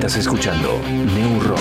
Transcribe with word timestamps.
Estás 0.00 0.16
escuchando 0.16 0.78
New 0.78 1.40
Rock. 1.40 1.60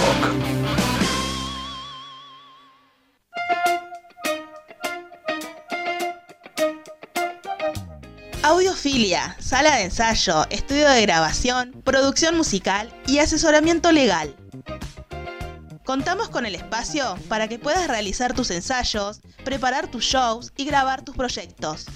Audiofilia, 8.44 9.36
sala 9.42 9.76
de 9.76 9.84
ensayo, 9.84 10.46
estudio 10.52 10.88
de 10.88 11.02
grabación, 11.02 11.82
producción 11.84 12.38
musical 12.38 12.90
y 13.08 13.20
asesoramiento 13.20 13.92
legal. 13.92 14.34
Contamos 15.84 16.30
con 16.30 16.46
el 16.46 16.56
espacio 16.56 17.18
para 17.28 17.50
que 17.50 17.60
puedas 17.60 17.90
realizar 17.90 18.34
tus 18.34 18.52
ensayos, 18.52 19.20
preparar 19.44 19.92
tus 19.92 20.06
shows 20.06 20.54
y 20.56 20.64
grabar 20.64 21.02
tus 21.02 21.18
proyectos. 21.18 21.88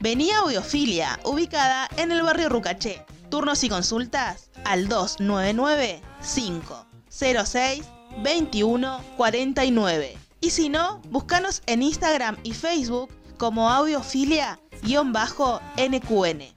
Vení 0.00 0.32
a 0.32 0.38
Audiofilia, 0.40 1.20
ubicada 1.22 1.88
en 1.96 2.10
el 2.10 2.22
barrio 2.22 2.48
Rucaché. 2.48 3.04
Turnos 3.30 3.62
y 3.62 3.68
consultas 3.68 4.49
al 4.70 4.88
299 4.88 6.00
506 6.34 7.82
2149. 8.22 10.16
Y 10.40 10.50
si 10.50 10.68
no, 10.68 11.00
búscanos 11.10 11.62
en 11.66 11.82
Instagram 11.82 12.36
y 12.42 12.52
Facebook 12.52 13.10
como 13.36 13.70
audiofilia-nqn. 13.70 16.54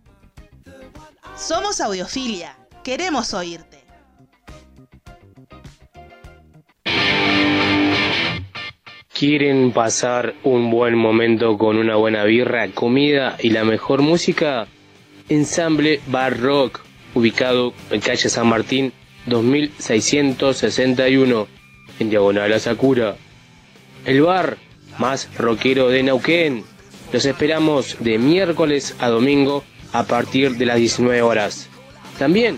Somos 1.35 1.81
Audiofilia, 1.81 2.55
queremos 2.83 3.33
oírte. 3.33 3.83
¿Quieren 9.11 9.71
pasar 9.71 10.35
un 10.43 10.69
buen 10.69 10.95
momento 10.95 11.57
con 11.57 11.77
una 11.77 11.95
buena 11.95 12.23
birra, 12.25 12.67
comida 12.69 13.37
y 13.39 13.49
la 13.49 13.63
mejor 13.63 14.01
música? 14.01 14.67
Ensamble 15.29 16.01
Bar 16.07 16.39
Rock, 16.39 16.82
ubicado 17.13 17.73
en 17.89 17.99
calle 18.01 18.27
San 18.29 18.47
Martín 18.47 18.91
2661, 19.25 21.47
en 21.99 22.09
diagonal 22.09 22.51
a 22.53 22.59
Sakura. 22.59 23.15
El 24.05 24.21
bar 24.21 24.57
más 24.97 25.29
rockero 25.37 25.89
de 25.89 26.01
Neuquén. 26.03 26.63
Los 27.11 27.25
esperamos 27.25 27.97
de 27.99 28.17
miércoles 28.17 28.95
a 28.99 29.09
domingo 29.09 29.65
a 29.91 30.03
partir 30.03 30.55
de 30.57 30.65
las 30.65 30.77
19 30.77 31.21
horas. 31.21 31.67
También 32.17 32.57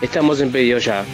estamos 0.00 0.40
en 0.40 0.52
pedido 0.52 0.78
ya. 0.78 1.04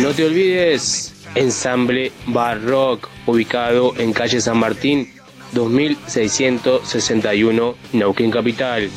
No 0.00 0.10
te 0.10 0.24
olvides, 0.24 1.14
Ensamble 1.34 2.12
Bar 2.26 2.62
Rock, 2.64 3.08
ubicado 3.26 3.92
en 3.98 4.12
calle 4.12 4.40
San 4.40 4.58
Martín 4.58 5.12
2661, 5.52 7.74
Neuquén 7.92 8.30
Capital. 8.30 8.88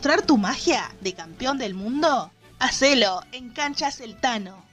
Mostrar 0.00 0.22
tu 0.22 0.38
magia 0.38 0.90
de 1.02 1.12
campeón 1.12 1.58
del 1.58 1.74
mundo? 1.74 2.30
Hacelo 2.58 3.22
en 3.32 3.50
Cancha 3.50 3.90
Celtano. 3.90 4.64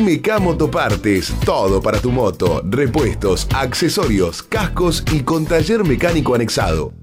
MK 0.00 0.40
Motopartes, 0.40 1.30
todo 1.44 1.82
para 1.82 2.00
tu 2.00 2.10
moto, 2.10 2.62
repuestos, 2.64 3.46
accesorios, 3.54 4.42
cascos 4.42 5.04
y 5.12 5.20
con 5.20 5.44
taller 5.44 5.84
mecánico 5.84 6.34
anexado. 6.34 6.94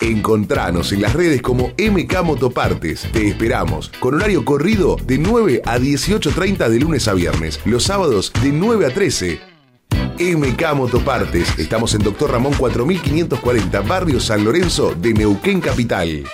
Encontranos 0.00 0.92
en 0.92 1.02
las 1.02 1.12
redes 1.12 1.42
como 1.42 1.74
MK 1.76 2.22
Motopartes. 2.24 3.06
Te 3.12 3.28
esperamos 3.28 3.90
con 4.00 4.14
horario 4.14 4.42
corrido 4.42 4.96
de 5.04 5.18
9 5.18 5.60
a 5.66 5.76
18.30 5.76 6.70
de 6.70 6.80
lunes 6.80 7.08
a 7.08 7.12
viernes, 7.12 7.60
los 7.66 7.84
sábados 7.84 8.32
de 8.42 8.52
9 8.52 8.86
a 8.86 8.94
13. 8.94 9.40
MK 10.18 10.74
Motopartes. 10.76 11.58
Estamos 11.58 11.94
en 11.94 12.04
Doctor 12.04 12.30
Ramón 12.30 12.54
4540, 12.54 13.80
Barrio 13.82 14.18
San 14.18 14.44
Lorenzo 14.44 14.94
de 14.94 15.12
Neuquén 15.12 15.60
Capital. 15.60 16.24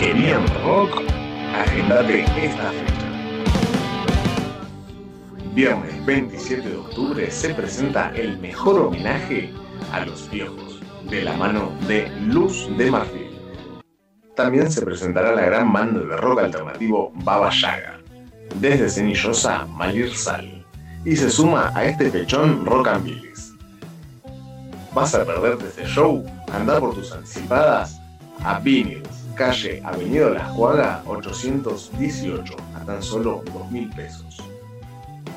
Querían. 0.00 0.46
Viernes 5.58 6.06
27 6.06 6.68
de 6.68 6.76
octubre 6.76 7.28
se 7.32 7.52
presenta 7.52 8.12
el 8.14 8.38
mejor 8.38 8.80
homenaje 8.80 9.52
a 9.92 10.06
los 10.06 10.30
viejos, 10.30 10.78
de 11.10 11.22
la 11.22 11.36
mano 11.36 11.72
de 11.88 12.08
Luz 12.20 12.68
de 12.78 12.88
Marfil. 12.88 13.36
También 14.36 14.70
se 14.70 14.82
presentará 14.82 15.32
la 15.34 15.42
gran 15.42 15.72
banda 15.72 15.98
de 15.98 16.16
rock 16.16 16.42
alternativo 16.42 17.10
Baba 17.24 17.50
Yaga, 17.50 17.98
desde 18.60 18.88
Cenillosa 18.88 19.66
Malir 19.66 20.14
Sal, 20.14 20.64
y 21.04 21.16
se 21.16 21.28
suma 21.28 21.72
a 21.74 21.86
este 21.86 22.08
pechón 22.08 22.64
Rock 22.64 22.86
and 22.86 23.04
Billis. 23.04 23.52
¿Vas 24.94 25.12
a 25.16 25.24
perderte 25.24 25.66
este 25.66 25.86
show? 25.86 26.24
Anda 26.52 26.78
por 26.78 26.94
tus 26.94 27.10
anticipadas 27.10 28.00
a 28.44 28.60
Vinyls, 28.60 29.08
calle 29.34 29.82
Avenida 29.84 30.30
Las 30.30 30.52
Cuagas 30.52 31.00
818, 31.04 32.56
a 32.76 32.84
tan 32.84 33.02
solo 33.02 33.42
2 33.52 33.72
mil 33.72 33.90
pesos. 33.90 34.47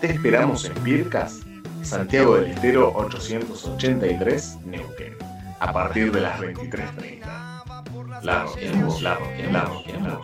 Te 0.01 0.11
esperamos 0.11 0.65
en 0.65 0.73
Pircas, 0.83 1.41
Santiago 1.83 2.35
del 2.35 2.49
Estero 2.49 2.91
883, 2.95 4.57
Neuquén, 4.65 5.15
a 5.59 5.71
partir 5.71 6.11
de 6.11 6.21
las 6.21 6.39
23.30. 6.39 8.23
La 8.23 8.43
roquemos, 8.45 8.99
la 9.03 9.13
roquemos, 9.13 9.51
la. 9.51 10.19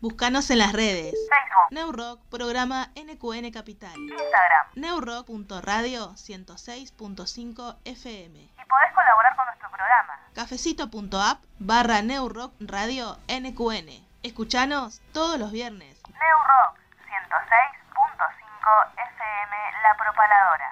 Búscanos 0.00 0.50
en 0.50 0.58
las 0.60 0.72
redes. 0.72 1.12
Facebook, 1.28 1.72
Neurock, 1.72 2.22
programa 2.30 2.90
NQN 2.96 3.50
Capital. 3.50 3.98
Instagram. 3.98 4.66
Neurock.radio 4.76 6.14
106.5 6.14 7.76
FM. 7.84 8.38
Y 8.40 8.48
podés 8.48 8.94
colaborar 8.94 9.36
con 9.36 9.44
nuestro 9.44 9.68
programa. 9.68 10.18
Cafecito.app 10.32 11.44
barra 11.58 12.00
Neurock 12.00 12.54
Radio 12.60 13.18
NQN. 13.28 14.08
Escuchanos 14.22 15.02
todos 15.12 15.38
los 15.38 15.52
viernes. 15.52 15.89
Rock 16.20 16.76
106.5 17.08 19.16
FM 19.16 19.56
La 19.82 19.96
Propaladora. 19.96 20.68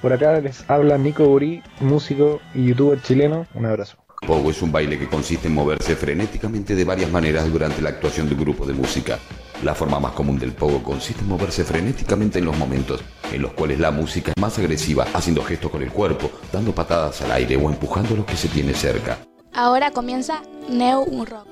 por 0.00 0.12
acá 0.12 0.40
les 0.40 0.68
habla 0.68 0.98
Nico 0.98 1.26
Burí, 1.26 1.62
músico 1.80 2.40
y 2.54 2.66
youtuber 2.66 3.00
chileno. 3.02 3.46
Un 3.54 3.66
abrazo. 3.66 3.96
Pogo 4.26 4.50
es 4.50 4.60
un 4.60 4.70
baile 4.70 4.98
que 4.98 5.08
consiste 5.08 5.48
en 5.48 5.54
moverse 5.54 5.96
frenéticamente 5.96 6.74
de 6.74 6.84
varias 6.84 7.10
maneras 7.10 7.50
durante 7.50 7.80
la 7.80 7.88
actuación 7.90 8.28
de 8.28 8.34
un 8.34 8.40
grupo 8.40 8.66
de 8.66 8.74
música. 8.74 9.18
La 9.62 9.74
forma 9.74 9.98
más 9.98 10.12
común 10.12 10.38
del 10.38 10.52
pogo 10.52 10.82
consiste 10.82 11.22
en 11.22 11.28
moverse 11.28 11.64
frenéticamente 11.64 12.38
en 12.38 12.44
los 12.44 12.56
momentos 12.56 13.02
en 13.32 13.42
los 13.42 13.52
cuales 13.52 13.78
la 13.78 13.90
música 13.90 14.32
es 14.34 14.40
más 14.40 14.58
agresiva, 14.58 15.06
haciendo 15.14 15.42
gestos 15.42 15.70
con 15.70 15.82
el 15.82 15.90
cuerpo, 15.90 16.30
dando 16.52 16.74
patadas 16.74 17.22
al 17.22 17.32
aire 17.32 17.56
o 17.56 17.68
empujando 17.68 18.14
a 18.14 18.18
los 18.18 18.26
que 18.26 18.36
se 18.36 18.48
tiene 18.48 18.74
cerca. 18.74 19.18
Ahora 19.52 19.90
comienza 19.90 20.42
Neo 20.68 21.04
Rock. 21.24 21.46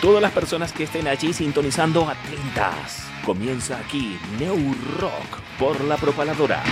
Todas 0.00 0.22
las 0.22 0.32
personas 0.32 0.72
que 0.72 0.84
estén 0.84 1.08
allí 1.08 1.32
sintonizando 1.32 2.08
atentas. 2.08 3.07
Comienza 3.28 3.76
aquí 3.76 4.18
Neo 4.38 4.56
Rock 4.98 5.40
por 5.58 5.78
la 5.84 5.98
propaladora. 5.98 6.62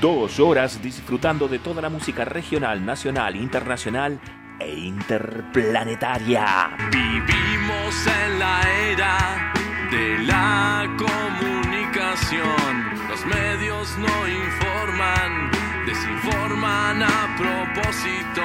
Dos 0.00 0.38
horas 0.38 0.80
disfrutando 0.80 1.48
de 1.48 1.58
toda 1.58 1.82
la 1.82 1.88
música 1.88 2.24
regional, 2.24 2.86
nacional, 2.86 3.34
internacional 3.34 4.20
e 4.60 4.72
interplanetaria. 4.72 6.70
Vivimos 6.92 8.06
en 8.06 8.38
la 8.38 8.60
era 8.92 9.52
de 9.90 10.18
la 10.26 10.86
comunicación. 10.96 12.84
Los 13.08 13.26
medios 13.26 13.98
no 13.98 14.28
informan, 14.28 15.50
desinforman 15.86 17.02
a 17.02 17.36
propósito. 17.36 18.44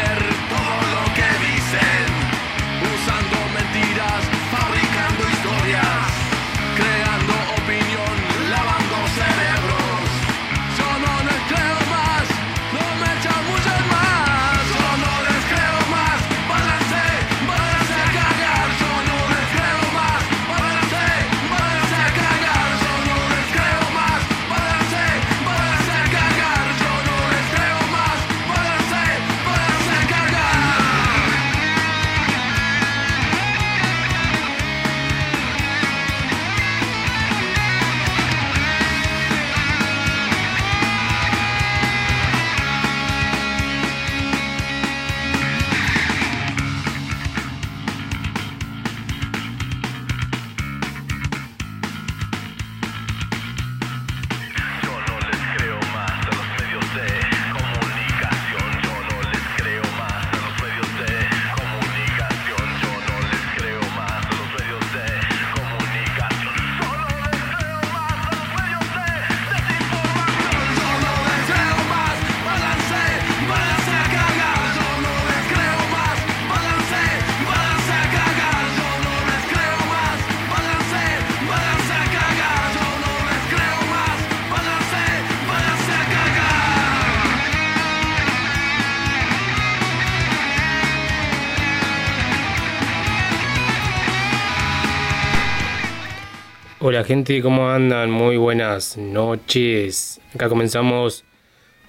Hola 96.91 97.05
gente, 97.05 97.41
¿cómo 97.41 97.69
andan? 97.69 98.11
Muy 98.11 98.35
buenas 98.35 98.97
noches. 98.97 100.19
Acá 100.35 100.49
comenzamos 100.49 101.23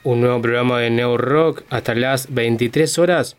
un 0.05 0.21
nuevo 0.21 0.41
programa 0.41 0.79
de 0.79 0.91
Neo 0.91 1.17
Rock 1.17 1.65
hasta 1.71 1.97
las 1.97 2.33
23 2.33 3.01
horas. 3.01 3.37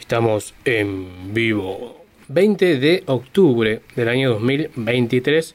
Estamos 0.00 0.54
en 0.64 1.34
vivo. 1.34 2.06
20 2.28 2.78
de 2.78 3.02
octubre 3.04 3.82
del 3.94 4.08
año 4.08 4.30
2023. 4.30 5.54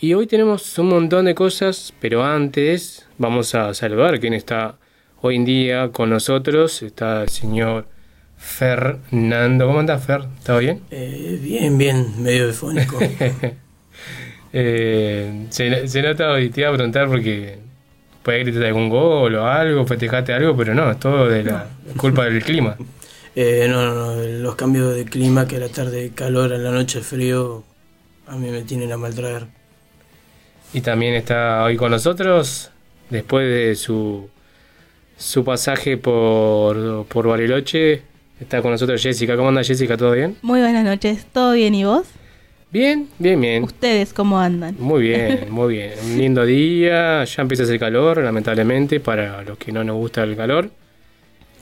Y 0.00 0.14
hoy 0.14 0.26
tenemos 0.26 0.78
un 0.78 0.88
montón 0.88 1.26
de 1.26 1.34
cosas, 1.34 1.92
pero 2.00 2.24
antes 2.24 3.06
vamos 3.18 3.54
a 3.54 3.74
saludar 3.74 4.20
quién 4.20 4.32
está 4.32 4.78
hoy 5.20 5.36
en 5.36 5.44
día 5.44 5.90
con 5.92 6.08
nosotros. 6.08 6.82
Está 6.82 7.24
el 7.24 7.28
señor 7.28 7.88
Fernando. 8.38 9.66
¿Cómo 9.66 9.80
anda 9.80 9.98
Fer? 9.98 10.22
¿Todo 10.46 10.60
bien? 10.60 10.80
Eh, 10.90 11.38
bien, 11.42 11.76
bien, 11.76 12.22
medio 12.22 12.46
defónico. 12.46 12.98
Eh, 14.52 15.46
se, 15.50 15.88
se 15.88 16.02
nota 16.02 16.30
hoy, 16.32 16.50
te 16.50 16.62
iba 16.62 16.70
a 16.70 16.72
preguntar 16.72 17.08
porque 17.08 17.58
puede 18.22 18.40
gritar 18.40 18.64
algún 18.64 18.88
gol 18.88 19.34
o 19.34 19.46
algo, 19.46 19.86
festejaste 19.86 20.32
algo, 20.32 20.56
pero 20.56 20.74
no, 20.74 20.90
es 20.90 20.98
todo 20.98 21.28
de 21.28 21.44
la 21.44 21.66
culpa 21.96 22.24
del 22.24 22.42
clima. 22.42 22.76
Eh, 23.36 23.68
no, 23.68 23.86
no, 23.86 24.16
no, 24.16 24.22
los 24.22 24.56
cambios 24.56 24.92
de 24.92 25.04
clima, 25.04 25.46
que 25.46 25.54
a 25.54 25.60
la 25.60 25.68
tarde 25.68 26.10
calor, 26.12 26.52
a 26.52 26.58
la 26.58 26.72
noche 26.72 27.00
frío, 27.00 27.62
a 28.26 28.36
mí 28.36 28.50
me 28.50 28.62
tienen 28.62 28.90
a 28.90 28.96
maltraer. 28.96 29.46
Y 30.72 30.80
también 30.80 31.14
está 31.14 31.62
hoy 31.62 31.76
con 31.76 31.92
nosotros, 31.92 32.72
después 33.08 33.48
de 33.48 33.76
su, 33.76 34.28
su 35.16 35.44
pasaje 35.44 35.96
por, 35.96 37.06
por 37.06 37.28
Bariloche, 37.28 38.02
está 38.40 38.62
con 38.62 38.72
nosotros 38.72 39.00
Jessica. 39.00 39.36
¿Cómo 39.36 39.48
anda 39.48 39.62
Jessica? 39.62 39.96
¿Todo 39.96 40.10
bien? 40.10 40.36
Muy 40.42 40.60
buenas 40.60 40.84
noches, 40.84 41.24
¿todo 41.32 41.52
bien 41.52 41.76
y 41.76 41.84
vos? 41.84 42.08
Bien, 42.72 43.08
bien, 43.18 43.40
bien. 43.40 43.64
¿Ustedes 43.64 44.12
cómo 44.12 44.38
andan? 44.38 44.76
Muy 44.78 45.02
bien, 45.02 45.46
muy 45.50 45.74
bien. 45.74 45.92
Un 46.04 46.18
lindo 46.18 46.44
día, 46.46 47.24
ya 47.24 47.42
empieza 47.42 47.64
a 47.64 47.66
hacer 47.66 47.80
calor, 47.80 48.18
lamentablemente, 48.18 49.00
para 49.00 49.42
los 49.42 49.58
que 49.58 49.72
no 49.72 49.82
nos 49.82 49.96
gusta 49.96 50.22
el 50.22 50.36
calor. 50.36 50.70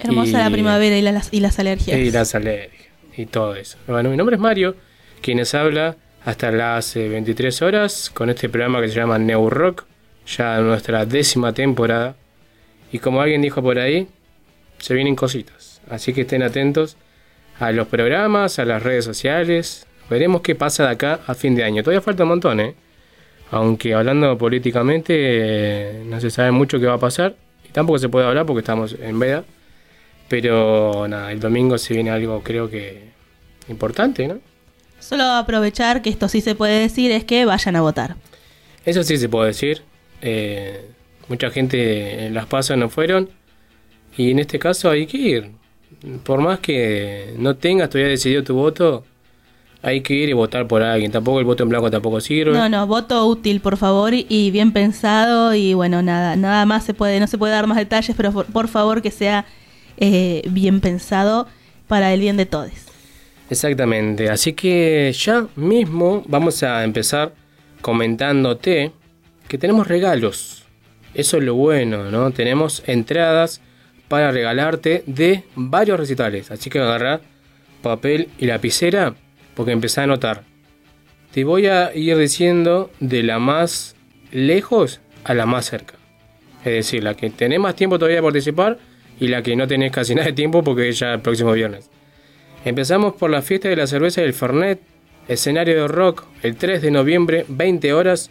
Hermosa 0.00 0.28
Y- 0.30 0.32
la 0.44 0.50
primavera 0.50 0.96
y 0.98 1.02
las, 1.02 1.28
y 1.32 1.40
las 1.40 1.58
alergias. 1.58 1.98
Y 1.98 2.10
las 2.10 2.34
alergias 2.34 2.88
y 3.16 3.26
todo 3.26 3.54
eso. 3.56 3.78
Bueno, 3.86 4.10
mi 4.10 4.16
nombre 4.16 4.36
es 4.36 4.40
Mario, 4.40 4.76
quienes 5.22 5.54
habla 5.54 5.96
hasta 6.24 6.52
las 6.52 6.94
eh, 6.96 7.08
23 7.08 7.62
horas 7.62 8.10
con 8.12 8.28
este 8.30 8.48
programa 8.48 8.80
que 8.82 8.88
se 8.88 8.94
llama 8.94 9.18
New 9.18 9.48
Rock, 9.50 9.86
ya 10.26 10.60
nuestra 10.60 11.06
décima 11.06 11.52
temporada. 11.54 12.16
Y 12.92 12.98
como 12.98 13.20
alguien 13.22 13.40
dijo 13.42 13.62
por 13.62 13.78
ahí, 13.78 14.06
se 14.78 14.94
vienen 14.94 15.16
cositas. 15.16 15.80
Así 15.90 16.12
que 16.12 16.20
estén 16.20 16.42
atentos 16.42 16.96
a 17.58 17.72
los 17.72 17.88
programas, 17.88 18.58
a 18.58 18.64
las 18.66 18.82
redes 18.82 19.04
sociales. 19.06 19.86
Veremos 20.10 20.40
qué 20.40 20.54
pasa 20.54 20.84
de 20.84 20.90
acá 20.90 21.20
a 21.26 21.34
fin 21.34 21.54
de 21.54 21.64
año. 21.64 21.82
Todavía 21.82 22.00
falta 22.00 22.22
un 22.22 22.30
montón, 22.30 22.60
¿eh? 22.60 22.74
Aunque 23.50 23.94
hablando 23.94 24.36
políticamente, 24.36 25.14
eh, 25.16 26.02
no 26.04 26.20
se 26.20 26.30
sabe 26.30 26.50
mucho 26.50 26.78
qué 26.78 26.86
va 26.86 26.94
a 26.94 26.98
pasar. 26.98 27.36
Y 27.68 27.72
tampoco 27.72 27.98
se 27.98 28.08
puede 28.08 28.26
hablar 28.26 28.46
porque 28.46 28.60
estamos 28.60 28.96
en 29.00 29.18
veda. 29.18 29.44
Pero 30.28 31.06
nada, 31.08 31.32
el 31.32 31.40
domingo 31.40 31.78
se 31.78 31.94
viene 31.94 32.10
algo 32.10 32.42
creo 32.42 32.68
que 32.68 33.08
importante, 33.68 34.26
¿no? 34.28 34.38
Solo 35.00 35.24
aprovechar 35.24 36.02
que 36.02 36.10
esto 36.10 36.28
sí 36.28 36.40
se 36.40 36.54
puede 36.54 36.80
decir 36.80 37.10
es 37.10 37.24
que 37.24 37.44
vayan 37.44 37.76
a 37.76 37.80
votar. 37.80 38.16
Eso 38.84 39.02
sí 39.02 39.16
se 39.16 39.28
puede 39.28 39.48
decir. 39.48 39.82
Eh, 40.20 40.84
mucha 41.28 41.50
gente 41.50 42.26
en 42.26 42.34
las 42.34 42.46
pasas 42.46 42.76
no 42.76 42.88
fueron. 42.88 43.30
Y 44.16 44.30
en 44.32 44.40
este 44.40 44.58
caso 44.58 44.90
hay 44.90 45.06
que 45.06 45.16
ir. 45.16 45.50
Por 46.24 46.40
más 46.40 46.58
que 46.58 47.34
no 47.38 47.56
tengas 47.56 47.88
todavía 47.88 48.10
decidido 48.10 48.42
tu 48.42 48.54
voto, 48.54 49.04
hay 49.82 50.00
que 50.00 50.14
ir 50.14 50.28
y 50.28 50.32
votar 50.32 50.66
por 50.66 50.82
alguien. 50.82 51.12
Tampoco 51.12 51.38
el 51.38 51.44
voto 51.44 51.62
en 51.62 51.68
blanco 51.68 51.90
tampoco 51.90 52.20
sirve. 52.20 52.52
No, 52.52 52.68
no, 52.68 52.86
voto 52.86 53.26
útil, 53.26 53.60
por 53.60 53.76
favor, 53.76 54.12
y 54.14 54.50
bien 54.50 54.72
pensado. 54.72 55.54
Y 55.54 55.74
bueno, 55.74 56.02
nada, 56.02 56.36
nada 56.36 56.66
más 56.66 56.84
se 56.84 56.94
puede, 56.94 57.20
no 57.20 57.26
se 57.26 57.38
puede 57.38 57.52
dar 57.52 57.66
más 57.66 57.78
detalles, 57.78 58.14
pero 58.16 58.32
por, 58.32 58.46
por 58.46 58.68
favor 58.68 59.02
que 59.02 59.10
sea 59.10 59.46
eh, 59.96 60.42
bien 60.50 60.80
pensado 60.80 61.46
para 61.86 62.12
el 62.12 62.20
bien 62.20 62.36
de 62.36 62.46
todos. 62.46 62.70
Exactamente, 63.50 64.28
así 64.28 64.52
que 64.52 65.10
ya 65.18 65.46
mismo 65.56 66.22
vamos 66.26 66.62
a 66.62 66.84
empezar 66.84 67.32
comentándote 67.80 68.92
que 69.48 69.56
tenemos 69.56 69.88
regalos. 69.88 70.64
Eso 71.14 71.38
es 71.38 71.44
lo 71.44 71.54
bueno, 71.54 72.10
¿no? 72.10 72.30
Tenemos 72.30 72.82
entradas 72.86 73.62
para 74.08 74.30
regalarte 74.30 75.02
de 75.06 75.44
varios 75.54 75.98
recitales. 75.98 76.50
Así 76.50 76.68
que 76.68 76.78
agarra 76.78 77.20
papel 77.82 78.28
y 78.38 78.46
lapicera 78.46 79.14
porque 79.58 79.72
empezá 79.72 80.02
a 80.02 80.04
anotar. 80.04 80.44
Te 81.32 81.42
voy 81.42 81.66
a 81.66 81.92
ir 81.92 82.16
diciendo 82.16 82.92
de 83.00 83.24
la 83.24 83.40
más 83.40 83.96
lejos 84.30 85.00
a 85.24 85.34
la 85.34 85.46
más 85.46 85.66
cerca. 85.66 85.94
Es 86.60 86.74
decir, 86.74 87.02
la 87.02 87.14
que 87.14 87.28
tenés 87.30 87.58
más 87.58 87.74
tiempo 87.74 87.98
todavía 87.98 88.18
de 88.18 88.22
participar 88.22 88.78
y 89.18 89.26
la 89.26 89.42
que 89.42 89.56
no 89.56 89.66
tenés 89.66 89.90
casi 89.90 90.14
nada 90.14 90.28
de 90.28 90.32
tiempo 90.32 90.62
porque 90.62 90.88
es 90.88 91.00
ya 91.00 91.14
el 91.14 91.22
próximo 91.22 91.50
viernes. 91.54 91.90
Empezamos 92.64 93.14
por 93.14 93.30
la 93.30 93.42
fiesta 93.42 93.68
de 93.68 93.74
la 93.74 93.88
cerveza 93.88 94.20
del 94.20 94.32
Fernet, 94.32 94.78
escenario 95.26 95.74
de 95.74 95.88
rock 95.88 96.22
el 96.44 96.54
3 96.54 96.80
de 96.80 96.92
noviembre, 96.92 97.44
20 97.48 97.92
horas. 97.94 98.30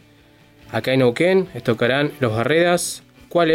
Acá 0.71 0.93
en 0.93 0.99
Neuquén 0.99 1.49
tocarán 1.61 2.13
Los 2.21 2.31
Barredas, 2.31 3.03
¿Cuál 3.27 3.51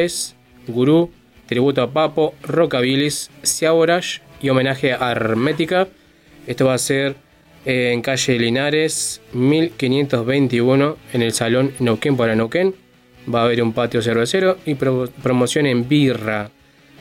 Gurú, 0.66 1.10
tributo 1.46 1.80
a 1.80 1.90
Papo, 1.90 2.34
Rockabilis, 2.42 3.30
Siaborash 3.42 4.18
y 4.42 4.50
homenaje 4.50 4.92
a 4.92 5.10
Hermética. 5.10 5.88
Esto 6.46 6.66
va 6.66 6.74
a 6.74 6.78
ser 6.78 7.16
en 7.64 8.02
calle 8.02 8.38
Linares 8.38 9.20
1521 9.32 10.96
en 11.12 11.22
el 11.22 11.32
Salón 11.32 11.72
Neuquén 11.78 12.16
para 12.16 12.34
Neuquén. 12.34 12.74
Va 13.32 13.42
a 13.42 13.44
haber 13.44 13.62
un 13.62 13.72
patio 13.72 14.02
cervecero 14.02 14.58
y 14.66 14.74
promoción 14.74 15.66
en 15.66 15.88
birra. 15.88 16.50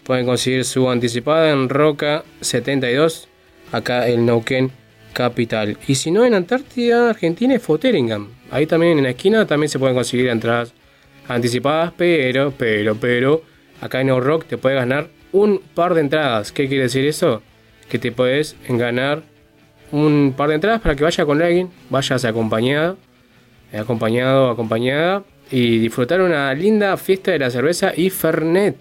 Pueden 0.04 0.26
conseguir 0.26 0.66
su 0.66 0.90
anticipada 0.90 1.52
en 1.52 1.70
Roca 1.70 2.24
72, 2.42 3.28
acá 3.72 4.08
en 4.08 4.26
Neuquén 4.26 4.72
Capital. 5.14 5.78
Y 5.88 5.96
si 5.96 6.12
no, 6.12 6.26
en 6.26 6.34
Antártida, 6.34 7.10
Argentina, 7.10 7.56
es 7.56 7.64
Foteringham. 7.64 8.30
Ahí 8.52 8.66
también 8.66 8.98
en 8.98 9.04
la 9.04 9.12
esquina 9.12 9.46
también 9.46 9.70
se 9.70 9.80
pueden 9.80 9.96
conseguir 9.96 10.28
entradas 10.28 10.74
anticipadas, 11.28 11.94
pero, 11.98 12.54
pero, 12.58 12.96
pero, 12.96 13.44
acá 13.80 14.02
en 14.02 14.08
No 14.08 14.20
Rock 14.20 14.46
te 14.46 14.58
puedes 14.58 14.80
ganar 14.80 15.10
un 15.32 15.60
par 15.74 15.94
de 15.94 16.02
entradas. 16.02 16.52
¿Qué 16.52 16.68
quiere 16.68 16.84
decir 16.84 17.06
eso? 17.06 17.42
Que 17.90 18.00
te 18.00 18.12
puedes 18.12 18.56
ganar 18.68 19.24
un 19.92 20.34
par 20.36 20.50
de 20.50 20.56
entradas 20.56 20.82
para 20.82 20.96
que 20.96 21.04
vaya 21.04 21.26
con 21.26 21.42
alguien, 21.42 21.70
vayas 21.90 22.26
acompañado, 22.26 22.98
acompañado, 23.74 24.50
acompañada 24.50 25.24
y 25.50 25.80
disfrutar 25.80 26.22
una 26.22 26.54
linda 26.54 26.96
fiesta 26.98 27.32
de 27.32 27.40
la 27.40 27.50
cerveza 27.50 27.94
y 27.96 28.10
Fernet. 28.10 28.78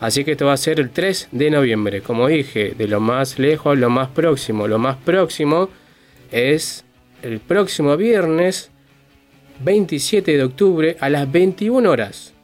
Así 0.00 0.24
que 0.24 0.32
esto 0.32 0.46
va 0.46 0.52
a 0.52 0.58
ser 0.58 0.80
el 0.80 0.90
3 0.90 1.28
de 1.32 1.50
noviembre. 1.50 2.02
Como 2.02 2.28
dije, 2.28 2.74
de 2.76 2.86
lo 2.86 3.00
más 3.00 3.38
lejos 3.38 3.78
lo 3.78 3.88
más 3.88 4.08
próximo. 4.08 4.68
Lo 4.68 4.78
más 4.78 4.96
próximo 4.96 5.70
es 6.30 6.84
el 7.22 7.40
próximo 7.40 7.96
viernes 7.96 8.70
27 9.60 10.36
de 10.36 10.42
octubre 10.42 10.96
a 11.00 11.08
las 11.08 11.30
21 11.30 11.90
horas. 11.90 12.34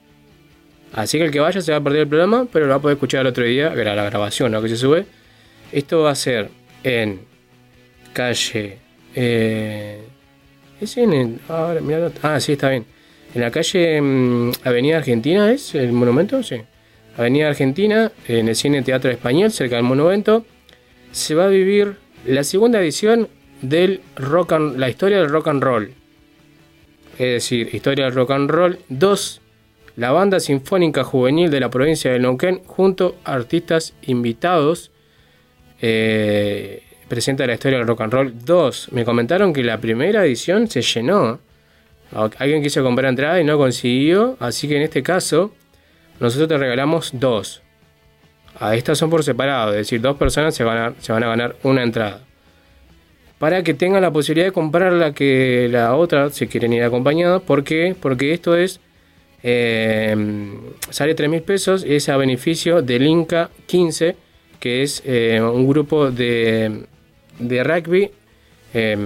Así 0.94 1.18
que 1.18 1.24
el 1.24 1.30
que 1.30 1.40
vaya 1.40 1.60
se 1.60 1.72
va 1.72 1.78
a 1.78 1.82
perder 1.82 2.02
el 2.02 2.08
programa, 2.08 2.46
pero 2.50 2.66
lo 2.66 2.70
va 2.70 2.76
a 2.76 2.80
poder 2.80 2.96
escuchar 2.96 3.22
el 3.22 3.28
otro 3.28 3.44
día, 3.44 3.74
la 3.74 4.04
grabación 4.04 4.52
¿no? 4.52 4.60
que 4.60 4.68
se 4.68 4.76
sube. 4.76 5.06
Esto 5.72 6.02
va 6.02 6.10
a 6.10 6.14
ser 6.14 6.50
en 6.84 7.20
calle. 8.12 8.78
Eh, 9.14 10.02
¿Es 10.80 10.96
en 10.96 11.40
ah, 11.48 12.40
sí, 12.40 12.52
está 12.52 12.70
bien. 12.70 12.84
En 13.34 13.40
la 13.40 13.50
calle 13.50 14.00
mm, 14.00 14.52
Avenida 14.64 14.98
Argentina 14.98 15.50
es 15.52 15.74
el 15.74 15.92
monumento, 15.92 16.42
sí. 16.42 16.56
Avenida 17.16 17.48
Argentina, 17.48 18.10
en 18.26 18.48
el 18.48 18.56
Cine 18.56 18.82
Teatro 18.82 19.10
Español, 19.10 19.50
cerca 19.50 19.76
del 19.76 19.84
monumento, 19.84 20.46
se 21.10 21.34
va 21.34 21.44
a 21.44 21.48
vivir 21.48 21.96
la 22.26 22.42
segunda 22.42 22.80
edición 22.80 23.28
del 23.60 24.00
rock 24.16 24.52
la 24.76 24.88
historia 24.88 25.18
del 25.18 25.28
rock 25.28 25.48
and 25.48 25.62
roll. 25.62 25.92
Es 27.12 27.18
decir, 27.18 27.68
historia 27.74 28.06
del 28.06 28.14
rock 28.14 28.30
and 28.30 28.50
roll 28.50 28.78
2, 28.88 29.40
la 29.96 30.10
banda 30.10 30.40
sinfónica 30.40 31.04
juvenil 31.04 31.50
de 31.50 31.60
la 31.60 31.70
provincia 31.70 32.10
de 32.10 32.18
Neuquén, 32.18 32.62
junto 32.66 33.16
a 33.24 33.34
artistas 33.34 33.94
invitados, 34.02 34.90
eh, 35.82 36.82
presenta 37.12 37.46
la 37.46 37.52
historia 37.52 37.76
del 37.76 37.86
rock 37.86 38.00
and 38.00 38.12
roll 38.14 38.32
2. 38.42 38.88
Me 38.92 39.04
comentaron 39.04 39.52
que 39.52 39.62
la 39.62 39.76
primera 39.76 40.24
edición 40.24 40.66
se 40.66 40.80
llenó. 40.80 41.40
Alguien 42.38 42.62
quiso 42.62 42.82
comprar 42.82 43.10
entrada 43.10 43.38
y 43.38 43.44
no 43.44 43.58
consiguió, 43.58 44.38
así 44.40 44.66
que 44.66 44.76
en 44.76 44.82
este 44.82 45.02
caso 45.02 45.52
nosotros 46.20 46.48
te 46.48 46.56
regalamos 46.56 47.10
dos. 47.12 47.60
A 48.58 48.76
estas 48.76 48.96
son 48.96 49.10
por 49.10 49.24
separado, 49.24 49.72
es 49.72 49.76
decir, 49.76 50.00
dos 50.00 50.16
personas 50.16 50.54
se 50.54 50.64
van 50.64 50.78
a, 50.78 50.94
se 51.00 51.12
van 51.12 51.22
a 51.24 51.26
ganar 51.26 51.56
una 51.64 51.82
entrada. 51.82 52.22
Para 53.38 53.62
que 53.62 53.74
tengan 53.74 54.00
la 54.00 54.10
posibilidad 54.10 54.46
de 54.46 54.52
comprar 54.52 54.94
la 54.94 55.12
que 55.12 55.68
la 55.70 55.94
otra, 55.94 56.30
si 56.30 56.46
quieren 56.46 56.72
ir 56.72 56.82
acompañados. 56.82 57.42
¿Por 57.42 57.62
qué? 57.62 57.94
Porque 58.00 58.32
esto 58.32 58.56
es. 58.56 58.80
Eh, 59.42 60.16
sale 60.88 61.14
3 61.14 61.28
mil 61.28 61.42
pesos 61.42 61.84
es 61.86 62.08
a 62.08 62.16
beneficio 62.16 62.80
del 62.80 63.06
Inca 63.06 63.50
15, 63.66 64.16
que 64.58 64.82
es 64.82 65.02
eh, 65.04 65.42
un 65.42 65.68
grupo 65.68 66.10
de, 66.10 66.86
de 67.42 67.64
rugby. 67.64 68.10
Eh, 68.74 68.96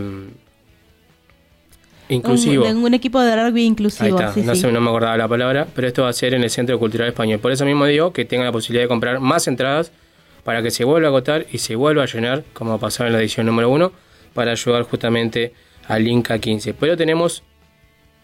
Inclusivo. 2.09 2.65
Un, 2.65 2.85
un, 2.85 2.95
equipo 2.95 3.21
de 3.21 3.35
rugby 3.35 3.65
inclusivo. 3.65 4.19
Ahí 4.19 4.29
está. 4.29 4.41
no, 4.41 4.55
Sé, 4.55 4.71
no 4.71 4.81
me 4.81 4.89
acordaba 4.91 5.17
la 5.17 5.27
palabra, 5.27 5.67
pero 5.75 5.89
esto 5.89 6.03
va 6.03 6.11
a 6.11 6.13
ser 6.13 6.35
en 6.35 6.45
el 6.45 6.51
Centro 6.51 6.79
Cultural 6.79 7.09
Español. 7.09 7.41
Por 7.41 7.51
eso 7.51 7.65
mismo 7.65 7.85
digo 7.87 8.13
que 8.13 8.25
tengan 8.25 8.47
la 8.47 8.53
posibilidad 8.53 8.85
de 8.85 8.89
comprar 8.89 9.19
más 9.19 9.49
entradas 9.49 9.91
para 10.45 10.63
que 10.63 10.71
se 10.71 10.85
vuelva 10.85 11.09
a 11.09 11.11
agotar 11.11 11.47
y 11.51 11.59
se 11.59 11.75
vuelva 11.75 12.05
a 12.05 12.07
llenar, 12.07 12.45
como 12.53 12.79
pasó 12.79 13.05
en 13.05 13.13
la 13.13 13.19
edición 13.19 13.47
número 13.47 13.71
1, 13.71 13.93
para 14.35 14.53
ayudar 14.53 14.85
justamente 14.85 15.53
al 15.89 16.07
Inca 16.07 16.39
15. 16.39 16.75
Pero 16.75 16.97
tenemos 16.97 17.43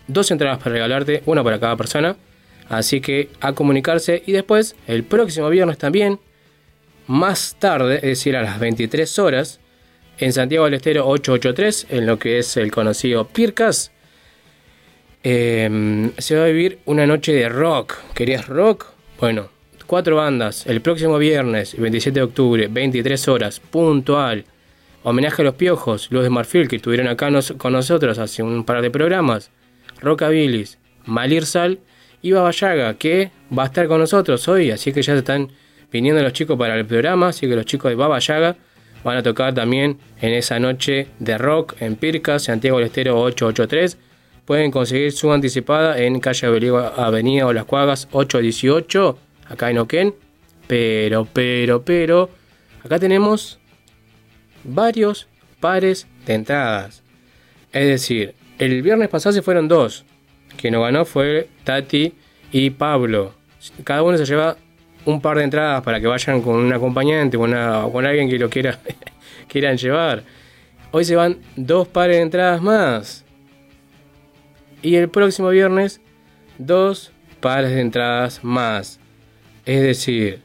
dos 0.07 0.31
entradas 0.31 0.59
para 0.59 0.75
regalarte, 0.75 1.23
una 1.26 1.42
para 1.42 1.59
cada 1.59 1.76
persona. 1.76 2.16
Así 2.69 3.00
que 3.00 3.31
a 3.40 3.52
comunicarse 3.52 4.23
y 4.25 4.33
después, 4.33 4.76
el 4.87 5.02
próximo 5.02 5.49
viernes 5.50 5.78
también, 5.78 6.21
más 7.09 7.57
tarde, 7.59 7.97
es 7.97 8.02
decir, 8.02 8.37
a 8.37 8.42
las 8.42 8.61
23 8.61 9.19
horas, 9.19 9.59
en 10.25 10.33
Santiago 10.33 10.67
del 10.67 10.75
Estero 10.75 11.07
883, 11.09 11.87
en 11.91 12.07
lo 12.07 12.17
que 12.17 12.38
es 12.38 12.57
el 12.57 12.71
conocido 12.71 13.26
Pircas. 13.26 13.91
Em, 15.25 16.12
se 16.17 16.37
va 16.37 16.45
a 16.45 16.47
vivir 16.47 16.79
una 16.85 17.07
noche 17.07 17.33
de 17.33 17.49
rock. 17.49 17.97
¿Querías 18.14 18.47
rock? 18.47 18.87
Bueno, 19.19 19.49
cuatro 19.87 20.17
bandas. 20.17 20.67
El 20.67 20.81
próximo 20.81 21.19
viernes, 21.19 21.76
27 21.76 22.21
de 22.21 22.25
octubre, 22.25 22.69
23 22.69 23.29
horas, 23.29 23.59
puntual. 23.59 24.45
Homenaje 25.02 25.43
a 25.43 25.45
los 25.45 25.55
piojos, 25.55 26.07
los 26.11 26.23
de 26.23 26.31
Marfil, 26.31 26.69
que 26.69 26.76
estuvieron 26.76 27.09
acá 27.09 27.29
con 27.59 27.73
nosotros 27.73 28.19
hace 28.19 28.45
un 28.45 28.64
par 28.64 28.81
de 28.81 28.93
programas. 28.93 29.50
Rockabilis, 30.00 30.79
Malir 31.05 31.47
Sal 31.47 31.81
y 32.23 32.31
Babayaga, 32.31 32.95
que 32.95 33.33
va 33.57 33.64
a 33.64 33.67
estar 33.67 33.88
con 33.88 33.99
nosotros 33.99 34.47
hoy. 34.47 34.71
Así 34.71 34.93
que 34.93 35.02
ya 35.02 35.14
están 35.14 35.50
viniendo 35.91 36.23
los 36.23 36.33
chicos 36.33 36.57
para 36.57 36.76
el 36.79 36.87
programa. 36.87 37.29
Así 37.29 37.49
que 37.49 37.57
los 37.57 37.67
chicos 37.67 37.91
de 37.91 37.97
Baba 37.97 38.21
Yaga 38.21 38.57
van 39.04 39.16
a 39.16 39.23
tocar 39.23 39.54
también 39.54 39.99
en 40.21 40.32
esa 40.32 40.59
noche 40.59 41.09
de 41.18 41.38
rock 41.38 41.75
en 41.80 41.97
Pircas, 41.97 42.44
Santiago 42.44 42.78
del 42.78 42.87
Estero 42.87 43.21
883. 43.21 43.99
Pueden 44.44 44.71
conseguir 44.71 45.12
su 45.12 45.32
anticipada 45.32 45.99
en 45.99 46.21
calle 46.21 46.47
Avenida 46.97 47.47
o 47.47 47.52
Las 47.52 47.64
Cuagas 47.64 48.09
818, 48.12 49.18
acá 49.49 49.71
en 49.71 49.78
Oquén. 49.78 50.14
Pero, 50.66 51.26
pero, 51.32 51.82
pero, 51.85 52.30
acá 52.85 52.99
tenemos 52.99 53.59
varios 54.64 55.28
pares 55.61 56.06
de 56.26 56.35
entradas. 56.35 57.02
Es 57.73 57.87
decir, 57.87 58.35
el 58.59 58.82
viernes 58.82 59.09
pasado 59.09 59.32
se 59.32 59.42
fueron 59.42 59.68
dos. 59.68 60.04
Quien 60.56 60.75
no 60.75 60.82
ganó 60.82 61.04
fue 61.04 61.49
Tati 61.64 62.14
y 62.52 62.71
Pablo. 62.71 63.35
Cada 63.85 64.02
uno 64.02 64.18
se 64.18 64.26
lleva 64.26 64.56
un 65.04 65.21
par 65.21 65.38
de 65.38 65.44
entradas 65.44 65.82
para 65.82 66.00
que 66.00 66.06
vayan 66.06 66.42
con 66.42 66.56
un 66.56 66.73
acompañante 66.73 67.37
o 67.37 67.92
con 67.92 68.06
alguien 68.06 68.28
que 68.28 68.38
lo 68.38 68.49
quiera 68.49 68.78
quieran 69.49 69.76
llevar. 69.76 70.23
Hoy 70.90 71.04
se 71.04 71.16
van 71.16 71.38
dos 71.56 71.88
pares 71.88 72.16
de 72.16 72.23
entradas 72.23 72.62
más. 72.62 73.25
Y 74.82 74.97
el 74.97 75.09
próximo 75.09 75.49
viernes, 75.49 76.00
dos 76.59 77.12
pares 77.40 77.71
de 77.71 77.80
entradas 77.80 78.42
más. 78.42 78.99
Es 79.64 79.82
decir, 79.82 80.40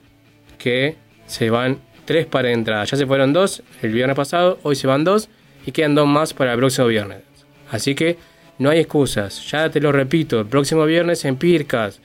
que 0.57 0.95
se 1.25 1.49
van 1.49 1.79
tres 2.05 2.25
pares 2.25 2.49
de 2.49 2.53
entradas. 2.53 2.89
Ya 2.91 2.97
se 2.97 3.05
fueron 3.05 3.33
dos 3.33 3.63
el 3.81 3.91
viernes 3.91 4.15
pasado, 4.15 4.59
hoy 4.63 4.75
se 4.75 4.87
van 4.87 5.03
dos 5.03 5.29
y 5.65 5.71
quedan 5.71 5.95
dos 5.95 6.07
más 6.07 6.33
para 6.33 6.53
el 6.53 6.59
próximo 6.59 6.87
viernes. 6.87 7.23
Así 7.69 7.95
que 7.95 8.17
no 8.57 8.69
hay 8.69 8.79
excusas. 8.79 9.49
Ya 9.51 9.69
te 9.69 9.81
lo 9.81 9.91
repito, 9.91 10.39
el 10.39 10.47
próximo 10.47 10.85
viernes 10.85 11.25
en 11.25 11.35
Pircas, 11.35 11.99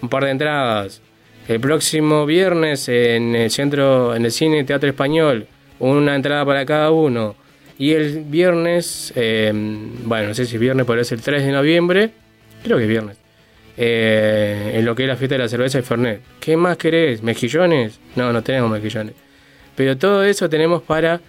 un 0.00 0.08
par 0.08 0.24
de 0.24 0.30
entradas. 0.30 1.02
El 1.46 1.60
próximo 1.60 2.24
viernes 2.24 2.88
en 2.88 3.34
el 3.34 3.50
centro, 3.50 4.14
en 4.14 4.24
el 4.24 4.30
cine 4.32 4.64
Teatro 4.64 4.88
Español, 4.88 5.46
una 5.78 6.14
entrada 6.14 6.44
para 6.46 6.64
cada 6.64 6.90
uno. 6.90 7.34
Y 7.78 7.92
el 7.92 8.24
viernes, 8.24 9.12
em, 9.16 9.90
bueno, 10.08 10.28
no 10.28 10.34
sé 10.34 10.46
si 10.46 10.54
es 10.54 10.60
viernes, 10.60 10.86
pero 10.86 11.00
es 11.00 11.12
el 11.12 11.20
3 11.20 11.44
de 11.44 11.52
noviembre, 11.52 12.10
creo 12.62 12.76
que 12.78 12.84
es 12.84 12.88
viernes. 12.88 13.16
eh, 13.76 14.74
en 14.76 14.84
lo 14.84 14.94
que 14.94 15.02
es 15.02 15.08
la 15.08 15.16
fiesta 15.16 15.34
de 15.34 15.42
la 15.42 15.48
cerveza 15.48 15.80
y 15.80 15.82
Fernet. 15.82 16.20
¿Qué 16.38 16.56
más 16.56 16.76
querés? 16.76 17.24
¿Mejillones? 17.24 17.98
No, 18.14 18.32
no 18.32 18.40
tenemos 18.42 18.70
mejillones. 18.70 19.14
Pero 19.74 19.98
todo 19.98 20.22
eso 20.22 20.48
tenemos 20.48 20.80
para 20.82 21.20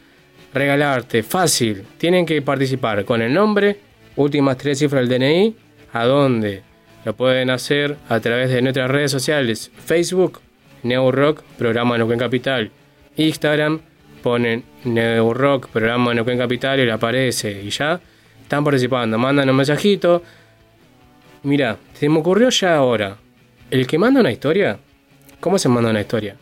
regalarte. 0.53 1.23
Fácil. 1.23 1.83
Tienen 1.97 2.23
que 2.23 2.43
participar 2.43 3.03
con 3.03 3.23
el 3.23 3.33
nombre, 3.33 3.79
últimas 4.15 4.57
tres 4.57 4.77
cifras 4.77 5.09
del 5.09 5.19
DNI, 5.19 5.55
a 5.93 6.05
dónde. 6.05 6.61
Lo 7.05 7.15
pueden 7.15 7.51
hacer 7.51 7.97
a 8.09 8.19
través 8.19 8.49
de 8.49 8.63
nuestras 8.63 8.89
redes 8.89 9.11
sociales. 9.11 9.71
Facebook, 9.85 10.41
Neurock, 10.81 11.43
programa 11.57 11.97
Neuquén 11.97 12.17
Capital. 12.17 12.71
Instagram, 13.15 13.79
ponen 14.23 14.63
Neurock, 14.83 15.67
programa 15.69 16.15
Neuquén 16.15 16.39
Capital 16.39 16.79
y 16.79 16.85
le 16.85 16.91
aparece. 16.91 17.61
Y 17.61 17.69
ya 17.69 18.01
están 18.41 18.63
participando. 18.63 19.19
Mandan 19.19 19.49
un 19.51 19.55
mensajito. 19.55 20.23
Mira, 21.43 21.77
se 21.93 22.09
me 22.09 22.17
ocurrió 22.17 22.49
ya 22.49 22.75
ahora. 22.75 23.17
El 23.69 23.85
que 23.85 23.99
manda 23.99 24.19
una 24.19 24.31
historia, 24.31 24.79
¿cómo 25.39 25.59
se 25.59 25.69
manda 25.69 25.91
una 25.91 26.01
historia? 26.01 26.35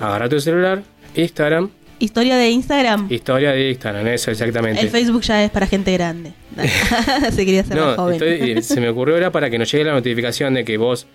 Agarra 0.00 0.28
tu 0.28 0.40
celular, 0.40 0.82
Instagram, 1.14 1.70
Historia 2.00 2.36
de 2.36 2.50
Instagram. 2.50 3.08
historia 3.10 3.52
de 3.52 3.70
Instagram, 3.70 4.06
eso 4.08 4.30
exactamente. 4.30 4.80
El 4.80 4.90
Facebook 4.90 5.22
ya 5.22 5.44
es 5.44 5.50
para 5.50 5.66
gente 5.66 5.92
grande. 5.92 6.32
Se 7.32 7.44
quería 7.44 7.64
ser 7.64 7.76
más 7.76 7.86
No, 7.86 7.94
joven. 7.96 8.14
estoy- 8.14 8.50
eh, 8.52 8.62
se 8.62 8.80
me 8.80 8.88
ocurrió 8.88 9.14
ahora 9.16 9.32
para 9.32 9.50
que 9.50 9.58
nos 9.58 9.70
llegue 9.70 9.84
la 9.84 9.92
notificación 9.92 10.54
de 10.54 10.64
que 10.64 10.76
vos 10.76 11.06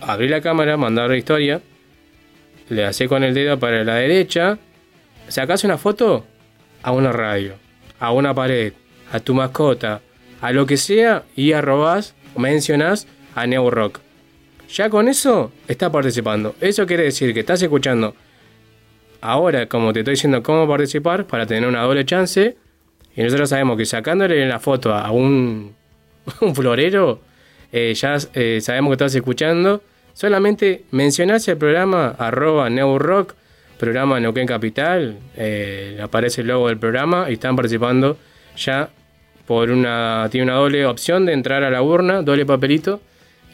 abrís 0.00 0.30
la 0.30 0.40
cámara, 0.40 0.76
mandar 0.76 1.08
la 1.10 1.16
historia, 1.16 1.60
le 2.68 2.84
hacés 2.84 3.08
con 3.08 3.24
el 3.24 3.34
dedo 3.34 3.58
para 3.58 3.82
la 3.84 3.94
derecha, 3.96 4.58
sacás 5.28 5.64
una 5.64 5.78
foto 5.78 6.24
a 6.82 6.92
una 6.92 7.10
radio, 7.12 7.54
a 7.98 8.12
una 8.12 8.34
pared, 8.34 8.72
a 9.10 9.20
tu 9.20 9.34
mascota, 9.34 10.00
a 10.40 10.52
lo 10.52 10.66
que 10.66 10.76
sea 10.76 11.24
y 11.34 11.52
arrobás, 11.52 12.14
mencionás 12.36 13.06
a 13.34 13.46
Neo 13.46 13.70
Rock. 13.70 14.00
Ya 14.72 14.90
con 14.90 15.08
eso 15.08 15.50
estás 15.66 15.90
participando. 15.90 16.54
Eso 16.60 16.86
quiere 16.86 17.04
decir 17.04 17.32
que 17.32 17.40
estás 17.40 17.62
escuchando 17.62 18.14
ahora, 19.20 19.66
como 19.66 19.92
te 19.92 20.00
estoy 20.00 20.14
diciendo, 20.14 20.42
cómo 20.42 20.68
participar 20.68 21.26
para 21.26 21.46
tener 21.46 21.68
una 21.68 21.82
doble 21.82 22.04
chance. 22.04 22.56
Y 23.16 23.22
nosotros 23.22 23.48
sabemos 23.48 23.76
que 23.76 23.84
sacándole 23.84 24.46
la 24.46 24.58
foto 24.60 24.94
a 24.94 25.10
un, 25.10 25.74
florero, 26.54 27.20
eh, 27.72 27.94
ya 27.94 28.16
eh, 28.34 28.60
sabemos 28.60 28.90
que 28.90 28.94
estás 28.94 29.14
escuchando. 29.14 29.82
Solamente 30.12 30.84
mencionás 30.90 31.46
el 31.48 31.56
programa 31.56 32.14
arroba 32.18 32.68
Neurock, 32.68 33.34
programa 33.78 34.18
Neuquén 34.18 34.46
Capital, 34.46 35.18
eh, 35.36 35.98
aparece 36.02 36.40
el 36.40 36.48
logo 36.48 36.68
del 36.68 36.78
programa 36.78 37.26
y 37.30 37.34
están 37.34 37.54
participando 37.54 38.18
ya 38.56 38.90
por 39.46 39.70
una, 39.70 40.28
tiene 40.30 40.50
una 40.50 40.54
doble 40.54 40.84
opción 40.84 41.24
de 41.24 41.32
entrar 41.32 41.62
a 41.62 41.70
la 41.70 41.82
urna, 41.82 42.22
doble 42.22 42.44
papelito, 42.44 43.00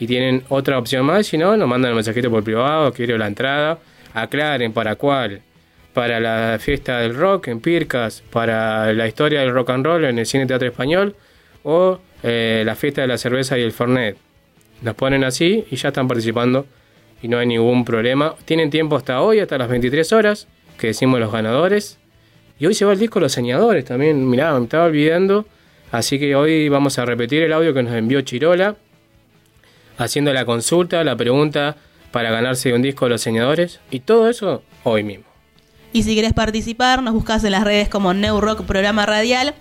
y 0.00 0.06
tienen 0.06 0.42
otra 0.48 0.78
opción 0.78 1.06
más, 1.06 1.26
si 1.26 1.38
no, 1.38 1.56
nos 1.56 1.68
mandan 1.68 1.92
un 1.92 1.96
mensajito 1.96 2.30
por 2.30 2.42
privado, 2.42 2.92
quiero 2.92 3.16
la 3.16 3.26
entrada, 3.26 3.78
aclaren 4.12 4.72
para 4.72 4.96
cuál, 4.96 5.40
para 5.94 6.20
la 6.20 6.58
fiesta 6.60 6.98
del 6.98 7.14
rock 7.14 7.48
en 7.48 7.60
Pircas, 7.60 8.22
para 8.30 8.92
la 8.92 9.06
historia 9.06 9.40
del 9.40 9.54
rock 9.54 9.70
and 9.70 9.86
roll 9.86 10.04
en 10.04 10.18
el 10.18 10.26
Cine 10.26 10.44
Teatro 10.44 10.68
Español, 10.68 11.14
o 11.62 12.00
eh, 12.22 12.62
la 12.66 12.74
fiesta 12.74 13.00
de 13.02 13.06
la 13.06 13.16
cerveza 13.16 13.56
y 13.56 13.62
el 13.62 13.72
Fernet. 13.72 14.16
Las 14.82 14.94
ponen 14.94 15.24
así 15.24 15.64
y 15.70 15.76
ya 15.76 15.88
están 15.88 16.08
participando 16.08 16.66
y 17.22 17.28
no 17.28 17.38
hay 17.38 17.46
ningún 17.46 17.84
problema. 17.84 18.34
Tienen 18.44 18.70
tiempo 18.70 18.96
hasta 18.96 19.22
hoy, 19.22 19.38
hasta 19.38 19.56
las 19.56 19.68
23 19.68 20.12
horas, 20.12 20.48
que 20.76 20.88
decimos 20.88 21.20
los 21.20 21.32
ganadores. 21.32 21.98
Y 22.58 22.66
hoy 22.66 22.74
se 22.74 22.84
va 22.84 22.92
el 22.92 22.98
disco 22.98 23.20
Los 23.20 23.32
Señadores 23.32 23.84
también. 23.84 24.28
Mirá, 24.28 24.52
me 24.58 24.64
estaba 24.64 24.84
olvidando. 24.84 25.46
Así 25.92 26.18
que 26.18 26.34
hoy 26.34 26.68
vamos 26.68 26.98
a 26.98 27.04
repetir 27.04 27.42
el 27.42 27.52
audio 27.52 27.72
que 27.72 27.82
nos 27.82 27.94
envió 27.94 28.20
Chirola, 28.20 28.76
haciendo 29.96 30.32
la 30.32 30.44
consulta, 30.44 31.04
la 31.04 31.16
pregunta 31.16 31.76
para 32.10 32.30
ganarse 32.30 32.72
un 32.74 32.82
disco 32.82 33.08
Los 33.08 33.22
Señadores. 33.22 33.80
Y 33.90 34.00
todo 34.00 34.28
eso 34.28 34.62
hoy 34.82 35.04
mismo. 35.04 35.33
Y 35.94 36.02
si 36.02 36.16
querés 36.16 36.32
participar, 36.32 37.04
nos 37.04 37.14
buscas 37.14 37.44
en 37.44 37.52
las 37.52 37.62
redes 37.62 37.88
como 37.88 38.14
New 38.14 38.40
Rock 38.40 38.64
Programa 38.64 39.06
Radial. 39.06 39.54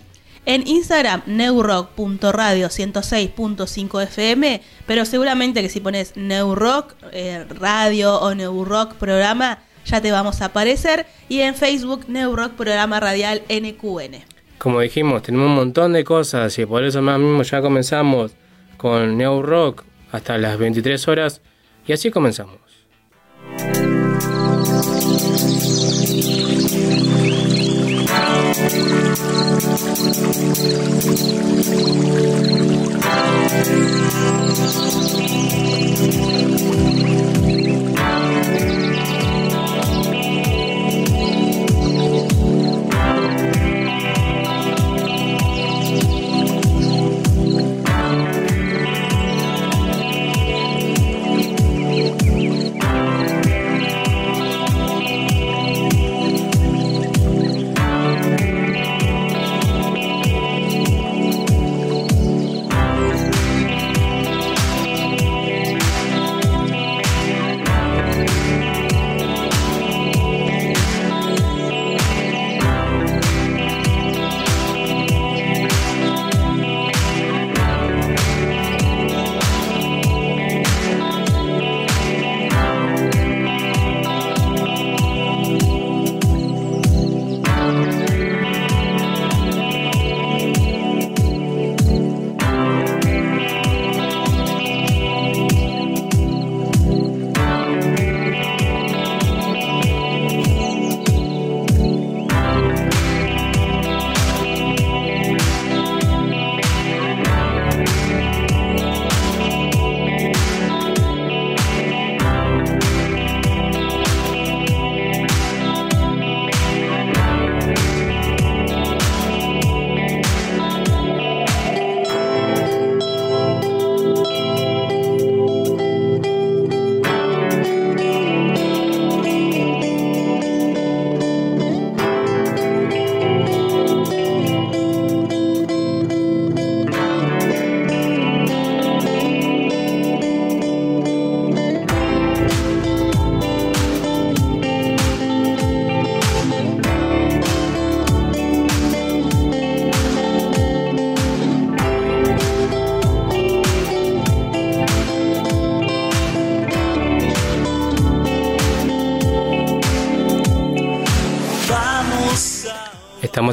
En 0.48 0.68
Instagram, 0.68 1.22
newrock.radio 1.28 2.70
106.5 2.70 4.02
FM. 4.02 4.60
Pero 4.88 5.06
seguramente 5.06 5.62
que 5.62 5.70
si 5.70 5.80
pones 5.80 6.18
New 6.18 6.56
Rock 6.56 6.96
eh, 7.12 7.46
Radio 7.60 8.20
o 8.20 8.34
New 8.34 8.66
Rock 8.66 8.96
Programa, 8.96 9.60
ya 9.86 10.02
te 10.02 10.12
vamos 10.12 10.42
a 10.42 10.46
aparecer. 10.46 11.06
Y 11.30 11.42
en 11.42 11.54
Facebook, 11.54 12.06
New 12.08 12.36
Rock 12.36 12.54
Programa 12.54 13.00
Radial 13.00 13.44
NQN. 13.48 14.24
Como 14.58 14.80
dijimos, 14.80 15.22
tenemos 15.22 15.50
un 15.50 15.56
montón 15.56 15.94
de 15.94 16.04
cosas 16.04 16.58
y 16.58 16.66
por 16.66 16.84
eso 16.84 17.04
más 17.04 17.20
mismo 17.20 17.44
ya 17.44 17.62
comenzamos 17.62 18.32
con 18.78 19.20
New 19.20 19.44
Rock 19.44 19.84
hasta 20.12 20.40
las 20.40 20.58
23 20.58 21.08
horas 21.10 21.42
y 21.86 21.94
así 21.94 22.10
comenzamos. 22.10 22.63
Thank 30.56 31.18
you. 34.38 34.43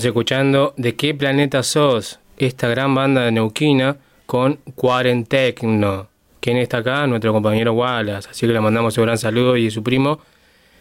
Estamos 0.01 0.17
escuchando 0.17 0.75
¿De 0.79 0.97
qué 0.97 1.13
planeta 1.13 1.63
sos? 1.63 2.21
Esta 2.39 2.69
gran 2.69 2.95
banda 2.95 3.21
de 3.27 3.33
Neuquina 3.33 3.99
con 4.25 4.59
Cuarentecno. 4.75 6.09
¿Quién 6.41 6.57
está 6.57 6.79
acá? 6.79 7.07
Nuestro 7.07 7.35
compañero 7.35 7.75
Wallace. 7.75 8.31
Así 8.31 8.47
que 8.47 8.55
le 8.55 8.61
mandamos 8.61 8.97
un 8.97 9.05
gran 9.05 9.19
saludo 9.19 9.59
y 9.59 9.71
su 9.71 9.83
primo 9.83 10.19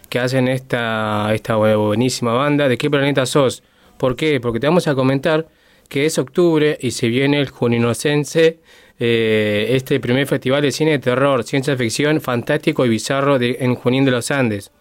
que 0.08 0.19
hacen 0.19 0.47
esta, 0.47 1.34
esta 1.34 1.58
buenísima 1.58 2.32
banda. 2.32 2.69
¿De 2.69 2.77
qué 2.77 2.89
planeta 2.89 3.25
sos? 3.25 3.62
¿Por 3.97 4.15
qué? 4.15 4.39
Porque 4.39 4.62
te 4.62 4.67
vamos 4.67 4.88
a 4.88 4.95
comentar 4.95 5.49
que 5.89 6.05
es 6.05 6.17
octubre 6.17 6.77
y 6.79 6.91
se 6.91 7.10
viene 7.10 7.41
el 7.41 7.49
Juninocense, 7.49 8.60
eh, 8.99 9.67
este 9.71 9.99
primer 9.99 10.27
festival 10.27 10.62
de 10.62 10.71
cine 10.71 10.91
de 10.91 10.99
terror, 10.99 11.43
ciencia 11.43 11.75
ficción, 11.75 12.21
fantástico 12.21 12.86
y 12.86 12.89
bizarro 12.89 13.38
de, 13.38 13.58
en 13.60 13.75
Junín 13.75 14.05
de 14.05 14.12
los 14.12 14.32
Andes. 14.32 14.71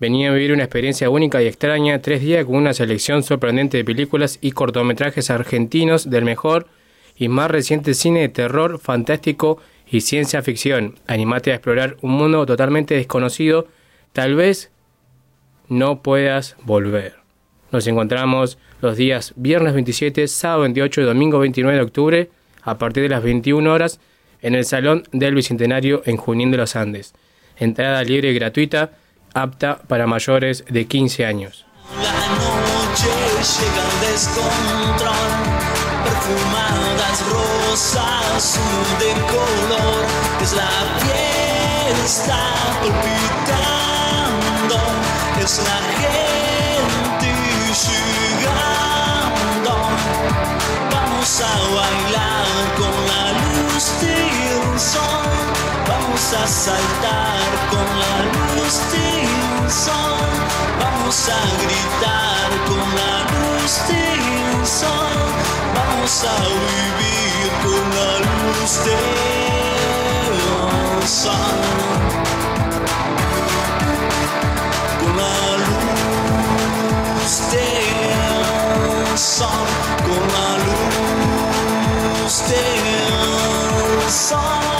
Venía 0.00 0.30
a 0.30 0.34
vivir 0.34 0.52
una 0.52 0.62
experiencia 0.62 1.10
única 1.10 1.42
y 1.42 1.46
extraña, 1.48 2.00
tres 2.00 2.20
días 2.20 2.44
con 2.44 2.54
una 2.54 2.72
selección 2.72 3.24
sorprendente 3.24 3.78
de 3.78 3.84
películas 3.84 4.38
y 4.40 4.52
cortometrajes 4.52 5.28
argentinos 5.28 6.08
del 6.08 6.24
mejor 6.24 6.68
y 7.16 7.28
más 7.28 7.50
reciente 7.50 7.94
cine 7.94 8.20
de 8.20 8.28
terror, 8.28 8.78
fantástico 8.78 9.58
y 9.90 10.02
ciencia 10.02 10.40
ficción. 10.42 10.94
Animate 11.08 11.50
a 11.50 11.56
explorar 11.56 11.96
un 12.00 12.12
mundo 12.12 12.46
totalmente 12.46 12.94
desconocido, 12.94 13.66
tal 14.12 14.36
vez 14.36 14.70
no 15.68 16.00
puedas 16.00 16.56
volver. 16.62 17.16
Nos 17.72 17.86
encontramos 17.88 18.56
los 18.80 18.96
días 18.96 19.34
viernes 19.34 19.74
27, 19.74 20.28
sábado 20.28 20.60
28 20.62 21.00
y 21.00 21.04
domingo 21.04 21.40
29 21.40 21.76
de 21.76 21.82
octubre 21.82 22.30
a 22.62 22.78
partir 22.78 23.02
de 23.02 23.08
las 23.08 23.22
21 23.24 23.72
horas 23.72 23.98
en 24.42 24.54
el 24.54 24.64
Salón 24.64 25.02
del 25.10 25.34
Bicentenario 25.34 26.02
en 26.06 26.16
Junín 26.16 26.52
de 26.52 26.56
los 26.56 26.76
Andes. 26.76 27.14
Entrada 27.56 28.04
libre 28.04 28.30
y 28.30 28.34
gratuita, 28.34 28.92
apta 29.34 29.80
para 29.86 30.06
mayores 30.06 30.64
de 30.68 30.86
15 30.86 31.26
años. 31.26 31.66
La 32.02 32.12
noche 32.12 33.08
llega 33.58 33.82
al 33.82 34.00
descontrol, 34.12 35.32
perfumadas 36.04 37.18
rosas, 37.30 38.58
de 38.98 39.12
color, 39.32 40.04
es 40.42 40.52
la 40.52 40.70
fiesta 41.00 42.58
palpitando, 42.80 44.78
es 45.42 45.58
la 45.58 45.87
vamos 56.18 56.34
a 56.34 56.46
saltar 56.48 57.48
con 57.70 57.86
la 58.00 58.16
luz 58.34 58.74
del 58.92 59.70
sol, 59.70 60.32
vamos 60.80 61.28
a 61.28 61.40
gritar 61.62 62.48
con 62.66 62.86
la 62.98 63.14
luz 63.34 63.72
del 63.86 64.66
sol, 64.66 65.28
vamos 65.74 66.24
a 66.24 66.36
vivir 66.42 67.50
con 67.62 67.84
la 67.98 68.12
luz 68.18 68.72
del 68.84 70.38
sol. 71.06 71.58
Con 75.00 75.12
la 75.16 75.38
luz 75.66 77.32
sol, 79.16 79.68
con 80.04 80.22
la 80.34 80.50
luz 82.24 82.34
del 82.48 84.10
sol. 84.10 84.77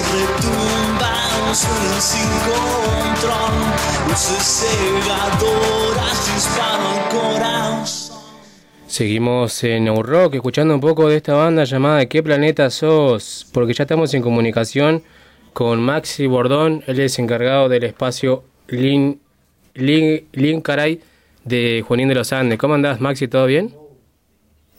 Retumban, 0.00 1.54
suenan 1.54 2.00
sin 2.00 2.28
control, 2.48 4.08
luces 4.08 4.64
cegadoras 4.64 6.34
disparan 6.34 7.10
corazón. 7.10 8.18
Seguimos 8.86 9.62
en 9.64 9.84
New 9.84 10.02
Rock 10.02 10.34
escuchando 10.34 10.74
un 10.74 10.80
poco 10.80 11.08
de 11.08 11.16
esta 11.16 11.34
banda 11.34 11.64
llamada 11.64 11.98
¿De 11.98 12.08
qué 12.08 12.22
planeta 12.22 12.70
sos? 12.70 13.46
Porque 13.52 13.74
ya 13.74 13.84
estamos 13.84 14.14
en 14.14 14.22
comunicación 14.22 15.02
con 15.52 15.82
Maxi 15.82 16.26
Bordón, 16.26 16.82
él 16.86 17.00
es 17.00 17.18
encargado 17.18 17.68
del 17.68 17.84
espacio 17.84 18.44
Lin, 18.68 19.20
Lin, 19.74 20.28
Lin 20.32 20.60
Caray 20.62 21.02
de 21.44 21.84
Junín 21.86 22.08
de 22.08 22.14
los 22.14 22.32
Andes. 22.32 22.58
¿Cómo 22.58 22.74
andás, 22.74 23.00
Maxi? 23.00 23.28
¿Todo 23.28 23.46
bien? 23.46 23.74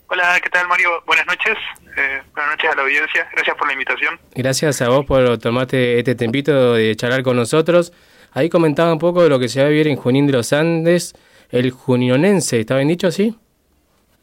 Hola, 0.07 0.39
¿qué 0.41 0.49
tal 0.49 0.67
Mario? 0.67 0.89
Buenas 1.05 1.25
noches. 1.27 1.57
Eh, 1.95 2.21
buenas 2.33 2.51
noches 2.51 2.71
a 2.71 2.75
la 2.75 2.81
audiencia. 2.81 3.27
Gracias 3.33 3.55
por 3.55 3.67
la 3.67 3.73
invitación. 3.73 4.19
Gracias 4.35 4.81
a 4.81 4.89
vos 4.89 5.05
por 5.05 5.37
tomarte 5.37 5.99
este 5.99 6.15
tempito 6.15 6.73
de 6.73 6.95
charlar 6.95 7.23
con 7.23 7.37
nosotros. 7.37 7.93
Ahí 8.31 8.49
comentaba 8.49 8.91
un 8.91 8.99
poco 8.99 9.21
de 9.23 9.29
lo 9.29 9.39
que 9.39 9.47
se 9.47 9.61
va 9.61 9.67
a 9.67 9.69
vivir 9.69 9.87
en 9.87 9.95
Junín 9.95 10.25
de 10.25 10.33
los 10.33 10.53
Andes, 10.53 11.13
el 11.51 11.69
juninonense, 11.69 12.59
¿está 12.59 12.75
bien 12.77 12.87
dicho 12.87 13.07
así? 13.07 13.37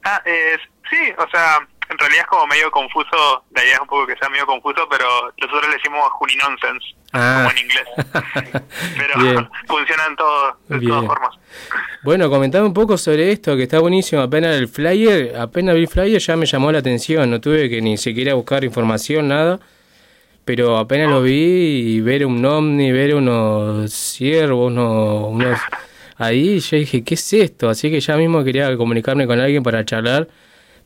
Ah, 0.02 0.20
eh, 0.24 0.56
sí, 0.90 1.12
o 1.16 1.30
sea, 1.30 1.58
en 1.90 1.98
realidad 1.98 2.22
es 2.22 2.26
como 2.28 2.46
medio 2.46 2.70
confuso, 2.70 3.44
la 3.54 3.62
idea 3.64 3.74
es 3.74 3.80
un 3.80 3.86
poco 3.88 4.06
que 4.06 4.16
sea 4.16 4.28
medio 4.28 4.46
confuso, 4.46 4.86
pero 4.90 5.04
nosotros 5.40 5.66
le 5.68 5.74
decimos 5.76 6.00
Juninonsens, 6.12 6.94
Ah. 7.12 7.48
como 7.48 7.50
en 7.50 7.58
inglés. 7.58 7.84
Pero 8.96 9.50
funcionan 9.66 10.14
todo, 10.16 10.56
de 10.68 10.78
Bien. 10.78 10.92
todas 10.92 11.06
formas. 11.06 11.34
Bueno, 12.04 12.30
comentame 12.30 12.66
un 12.66 12.72
poco 12.74 12.96
sobre 12.96 13.32
esto, 13.32 13.56
que 13.56 13.64
está 13.64 13.80
buenísimo. 13.80 14.22
Apenas 14.22 14.56
el 14.56 14.68
flyer, 14.68 15.34
apenas 15.36 15.74
vi 15.74 15.80
el 15.82 15.88
flyer 15.88 16.20
ya 16.20 16.36
me 16.36 16.46
llamó 16.46 16.70
la 16.70 16.78
atención. 16.78 17.28
No 17.28 17.40
tuve 17.40 17.68
que 17.68 17.82
ni 17.82 17.96
siquiera 17.96 18.34
buscar 18.34 18.62
información, 18.62 19.26
nada. 19.26 19.58
Pero 20.44 20.78
apenas 20.78 21.10
lo 21.10 21.20
vi 21.22 21.32
y 21.96 22.00
ver 22.00 22.24
un 22.24 22.44
ovni, 22.44 22.92
ver 22.92 23.14
unos 23.16 23.92
ciervos, 23.92 24.70
unos, 24.70 25.24
unos... 25.30 25.58
Ahí 26.16 26.60
yo 26.60 26.76
dije, 26.76 27.02
¿qué 27.02 27.14
es 27.14 27.32
esto? 27.32 27.68
Así 27.68 27.90
que 27.90 27.98
ya 28.00 28.16
mismo 28.16 28.44
quería 28.44 28.76
comunicarme 28.76 29.26
con 29.26 29.40
alguien 29.40 29.62
para 29.64 29.84
charlar. 29.84 30.28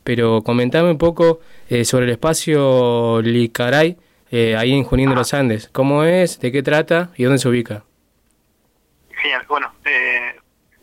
Pero 0.05 0.43
comentame 0.43 0.91
un 0.91 0.99
poco 0.99 1.41
eh, 1.67 1.83
sobre 1.83 2.05
el 2.05 2.11
espacio 2.11 3.21
Licaray, 3.23 3.97
eh, 4.29 4.55
ahí 4.55 4.71
en 4.71 4.83
Junín 4.83 5.09
de 5.09 5.15
los 5.15 5.33
Andes. 5.33 5.67
¿Cómo 5.73 6.03
es? 6.03 6.39
¿De 6.39 6.51
qué 6.51 6.61
trata? 6.61 7.09
¿Y 7.17 7.23
dónde 7.23 7.39
se 7.39 7.49
ubica? 7.49 7.83
Genial, 9.17 9.43
bueno, 9.49 9.73
eh, 9.83 10.39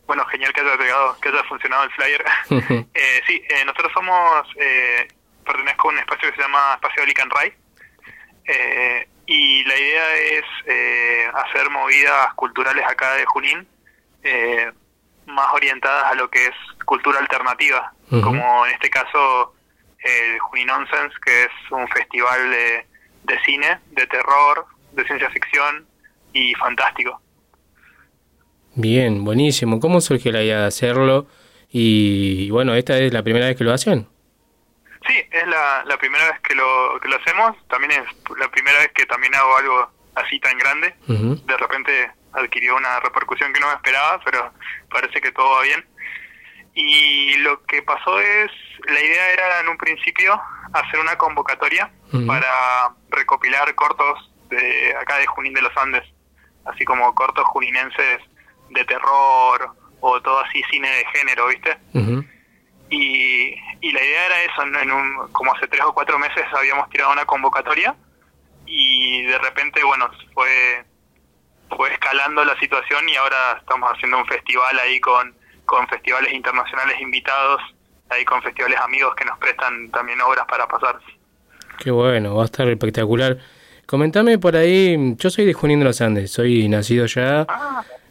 bueno, 0.09 0.25
genial 0.27 0.53
que 0.53 0.61
haya 0.61 0.77
llegado, 0.77 1.17
que 1.21 1.29
haya 1.29 1.45
funcionado 1.45 1.85
el 1.85 1.91
flyer. 1.93 2.25
Eh, 2.95 3.21
sí, 3.27 3.41
eh, 3.49 3.65
nosotros 3.65 3.93
somos, 3.95 4.47
eh, 4.57 5.07
pertenezco 5.47 5.89
a 5.89 5.93
un 5.93 5.99
espacio 5.99 6.29
que 6.29 6.37
se 6.37 6.43
llama 6.43 6.75
Espacio 6.75 7.07
Lican 7.07 7.31
Ray. 7.31 7.53
Eh, 8.45 9.09
y 9.27 9.65
la 9.65 9.79
idea 9.79 10.17
es 10.17 10.45
hacer 11.33 11.71
movidas 11.71 12.35
culturales 12.35 12.85
acá 12.85 13.15
de 13.15 13.25
Junín, 13.25 13.69
eh, 14.25 14.73
más 15.27 15.47
orientadas 15.53 16.11
a 16.11 16.15
lo 16.15 16.29
que 16.29 16.47
es 16.47 16.55
cultura 16.85 17.21
alternativa, 17.21 17.93
Como 18.21 18.67
en 18.67 18.73
este 18.73 18.91
caso 18.91 19.55
el 20.01 20.39
Junín 20.41 20.67
Nonsense, 20.67 21.15
que 21.25 21.45
es 21.45 21.51
un 21.71 21.89
festival 21.89 22.51
de, 22.51 22.87
de 23.23 23.41
cine, 23.45 23.79
de 23.93 24.07
terror, 24.07 24.67
de 24.93 25.05
ciencia 25.05 25.31
ficción 25.31 25.87
y 26.33 26.55
fantástico. 26.55 27.21
Bien, 28.75 29.25
buenísimo. 29.25 29.81
¿Cómo 29.81 30.01
surgió 30.01 30.33
la 30.33 30.43
idea 30.43 30.61
de 30.61 30.67
hacerlo? 30.67 31.27
Y 31.71 32.51
bueno, 32.51 32.75
esta 32.75 32.99
es 32.99 33.13
la 33.13 33.23
primera 33.23 33.47
vez 33.47 33.57
que 33.57 33.65
lo 33.65 33.73
hacen. 33.73 34.09
Sí, 35.07 35.15
es 35.31 35.47
la, 35.47 35.85
la 35.87 35.97
primera 35.97 36.25
vez 36.31 36.41
que 36.41 36.55
lo, 36.55 36.99
que 37.01 37.09
lo 37.09 37.17
hacemos, 37.17 37.57
también 37.69 37.93
es 37.93 38.39
la 38.39 38.49
primera 38.51 38.79
vez 38.79 38.93
que 38.95 39.07
también 39.07 39.35
hago 39.35 39.57
algo 39.57 39.91
así 40.15 40.39
tan 40.41 40.57
grande. 40.59 40.95
De 41.07 41.57
repente 41.57 42.11
adquirió 42.33 42.77
una 42.77 43.01
repercusión 43.01 43.53
que 43.53 43.61
no 43.61 43.69
me 43.69 43.75
esperaba, 43.75 44.21
pero 44.25 44.53
parece 44.91 45.21
que 45.21 45.33
todo 45.33 45.51
va 45.51 45.63
bien. 45.63 45.85
Y 46.75 47.37
lo 47.39 47.63
que 47.65 47.83
pasó 47.83 48.19
es, 48.21 48.51
la 48.87 49.01
idea 49.01 49.33
era 49.33 49.61
en 49.61 49.69
un 49.69 49.77
principio 49.77 50.41
hacer 50.73 51.01
una 51.01 51.17
convocatoria 51.17 51.91
para 52.27 52.95
recopilar 53.11 53.75
cortos 53.75 54.31
de 54.49 54.95
acá 54.97 55.19
de 55.19 55.27
Junín 55.27 55.55
de 55.55 55.63
los 55.63 55.77
Andes, 55.77 56.05
así 56.65 56.85
como 56.85 57.15
cortos 57.15 57.45
juninenses 57.47 58.21
de 58.71 58.85
terror 58.85 59.75
o 60.01 60.21
todo 60.21 60.41
así 60.41 60.63
cine 60.71 60.89
de 60.89 61.05
género, 61.15 61.47
¿viste? 61.49 61.77
y, 62.91 63.55
y 63.81 63.93
la 63.93 64.05
idea 64.05 64.27
era 64.27 64.43
eso, 64.43 64.63
en 64.63 64.91
un, 64.91 65.33
como 65.33 65.55
hace 65.55 65.67
tres 65.69 65.83
o 65.83 65.93
cuatro 65.93 66.19
meses 66.19 66.45
habíamos 66.55 66.89
tirado 66.91 67.13
una 67.13 67.25
convocatoria 67.25 67.95
y 68.67 69.23
de 69.23 69.39
repente, 69.39 69.83
bueno, 69.85 70.11
fue, 70.35 70.85
fue 71.77 71.93
escalando 71.93 72.45
la 72.45 72.59
situación 72.59 73.09
y 73.09 73.17
ahora 73.17 73.59
estamos 73.59 73.91
haciendo 73.91 74.19
un 74.19 74.27
festival 74.27 74.79
ahí 74.79 75.01
con, 75.01 75.35
con 75.65 75.87
festivales 75.89 76.33
internacionales 76.33 77.01
invitados, 77.01 77.61
ahí 78.11 78.25
con 78.25 78.43
festivales 78.43 78.79
amigos 78.81 79.15
que 79.15 79.25
nos 79.25 79.39
prestan 79.39 79.91
también 79.91 80.21
obras 80.21 80.45
para 80.49 80.67
pasar. 80.67 80.99
Qué 81.79 81.91
bueno, 81.91 82.37
va 82.37 82.43
a 82.43 82.47
estar 82.47 82.69
espectacular. 82.69 83.39
Comentame 83.87 84.39
por 84.39 84.57
ahí, 84.57 85.15
yo 85.17 85.31
soy 85.31 85.45
de 85.45 85.53
Junín 85.55 85.81
de 85.81 85.85
los 85.87 86.01
Andes, 86.01 86.31
soy 86.31 86.69
nacido 86.69 87.07
ya 87.07 87.47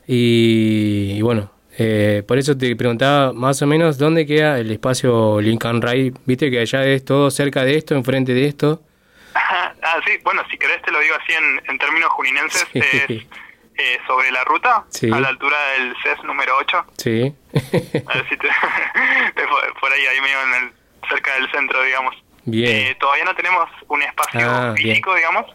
y, 0.07 1.13
y 1.17 1.21
bueno, 1.21 1.51
eh, 1.77 2.23
por 2.27 2.37
eso 2.37 2.57
te 2.57 2.75
preguntaba 2.75 3.31
más 3.33 3.61
o 3.61 3.67
menos 3.67 3.97
dónde 3.97 4.25
queda 4.25 4.59
el 4.59 4.69
espacio 4.71 5.39
Lincoln 5.39 5.81
Ray, 5.81 6.11
viste 6.25 6.51
que 6.51 6.59
allá 6.59 6.83
es 6.85 7.05
todo 7.05 7.31
cerca 7.31 7.63
de 7.63 7.77
esto, 7.77 7.95
enfrente 7.95 8.33
de 8.33 8.45
esto. 8.45 8.81
ah, 9.33 9.73
sí, 10.05 10.13
bueno, 10.23 10.41
si 10.51 10.57
querés 10.57 10.81
te 10.81 10.91
lo 10.91 10.99
digo 10.99 11.15
así 11.15 11.33
en, 11.33 11.61
en 11.71 11.77
términos 11.77 12.09
juninenses, 12.09 12.67
Sí. 12.73 12.79
es 12.79 13.25
eh, 13.81 13.99
sobre 14.07 14.31
la 14.31 14.43
ruta, 14.43 14.85
Sí. 14.89 15.09
a 15.11 15.19
la 15.19 15.29
altura 15.29 15.57
del 15.77 15.95
CES 16.03 16.23
número 16.23 16.55
8. 16.57 16.85
Sí. 16.97 17.33
A 18.07 18.13
ver 18.13 18.29
si 18.29 18.37
te... 18.37 18.47
por, 19.79 19.91
ahí, 19.93 20.05
ahí 20.05 20.21
medio 20.21 20.41
en 20.43 20.53
el, 20.63 20.73
cerca 21.09 21.33
del 21.35 21.49
centro, 21.51 21.81
digamos. 21.83 22.15
Bien. 22.45 22.87
Eh, 22.87 22.95
todavía 22.99 23.25
no 23.25 23.35
tenemos 23.35 23.69
un 23.87 24.01
espacio 24.01 24.41
Ah, 24.49 24.73
bien. 24.75 24.89
físico, 24.89 25.13
digamos. 25.15 25.45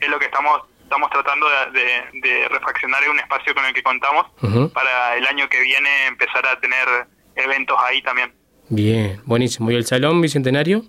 Es 0.00 0.08
lo 0.08 0.18
que 0.18 0.26
estamos 0.26 0.62
estamos 0.82 1.10
tratando 1.10 1.46
de, 1.72 1.80
de- 1.80 2.20
de 2.20 2.48
refaccionar 2.48 3.02
un 3.10 3.18
espacio 3.18 3.52
con 3.56 3.64
el 3.64 3.74
que 3.74 3.82
contamos 3.82 4.26
para 4.72 5.16
el 5.16 5.26
año 5.26 5.48
que 5.48 5.60
viene 5.60 6.06
empezar 6.06 6.46
a 6.46 6.60
tener 6.60 6.86
eventos 7.34 7.76
ahí 7.82 8.00
también. 8.02 8.32
Bien, 8.68 9.20
buenísimo. 9.24 9.68
¿Y 9.72 9.74
el 9.74 9.84
Salón 9.84 10.20
Bicentenario? 10.20 10.82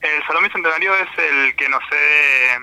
El 0.00 0.26
Salón 0.26 0.42
Bicentenario 0.42 0.92
es 0.96 1.08
el 1.18 1.54
que 1.54 1.68
nos 1.68 1.80
cede 1.88 2.54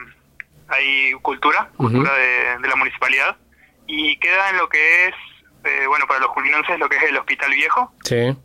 ahí 0.69 1.13
cultura, 1.21 1.69
cultura 1.77 2.13
de, 2.13 2.57
de 2.59 2.67
la 2.67 2.75
municipalidad, 2.75 3.37
y 3.87 4.17
queda 4.19 4.49
en 4.49 4.57
lo 4.57 4.67
que 4.69 5.05
es, 5.07 5.15
eh, 5.63 5.85
bueno, 5.87 6.05
para 6.07 6.19
los 6.19 6.29
juninenses, 6.29 6.77
lo 6.79 6.89
que 6.89 6.97
es 6.97 7.03
el 7.03 7.17
Hospital 7.17 7.51
Viejo. 7.51 7.93
Sí. 8.03 8.35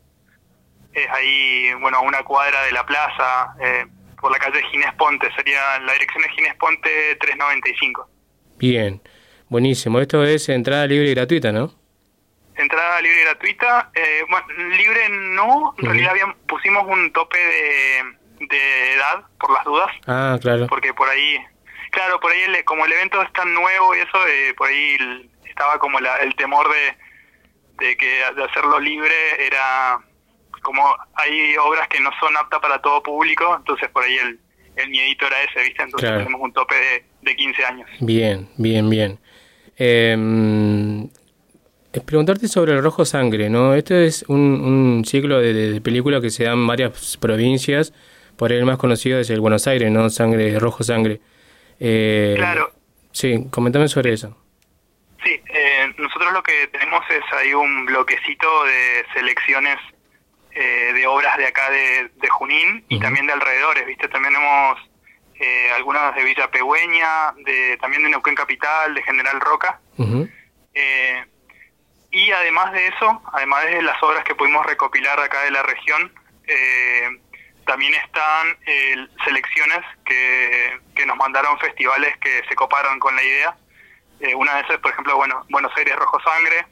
Es 0.94 1.08
ahí, 1.10 1.72
bueno, 1.80 1.98
a 1.98 2.00
una 2.00 2.22
cuadra 2.22 2.62
de 2.64 2.72
la 2.72 2.84
plaza, 2.84 3.54
eh, 3.60 3.86
por 4.20 4.30
la 4.30 4.38
calle 4.38 4.62
Ginés 4.70 4.92
Ponte, 4.94 5.28
sería 5.34 5.78
la 5.80 5.92
dirección 5.94 6.22
de 6.22 6.28
Ginés 6.30 6.54
Ponte 6.56 7.16
395. 7.16 8.08
Bien, 8.58 9.00
buenísimo. 9.48 9.98
Esto 10.00 10.22
es 10.24 10.48
entrada 10.48 10.86
libre 10.86 11.08
y 11.08 11.14
gratuita, 11.14 11.50
¿no? 11.50 11.74
Entrada 12.54 13.00
libre 13.00 13.20
y 13.20 13.24
gratuita. 13.24 13.90
Eh, 13.94 14.20
bueno, 14.28 14.46
libre 14.76 15.08
no, 15.08 15.74
en 15.78 15.84
realidad 15.86 16.12
pusimos 16.46 16.86
un 16.86 17.10
tope 17.12 17.38
de, 17.38 18.46
de 18.46 18.92
edad, 18.94 19.24
por 19.40 19.50
las 19.52 19.64
dudas, 19.64 19.90
Ah, 20.06 20.38
claro. 20.40 20.66
porque 20.68 20.92
por 20.94 21.08
ahí, 21.08 21.38
claro, 21.92 22.18
por 22.18 22.32
ahí 22.32 22.40
el- 22.42 22.64
como 22.64 22.84
el 22.84 22.92
evento 22.92 23.22
es 23.22 23.32
tan 23.32 23.54
nuevo 23.54 23.94
y 23.94 24.00
eso, 24.00 24.18
eh, 24.26 24.52
por 24.56 24.68
ahí 24.68 24.96
el- 24.98 25.30
estaba 25.48 25.78
como 25.78 26.00
la- 26.00 26.16
el 26.16 26.34
temor 26.34 26.66
de, 26.68 27.86
de 27.86 27.96
que 27.96 28.22
de 28.34 28.44
hacerlo 28.44 28.80
libre 28.80 29.14
era 29.46 29.98
como 30.62 30.82
hay 31.14 31.56
obras 31.56 31.88
que 31.88 32.00
no 32.00 32.10
son 32.20 32.36
aptas 32.36 32.60
para 32.60 32.80
todo 32.80 33.02
público, 33.02 33.54
entonces 33.56 33.88
por 33.90 34.04
ahí 34.04 34.16
el, 34.16 34.38
el 34.76 34.88
miedito 34.90 35.26
era 35.26 35.42
ese, 35.42 35.60
¿viste? 35.60 35.82
Entonces 35.82 36.08
Claro. 36.08 36.24
tenemos 36.24 36.40
un 36.40 36.52
tope 36.52 36.74
de, 36.74 37.04
de 37.22 37.36
15 37.36 37.64
años. 37.64 37.88
Bien, 38.00 38.48
bien, 38.56 38.88
bien. 38.88 39.18
Eh, 39.76 41.06
es 41.92 42.02
preguntarte 42.02 42.48
sobre 42.48 42.72
el 42.72 42.82
Rojo 42.82 43.04
Sangre, 43.04 43.50
¿no? 43.50 43.74
Este 43.74 44.06
es 44.06 44.24
un, 44.28 44.38
un 44.38 45.04
ciclo 45.04 45.40
de, 45.40 45.52
de 45.52 45.80
películas 45.80 46.22
que 46.22 46.30
se 46.30 46.44
dan 46.44 46.54
en 46.54 46.66
varias 46.66 47.16
provincias. 47.18 47.92
Por 48.36 48.50
ahí 48.52 48.58
el 48.58 48.64
más 48.64 48.78
conocido 48.78 49.18
es 49.18 49.28
el 49.30 49.40
Buenos 49.40 49.66
Aires, 49.66 49.90
¿no? 49.90 50.08
Sangre, 50.08 50.58
Rojo 50.58 50.82
Sangre. 50.84 51.20
Eh, 51.84 52.34
Claro. 52.36 52.72
Sí, 53.10 53.46
comentame 53.50 53.88
sobre 53.88 54.12
eso. 54.12 54.36
Sí, 55.24 55.40
eh, 55.52 55.92
nosotros 55.98 56.32
lo 56.32 56.42
que 56.42 56.68
tenemos 56.68 57.04
es 57.10 57.22
ahí 57.32 57.52
un 57.52 57.86
bloquecito 57.86 58.64
de 58.64 59.04
selecciones 59.12 59.78
eh, 60.52 60.92
de 60.94 61.06
obras 61.06 61.36
de 61.38 61.46
acá 61.46 61.70
de, 61.70 62.10
de 62.14 62.28
Junín 62.28 62.84
y 62.88 63.00
también 63.00 63.26
de 63.26 63.32
alrededores, 63.32 63.84
¿viste? 63.86 64.08
También 64.08 64.34
hemos 64.36 64.78
eh, 65.40 65.70
algunas 65.74 66.14
de 66.14 66.22
Villa 66.24 66.50
Pegüeña, 66.50 67.32
de, 67.44 67.76
también 67.78 68.02
de 68.04 68.10
Neuquén 68.10 68.34
Capital, 68.34 68.94
de 68.94 69.02
General 69.02 69.40
Roca. 69.40 69.80
Eh, 70.74 71.24
y 72.12 72.30
además 72.30 72.72
de 72.72 72.86
eso, 72.86 73.22
además 73.32 73.64
de 73.64 73.82
las 73.82 74.00
obras 74.02 74.24
que 74.24 74.34
pudimos 74.34 74.64
recopilar 74.66 75.18
de 75.18 75.24
acá 75.24 75.42
de 75.42 75.50
la 75.50 75.62
región, 75.62 76.12
eh, 76.46 77.08
también 77.66 77.94
están 77.94 78.56
eh, 78.66 79.06
selecciones 79.24 79.80
que, 80.04 80.80
que 80.94 81.06
nos 81.06 81.16
mandaron 81.16 81.58
festivales 81.58 82.16
que 82.18 82.42
se 82.48 82.54
coparon 82.54 82.98
con 82.98 83.14
la 83.14 83.22
idea. 83.22 83.56
Eh, 84.20 84.34
una 84.34 84.54
de 84.54 84.60
esas, 84.62 84.78
por 84.78 84.92
ejemplo, 84.92 85.16
bueno, 85.16 85.44
Buenos 85.50 85.72
Aires 85.76 85.96
Rojo 85.96 86.20
Sangre, 86.20 86.66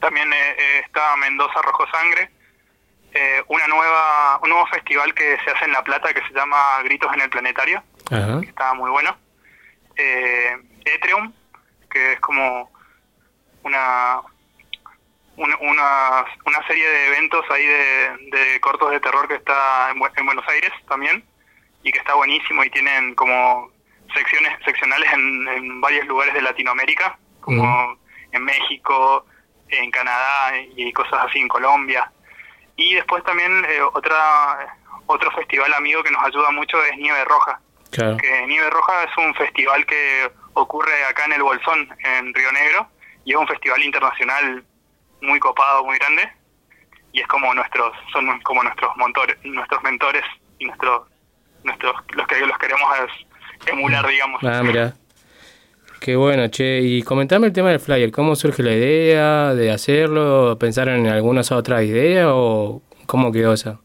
también 0.00 0.32
eh, 0.32 0.56
eh, 0.58 0.82
está 0.84 1.16
Mendoza 1.16 1.60
Rojo 1.62 1.86
Sangre, 1.90 2.30
una 3.48 3.66
nueva, 3.66 4.38
un 4.42 4.50
nuevo 4.50 4.66
festival 4.66 5.12
que 5.14 5.38
se 5.44 5.50
hace 5.50 5.64
en 5.64 5.72
La 5.72 5.82
Plata 5.82 6.12
que 6.14 6.20
se 6.20 6.32
llama 6.32 6.80
Gritos 6.84 7.12
en 7.14 7.22
el 7.22 7.30
Planetario, 7.30 7.82
que 8.08 8.46
está 8.46 8.74
muy 8.74 8.90
bueno. 8.90 9.16
Eh, 9.96 10.56
Etrium, 10.84 11.32
que 11.90 12.12
es 12.12 12.20
como 12.20 12.70
una, 13.64 14.20
una, 15.38 15.56
una, 15.58 16.24
una 16.44 16.66
serie 16.66 16.86
de 16.88 17.06
eventos 17.08 17.44
ahí 17.50 17.64
de, 17.64 18.16
de 18.30 18.60
cortos 18.60 18.90
de 18.90 19.00
terror 19.00 19.26
que 19.28 19.34
está 19.36 19.90
en, 19.90 20.02
en 20.16 20.26
Buenos 20.26 20.46
Aires 20.48 20.72
también 20.88 21.24
y 21.82 21.92
que 21.92 21.98
está 21.98 22.14
buenísimo 22.14 22.64
y 22.64 22.70
tienen 22.70 23.14
como 23.14 23.70
secciones 24.14 24.52
seccionales 24.64 25.12
en, 25.12 25.48
en 25.48 25.80
varios 25.80 26.06
lugares 26.06 26.34
de 26.34 26.42
Latinoamérica, 26.42 27.18
como 27.40 27.96
en 28.32 28.44
México, 28.44 29.24
en 29.68 29.90
Canadá 29.90 30.56
y 30.76 30.92
cosas 30.92 31.26
así 31.26 31.38
en 31.38 31.48
Colombia. 31.48 32.10
Y 32.76 32.94
después 32.94 33.22
también 33.24 33.64
eh, 33.68 33.80
otra 33.82 34.76
otro 35.06 35.30
festival 35.32 35.72
amigo 35.74 36.02
que 36.02 36.10
nos 36.10 36.22
ayuda 36.24 36.50
mucho 36.50 36.82
es 36.84 36.96
Nieve 36.96 37.24
Roja, 37.24 37.60
Claro. 37.90 38.16
que 38.18 38.46
Nieve 38.46 38.68
Roja 38.70 39.04
es 39.04 39.16
un 39.16 39.34
festival 39.34 39.86
que 39.86 40.30
ocurre 40.54 41.04
acá 41.04 41.24
en 41.24 41.32
el 41.32 41.42
Bolsón, 41.42 41.88
en 42.04 42.34
Río 42.34 42.52
Negro, 42.52 42.88
y 43.24 43.32
es 43.32 43.38
un 43.38 43.46
festival 43.48 43.82
internacional 43.82 44.64
muy 45.20 45.38
copado, 45.38 45.84
muy 45.84 45.98
grande, 45.98 46.30
y 47.12 47.20
es 47.20 47.26
como 47.26 47.52
nuestros, 47.54 47.92
son 48.12 48.40
como 48.42 48.62
nuestros 48.62 48.96
montores, 48.96 49.36
nuestros 49.44 49.82
mentores 49.82 50.22
y 50.58 50.66
nuestros, 50.66 51.08
nuestros, 51.64 51.94
los 52.12 52.26
que 52.26 52.46
los 52.46 52.58
queremos 52.58 52.90
emular, 53.66 54.06
digamos. 54.06 54.42
Ah, 54.44 54.62
mira. 54.62 54.94
Qué 56.00 56.14
bueno, 56.14 56.46
che. 56.48 56.80
Y 56.80 57.02
comentame 57.02 57.48
el 57.48 57.52
tema 57.52 57.70
del 57.70 57.80
flyer. 57.80 58.12
¿Cómo 58.12 58.36
surge 58.36 58.62
la 58.62 58.72
idea 58.72 59.54
de 59.54 59.72
hacerlo? 59.72 60.56
¿Pensaron 60.58 60.94
en 60.94 61.08
algunas 61.08 61.50
otras 61.50 61.82
ideas 61.82 62.26
o 62.28 62.82
cómo 63.06 63.32
quedó 63.32 63.52
esa? 63.52 63.80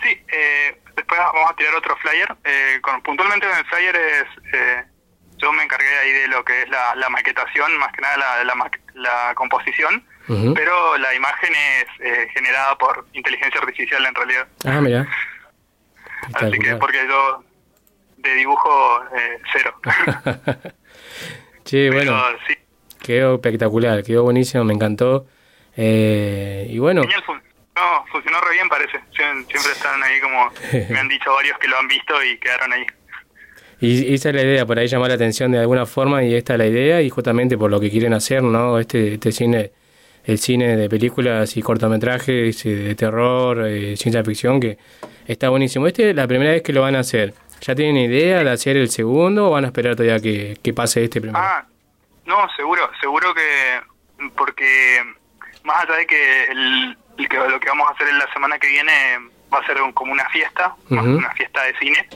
Sí, 0.00 0.10
eh, 0.10 0.80
después 0.94 1.18
vamos 1.18 1.50
a 1.50 1.56
tirar 1.56 1.74
otro 1.74 1.96
flyer. 1.96 2.28
Eh, 2.44 2.78
con, 2.82 3.02
puntualmente 3.02 3.50
en 3.50 3.56
el 3.58 3.64
flyer 3.64 3.96
es, 3.96 4.54
eh, 4.54 4.84
yo 5.38 5.52
me 5.52 5.64
encargué 5.64 5.88
ahí 5.98 6.12
de 6.12 6.28
lo 6.28 6.44
que 6.44 6.62
es 6.62 6.68
la, 6.68 6.94
la 6.94 7.08
maquetación, 7.08 7.76
más 7.78 7.92
que 7.92 8.00
nada 8.00 8.16
la, 8.16 8.44
la, 8.44 8.70
la 8.94 9.34
composición, 9.34 10.06
Pero 10.26 10.98
la 10.98 11.14
imagen 11.14 11.52
es 11.54 11.84
eh, 12.06 12.28
generada 12.32 12.76
por 12.78 13.06
inteligencia 13.12 13.60
artificial 13.60 14.04
en 14.06 14.14
realidad. 14.14 14.46
Ah, 14.64 14.80
mira. 14.80 15.08
Así 16.22 16.32
que 16.32 16.44
Espectacular. 16.46 16.78
porque 16.78 16.98
yo 17.08 17.44
de 18.18 18.34
dibujo 18.34 19.02
eh, 19.16 19.40
cero. 19.52 19.74
Che, 21.64 21.90
bueno. 21.90 22.20
Sí, 22.46 22.54
Quedó 23.00 23.34
espectacular, 23.34 24.02
quedó 24.04 24.22
buenísimo, 24.22 24.62
me 24.64 24.74
encantó. 24.74 25.26
Eh, 25.76 26.66
y 26.70 26.78
bueno, 26.78 27.02
no, 27.02 28.04
funcionó 28.12 28.40
re 28.40 28.52
bien 28.52 28.68
parece. 28.68 28.98
Siem- 29.16 29.44
Siempre 29.48 29.72
están 29.72 30.00
ahí 30.02 30.20
como, 30.20 30.52
me 30.90 30.98
han 31.00 31.08
dicho 31.08 31.32
varios 31.32 31.58
que 31.58 31.66
lo 31.68 31.78
han 31.78 31.88
visto 31.88 32.14
y 32.22 32.38
quedaron 32.38 32.72
ahí. 32.72 32.86
y, 33.80 34.04
y 34.10 34.14
esa 34.14 34.28
es 34.28 34.34
la 34.36 34.42
idea, 34.42 34.66
por 34.66 34.78
ahí 34.78 34.86
llamar 34.86 35.08
la 35.08 35.14
atención 35.16 35.50
de 35.50 35.58
alguna 35.58 35.84
forma 35.86 36.22
y 36.22 36.34
esta 36.34 36.52
es 36.52 36.58
la 36.58 36.66
idea 36.66 37.02
y 37.02 37.10
justamente 37.10 37.58
por 37.58 37.70
lo 37.72 37.80
que 37.80 37.90
quieren 37.90 38.12
hacer, 38.14 38.42
¿no? 38.44 38.78
Este, 38.78 39.14
este 39.14 39.32
cine, 39.32 39.72
el 40.24 40.38
cine 40.38 40.76
de 40.76 40.88
películas 40.88 41.56
y 41.56 41.62
cortometrajes 41.62 42.62
de 42.64 42.94
terror, 42.94 43.66
eh, 43.66 43.96
ciencia 43.96 44.22
ficción, 44.24 44.60
que 44.60 44.78
está 45.26 45.48
buenísimo. 45.48 45.86
Este 45.86 46.10
es 46.10 46.16
la 46.16 46.26
primera 46.26 46.52
vez 46.52 46.62
que 46.62 46.72
lo 46.72 46.82
van 46.82 46.96
a 46.96 47.00
hacer. 47.00 47.34
¿Ya 47.60 47.74
tienen 47.74 47.96
idea 47.96 48.42
de 48.42 48.50
hacer 48.50 48.76
el 48.76 48.88
segundo 48.90 49.48
o 49.48 49.50
van 49.50 49.64
a 49.64 49.68
esperar 49.68 49.94
todavía 49.96 50.20
que, 50.20 50.56
que 50.62 50.72
pase 50.72 51.04
este 51.04 51.20
primero? 51.20 51.38
Ah, 51.42 51.64
no, 52.26 52.36
seguro, 52.56 52.90
seguro 53.00 53.32
que, 53.34 53.80
porque 54.36 55.00
más 55.64 55.84
allá 55.84 55.96
de 55.96 56.06
que, 56.06 56.44
el, 56.44 56.96
el 57.18 57.28
que 57.28 57.36
lo 57.36 57.60
que 57.60 57.68
vamos 57.68 57.88
a 57.88 57.92
hacer 57.92 58.08
en 58.08 58.18
la 58.18 58.32
semana 58.32 58.58
que 58.58 58.68
viene 58.68 58.92
va 59.52 59.58
a 59.58 59.66
ser 59.66 59.80
un- 59.82 59.92
como 59.92 60.12
una 60.12 60.28
fiesta, 60.30 60.74
más 60.88 61.04
Ujú. 61.04 61.16
una 61.18 61.30
fiesta 61.34 61.62
de 61.64 61.78
cine, 61.78 62.08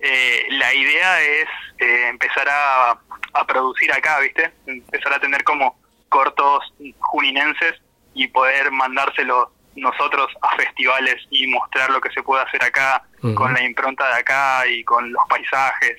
eh, 0.00 0.44
la 0.50 0.72
idea 0.74 1.20
es 1.22 1.48
eh, 1.78 2.08
empezar 2.08 2.48
a, 2.48 2.90
a 3.34 3.46
producir 3.46 3.92
acá, 3.92 4.18
¿viste? 4.20 4.50
Empezar 4.66 5.12
a 5.14 5.20
tener 5.20 5.42
como 5.44 5.78
cortos 6.10 6.74
juninenses 6.98 7.80
y 8.14 8.26
poder 8.28 8.70
mandárselos 8.70 9.48
nosotros 9.76 10.26
a 10.42 10.56
festivales 10.56 11.16
y 11.30 11.46
mostrar 11.46 11.90
lo 11.90 12.00
que 12.00 12.10
se 12.10 12.22
puede 12.22 12.42
hacer 12.42 12.62
acá 12.62 13.02
con 13.34 13.54
la 13.54 13.64
impronta 13.64 14.06
de 14.08 14.20
acá 14.20 14.66
y 14.66 14.84
con 14.84 15.10
los 15.12 15.22
paisajes 15.28 15.96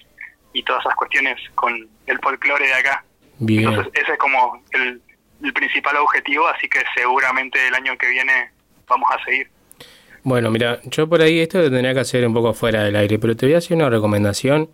y 0.53 0.61
todas 0.63 0.85
esas 0.85 0.95
cuestiones 0.95 1.37
con 1.55 1.87
el 2.05 2.19
folclore 2.19 2.67
de 2.67 2.73
acá. 2.73 3.03
Bien. 3.39 3.69
Entonces 3.69 3.93
ese 3.95 4.11
es 4.13 4.19
como 4.19 4.61
el, 4.71 5.01
el 5.41 5.53
principal 5.53 5.95
objetivo, 5.97 6.47
así 6.47 6.67
que 6.69 6.81
seguramente 6.95 7.67
el 7.67 7.73
año 7.73 7.97
que 7.97 8.09
viene 8.09 8.51
vamos 8.87 9.09
a 9.11 9.23
seguir. 9.23 9.49
Bueno, 10.23 10.51
mira, 10.51 10.79
yo 10.83 11.09
por 11.09 11.21
ahí 11.21 11.39
esto 11.39 11.57
lo 11.57 11.71
tendría 11.71 11.93
que 11.93 12.01
hacer 12.01 12.27
un 12.27 12.33
poco 12.33 12.53
fuera 12.53 12.83
del 12.83 12.95
aire, 12.95 13.17
pero 13.17 13.35
te 13.35 13.47
voy 13.47 13.55
a 13.55 13.57
hacer 13.57 13.75
una 13.75 13.89
recomendación. 13.89 14.69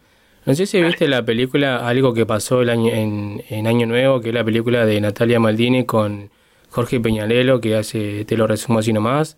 No 0.47 0.55
sé 0.55 0.65
si 0.65 0.81
viste 0.81 1.09
la 1.09 1.25
película 1.25 1.85
Algo 1.85 2.13
que 2.13 2.25
pasó 2.25 2.61
el 2.61 2.69
año, 2.69 2.91
en, 2.93 3.43
en 3.49 3.67
Año 3.67 3.85
Nuevo, 3.85 4.21
que 4.21 4.29
es 4.29 4.33
la 4.33 4.45
película 4.45 4.85
de 4.85 5.01
Natalia 5.01 5.41
Maldini 5.41 5.85
con 5.85 6.31
Jorge 6.69 7.01
Peñalelo, 7.01 7.59
que 7.59 7.75
hace, 7.75 8.23
te 8.23 8.37
lo 8.37 8.47
resumo 8.47 8.79
así 8.79 8.93
nomás. 8.93 9.37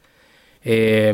Eh, 0.63 1.12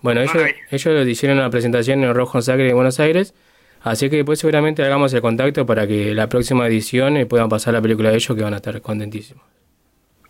Bueno, 0.00 0.20
ellos, 0.22 0.36
ellos 0.70 1.06
hicieron 1.06 1.38
una 1.38 1.50
presentación 1.50 2.02
en 2.02 2.08
el 2.08 2.14
Rojo 2.14 2.40
Sacre 2.40 2.64
de 2.64 2.74
Buenos 2.74 2.98
Aires, 2.98 3.34
Así 3.82 4.08
que 4.08 4.16
después 4.16 4.38
seguramente 4.38 4.82
hagamos 4.82 5.12
el 5.12 5.20
contacto 5.20 5.66
para 5.66 5.86
que 5.86 6.14
la 6.14 6.26
próxima 6.26 6.66
edición 6.66 7.18
eh, 7.18 7.26
puedan 7.26 7.50
pasar 7.50 7.74
la 7.74 7.82
película 7.82 8.08
de 8.08 8.16
ellos 8.16 8.34
que 8.34 8.42
van 8.42 8.54
a 8.54 8.56
estar 8.56 8.80
contentísimos. 8.80 9.44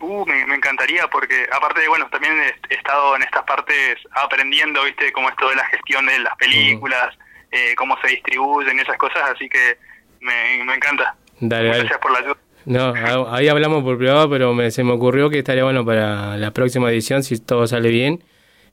Uh, 0.01 0.25
me, 0.25 0.45
me 0.45 0.55
encantaría 0.55 1.07
porque 1.07 1.47
aparte 1.55 1.79
de, 1.79 1.87
bueno, 1.87 2.05
también 2.09 2.33
he, 2.69 2.75
estado 2.75 3.15
en 3.15 3.23
estas 3.23 3.43
partes 3.45 3.95
aprendiendo, 4.11 4.83
viste, 4.83 5.09
cómo 5.13 5.29
es 5.29 5.37
toda 5.37 5.55
la 5.55 5.65
gestión 5.67 6.05
de 6.05 6.19
las 6.19 6.35
películas, 6.35 7.17
eh, 7.55 7.75
cómo 7.75 7.97
se 8.01 8.09
distribuyen 8.09 8.77
y 8.77 8.81
esas 8.81 8.97
cosas, 8.97 9.21
así 9.33 9.47
que 9.49 9.77
me, 10.21 10.63
me 10.65 10.75
encanta. 10.75 11.15
Dale, 11.39 11.67
dale. 11.67 11.79
Gracias 11.79 11.99
por 11.99 12.11
la 12.11 12.19
ayuda. 12.19 12.37
No, 12.65 13.33
ahí 13.33 13.47
hablamos 13.47 13.83
por 13.83 13.97
privado, 13.97 14.29
pero 14.29 14.53
me- 14.53 14.71
se 14.71 14.83
me 14.83 14.91
ocurrió 14.93 15.29
que 15.29 15.39
estaría 15.39 15.63
bueno 15.63 15.85
para 15.85 16.35
la 16.37 16.51
próxima 16.51 16.89
edición, 16.89 17.21
si 17.23 17.37
todo 17.39 17.67
sale 17.67 17.89
bien, 17.89 18.23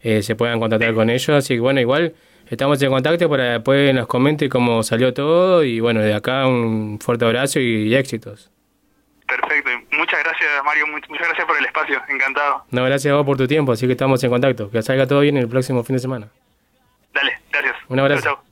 eh, 0.01 0.23
se 0.23 0.35
puedan 0.35 0.59
contactar 0.61 0.95
con 0.95 1.11
ellos. 1.11 1.29
Así 1.29 1.55
que 1.55 1.61
bueno, 1.61 1.81
igual 1.81 2.15
estamos 2.49 2.81
en 2.83 2.91
contacto 2.91 3.29
para 3.29 3.43
que 3.45 3.51
después 3.51 3.95
nos 3.95 4.07
comente 4.07 4.49
cómo 4.49 4.83
salió 4.83 5.13
todo. 5.13 5.63
Y 5.63 5.81
bueno, 5.81 6.01
de 6.01 6.15
acá 6.15 6.47
un 6.47 6.99
fuerte 7.01 7.25
abrazo 7.27 7.61
y, 7.61 7.95
éxitos. 7.95 8.51
Perfecto. 9.29 9.71
Muchas 9.93 10.21
gracias, 10.25 10.49
Mario. 10.65 10.87
mu- 10.87 10.93
Muchas 11.09 11.27
gracias 11.29 11.47
por 11.47 11.59
el 11.59 11.65
espacio. 11.67 12.01
Encantado. 12.09 12.65
No, 12.71 12.85
gracias 12.85 13.13
a 13.13 13.17
vos 13.17 13.27
por 13.27 13.37
tu 13.37 13.47
tiempo, 13.47 13.73
así 13.73 13.87
que 13.87 13.93
estamos 13.93 14.23
en 14.25 14.31
contacto. 14.31 14.71
Que 14.71 14.81
salga 14.83 15.07
todo 15.07 15.21
bien 15.21 15.37
el 15.37 15.49
próximo 15.49 15.85
fin 15.85 15.97
de 15.97 16.01
semana. 16.01 16.29
Dale, 17.13 17.33
gracias. 17.53 17.77
Un 17.89 18.01
abrazo. 18.01 18.23
Chau, 18.23 18.35
chau. 18.37 18.52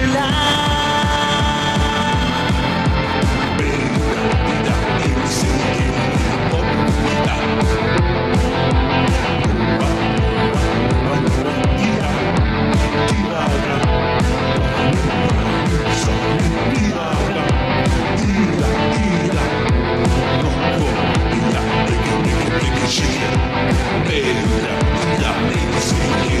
Y 24.13 24.19
viajar, 24.19 26.40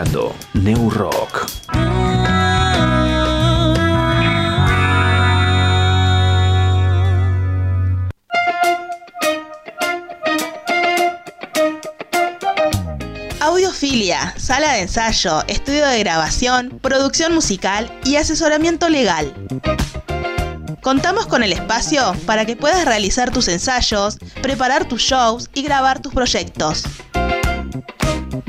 Escuchando 0.00 0.34
New 0.54 0.90
Rock. 0.90 1.46
Audiofilia, 13.40 14.34
sala 14.38 14.72
de 14.72 14.80
ensayo, 14.82 15.42
estudio 15.48 15.86
de 15.86 15.98
grabación, 15.98 16.78
producción 16.80 17.34
musical 17.34 17.90
y 18.04 18.16
asesoramiento 18.16 18.88
legal. 18.88 19.34
Contamos 20.82 21.26
con 21.26 21.42
el 21.42 21.52
espacio 21.52 22.14
para 22.26 22.46
que 22.46 22.56
puedas 22.56 22.84
realizar 22.86 23.30
tus 23.30 23.48
ensayos, 23.48 24.18
preparar 24.40 24.88
tus 24.88 25.02
shows 25.02 25.50
y 25.52 25.62
grabar 25.62 26.00
tus 26.00 26.14
proyectos. 26.14 26.84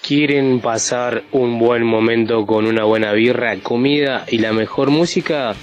¿Quieren 0.07 0.61
pasar 0.61 1.25
un 1.33 1.59
buen 1.59 1.83
momento 1.83 2.47
con 2.47 2.67
una 2.67 2.85
buena 2.85 3.11
birra, 3.11 3.59
comida 3.59 4.25
y 4.29 4.39
la 4.39 4.53
mejor 4.53 4.91
música? 4.91 5.57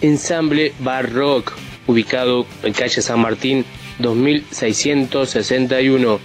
Ensamble 0.00 0.72
Bar 0.78 1.12
Rock, 1.12 1.54
ubicado 1.88 2.46
en 2.62 2.72
calle 2.72 3.02
San 3.02 3.18
Martín 3.18 3.64
2661, 3.98 6.20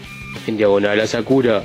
en 0.46 0.58
diagonal 0.58 1.00
a 1.00 1.08
Sakura. 1.08 1.64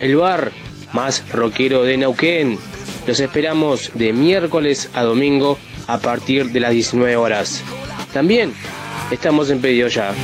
El 0.00 0.16
bar 0.16 0.50
más 0.94 1.30
rockero 1.30 1.82
de 1.82 1.98
Neuquén. 1.98 2.58
Los 3.06 3.20
esperamos 3.20 3.90
de 3.92 4.14
miércoles 4.14 4.88
a 4.94 5.02
domingo 5.02 5.58
a 5.88 5.98
partir 5.98 6.52
de 6.52 6.60
las 6.60 6.70
19 6.70 7.16
horas. 7.16 7.62
También 8.14 8.54
estamos 9.10 9.50
en 9.50 9.60
pedido 9.60 9.88
ya. 9.88 10.14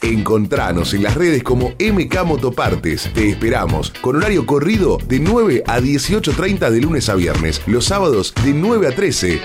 Encontranos 0.01 0.93
en 0.93 1.03
las 1.03 1.16
redes 1.16 1.41
como 1.43 1.74
MK 1.80 2.24
Motopartes. 2.26 3.12
Te 3.14 3.30
esperamos 3.30 3.91
con 4.01 4.18
horario 4.18 4.45
corrido 4.45 4.97
de 5.08 5.20
9 5.20 5.64
a 5.66 5.80
18.30 5.80 6.70
de 6.70 6.82
lunes 6.82 7.10
a 7.10 7.16
viernes, 7.16 7.62
los 7.66 7.86
sábados 7.86 8.34
de 8.43 8.53
9 8.53 8.88
a 8.88 8.91
13. 8.95 9.41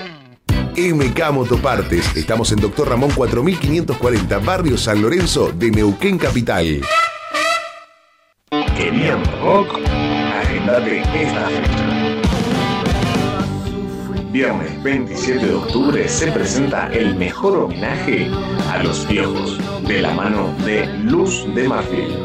MK 0.77 1.31
Motopartes. 1.33 2.15
Estamos 2.15 2.51
en 2.51 2.59
Doctor 2.59 2.89
Ramón 2.89 3.11
4540, 3.11 4.39
Barrio 4.39 4.77
San 4.77 5.01
Lorenzo 5.01 5.51
de 5.51 5.71
Neuquén 5.71 6.17
Capital. 6.17 6.81
Esta 11.13 11.47
fecha. 11.49 12.00
Viernes 14.31 14.81
27 14.81 15.45
de 15.45 15.53
octubre 15.53 16.07
se 16.07 16.31
presenta 16.31 16.87
el 16.93 17.17
mejor 17.17 17.57
homenaje 17.57 18.31
a 18.69 18.81
los 18.81 18.99
piojos, 18.99 19.59
de 19.85 20.01
la 20.01 20.13
mano 20.13 20.55
de 20.65 20.85
Luz 21.03 21.45
de 21.53 21.67
Marfil. 21.67 22.17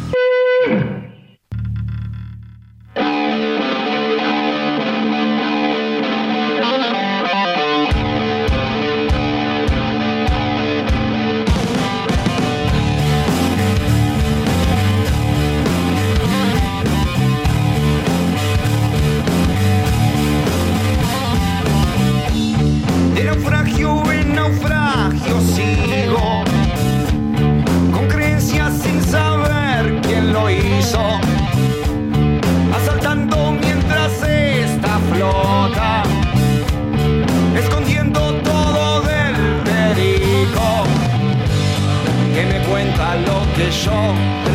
Lo 43.85 44.50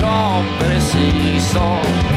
yo 0.00 0.42
preciso 0.58 2.13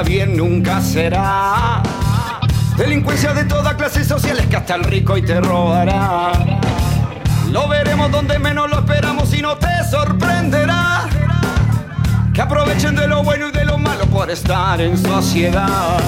bien 0.00 0.36
nunca 0.36 0.80
será. 0.80 1.82
Delincuencia 2.78 3.34
de 3.34 3.44
toda 3.44 3.76
clase 3.76 4.02
social 4.04 4.38
es 4.38 4.46
que 4.46 4.56
hasta 4.56 4.76
el 4.76 4.84
rico 4.84 5.18
y 5.18 5.22
te 5.22 5.38
robará. 5.38 6.32
Lo 7.50 7.68
veremos 7.68 8.10
donde 8.10 8.38
menos 8.38 8.70
lo 8.70 8.78
esperamos 8.78 9.34
y 9.34 9.42
no 9.42 9.56
te 9.56 9.68
sorprenderá. 9.90 11.04
Que 12.32 12.40
aprovechen 12.40 12.96
de 12.96 13.06
lo 13.06 13.22
bueno 13.22 13.48
y 13.48 13.52
de 13.52 13.66
lo 13.66 13.76
malo 13.76 14.06
por 14.06 14.30
estar 14.30 14.80
en 14.80 14.96
sociedad. 14.96 15.98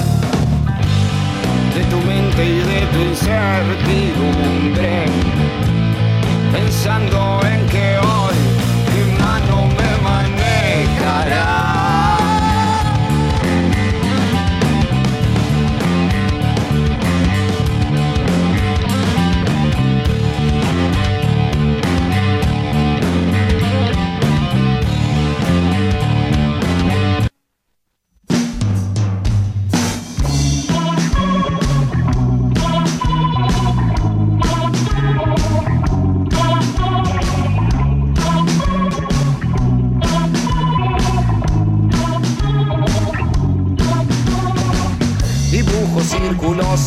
De 1.75 1.83
tu 1.83 1.97
mente 1.97 2.43
y 2.43 2.57
de 2.57 2.81
tu 2.87 2.99
incertidumbre. 3.09 5.05
Pensando 6.51 7.39
en 7.43 7.67
que 7.67 7.99
hoy 7.99 8.35
mi 8.91 9.11
mano 9.19 9.67
me 9.67 9.97
manejará. 10.01 11.54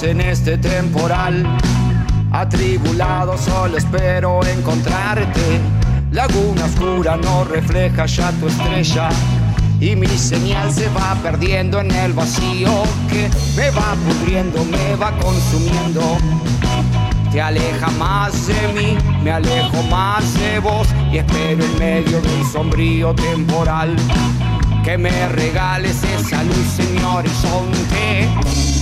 En 0.03 0.20
este 0.20 0.59
temporal. 0.59 1.47
Atribulado 2.30 3.39
solo 3.39 3.78
espero 3.78 4.45
encontrarte. 4.45 5.61
Laguna 6.12 6.66
oscura 6.66 7.16
no 7.16 7.45
refleja 7.45 8.05
ya 8.05 8.30
tu 8.32 8.49
estrella. 8.49 9.09
Y 9.80 9.97
mi 9.97 10.07
señal 10.07 10.70
se 10.72 10.89
va 10.91 11.16
perdiendo 11.22 11.80
en 11.80 11.91
el 11.91 12.12
vacío 12.12 12.70
que 13.09 13.30
me 13.57 13.70
va 13.70 13.95
pudriendo, 14.07 14.62
me 14.66 14.95
va 14.97 15.11
consumiendo. 15.18 16.18
Te 17.32 17.41
aleja 17.41 17.89
más 17.99 18.47
de 18.47 18.68
mí, 18.74 18.99
me 19.24 19.32
alejo 19.32 19.82
más 19.84 20.22
de 20.34 20.59
vos 20.59 20.86
y 21.11 21.16
espero 21.16 21.64
en 21.64 21.78
medio 21.78 22.20
de 22.20 22.28
un 22.28 22.53
sombrío 22.53 23.14
temporal 23.14 23.97
que 24.84 24.99
me 24.99 25.28
regales 25.28 26.03
esa 26.05 26.43
luz 26.43 26.78
en 26.78 26.95
mi 26.95 27.03
horizonte. 27.03 28.77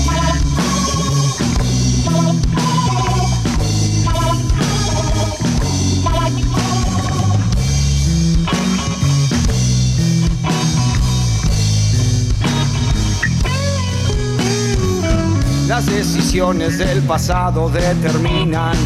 Las 15.86 15.94
decisiones 15.94 16.78
del 16.78 17.00
pasado 17.02 17.68
determinan 17.68 18.76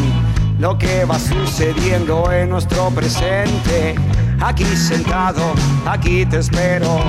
lo 0.59 0.77
que 0.77 1.03
va 1.03 1.17
sucediendo 1.17 2.31
en 2.31 2.49
nuestro 2.49 2.91
presente. 2.91 3.95
Aquí 4.39 4.65
sentado, 4.65 5.41
aquí 5.87 6.27
te 6.27 6.37
espero, 6.37 6.99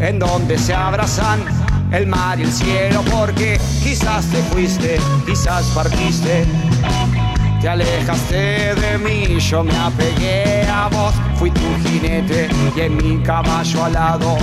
en 0.00 0.18
donde 0.18 0.58
se 0.58 0.74
abrazan 0.74 1.44
el 1.92 2.08
mar 2.08 2.40
y 2.40 2.42
el 2.42 2.52
cielo, 2.52 3.02
porque 3.08 3.60
quizás 3.84 4.26
te 4.26 4.42
fuiste, 4.52 4.98
quizás 5.26 5.64
partiste. 5.66 6.44
Te 7.60 7.68
alejaste 7.68 8.74
de 8.74 8.98
mí, 8.98 9.38
yo 9.38 9.62
me 9.62 9.76
apegué 9.76 10.66
a 10.68 10.88
vos, 10.88 11.14
fui 11.36 11.50
tu 11.52 11.60
jinete 11.84 12.48
y 12.76 12.80
en 12.80 12.96
mi 12.96 13.22
caballo 13.22 13.84
alado. 13.84 14.36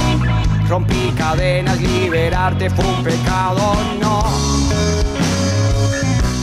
Rompí 0.70 1.12
cadenas, 1.18 1.82
liberarte 1.82 2.70
fue 2.70 2.86
un 2.86 3.04
pecado, 3.04 3.74
no. 4.00 4.24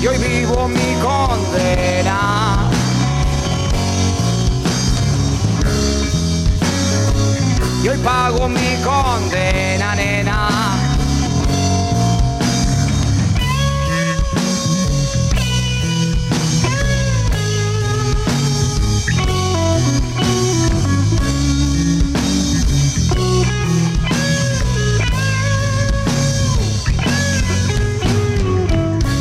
Y 0.03 0.07
hoy 0.09 0.19
vivo 0.19 0.67
mi 0.67 0.95
condena. 1.01 2.69
Y 7.85 7.89
hoy 7.89 7.99
pago 7.99 8.49
mi 8.49 8.77
condena, 8.83 9.95
nena. 9.95 10.86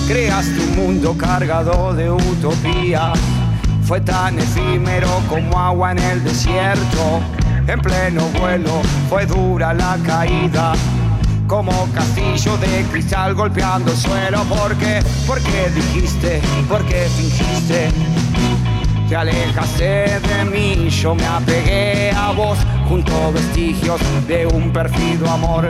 Creaste 0.08 0.60
un 0.60 0.76
mundo 0.76 1.16
cargado 1.18 1.92
de 1.96 2.12
utopía. 2.12 3.12
Fue 3.84 4.00
tan 4.02 4.38
efímero 4.38 5.10
como 5.28 5.60
agua 5.60 5.94
en 5.94 6.00
el 6.00 6.24
desierto. 6.24 7.22
En 7.68 7.82
pleno 7.82 8.22
vuelo 8.40 8.82
fue 9.10 9.26
dura 9.26 9.74
la 9.74 9.98
caída. 10.06 10.74
Como 11.48 11.72
castillo 11.92 12.56
de 12.58 12.84
cristal 12.92 13.34
golpeando 13.34 13.92
el 13.92 13.98
suelo. 13.98 14.44
¿Por 14.44 14.76
qué? 14.76 15.02
Porque 15.26 15.72
dijiste, 15.74 16.40
porque 16.70 17.08
fingiste. 17.18 17.90
Te 19.10 19.16
alejaste 19.16 20.20
de 20.20 20.46
mí, 20.46 20.90
yo 20.90 21.16
me 21.16 21.26
apegué 21.26 22.12
a 22.12 22.32
vos 22.32 22.58
junto 22.88 23.32
vestigios 23.32 24.00
de 24.28 24.46
un 24.48 24.72
perfido 24.72 25.30
amor 25.30 25.70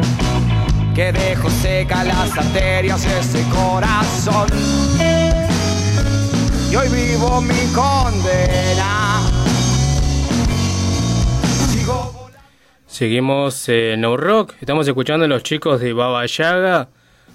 que 0.96 1.12
dejó 1.12 1.50
seca 1.50 2.06
las 2.06 2.38
arterias 2.38 3.04
de 3.04 3.20
ese 3.20 3.44
corazón. 3.50 4.48
Y 6.72 6.76
hoy 6.76 6.88
vivo 6.88 7.42
mi 7.42 7.74
condena. 7.74 9.20
Sigo 11.70 12.30
Seguimos 12.88 13.68
en 13.68 14.02
No 14.02 14.16
Rock. 14.16 14.54
Estamos 14.62 14.88
escuchando 14.88 15.26
a 15.26 15.28
los 15.28 15.44
chicos 15.44 15.82
de 15.82 15.92
Baba 15.92 16.26
Yaga 16.26 16.88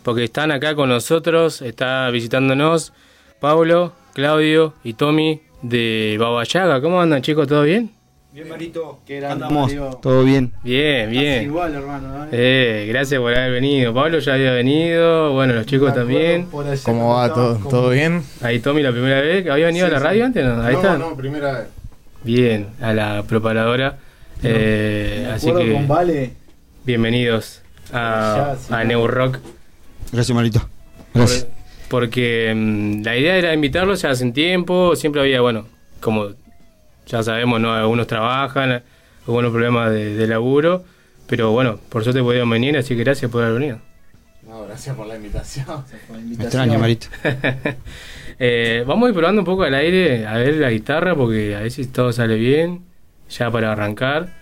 porque 0.03 0.25
están 0.25 0.53
acá 0.53 0.75
con 0.75 0.89
nosotros. 0.89 1.61
Está 1.61 2.09
visitándonos 2.09 2.95
Pablo, 3.41 3.93
Claudio 4.15 4.73
y 4.83 4.95
Tommy 4.95 5.43
de 5.61 6.17
Baba 6.19 6.45
Yaga. 6.45 6.81
¿Cómo 6.81 6.99
andan, 6.99 7.21
chicos? 7.21 7.47
¿Todo 7.47 7.65
bien? 7.65 8.00
Bien, 8.33 8.49
Marito. 8.49 9.01
¿Qué 9.07 9.25
andamos? 9.27 9.73
¿Todo 10.01 10.23
bien? 10.23 10.53
Bien, 10.63 11.11
bien. 11.11 11.43
igual, 11.45 11.75
hermano. 11.75 12.27
Eh, 12.31 12.87
gracias 12.89 13.21
por 13.21 13.37
haber 13.37 13.51
venido. 13.51 13.93
Pablo 13.93 14.21
ya 14.21 14.35
había 14.35 14.53
venido, 14.53 15.33
bueno, 15.33 15.55
los 15.55 15.67
chicos 15.67 15.93
también. 15.93 16.47
¿Cómo 16.85 17.15
va? 17.15 17.33
¿Todo, 17.35 17.57
¿Todo 17.69 17.91
bien? 17.91 18.23
Ahí 18.41 18.61
Tommy 18.61 18.83
la 18.83 18.93
primera 18.93 19.21
vez. 19.21 19.49
¿Había 19.49 19.67
venido 19.67 19.87
a 19.87 19.91
la 19.91 19.99
radio 19.99 20.25
antes? 20.27 20.45
No, 20.45 20.63
ahí 20.63 20.75
no, 20.75 20.81
está. 20.81 20.97
no, 20.99 21.17
primera 21.17 21.53
vez. 21.53 21.65
Bien, 22.23 22.69
a 22.81 22.93
la 22.93 23.23
propaladora. 23.25 23.99
Eh, 24.45 25.25
Me 25.27 25.33
así 25.33 25.53
que 25.53 25.73
con 25.73 25.89
Vale. 25.89 26.31
bienvenidos 26.85 27.63
a, 27.93 28.55
Ya, 28.55 28.57
sí, 28.57 28.73
a. 28.73 28.85
New 28.85 29.09
Rock. 29.09 29.39
Gracias, 30.13 30.35
Marito. 30.37 30.61
Por- 31.13 31.29
porque 31.89 32.53
mm, 32.55 33.03
la 33.03 33.17
idea 33.17 33.35
era 33.37 33.53
invitarlos 33.53 34.03
ya 34.03 34.11
hace 34.11 34.23
un 34.25 34.33
tiempo, 34.33 34.95
siempre 34.95 35.21
había, 35.21 35.41
bueno, 35.41 35.67
como 36.01 36.29
ya 37.07 37.23
sabemos, 37.23 37.61
¿no? 37.61 37.73
Algunos 37.73 38.07
trabajan, 38.07 38.83
algunos 39.27 39.51
problemas 39.51 39.91
de, 39.91 40.15
de 40.15 40.27
laburo, 40.27 40.85
pero 41.27 41.53
bueno, 41.53 41.79
por 41.89 42.03
suerte 42.03 42.23
pudieron 42.23 42.51
venir, 42.51 42.77
así 42.77 42.97
que 42.97 43.05
gracias 43.05 43.31
por 43.31 43.43
haber 43.43 43.61
venido. 43.61 43.79
No, 44.51 44.65
gracias 44.65 44.97
por 44.97 45.07
la 45.07 45.17
invitación. 45.17 45.67
Me 46.37 46.45
extraño, 46.45 46.79
Marito. 46.79 47.07
Eh, 48.43 48.85
vamos 48.87 49.05
a 49.05 49.09
ir 49.11 49.15
probando 49.15 49.43
un 49.43 49.45
poco 49.45 49.65
al 49.65 49.75
aire, 49.75 50.27
a 50.27 50.39
ver 50.39 50.55
la 50.55 50.71
guitarra, 50.71 51.15
porque 51.15 51.55
a 51.55 51.61
ver 51.61 51.71
si 51.71 51.85
todo 51.85 52.11
sale 52.11 52.37
bien, 52.37 52.87
ya 53.29 53.51
para 53.51 53.71
arrancar. 53.71 54.33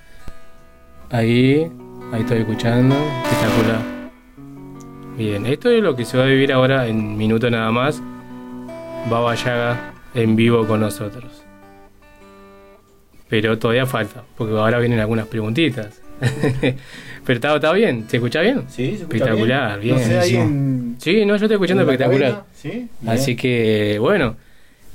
Ahí, 1.11 1.69
ahí 2.13 2.21
estoy 2.21 2.39
escuchando, 2.39 2.95
espectacular. 3.25 4.11
Bien, 5.17 5.47
esto 5.47 5.69
es 5.69 5.83
lo 5.83 5.97
que 5.97 6.05
se 6.05 6.17
va 6.17 6.23
a 6.23 6.27
vivir 6.29 6.53
ahora 6.53 6.87
en 6.87 7.17
minuto 7.17 7.51
nada 7.51 7.73
más. 7.73 8.01
Baba 9.11 9.35
Yaga 9.35 9.95
en 10.15 10.37
vivo 10.37 10.65
con 10.65 10.79
nosotros. 10.79 11.28
Pero 13.29 13.59
todavía 13.59 13.87
falta, 13.87 14.23
porque 14.37 14.55
ahora 14.55 14.79
vienen 14.79 15.01
algunas 15.01 15.27
preguntitas. 15.27 16.01
Pero 17.25 17.37
está, 17.37 17.55
está 17.57 17.73
bien, 17.73 18.07
¿se 18.09 18.17
escucha 18.17 18.41
bien? 18.41 18.63
Sí, 18.69 18.87
se 18.97 19.03
escucha 19.03 19.17
Espectacular, 19.17 19.81
bien. 19.81 19.97
bien. 19.97 20.09
No 20.17 20.23
sé, 20.23 20.29
sí. 20.29 20.37
en- 20.37 20.97
Sí, 20.99 21.25
no, 21.27 21.37
yo 21.37 21.45
estoy 21.45 21.53
escuchando 21.55 21.83
espectacular. 21.83 22.45
¿sí? 22.55 22.89
Así 23.07 23.37
que, 23.37 23.99
bueno, 24.01 24.37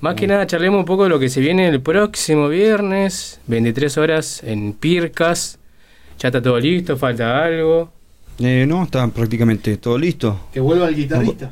más 0.01 0.15
que 0.15 0.25
nada 0.27 0.45
charlemos 0.47 0.79
un 0.79 0.85
poco 0.85 1.03
de 1.03 1.09
lo 1.09 1.19
que 1.19 1.29
se 1.29 1.39
viene 1.41 1.67
el 1.69 1.79
próximo 1.81 2.49
viernes, 2.49 3.39
23 3.47 3.97
horas 3.97 4.43
en 4.43 4.73
Pircas. 4.73 5.59
Ya 6.19 6.29
está 6.29 6.41
todo 6.41 6.59
listo, 6.59 6.97
falta 6.97 7.43
algo. 7.45 7.91
Eh, 8.39 8.65
no, 8.67 8.83
está 8.83 9.07
prácticamente 9.09 9.77
todo 9.77 9.97
listo. 9.97 10.47
Que 10.51 10.59
vuelva 10.59 10.87
el 10.89 10.95
guitarrista. 10.95 11.51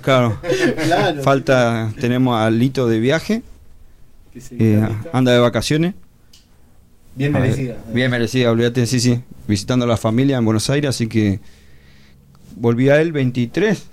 Claro. 0.00 0.38
Claro. 0.86 1.22
Falta, 1.22 1.92
tenemos 2.00 2.40
a 2.40 2.50
Lito 2.50 2.88
de 2.88 2.98
viaje. 3.00 3.42
Eh, 4.58 4.82
anda 5.12 5.32
de 5.32 5.38
vacaciones. 5.38 5.94
Bien 7.16 7.32
merecida. 7.32 7.76
Bien 7.92 8.10
merecida, 8.10 8.50
olvídate, 8.50 8.86
sí, 8.86 9.00
sí. 9.00 9.20
Visitando 9.48 9.84
a 9.84 9.88
la 9.88 9.96
familia 9.96 10.36
en 10.36 10.44
Buenos 10.44 10.68
Aires, 10.70 10.90
así 10.90 11.06
que 11.08 11.40
volví 12.56 12.88
a 12.90 13.00
él 13.00 13.12
23. 13.12 13.88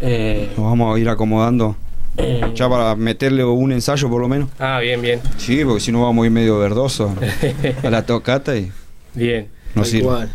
Eh, 0.00 0.48
Nos 0.56 0.64
vamos 0.66 0.96
a 0.96 1.00
ir 1.00 1.08
acomodando. 1.08 1.76
Eh. 2.16 2.40
Ya 2.54 2.68
para 2.68 2.94
meterle 2.96 3.44
un 3.44 3.70
ensayo 3.72 4.08
por 4.08 4.20
lo 4.20 4.28
menos. 4.28 4.48
ah, 4.58 4.80
bien, 4.80 5.00
bien. 5.00 5.20
Sí, 5.36 5.64
porque 5.64 5.80
si 5.80 5.92
no 5.92 6.02
vamos 6.02 6.22
a 6.24 6.26
ir 6.26 6.32
medio 6.32 6.58
verdoso 6.58 7.14
a 7.82 7.90
la 7.90 8.04
tocata 8.06 8.56
y 8.56 8.72
Bien. 9.14 9.48
no 9.74 9.84
sirve. 9.84 10.28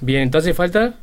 Bien, 0.00 0.22
entonces 0.22 0.56
falta. 0.56 0.94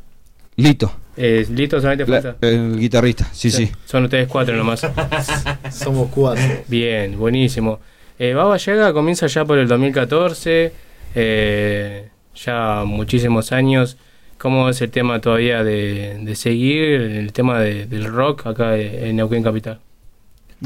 Lito, 0.56 0.90
Eh, 1.18 1.46
listo, 1.50 1.80
solamente 1.80 2.10
la- 2.10 2.22
falta. 2.22 2.46
el 2.48 2.78
guitarrista, 2.78 3.28
sí, 3.32 3.50
sí. 3.50 3.70
Son 3.86 4.04
ustedes 4.04 4.26
cuatro 4.28 4.54
nomás. 4.56 4.86
Somos 5.70 6.08
cuatro. 6.10 6.42
Bien, 6.68 7.18
buenísimo. 7.18 7.78
Eh, 8.18 8.32
Baba 8.34 8.56
Yaga 8.56 8.92
comienza 8.92 9.26
ya 9.26 9.44
por 9.44 9.58
el 9.58 9.68
2014, 9.68 10.72
eh, 11.14 12.08
ya 12.34 12.84
muchísimos 12.86 13.52
años. 13.52 13.96
¿Cómo 14.38 14.68
es 14.68 14.80
el 14.82 14.90
tema 14.90 15.20
todavía 15.20 15.64
de, 15.64 16.18
de 16.22 16.34
seguir 16.36 16.84
el 17.00 17.32
tema 17.32 17.60
de- 17.60 17.86
del 17.86 18.04
rock 18.04 18.46
acá 18.46 18.76
en 18.76 19.16
Neuquén 19.16 19.42
Capital? 19.42 19.80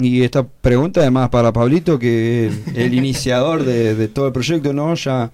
Y 0.01 0.23
esta 0.23 0.45
pregunta 0.47 1.01
además 1.01 1.29
para 1.31 1.53
Pablito, 1.53 1.99
que 1.99 2.47
es 2.49 2.67
el, 2.75 2.83
el 2.83 2.95
iniciador 3.03 3.65
de, 3.65 3.95
de 3.95 4.09
todo 4.09 4.27
el 4.29 4.33
proyecto, 4.33 4.73
¿no? 4.73 4.95
Ya 4.95 5.31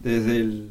desde 0.00 0.36
el... 0.36 0.70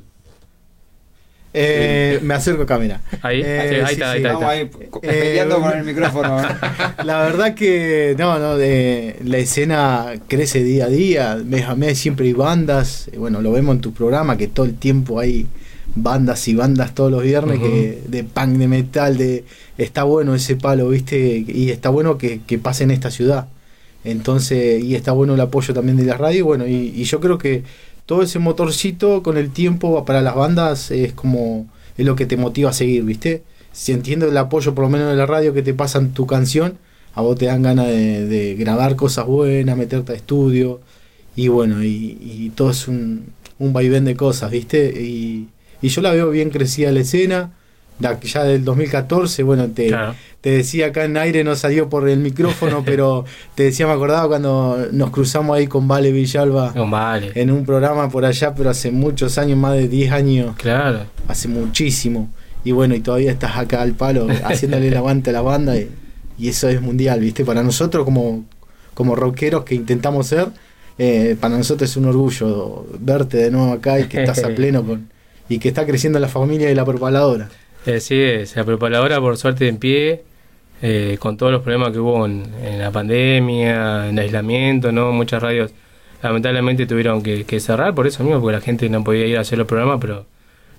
Eh, 1.54 2.20
me 2.22 2.34
acerco 2.36 2.64
acá, 2.64 2.78
mira. 2.78 3.02
Ahí, 3.22 3.42
Eh, 3.44 3.68
sí, 3.68 3.76
ahí 3.76 3.86
sí, 3.88 3.94
está, 3.94 4.12
ahí 4.12 4.18
está, 4.22 4.50
ahí 4.50 4.70
Vamos 4.92 5.18
peleando 5.18 5.60
con 5.62 5.78
el 5.78 5.84
micrófono. 5.84 6.40
¿eh? 6.42 6.48
La 7.04 7.20
verdad 7.24 7.56
que 7.56 8.16
no, 8.18 8.38
no, 8.40 8.58
de, 8.58 9.18
la 9.24 9.38
escena 9.40 10.14
crece 10.28 10.64
día 10.64 10.86
a 10.86 10.90
día. 10.90 11.36
Mes 11.44 11.66
a 11.66 11.76
mes 11.76 11.98
siempre 11.98 12.28
hay 12.28 12.34
bandas. 12.34 13.08
eh, 13.12 13.18
Bueno, 13.18 13.42
lo 13.42 13.52
vemos 13.52 13.76
en 13.76 13.82
tu 13.82 13.94
programa 13.94 14.38
que 14.38 14.48
todo 14.48 14.66
el 14.66 14.76
tiempo 14.76 15.20
hay 15.20 15.48
bandas 15.96 16.48
y 16.48 16.54
bandas 16.56 16.94
todos 16.94 17.12
los 17.12 17.24
viernes 17.24 17.60
que 17.60 18.00
de 18.08 18.24
punk, 18.24 18.58
de 18.58 18.68
metal, 18.68 19.18
de 19.18 19.44
está 19.78 20.04
bueno 20.04 20.36
ese 20.36 20.56
palo, 20.56 20.90
¿viste? 20.90 21.44
Y 21.48 21.72
está 21.72 21.90
bueno 21.90 22.18
que, 22.18 22.42
que 22.46 22.60
pase 22.60 22.84
en 22.84 22.92
esta 22.92 23.10
ciudad. 23.12 23.48
Entonces, 24.04 24.82
y 24.84 24.96
está 24.96 25.12
bueno 25.12 25.34
el 25.34 25.42
apoyo 25.42 25.74
también 25.74 25.98
de 25.98 26.04
la 26.06 26.16
radio. 26.18 26.46
Bueno, 26.46 26.68
y, 26.68 26.94
y 26.96 27.04
yo 27.04 27.20
creo 27.20 27.38
que 27.38 27.64
todo 28.10 28.24
ese 28.24 28.40
motorcito 28.40 29.22
con 29.22 29.38
el 29.38 29.52
tiempo 29.52 30.04
para 30.04 30.24
las 30.24 30.34
bandas 30.34 30.90
es 30.90 31.14
como 31.14 31.68
es 31.96 32.08
lo 32.08 32.16
que 32.16 32.26
te 32.26 32.38
motiva 32.38 32.72
a 32.72 32.74
seguir, 32.74 33.04
¿viste? 33.04 33.44
Si 33.72 33.92
entiendo 33.92 34.28
el 34.28 34.36
apoyo 34.36 34.74
por 34.74 34.86
lo 34.86 34.90
menos 34.90 35.12
de 35.12 35.16
la 35.16 35.28
radio 35.28 35.54
que 35.54 35.62
te 35.62 35.76
pasan 35.76 36.12
tu 36.16 36.26
canción, 36.26 36.80
a 37.14 37.22
vos 37.22 37.38
te 37.38 37.46
dan 37.46 37.62
ganas 37.62 37.86
de, 37.86 38.56
grabar 38.58 38.96
cosas 38.96 39.28
buenas, 39.28 39.78
meterte 39.78 40.14
a 40.14 40.16
estudio 40.16 40.80
y 41.36 41.50
bueno, 41.50 41.84
y, 41.84 42.52
todo 42.56 42.72
es 42.72 42.88
un, 42.88 43.28
un 43.60 43.74
vaivén 43.74 44.06
de 44.06 44.16
cosas, 44.16 44.50
¿viste? 44.50 44.88
Y, 45.00 45.50
y 45.80 45.90
yo 45.90 46.02
la 46.02 46.12
veo 46.12 46.32
bien 46.32 46.50
crecida 46.50 46.92
la 46.92 47.02
escena, 47.02 47.52
ya 48.00 48.44
del 48.44 48.64
2014, 48.64 49.44
bueno, 49.44 49.68
te, 49.70 49.88
Claro. 49.88 50.16
te 50.42 50.52
decía 50.52 50.88
acá 50.88 51.04
en 51.06 51.18
aire, 51.18 51.44
no 51.44 51.56
salió 51.56 51.90
por 51.90 52.08
el 52.08 52.20
micrófono, 52.20 52.82
pero 52.86 53.26
te 53.56 53.64
decía, 53.64 53.88
me 53.88 53.94
acordaba 53.94 54.28
cuando 54.28 54.88
nos 54.92 55.10
cruzamos 55.10 55.58
ahí 55.58 55.68
con 55.68 55.88
Vale 55.88 56.12
Villalba 56.12 56.72
No, 56.76 56.90
vale. 56.90 57.32
en 57.36 57.52
un 57.52 57.66
programa 57.66 58.10
por 58.10 58.26
allá, 58.26 58.54
pero 58.56 58.70
hace 58.70 58.92
muchos 58.92 59.38
años, 59.38 59.58
más 59.58 59.74
de 59.76 59.88
10 59.88 60.12
años, 60.12 60.56
Claro. 60.58 61.02
hace 61.28 61.48
muchísimo. 61.48 62.30
Y 62.64 62.72
bueno, 62.72 62.94
y 62.96 63.00
todavía 63.00 63.32
estás 63.32 63.58
acá 63.58 63.82
al 63.82 63.94
palo, 63.94 64.28
haciéndole 64.44 64.88
el 64.90 64.98
aguante 64.98 65.30
a 65.30 65.34
la 65.34 65.42
banda, 65.42 65.78
y, 65.78 65.90
y 66.38 66.50
eso 66.50 66.68
es 66.70 66.82
mundial, 66.82 67.20
¿viste? 67.20 67.44
Para 67.46 67.64
nosotros, 67.64 68.04
como, 68.06 68.46
como 68.94 69.16
rockeros 69.16 69.64
que 69.64 69.76
intentamos 69.76 70.28
ser, 70.28 70.48
eh, 70.98 71.38
para 71.40 71.58
nosotros 71.58 71.90
es 71.90 71.96
un 71.96 72.06
orgullo 72.06 72.86
verte 73.00 73.38
de 73.38 73.52
nuevo 73.52 73.72
acá 73.72 74.00
y 74.00 74.06
que 74.06 74.20
estás 74.22 74.44
a 74.44 74.50
pleno 74.56 74.84
con. 74.86 75.08
y 75.48 75.58
que 75.60 75.70
está 75.70 75.86
creciendo 75.86 76.20
la 76.20 76.28
familia 76.28 76.68
de 76.68 76.76
la 76.76 76.84
propaladora. 76.84 77.50
Eh, 77.90 78.00
sí, 78.02 78.56
la 78.56 78.64
preparadora 78.66 79.20
por 79.20 79.36
suerte 79.38 79.68
en 79.68 79.78
pie, 79.78 80.22
eh, 80.82 81.18
con 81.20 81.38
todos 81.38 81.52
los 81.52 81.64
problemas 81.64 81.92
que 81.92 81.98
hubo 81.98 82.24
en, 82.28 82.44
la 82.78 82.92
pandemia, 82.92 84.10
en 84.10 84.20
aislamiento, 84.20 84.92
¿no? 84.92 85.12
Muchas 85.12 85.42
radios 85.42 85.72
lamentablemente 86.22 86.86
tuvieron 86.86 87.24
que, 87.24 87.60
cerrar 87.60 87.96
por 87.96 88.06
eso 88.06 88.24
mismo, 88.24 88.42
porque 88.42 88.58
la 88.58 88.62
gente 88.62 88.88
no 88.90 89.04
podía 89.04 89.26
ir 89.26 89.38
a 89.40 89.42
hacer 89.42 89.58
los 89.58 89.66
programas, 89.66 89.98
pero 90.00 90.28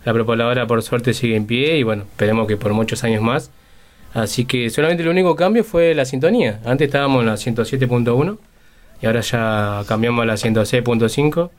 la 0.04 0.12
preparadora 0.12 0.68
por 0.68 0.82
suerte 0.82 1.12
sigue 1.12 1.34
en 1.34 1.46
pie 1.46 1.78
y 1.78 1.82
bueno, 1.82 2.04
esperemos 2.04 2.46
que 2.46 2.56
por 2.56 2.74
muchos 2.74 3.02
años 3.02 3.22
más. 3.22 3.50
Así 4.14 4.44
que 4.44 4.70
solamente 4.70 5.02
el 5.02 5.08
único 5.08 5.34
cambio 5.34 5.64
fue 5.64 5.94
la 5.96 6.04
sintonía. 6.04 6.60
Antes 6.64 6.86
estábamos 6.86 7.22
en 7.22 7.26
la 7.26 7.34
107.1 7.34 8.38
y 9.02 9.06
ahora 9.06 9.20
ya 9.20 9.82
cambiamos 9.88 10.22
a 10.22 10.26
la 10.26 10.34
106.5 10.34 11.50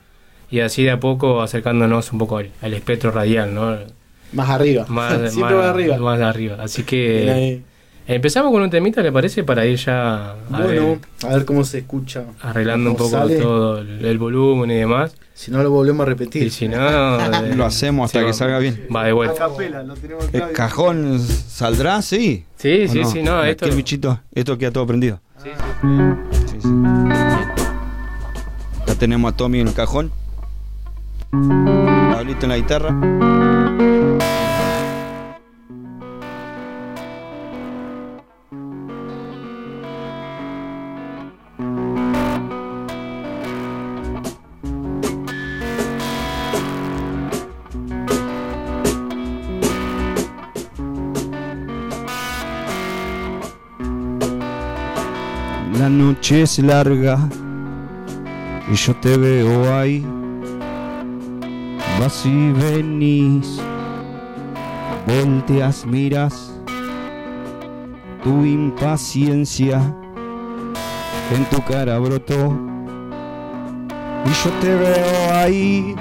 y 0.50 0.60
así 0.60 0.84
de 0.84 0.92
a 0.92 1.00
poco 1.00 1.42
acercándonos 1.42 2.10
un 2.12 2.18
poco 2.18 2.38
al 2.38 2.74
espectro 2.74 3.10
radial, 3.10 3.54
¿no? 3.54 4.01
Más 4.32 4.48
arriba. 4.50 4.84
Más, 4.88 5.12
Siempre 5.32 5.54
más- 5.56 5.64
más 5.64 5.74
arriba. 5.74 5.96
Más 5.98 6.20
arriba. 6.20 6.56
Así 6.60 6.82
que 6.84 7.62
empezamos 8.06 8.50
con 8.52 8.62
un 8.62 8.70
temita, 8.70 9.00
¿le 9.02 9.12
parece? 9.12 9.44
Para 9.44 9.64
ir 9.66 9.76
ya 9.78 10.30
a 10.32 10.34
Bueno, 10.48 10.66
ver, 10.66 10.98
a 11.30 11.34
ver 11.34 11.44
cómo 11.44 11.64
se 11.64 11.78
escucha. 11.78 12.24
arreglando 12.40 12.90
un 12.90 12.96
poco 12.96 13.10
sale. 13.10 13.36
todo 13.36 13.78
el, 13.78 14.04
el 14.04 14.18
volumen 14.18 14.70
y 14.70 14.74
demás. 14.74 15.14
Si 15.34 15.50
no 15.50 15.62
lo 15.62 15.70
volvemos 15.70 16.02
a 16.02 16.06
repetir. 16.10 16.42
Y 16.44 16.50
si 16.50 16.68
no, 16.68 16.76
eh, 17.20 17.54
Lo 17.56 17.64
hacemos 17.64 18.06
hasta 18.06 18.24
que 18.24 18.32
salga 18.32 18.58
bien. 18.58 18.86
Va 18.94 19.04
de 19.04 19.12
vuelta. 19.12 19.48
capela, 19.48 19.82
lo 19.82 19.94
tenemos 19.94 20.32
¿El 20.32 20.52
cajón 20.52 21.18
saldrá? 21.20 22.00
Sí. 22.02 22.44
Sí, 22.56 22.84
¿O 22.84 22.92
sí, 22.92 23.04
sí, 23.06 23.22
no, 23.22 23.38
Aquí 23.38 23.50
esto- 23.50 23.64
el 23.66 23.74
bichito, 23.76 24.20
esto 24.34 24.56
queda 24.58 24.70
todo 24.70 24.86
prendido. 24.86 25.20
Sí, 25.42 25.50
Sí, 26.46 26.56
sí. 26.60 26.68
Ya 28.86 28.94
tenemos 28.96 29.32
a 29.32 29.36
Tommy 29.36 29.60
en 29.60 29.68
el 29.68 29.74
cajón. 29.74 30.12
Pablito 31.30 32.42
en 32.44 32.48
la 32.50 32.56
guitarra. 32.56 32.94
Es 56.34 56.58
larga 56.58 57.18
y 58.70 58.74
yo 58.74 58.94
te 58.96 59.16
veo 59.16 59.74
ahí. 59.74 60.06
Vas 62.00 62.24
y 62.24 62.52
venís, 62.52 63.60
volteas, 65.06 65.84
miras 65.84 66.52
tu 68.24 68.44
impaciencia 68.44 69.80
en 71.34 71.44
tu 71.50 71.62
cara 71.64 71.98
brotó. 71.98 72.56
Y 74.24 74.30
yo 74.44 74.50
te 74.60 74.74
veo 74.74 75.34
ahí, 75.34 75.96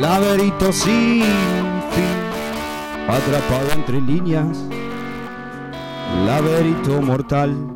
laberinto 0.00 0.72
sin 0.72 1.22
fin, 1.22 2.18
atrapado 3.08 3.70
entre 3.74 4.00
líneas, 4.00 4.64
laberinto 6.26 7.00
mortal 7.00 7.75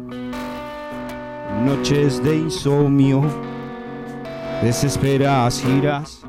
noches 1.61 2.23
de 2.23 2.37
insomnio, 2.37 3.23
desesperas 4.63 5.63
giras 5.63 6.23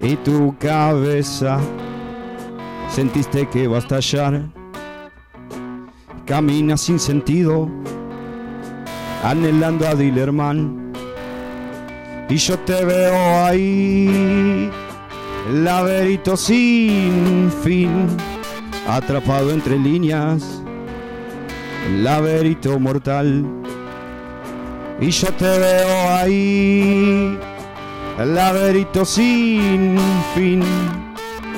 y 0.00 0.16
tu 0.16 0.56
cabeza 0.58 1.60
sentiste 2.88 3.48
que 3.48 3.68
va 3.68 3.76
a 3.76 3.80
estallar. 3.80 4.50
Caminas 6.24 6.80
sin 6.82 6.98
sentido, 6.98 7.68
anhelando 9.24 9.86
a 9.86 9.94
Dillerman. 9.94 10.92
Y 12.28 12.36
yo 12.36 12.58
te 12.60 12.84
veo 12.84 13.44
ahí, 13.44 14.70
laberinto 15.52 16.36
sin 16.36 17.50
fin, 17.62 18.06
atrapado 18.86 19.50
entre 19.50 19.76
líneas 19.76 20.59
laberinto 21.88 22.78
mortal. 22.78 23.44
Y 25.00 25.10
yo 25.10 25.28
te 25.32 25.58
veo 25.58 26.10
ahí, 26.10 27.38
laberinto 28.18 29.04
sin 29.04 29.98
fin, 30.34 30.62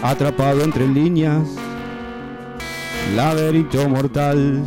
atrapado 0.02 0.62
entre 0.62 0.86
líneas, 0.86 1.48
laberinto 3.16 3.88
mortal. 3.88 4.62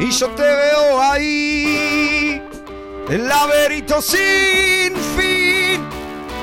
Y 0.00 0.10
yo 0.10 0.28
te 0.28 0.42
veo 0.42 0.67
ahí. 1.18 2.42
El 3.08 3.26
laberinto 3.26 4.02
sin 4.02 4.94
fin, 5.16 5.82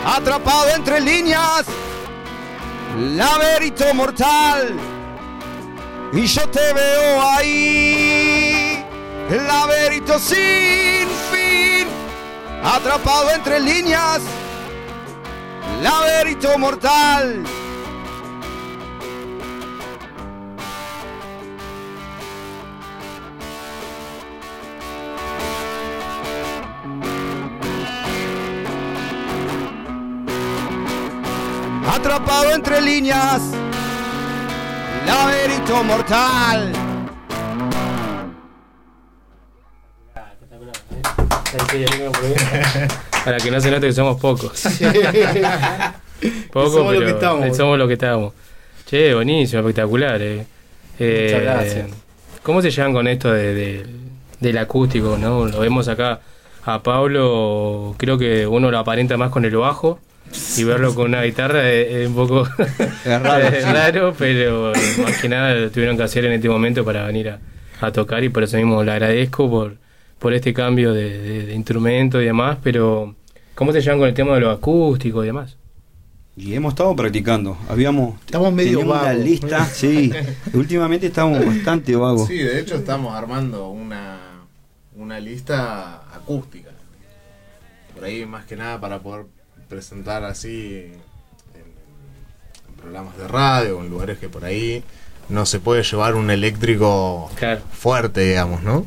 atrapado 0.05 0.69
entre 0.75 0.99
líneas, 0.99 1.65
laberinto 3.15 3.93
mortal, 3.93 4.75
y 6.11 6.25
yo 6.25 6.49
te 6.49 6.73
veo 6.73 7.21
ahí. 7.21 8.83
El 9.29 9.47
laberinto 9.47 10.17
sin 10.19 11.07
fin, 11.31 11.87
atrapado 12.63 13.31
entre 13.31 13.59
líneas, 13.59 14.21
laberinto 15.83 16.57
mortal. 16.57 17.43
Atrapado 31.87 32.51
entre 32.51 32.81
líneas, 32.81 33.41
laberinto 35.05 35.83
mortal. 35.83 36.71
Para 43.23 43.37
que 43.37 43.49
no 43.51 43.59
se 43.59 43.71
note 43.71 43.87
que 43.87 43.93
somos 43.93 44.19
pocos. 44.19 44.51
Pocos, 46.51 46.73
Somos 46.73 46.93
lo 46.93 46.99
pero 46.99 47.05
que 47.05 47.11
estamos. 47.11 47.57
somos 47.57 47.77
lo 47.77 47.87
que 47.87 47.93
estamos. 47.93 48.33
Che, 48.85 49.13
buenísimo, 49.13 49.59
espectacular. 49.61 50.21
Eh. 50.21 50.45
Eh, 50.97 51.27
Muchas 51.29 51.41
gracias. 51.43 51.87
¿Cómo 52.41 52.61
se 52.61 52.71
llevan 52.71 52.93
con 52.93 53.07
esto 53.07 53.31
de, 53.31 53.53
de- 53.53 53.85
del 54.39 54.57
acústico? 54.57 55.17
¿no? 55.19 55.45
Lo 55.45 55.59
vemos 55.59 55.87
acá 55.89 56.21
a 56.63 56.81
Pablo, 56.81 57.95
creo 57.97 58.17
que 58.17 58.47
uno 58.47 58.71
lo 58.71 58.79
aparenta 58.79 59.17
más 59.17 59.29
con 59.29 59.43
el 59.45 59.55
bajo. 59.57 59.99
Y 60.57 60.63
verlo 60.63 60.93
con 60.95 61.07
una 61.07 61.23
guitarra 61.23 61.69
es, 61.71 61.87
es 61.91 62.07
un 62.07 62.15
poco 62.15 62.47
Es 62.57 63.21
raro, 63.21 63.47
es 63.47 63.63
sí. 63.65 64.13
pero 64.17 64.71
más 65.03 65.17
que 65.21 65.29
nada 65.29 65.53
lo 65.53 65.69
tuvieron 65.71 65.97
que 65.97 66.03
hacer 66.03 66.25
en 66.25 66.33
este 66.33 66.49
momento 66.49 66.83
para 66.85 67.05
venir 67.05 67.29
a, 67.29 67.39
a 67.81 67.91
tocar 67.91 68.23
y 68.23 68.29
por 68.29 68.43
eso 68.43 68.57
mismo 68.57 68.83
le 68.83 68.91
agradezco 68.91 69.49
por, 69.49 69.77
por 70.19 70.33
este 70.33 70.53
cambio 70.53 70.93
de, 70.93 71.17
de- 71.19 71.45
de 71.47 71.53
instrumento 71.53 72.21
y 72.21 72.25
demás, 72.25 72.57
pero 72.63 73.15
¿cómo 73.55 73.71
se 73.71 73.81
llevan 73.81 73.99
con 73.99 74.07
el 74.07 74.13
tema 74.13 74.33
de 74.35 74.41
lo 74.41 74.51
acústico 74.51 75.23
y 75.23 75.27
demás? 75.27 75.57
Y 76.37 76.53
hemos 76.53 76.73
estado 76.73 76.93
practicando. 76.97 77.57
Habíamos 77.69 78.19
Estamos 78.25 78.51
medio 78.51 78.79
teníamos 78.79 78.97
una 79.01 79.07
vagos. 79.11 79.23
lista, 79.23 79.65
sí. 79.65 80.11
Últimamente 80.53 81.07
estamos 81.07 81.45
bastante 81.45 81.95
vagos. 81.95 82.27
Sí, 82.27 82.37
de 82.39 82.59
hecho 82.59 82.75
estamos 82.75 83.15
armando 83.15 83.69
una, 83.69 84.17
una 84.97 85.17
lista 85.21 86.01
acústica. 86.13 86.71
Por 87.93 88.03
ahí 88.03 88.25
más 88.25 88.43
que 88.45 88.57
nada 88.57 88.81
para 88.81 88.99
poder 88.99 89.27
presentar 89.69 90.23
así 90.23 90.91
en, 91.55 91.61
en 92.69 92.75
programas 92.77 93.17
de 93.17 93.27
radio 93.27 93.77
o 93.79 93.83
en 93.83 93.89
lugares 93.89 94.17
que 94.19 94.29
por 94.29 94.45
ahí 94.45 94.83
no 95.29 95.45
se 95.45 95.59
puede 95.59 95.83
llevar 95.83 96.15
un 96.15 96.29
eléctrico 96.29 97.29
fuerte, 97.73 98.21
digamos, 98.21 98.61
¿no? 98.63 98.85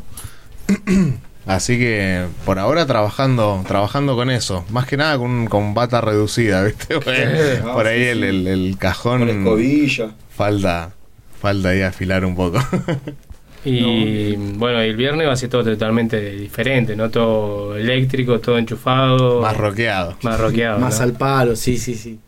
Así 1.46 1.78
que 1.78 2.26
por 2.44 2.58
ahora 2.58 2.84
trabajando 2.84 3.64
trabajando 3.66 4.14
con 4.16 4.28
eso. 4.30 4.66
Más 4.68 4.86
que 4.86 4.98
nada 4.98 5.16
con, 5.16 5.46
con 5.46 5.72
bata 5.72 6.02
reducida, 6.02 6.62
¿viste? 6.64 6.96
Porque 6.96 7.60
por 7.72 7.86
ahí 7.86 8.02
el, 8.02 8.22
el- 8.22 8.46
el 8.46 8.76
cajón... 8.78 9.20
Con 9.20 9.30
escobilla. 9.30 10.10
Falta, 10.36 10.90
falta 11.40 11.70
ahí 11.70 11.80
afilar 11.80 12.26
un 12.26 12.36
poco. 12.36 12.58
Y 13.68 14.36
bueno, 14.36 14.80
el 14.80 14.96
viernes 14.96 15.26
va 15.26 15.32
a 15.32 15.36
ser 15.36 15.50
todo 15.50 15.64
totalmente 15.64 16.20
diferente, 16.32 16.96
¿no? 16.96 17.10
Todo 17.10 17.76
eléctrico, 17.76 18.40
todo 18.40 18.58
enchufado. 18.58 19.42
Más 19.42 19.56
rockeado. 19.56 20.16
Más 20.22 20.40
rockeado. 20.40 20.78
Más 20.78 20.98
¿no? 20.98 21.04
al 21.04 21.12
palo, 21.12 21.56
sí, 21.56 21.76
sí, 21.76 21.94
sí. 21.94 22.18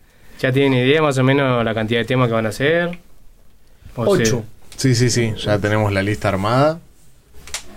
¿Ya 0.40 0.52
tienen 0.52 0.74
idea 0.74 1.02
más 1.02 1.18
o 1.18 1.22
menos 1.24 1.64
la 1.64 1.74
cantidad 1.74 2.00
de 2.00 2.04
temas 2.06 2.28
que 2.28 2.34
van 2.34 2.46
a 2.46 2.50
hacer? 2.50 2.98
O 3.96 4.04
Ocho. 4.04 4.44
Sí, 4.76 4.94
sí, 4.94 5.10
sí, 5.10 5.34
ya 5.36 5.58
tenemos 5.58 5.92
la 5.92 6.02
lista 6.02 6.28
armada. 6.28 6.80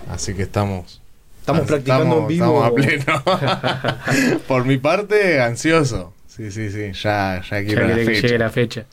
Así 0.10 0.34
que 0.34 0.44
estamos. 0.44 1.02
Estamos 1.40 1.64
practicando 1.68 2.20
en 2.20 2.28
vivo. 2.28 2.64
Estamos 2.64 2.68
a 2.68 2.74
pleno. 2.74 4.40
Por 4.48 4.66
mi 4.66 4.78
parte, 4.78 5.42
ansioso. 5.42 6.14
Sí, 6.28 6.52
sí, 6.52 6.72
sí, 6.72 6.92
ya, 6.94 7.42
ya 7.42 7.60
Ya 7.60 7.66
quiero 7.66 7.82
la 7.82 7.94
quiere 7.94 8.06
que 8.06 8.16
fecha. 8.16 8.28
llegue 8.28 8.40
la 8.40 8.50
fecha. 8.50 8.86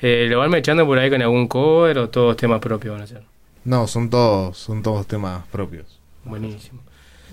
Eh, 0.00 0.26
¿Lo 0.28 0.38
van 0.38 0.54
echando 0.54 0.86
por 0.86 0.98
ahí 0.98 1.10
con 1.10 1.20
algún 1.22 1.46
cover 1.48 1.98
o 1.98 2.08
todos 2.08 2.36
temas 2.36 2.60
propios 2.60 2.94
van 2.94 3.02
a 3.02 3.06
ser? 3.06 3.22
No, 3.66 3.86
son 3.88 4.10
todos, 4.10 4.56
son 4.58 4.82
todos 4.82 5.06
temas 5.06 5.44
propios. 5.48 6.00
Buenísimo. 6.24 6.82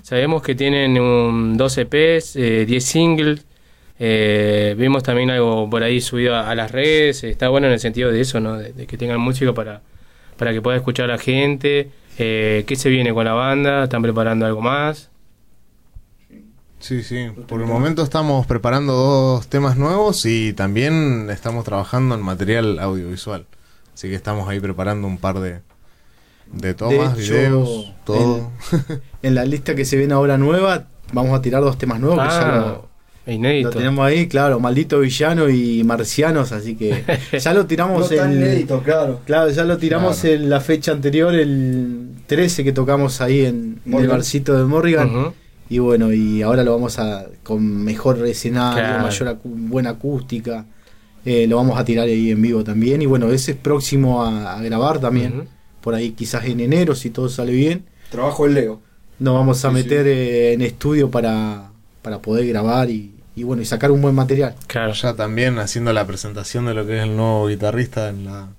Sabemos 0.02 0.42
que 0.44 0.56
tienen 0.56 1.00
un 1.00 1.58
12 1.58 1.82
EPs, 1.90 2.36
eh, 2.38 2.66
10 2.66 2.84
singles. 2.86 3.46
eh, 4.00 4.76
vimos 4.78 5.04
también 5.04 5.30
algo 5.32 5.70
por 5.70 5.84
ahí 5.84 6.02
subido 6.02 6.36
a, 6.36 6.50
a 6.50 6.56
las 6.56 6.72
redes. 6.72 7.24
Está 7.24 7.50
bueno 7.50 7.68
en 7.68 7.74
el 7.74 7.80
sentido 7.80 8.12
de 8.12 8.22
eso, 8.22 8.40
¿no? 8.40 8.58
De, 8.58 8.74
de 8.74 8.88
que 8.88 8.98
tengan 8.98 9.22
música 9.22 9.54
para, 9.54 9.84
para 10.38 10.54
que 10.54 10.62
pueda 10.62 10.78
escuchar 10.78 11.08
la 11.10 11.18
gente. 11.20 11.92
Eh, 12.18 12.64
¿Qué 12.68 12.76
se 12.76 12.90
viene 12.90 13.14
con 13.14 13.26
la 13.26 13.34
banda? 13.34 13.86
¿Están 13.86 14.02
preparando 14.02 14.46
algo 14.46 14.62
más? 14.62 15.12
Sí, 16.80 17.02
sí. 17.04 17.28
Por 17.48 17.62
el 17.62 17.68
momento 17.68 18.04
estamos 18.04 18.46
preparando 18.46 18.94
dos 18.94 19.48
temas 19.48 19.78
nuevos 19.78 20.26
y 20.26 20.52
también 20.54 21.30
estamos 21.30 21.64
trabajando 21.64 22.16
en 22.16 22.22
material 22.22 22.80
audiovisual. 22.80 23.48
Así 23.94 24.10
que 24.10 24.16
estamos 24.16 24.50
ahí 24.50 24.60
preparando 24.60 25.08
un 25.08 25.18
par 25.18 25.40
de, 25.40 25.62
de 26.52 26.74
tomas, 26.74 27.16
De 27.18 27.24
hecho, 27.24 27.34
videos, 27.34 27.92
todo. 28.06 28.52
En, 28.72 29.02
en 29.24 29.36
la 29.36 29.46
lista 29.46 29.76
que 29.76 29.86
se 29.86 29.98
viene 29.98 30.14
ahora 30.14 30.38
nueva, 30.38 30.86
vamos 31.12 31.38
a 31.38 31.42
tirar 31.42 31.62
dos 31.62 31.78
temas 31.78 32.00
nuevos 32.00 32.20
que 32.20 32.30
ya 32.30 32.40
Ah, 32.56 32.78
lo, 33.26 33.32
inédito. 33.34 33.70
lo 33.70 33.76
tenemos 33.78 34.06
ahí, 34.06 34.28
claro, 34.28 34.60
Maldito 34.60 35.00
Villano 35.00 35.50
y 35.50 35.84
Marcianos, 35.84 36.52
así 36.52 36.76
que 36.76 37.04
ya 37.40 37.54
lo 37.54 37.66
tiramos 37.66 38.12
No 38.12 38.18
tan 38.18 38.32
en. 38.34 38.38
inédito, 38.40 38.82
claro. 38.84 39.22
Claro, 39.26 39.50
ya 39.50 39.64
lo 39.64 39.78
tiramos 39.78 40.20
Claro. 40.20 40.36
en 40.36 40.50
la 40.50 40.60
fecha 40.60 40.92
anterior, 40.92 41.34
el 41.34 42.10
13 42.28 42.64
que 42.64 42.72
tocamos 42.74 43.22
ahí 43.22 43.46
en, 43.46 43.80
en 43.86 43.94
el 43.94 44.08
barcito 44.08 44.58
de 44.58 44.66
Morrigan. 44.66 45.34
Y 45.70 45.80
bueno, 45.80 46.12
y 46.14 46.42
ahora 46.42 46.62
lo 46.64 46.74
vamos 46.74 47.00
a. 47.00 47.26
con 47.42 47.84
mejor 47.84 48.24
escenario, 48.28 48.84
Claro. 48.84 49.04
mayor 49.04 49.28
acu- 49.30 49.40
buena 49.70 49.92
acústica. 49.92 50.66
eh, 51.26 51.48
lo 51.48 51.56
vamos 51.56 51.80
a 51.80 51.86
tirar 51.86 52.06
ahí 52.06 52.32
en 52.32 52.42
vivo 52.42 52.64
también. 52.66 53.02
Y 53.02 53.06
bueno, 53.06 53.32
ese 53.32 53.52
es 53.52 53.58
próximo 53.58 54.24
a, 54.24 54.58
a 54.58 54.62
grabar 54.62 55.00
también. 55.00 55.48
Por 55.84 55.94
ahí 55.96 56.12
quizás 56.12 56.46
en 56.46 56.60
enero, 56.62 56.96
si 56.96 57.10
todo 57.10 57.30
sale 57.30 57.52
bien. 57.52 57.86
Trabajo 58.10 58.46
el 58.46 58.54
Leo. 58.56 58.80
Nos 59.20 59.34
vamos 59.36 59.64
a 59.66 59.70
Sí, 59.70 59.74
meter 59.76 60.08
eh, 60.08 60.54
en 60.54 60.62
estudio 60.62 61.12
para, 61.12 61.70
para 62.02 62.20
poder 62.20 62.48
grabar 62.48 62.90
y, 62.90 63.12
y 63.36 63.44
bueno, 63.44 63.62
y 63.62 63.66
sacar 63.66 63.92
un 63.92 64.02
buen 64.02 64.16
material. 64.16 64.56
Claro. 64.68 64.94
Ya 64.94 65.14
también 65.14 65.60
haciendo 65.60 65.92
la 65.94 66.08
presentación 66.08 66.66
de 66.66 66.74
lo 66.74 66.88
que 66.88 66.98
es 66.98 67.04
el 67.04 67.16
nuevo 67.16 67.48
guitarrista 67.48 68.10
en 68.10 68.26
la, 68.26 68.50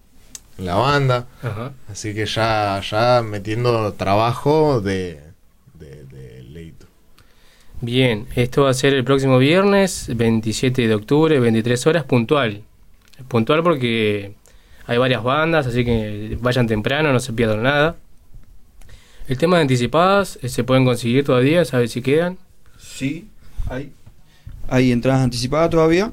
en 0.58 0.66
la 0.66 0.74
banda. 0.74 1.26
Ajá. 1.42 1.72
Así 1.90 2.14
que 2.14 2.26
ya, 2.26 2.80
ya 2.88 3.22
metiendo 3.22 3.92
trabajo 3.94 4.80
de, 4.80 5.20
de, 5.78 6.04
de 6.04 6.42
Leito. 6.44 6.86
Bien, 7.80 8.26
esto 8.36 8.62
va 8.64 8.70
a 8.70 8.74
ser 8.74 8.94
el 8.94 9.04
próximo 9.04 9.38
viernes, 9.38 10.08
27 10.14 10.86
de 10.88 10.94
octubre, 10.94 11.40
23 11.40 11.86
horas, 11.86 12.04
puntual. 12.04 12.62
Puntual 13.28 13.62
porque 13.62 14.34
hay 14.86 14.98
varias 14.98 15.22
bandas, 15.22 15.66
así 15.66 15.84
que 15.84 16.36
vayan 16.40 16.66
temprano, 16.66 17.12
no 17.12 17.20
se 17.20 17.32
pierdan 17.32 17.62
nada. 17.62 17.96
El 19.28 19.38
tema 19.38 19.56
de 19.56 19.62
anticipadas 19.62 20.38
eh, 20.42 20.48
se 20.48 20.64
pueden 20.64 20.84
conseguir 20.84 21.24
todavía, 21.24 21.64
¿sabes 21.64 21.92
si 21.92 22.02
quedan? 22.02 22.36
Sí, 22.78 23.28
hay. 23.68 23.92
Hay 24.68 24.92
entradas 24.92 25.22
anticipadas 25.22 25.70
todavía. 25.70 26.12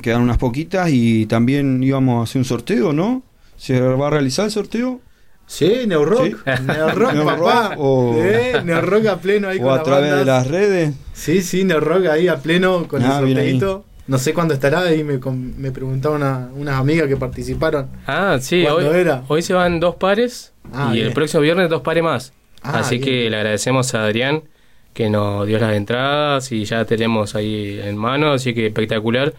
Quedan 0.00 0.22
unas 0.22 0.38
poquitas 0.38 0.88
y 0.90 1.26
también 1.26 1.82
íbamos 1.82 2.20
a 2.20 2.24
hacer 2.30 2.40
un 2.40 2.44
sorteo, 2.44 2.92
¿no? 2.92 3.22
¿Se 3.56 3.78
va 3.80 4.06
a 4.06 4.10
realizar 4.10 4.46
el 4.46 4.50
sorteo? 4.50 5.00
Sí, 5.46 5.82
Neurock. 5.86 6.24
Sí. 6.24 6.34
Neurock, 6.66 7.24
papá. 7.24 7.74
o- 7.76 8.14
Eh, 8.16 8.62
Neurock 8.64 9.06
a 9.06 9.16
pleno 9.18 9.48
ahí 9.48 9.58
o 9.58 9.62
con 9.62 9.78
a 9.78 9.82
través 9.82 10.14
de 10.16 10.24
las 10.24 10.46
redes. 10.46 10.94
Sí, 11.12 11.42
sí, 11.42 11.64
Neurock 11.64 12.06
ahí 12.06 12.26
a 12.28 12.38
pleno 12.38 12.88
con 12.88 13.02
Ah, 13.04 13.18
el 13.18 13.26
bien 13.26 13.38
ahí. 13.38 13.50
sorteito. 13.60 13.84
No 14.06 14.18
sé 14.18 14.34
cuándo 14.34 14.52
estará, 14.54 14.80
ahí 14.80 15.04
me, 15.04 15.18
me 15.56 15.70
preguntaban 15.70 16.20
una- 16.22 16.50
unas 16.54 16.74
amigas 16.76 17.06
que 17.06 17.16
participaron. 17.16 17.88
Ah, 18.06 18.38
sí, 18.40 18.66
hoy, 18.66 18.82
¿Cuándo 18.84 18.94
era? 18.94 19.22
hoy 19.28 19.42
se 19.42 19.54
van 19.54 19.78
dos 19.80 19.94
pares 19.96 20.52
Ah, 20.72 20.92
y 20.94 21.00
el 21.00 21.12
próximo 21.12 21.40
viernes 21.42 21.68
dos 21.68 21.82
pares 21.82 22.02
más. 22.02 22.32
Ah, 22.62 22.80
así 22.80 22.96
bien. 22.98 23.04
que 23.08 23.30
le 23.30 23.36
agradecemos 23.36 23.94
a 23.94 24.04
Adrián 24.04 24.42
que 24.94 25.08
nos 25.08 25.46
dio 25.46 25.58
las 25.58 25.72
entradas 25.74 26.50
y 26.52 26.64
ya 26.64 26.84
tenemos 26.84 27.34
ahí 27.34 27.80
en 27.82 27.96
mano, 27.96 28.32
así 28.32 28.54
que 28.54 28.66
espectacular. 28.66 29.32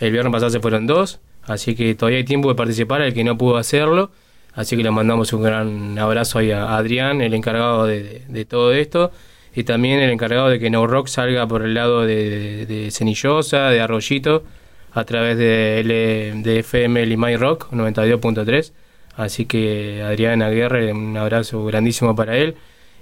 El 0.00 0.10
viernes 0.12 0.32
pasado 0.32 0.50
se 0.50 0.60
fueron 0.60 0.86
dos, 0.86 1.20
así 1.44 1.74
que 1.74 1.94
todavía 1.94 2.18
hay 2.18 2.24
tiempo 2.24 2.48
de 2.48 2.54
participar 2.54 3.00
el 3.02 3.14
que 3.14 3.22
no 3.24 3.38
pudo 3.38 3.56
hacerlo. 3.56 4.10
Así 4.54 4.76
que 4.76 4.82
le 4.82 4.90
mandamos 4.90 5.32
un 5.34 5.42
gran 5.42 5.98
abrazo 5.98 6.38
ahí 6.38 6.50
a 6.50 6.76
Adrián, 6.76 7.20
el 7.20 7.34
encargado 7.34 7.84
de- 7.86 8.22
de 8.28 8.44
todo 8.46 8.72
esto, 8.72 9.12
y 9.56 9.64
también 9.64 10.00
el 10.00 10.10
encargado 10.10 10.50
de 10.50 10.58
que 10.58 10.68
No 10.68 10.86
Rock 10.86 11.08
salga 11.08 11.48
por 11.48 11.62
el 11.62 11.72
lado 11.72 12.02
de, 12.02 12.66
de, 12.66 12.90
Cenillosa, 12.90 13.70
de 13.70 13.80
Arroyito, 13.80 14.44
a 14.92 15.04
través 15.04 15.38
de, 15.38 15.80
L, 15.80 16.42
de 16.42 16.58
FM 16.58 17.06
Limay 17.06 17.36
Rock 17.36 17.72
92.3. 17.72 18.72
Así 19.16 19.46
que 19.46 20.02
Adrián 20.02 20.42
Aguirre, 20.42 20.92
un 20.92 21.16
abrazo 21.16 21.64
grandísimo 21.64 22.14
para 22.14 22.36
él. 22.36 22.56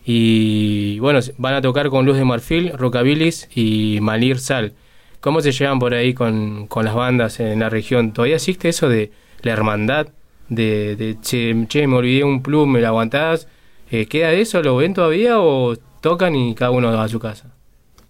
Y 0.05 1.01
bueno, 1.01 1.19
van 1.39 1.55
a 1.55 1.61
tocar 1.61 1.89
con 1.89 2.07
Luz 2.07 2.17
de 2.19 2.25
Marfil, 2.25 2.73
Rockabilis 2.73 3.49
y 3.53 3.99
Malir 4.01 4.39
Sal. 4.39 4.75
¿Cómo 5.19 5.41
se 5.41 5.51
llevan 5.51 5.81
por 5.81 5.93
ahí 5.93 6.15
con, 6.15 6.69
con 6.69 6.85
las 6.85 6.95
bandas 6.95 7.41
en 7.41 7.59
la 7.59 7.69
región? 7.69 8.13
¿Todavía 8.13 8.37
existe 8.37 8.69
eso 8.69 8.89
de 8.89 9.11
la 9.43 9.53
hermandad? 9.53 10.07
De, 10.49 10.95
de 10.95 11.17
che, 11.21 11.53
che, 11.67 11.89
me 11.89 11.97
olvidé 11.97 12.23
un 12.23 12.45
plum, 12.45 12.71
me 12.71 12.81
lo 12.81 12.87
aguantás. 12.87 13.49
Eh, 13.91 14.07
¿Queda 14.07 14.31
eso? 14.33 14.63
¿Lo 14.63 14.77
ven 14.77 14.95
todavía 14.95 15.41
o 15.41 15.77
tocan 16.05 16.35
y 16.37 16.55
cada 16.55 16.71
uno 16.71 16.93
va 16.93 17.05
a 17.05 17.09
su 17.09 17.19
casa? 17.19 17.51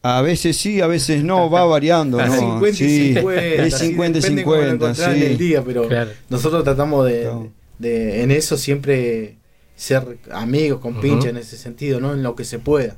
A 0.03 0.21
veces 0.21 0.57
sí, 0.59 0.81
a 0.83 0.87
veces 0.87 1.25
no, 1.25 1.49
va 1.49 1.65
variando, 1.65 2.19
¿no? 2.27 2.33
50 2.33 2.69
y 2.69 2.75
Sí, 2.75 3.15
50, 3.15 3.41
es 3.41 3.75
sí, 3.79 3.87
50 3.87 4.19
y 4.19 4.21
depende 4.21 4.45
cómo 4.45 4.57
lo 4.57 4.63
50, 4.63 4.85
encontrás 4.87 5.15
sí. 5.15 5.23
en 5.25 5.31
el 5.33 5.39
día, 5.39 5.63
pero 5.65 5.89
Claro. 5.89 6.11
nosotros 6.29 6.65
tratamos 6.65 7.07
de, 7.07 7.51
de- 7.79 8.23
en 8.23 8.31
eso 8.31 8.57
siempre 8.57 9.37
ser 9.77 10.19
amigos, 10.31 10.81
con 10.81 10.93
Ujú. 10.93 11.01
pincha 11.03 11.29
en 11.31 11.37
ese 11.39 11.57
sentido, 11.57 12.01
¿no? 12.01 12.13
En 12.13 12.23
lo 12.23 12.35
que 12.35 12.45
se 12.45 12.59
pueda. 12.59 12.97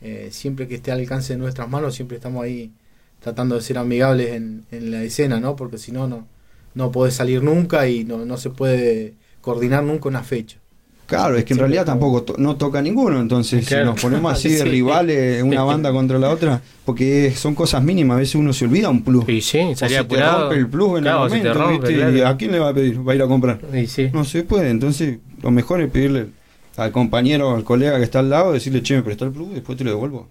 Eh, 0.00 0.28
siempre 0.30 0.68
que 0.68 0.74
esté 0.76 0.92
al 0.92 1.00
alcance 1.00 1.32
de 1.32 1.38
nuestras 1.38 1.68
manos, 1.68 1.94
siempre 1.94 2.18
estamos 2.18 2.44
ahí 2.44 2.72
tratando 3.20 3.54
de 3.56 3.62
ser 3.62 3.78
amigables 3.78 4.32
en, 4.34 4.64
en 4.70 4.90
la 4.90 5.02
escena, 5.02 5.40
¿no? 5.40 5.56
Porque 5.56 5.78
si 5.78 5.92
no, 5.92 6.06
no, 6.06 6.26
no 6.74 6.92
podés 6.92 7.14
salir 7.14 7.42
nunca 7.42 7.88
y 7.88 8.04
no, 8.04 8.24
no 8.26 8.36
se 8.36 8.50
puede 8.50 9.14
coordinar 9.40 9.82
nunca 9.82 10.08
una 10.08 10.22
fecha. 10.22 10.58
Claro, 11.06 11.36
es 11.36 11.44
que 11.44 11.52
en 11.52 11.58
realidad 11.58 11.84
tampoco 11.84 12.22
to- 12.22 12.36
no 12.38 12.56
toca 12.56 12.80
ninguno, 12.80 13.20
entonces 13.20 13.66
Claro. 13.66 13.84
si 13.84 13.90
nos 13.92 14.00
ponemos 14.00 14.32
así 14.38 14.48
de 14.48 14.58
Sí. 14.58 14.64
rivales, 14.64 15.42
una 15.42 15.62
banda 15.64 15.92
contra 15.92 16.18
la 16.18 16.30
otra, 16.30 16.62
porque 16.86 17.32
son 17.36 17.54
cosas 17.54 17.82
mínimas, 17.82 18.16
a 18.16 18.20
veces 18.20 18.36
uno 18.36 18.52
se 18.54 18.64
olvida 18.64 18.88
un 18.88 19.02
plus. 19.04 19.28
Y 19.28 19.40
sí, 19.42 19.58
O 19.60 19.76
se 19.76 19.86
te 19.88 19.98
apurado. 19.98 20.40
rompe 20.42 20.56
el 20.56 20.68
plus 20.68 20.96
en 20.98 21.02
Claro, 21.02 21.24
el 21.26 21.30
te 21.32 21.36
momento, 21.38 21.58
rompe, 21.60 21.72
¿viste? 21.88 21.94
claro. 21.96 22.16
¿Y 22.16 22.20
a 22.22 22.36
quién 22.38 22.52
le 22.52 22.58
va 22.58 22.68
a 22.70 22.74
pedir? 22.74 23.06
Va 23.06 23.12
a 23.12 23.16
ir 23.16 23.22
a 23.22 23.26
comprar. 23.26 23.60
Sí. 23.86 24.08
No 24.14 24.24
se 24.24 24.44
puede, 24.44 24.70
entonces 24.70 25.18
lo 25.42 25.50
mejor 25.50 25.82
es 25.82 25.90
pedirle 25.90 26.28
al 26.76 26.90
compañero, 26.90 27.54
al 27.54 27.64
colega 27.64 27.98
que 27.98 28.04
está 28.04 28.20
al 28.20 28.30
lado, 28.30 28.52
decirle, 28.52 28.82
che, 28.82 28.96
me 28.96 29.02
presta 29.02 29.26
el 29.26 29.30
plus, 29.32 29.52
después 29.52 29.76
te 29.76 29.84
lo 29.84 29.90
devuelvo. 29.90 30.26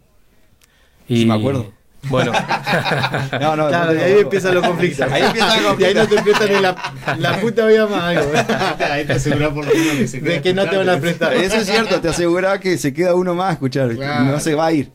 Y 1.07 1.17
Si 1.21 1.25
me 1.27 1.35
acuerdo. 1.35 1.71
Bueno. 2.09 2.31
no, 3.39 3.55
no, 3.55 3.67
Claro, 3.69 3.93
después 3.93 3.93
te 3.93 3.93
y 3.93 3.97
lo 3.97 4.03
ahí 4.17 4.21
empiezan 4.21 4.53
los 4.55 4.67
conflictos. 4.67 5.11
Ahí 5.11 5.21
empiezan 5.23 5.63
los 5.63 5.79
Y 5.79 5.83
ahí 5.85 5.93
no 5.93 6.01
te 6.07 6.15
conflictos. 6.15 6.23
prestan 6.39 6.55
ni 6.55 6.61
la, 6.61 6.93
la 7.31 7.41
puta 7.41 7.65
vida 7.65 7.87
más 7.87 8.03
algo. 8.03 8.31
Ahí 8.91 9.05
te 9.05 9.13
aseguras 9.13 9.49
por 9.53 9.65
lo 9.65 9.73
menos 9.73 9.95
que 9.97 10.07
se 10.07 10.19
De 10.19 10.41
que 10.41 10.53
no 10.53 10.69
te 10.69 10.77
van 10.77 10.89
a 10.89 10.99
prestar. 10.99 11.33
Eso 11.33 11.55
es 11.57 11.65
cierto, 11.65 12.01
te 12.01 12.09
asegura 12.09 12.59
que 12.59 12.77
se 12.77 12.93
queda 12.93 13.15
uno 13.15 13.33
más 13.35 13.49
a 13.49 13.53
escuchar, 13.53 13.95
Claro. 13.95 14.25
no 14.25 14.39
se 14.39 14.53
va 14.55 14.67
a 14.67 14.71
ir. 14.73 14.91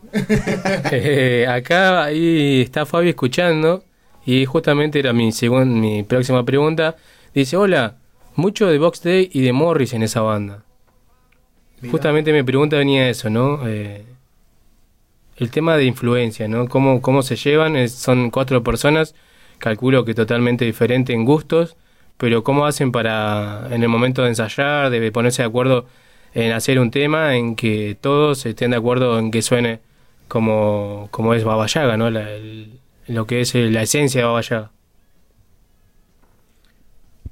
Eh, 0.92 1.46
acá 1.48 2.04
ahí 2.04 2.61
está 2.62 2.84
Fabi 2.86 3.09
escuchando 3.11 3.84
y 4.26 4.44
justamente 4.44 4.98
era 4.98 5.12
mi 5.12 5.32
segun- 5.32 5.80
mi 5.80 6.02
próxima 6.02 6.44
pregunta. 6.44 6.96
Dice, 7.34 7.56
hola, 7.56 7.96
mucho 8.34 8.66
de 8.66 8.78
Box 8.78 9.02
Day 9.02 9.30
y 9.32 9.40
de 9.42 9.52
Morris 9.52 9.92
en 9.94 10.02
esa 10.02 10.20
banda. 10.20 10.62
Justamente 11.90 12.32
mi 12.32 12.42
pregunta 12.42 12.76
venía 12.76 13.09
eso, 13.09 13.30
¿no? 13.30 13.61
Eh, 13.66 14.04
el 15.39 15.51
tema 15.51 15.76
de 15.76 15.84
influencia, 15.84 16.49
¿no? 16.49 16.68
¿Cómo, 16.68 17.01
cómo 17.01 17.22
se 17.22 17.36
llevan? 17.36 17.76
Es- 17.76 17.93
son 17.93 18.30
cuatro 18.30 18.62
personas, 18.62 19.14
calculo 19.59 20.05
que 20.05 20.14
totalmente 20.14 20.64
diferentes 20.64 21.14
en 21.14 21.24
gustos, 21.24 21.76
pero 22.16 22.43
¿cómo 22.43 22.66
hacen 22.66 22.91
para, 22.93 23.68
en 23.70 23.82
el 23.82 23.89
momento 23.89 24.22
de 24.22 24.28
ensayar, 24.28 24.91
de 24.91 25.12
ponerse 25.12 25.43
de 25.43 25.49
acuerdo 25.49 25.86
en 26.34 26.53
hacer 26.53 26.78
un 26.78 26.91
tema, 26.91 27.36
en 27.36 27.55
que 27.57 27.97
todos 28.01 28.45
estén 28.47 28.72
de 28.72 28.76
acuerdo 28.76 29.18
en 29.18 29.30
que 29.30 29.41
suene 29.43 29.80
como, 30.28 31.09
como 31.11 31.34
es 31.34 31.45
Baba 31.45 31.66
Yaga, 31.66 31.97
¿no? 31.97 32.11
La- 32.11 32.30
el- 32.32 32.78
lo 33.07 33.26
que 33.26 33.41
es 33.41 33.55
eh, 33.55 33.70
la 33.70 33.82
esencia 33.82 34.20
de 34.20 34.26
Baba 34.26 34.41
Yaga. 34.43 34.70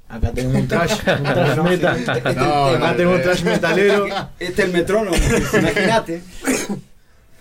Acá 0.09 0.31
tenemos 0.31 0.55
un 0.61 0.67
trash, 0.69 0.91
un 1.17 1.23
trash 1.23 1.55
No, 1.57 1.63
metal. 1.65 1.97
este- 1.97 2.11
este 2.17 2.33
No, 2.35 2.41
tema. 2.41 2.71
acá 2.77 2.91
tenemos 2.95 3.15
un 3.17 3.23
trash 3.23 3.43
metalero. 3.43 4.05
Este 4.39 4.61
es 4.61 4.67
el 4.67 4.73
metrónomo, 4.73 5.15
imagínate. 5.17 6.21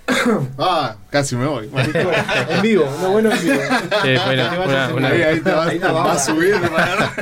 Ah, 0.59 0.97
casi 1.11 1.35
me 1.37 1.47
voy. 1.47 1.69
En 2.49 2.63
vivo, 2.63 2.85
no 3.03 3.11
bueno 3.11 3.31
en 3.33 3.41
vivo. 3.43 3.61
Sí, 4.03 4.15
bueno, 4.25 4.51
una, 4.65 4.89
una- 4.95 5.09
Ahí, 5.09 5.23
ahí 5.23 5.41
te 5.41 5.51
vas, 5.51 5.69
Ahí 5.69 5.79
la 5.79 5.93
vas 5.93 6.23
a 6.29 6.33
subir. 6.33 6.55
para- 6.61 7.13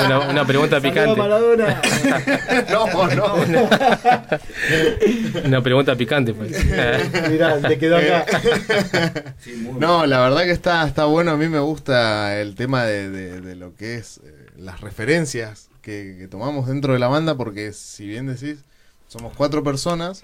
una- 0.06 0.18
una 0.30 0.44
pregunta 0.46 0.80
picante. 0.80 1.16
No, 2.70 3.14
no. 3.14 3.34
Una 5.44 5.62
pregunta 5.62 5.96
picante, 5.96 6.34
pues. 6.34 6.52
Mirá, 7.30 7.58
te 7.60 7.78
quedó 7.78 7.96
acá. 7.96 8.24
No, 9.78 10.06
la 10.06 10.20
verdad 10.20 10.42
que 10.44 10.52
está, 10.52 10.86
está 10.86 11.04
bueno. 11.06 11.32
A 11.32 11.36
mí 11.36 11.48
me 11.48 11.58
gusta 11.60 12.38
el 12.40 12.54
tema 12.54 12.84
de, 12.84 13.10
de- 13.10 13.40
de 13.40 13.56
lo 13.56 13.74
que 13.74 13.96
es 13.96 14.18
eh, 14.24 14.46
las 14.56 14.80
referencias 14.80 15.68
que, 15.82 16.16
que 16.18 16.28
tomamos 16.28 16.66
dentro 16.68 16.92
de 16.92 16.98
la 16.98 17.08
banda, 17.08 17.34
porque 17.36 17.72
si 17.72 18.06
bien 18.06 18.26
decís, 18.26 18.58
somos 19.08 19.32
cuatro 19.36 19.62
personas 19.64 20.22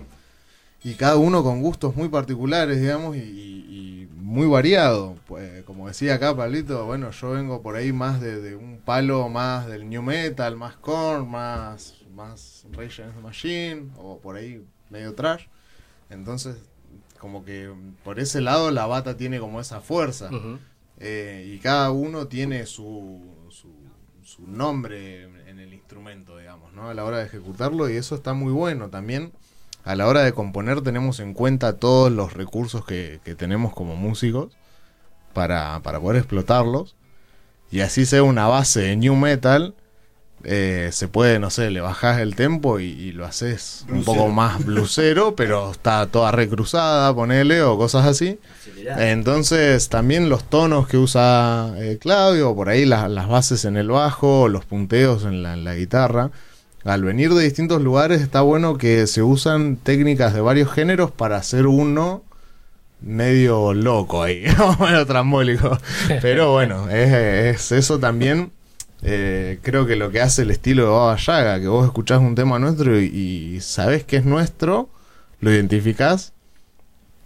y 0.86 0.94
cada 0.94 1.16
uno 1.16 1.42
con 1.42 1.62
gustos 1.62 1.96
muy 1.96 2.08
particulares, 2.08 2.80
digamos, 2.80 3.16
y, 3.16 3.18
y 3.18 4.08
muy 4.14 4.46
variado. 4.46 5.16
Pues, 5.26 5.64
como 5.64 5.88
decía 5.88 6.14
acá 6.14 6.36
Pablito, 6.36 6.86
bueno, 6.86 7.10
yo 7.10 7.30
vengo 7.30 7.60
por 7.60 7.74
ahí 7.74 7.92
más 7.92 8.20
de, 8.20 8.40
de 8.40 8.54
un 8.54 8.78
palo 8.78 9.28
más 9.28 9.66
del 9.66 9.88
new 9.88 10.00
metal, 10.00 10.54
más 10.54 10.76
corn, 10.76 11.28
más, 11.28 11.96
más 12.14 12.66
Rage 12.70 13.02
Against 13.02 13.16
the 13.16 13.20
Machine, 13.20 13.90
o 13.96 14.20
por 14.20 14.36
ahí 14.36 14.64
medio 14.88 15.12
trash. 15.12 15.46
Entonces, 16.08 16.54
como 17.18 17.44
que 17.44 17.68
por 18.04 18.20
ese 18.20 18.40
lado 18.40 18.70
la 18.70 18.86
bata 18.86 19.16
tiene 19.16 19.40
como 19.40 19.60
esa 19.60 19.80
fuerza. 19.80 20.30
Eh, 21.00 21.52
y 21.52 21.58
cada 21.58 21.90
uno 21.90 22.28
tiene 22.28 22.64
su, 22.64 23.20
su, 23.48 23.72
su 24.22 24.46
nombre 24.46 25.24
en 25.50 25.58
el 25.58 25.74
instrumento, 25.74 26.38
digamos, 26.38 26.72
¿no? 26.74 26.88
A 26.88 26.94
la 26.94 27.04
hora 27.04 27.18
de 27.18 27.24
ejecutarlo 27.24 27.90
y 27.90 27.96
eso 27.96 28.14
está 28.14 28.34
muy 28.34 28.52
bueno. 28.52 28.88
También 28.88 29.32
a 29.86 29.94
la 29.96 30.06
hora 30.06 30.22
de 30.22 30.32
componer 30.32 30.82
tenemos 30.82 31.18
en 31.20 31.32
cuenta 31.32 31.74
todos 31.78 32.12
los 32.12 32.34
recursos 32.34 32.84
que, 32.84 33.20
que 33.24 33.34
tenemos 33.34 33.72
como 33.72 33.96
músicos 33.96 34.52
para, 35.32 35.80
para 35.82 35.98
poder 36.00 36.18
explotarlos. 36.18 36.94
Y 37.70 37.80
así 37.80 38.04
sea 38.06 38.22
una 38.22 38.46
base 38.46 38.80
de 38.80 38.96
new 38.96 39.16
metal, 39.16 39.74
eh, 40.44 40.90
se 40.92 41.08
puede, 41.08 41.38
no 41.40 41.50
sé, 41.50 41.70
le 41.70 41.80
bajás 41.80 42.20
el 42.20 42.36
tempo 42.36 42.78
y, 42.78 42.84
y 42.84 43.12
lo 43.12 43.24
haces 43.24 43.84
un 43.90 44.04
poco 44.04 44.28
más 44.28 44.64
blusero, 44.64 45.34
pero 45.36 45.72
está 45.72 46.06
toda 46.06 46.30
recruzada, 46.30 47.12
ponele, 47.14 47.62
o 47.62 47.76
cosas 47.76 48.06
así. 48.06 48.38
Entonces, 48.98 49.88
también 49.88 50.28
los 50.28 50.44
tonos 50.44 50.86
que 50.86 50.96
usa 50.98 51.72
eh, 51.78 51.98
Claudio, 52.00 52.54
por 52.54 52.68
ahí 52.68 52.84
la- 52.84 53.08
las 53.08 53.28
bases 53.28 53.64
en 53.64 53.76
el 53.76 53.88
bajo, 53.88 54.48
los 54.48 54.64
punteos 54.64 55.24
en 55.24 55.42
la, 55.42 55.54
en 55.54 55.64
la 55.64 55.74
guitarra. 55.74 56.30
Al 56.86 57.02
venir 57.02 57.34
de 57.34 57.42
distintos 57.44 57.82
lugares, 57.82 58.20
está 58.22 58.40
bueno 58.42 58.78
que 58.78 59.06
se 59.08 59.22
usan 59.22 59.76
técnicas 59.76 60.32
de 60.34 60.40
varios 60.40 60.70
géneros 60.72 61.10
para 61.10 61.36
hacer 61.36 61.66
uno 61.66 62.22
medio 63.00 63.74
loco 63.74 64.22
ahí, 64.22 64.44
medio 64.80 65.04
trambólico. 65.06 65.78
Pero 66.22 66.52
bueno, 66.52 66.88
es, 66.88 67.12
es 67.12 67.72
eso 67.72 67.98
también. 67.98 68.52
eh, 69.02 69.58
creo 69.62 69.86
que 69.86 69.96
lo 69.96 70.10
que 70.10 70.20
hace 70.20 70.42
el 70.42 70.50
estilo 70.50 70.84
de 70.84 70.88
Baba 70.90 71.16
Yaga, 71.16 71.60
que 71.60 71.68
vos 71.68 71.84
escuchás 71.84 72.20
un 72.20 72.34
tema 72.34 72.58
nuestro 72.58 72.98
y, 73.00 73.04
y 73.56 73.60
sabés 73.60 74.04
que 74.04 74.16
es 74.18 74.24
nuestro, 74.24 74.88
lo 75.40 75.52
identificás 75.52 76.32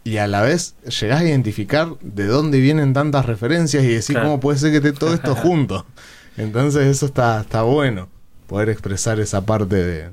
y 0.04 0.16
a 0.16 0.26
la 0.26 0.40
vez 0.40 0.74
llegás 1.00 1.20
a 1.20 1.24
identificar 1.24 1.88
de 2.00 2.24
dónde 2.26 2.58
vienen 2.61 2.94
tantas 2.94 3.26
referencias 3.26 3.84
y 3.84 3.88
decir 3.88 4.14
Claro. 4.14 4.28
cómo 4.30 4.40
puede 4.40 4.58
ser 4.58 4.70
que 4.70 4.78
esté 4.78 4.92
todo 4.92 5.12
esto 5.14 5.34
junto. 5.36 5.84
Entonces 6.38 6.86
eso 6.86 7.04
está, 7.06 7.42
está 7.42 7.62
bueno, 7.62 8.08
poder 8.51 8.68
expresar 8.68 9.20
esa 9.20 9.46
parte 9.46 9.76
de, 9.76 10.09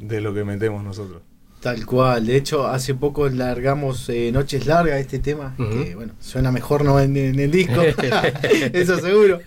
de 0.00 0.20
lo 0.20 0.34
que 0.34 0.42
metemos 0.44 0.82
nosotros. 0.82 1.22
Tal 1.60 1.86
cual, 1.86 2.26
de 2.26 2.36
hecho 2.36 2.66
hace 2.66 2.94
poco 2.94 3.28
largamos 3.28 4.08
eh, 4.08 4.30
Noches 4.32 4.66
Largas 4.66 5.00
este 5.00 5.18
tema, 5.20 5.54
que 5.56 5.94
bueno, 5.94 6.12
suena 6.20 6.50
mejor 6.52 6.84
no 6.84 6.98
en, 7.00 7.16
en 7.16 7.38
el 7.40 7.50
disco, 7.50 7.80
eso 8.72 8.98
seguro. 8.98 9.38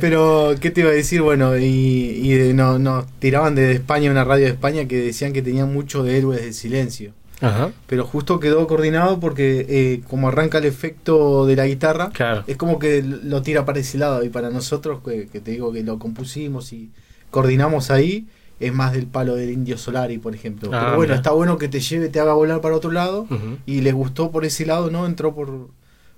Pero, 0.00 0.54
¿qué 0.60 0.70
te 0.70 0.80
iba 0.80 0.90
a 0.90 0.94
decir? 0.94 1.22
Bueno, 1.22 1.56
y, 1.56 1.64
y 1.64 2.32
de- 2.34 2.54
no, 2.54 2.78
nos 2.78 3.06
tiraban 3.18 3.54
de 3.54 3.72
España, 3.72 4.10
una 4.10 4.24
radio 4.24 4.44
de 4.46 4.50
España, 4.52 4.86
que 4.88 4.96
decían 5.00 5.32
que 5.32 5.42
tenían 5.42 5.72
mucho 5.72 6.02
de 6.02 6.18
héroes 6.18 6.40
del 6.42 6.54
silencio. 6.54 7.12
Ajá. 7.40 7.72
Pero 7.86 8.04
justo 8.04 8.40
quedó 8.40 8.66
coordinado 8.66 9.20
porque 9.20 9.66
eh, 9.68 10.00
como 10.08 10.28
arranca 10.28 10.58
el 10.58 10.64
efecto 10.64 11.46
de 11.46 11.56
la 11.56 11.66
guitarra, 11.66 12.10
Claro. 12.12 12.44
es 12.46 12.56
como 12.56 12.78
que 12.78 13.02
lo 13.02 13.42
tira 13.42 13.64
para 13.64 13.80
ese 13.80 13.98
lado 13.98 14.24
y 14.24 14.28
para 14.28 14.50
nosotros, 14.50 15.00
que, 15.04 15.28
que 15.28 15.40
te 15.40 15.50
digo 15.52 15.72
que 15.72 15.82
lo 15.82 15.98
compusimos 15.98 16.72
y 16.72 16.90
coordinamos 17.34 17.90
ahí, 17.90 18.28
es 18.60 18.72
más 18.72 18.92
del 18.92 19.08
palo 19.08 19.34
del 19.34 19.50
Indio 19.50 19.76
Solari, 19.76 20.18
por 20.18 20.36
ejemplo. 20.36 20.70
Ah, 20.72 20.78
Pero 20.78 20.86
bueno, 20.90 21.00
mira. 21.00 21.14
está 21.16 21.32
bueno 21.32 21.58
que 21.58 21.66
te 21.66 21.80
lleve, 21.80 22.08
te 22.08 22.20
haga 22.20 22.32
volar 22.32 22.60
para 22.60 22.76
otro 22.76 22.92
lado 22.92 23.26
y 23.66 23.80
les 23.80 23.92
gustó 23.92 24.30
por 24.30 24.44
ese 24.44 24.64
lado, 24.64 24.88
¿no? 24.88 25.04
Entró 25.04 25.34
por, 25.34 25.68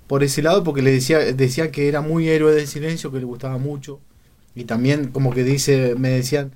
por 0.06 0.22
ese 0.22 0.42
lado 0.42 0.62
porque 0.62 0.82
le 0.82 0.92
decía, 0.92 1.20
decía 1.20 1.70
que 1.70 1.88
era 1.88 2.02
muy 2.02 2.28
héroe 2.28 2.54
del 2.54 2.66
silencio, 2.66 3.10
que 3.10 3.18
le 3.18 3.24
gustaba 3.24 3.56
mucho. 3.56 3.98
Y 4.54 4.64
también 4.64 5.08
como 5.08 5.32
que 5.32 5.42
dice, 5.42 5.94
me 5.96 6.10
decían 6.10 6.52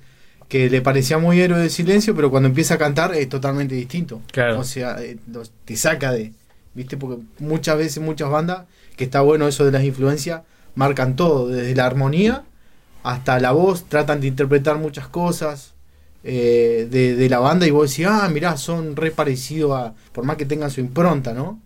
que 0.47 0.69
le 0.69 0.81
parecía 0.83 1.17
muy 1.17 1.41
héroe 1.41 1.57
del 1.57 1.71
silencio, 1.71 2.15
pero 2.15 2.29
cuando 2.29 2.47
empieza 2.47 2.75
a 2.75 2.77
cantar 2.77 3.15
es 3.15 3.27
totalmente 3.29 3.73
distinto. 3.73 4.21
Claro. 4.31 4.59
O 4.59 4.63
sea, 4.63 5.01
eh, 5.01 5.17
te 5.65 5.75
saca 5.75 6.11
de, 6.11 6.33
¿viste? 6.75 6.97
Porque 6.97 7.19
muchas 7.39 7.79
veces, 7.79 8.03
muchas 8.03 8.29
bandas, 8.29 8.65
que 8.95 9.05
está 9.05 9.21
bueno 9.21 9.47
eso 9.47 9.65
de 9.65 9.71
las 9.71 9.83
influencias, 9.83 10.43
marcan 10.75 11.15
todo, 11.15 11.47
desde 11.47 11.73
la 11.73 11.87
armonía 11.87 12.43
hasta 13.03 13.39
la 13.39 13.51
voz, 13.51 13.85
tratan 13.85 14.21
de 14.21 14.27
interpretar 14.27 14.77
muchas 14.77 15.07
cosas 15.07 15.73
eh, 16.23 16.87
de, 16.89 17.15
de 17.15 17.29
la 17.29 17.39
banda 17.39 17.65
y 17.67 17.71
vos 17.71 17.89
decís, 17.89 18.05
ah, 18.09 18.29
mirá, 18.31 18.57
son 18.57 18.95
re 18.95 19.11
parecidos 19.11 19.71
a, 19.77 19.93
por 20.11 20.23
más 20.25 20.37
que 20.37 20.45
tengan 20.45 20.69
su 20.71 20.79
impronta, 20.81 21.33
¿no? 21.33 21.59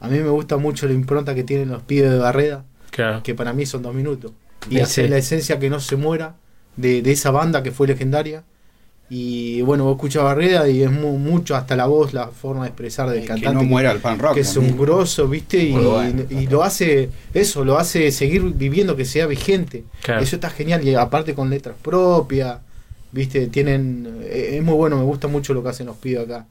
A 0.00 0.08
mí 0.08 0.18
me 0.18 0.28
gusta 0.28 0.56
mucho 0.58 0.86
la 0.86 0.92
impronta 0.92 1.34
que 1.34 1.42
tienen 1.44 1.70
los 1.70 1.82
pibes 1.82 2.10
de 2.10 2.18
Barreda, 2.18 2.64
Claro. 2.90 3.22
que 3.22 3.34
para 3.34 3.52
mí 3.52 3.66
son 3.66 3.82
dos 3.82 3.94
minutos. 3.94 4.32
Y 4.70 4.80
hace 4.80 5.04
sí. 5.04 5.08
la 5.08 5.18
esencia 5.18 5.58
que 5.58 5.68
no 5.70 5.80
se 5.80 5.96
muera 5.96 6.36
de, 6.76 7.02
de 7.02 7.12
esa 7.12 7.30
banda 7.30 7.62
que 7.62 7.72
fue 7.72 7.86
legendaria. 7.86 8.44
Y 9.08 9.62
bueno, 9.62 9.84
vos 9.84 9.94
escuchas 9.94 10.24
Barreda 10.24 10.68
y 10.68 10.82
es 10.82 10.90
mu- 10.90 11.16
mucho, 11.18 11.54
hasta 11.54 11.76
la 11.76 11.86
voz, 11.86 12.12
la 12.12 12.26
forma 12.28 12.62
de 12.64 12.68
expresar 12.70 13.08
del 13.08 13.20
que 13.20 13.26
cantante. 13.28 13.54
no 13.54 13.62
muera 13.62 13.92
el 13.92 14.00
pan 14.00 14.18
rock 14.18 14.34
Que 14.34 14.40
es 14.40 14.56
un 14.56 14.76
grosso, 14.76 15.28
¿viste? 15.28 15.58
Y, 15.62 15.70
Muy 15.72 15.84
bueno. 15.84 16.22
y 16.28 16.48
lo 16.48 16.64
hace, 16.64 17.10
eso, 17.32 17.64
lo 17.64 17.78
hace 17.78 18.10
seguir 18.10 18.42
viviendo, 18.42 18.96
que 18.96 19.04
sea 19.04 19.26
vigente. 19.26 19.84
Claro. 20.02 20.22
Eso 20.22 20.34
está 20.36 20.50
genial. 20.50 20.82
Y 20.86 20.94
aparte 20.96 21.34
con 21.34 21.50
letras 21.50 21.76
propias, 21.80 22.58
¿viste? 23.12 23.46
Tienen. 23.46 24.18
eh, 24.24 24.56
Es 24.56 24.62
muy 24.64 24.74
bueno, 24.74 24.96
me 24.96 25.04
gusta 25.04 25.28
mucho 25.28 25.54
lo 25.54 25.62
que 25.62 25.68
hacen 25.68 25.86
los 25.86 25.96
pibes 25.98 26.24
acá. 26.24 26.46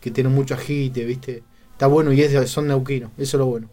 Que 0.00 0.10
tienen 0.10 0.32
mucho 0.34 0.54
agite, 0.54 1.04
¿viste? 1.04 1.42
Está 1.72 1.88
bueno 1.88 2.10
y 2.12 2.22
es, 2.22 2.32
de- 2.32 2.46
son 2.46 2.68
neuquinos, 2.68 3.10
eso 3.18 3.36
es 3.36 3.38
lo 3.38 3.46
bueno. 3.46 3.68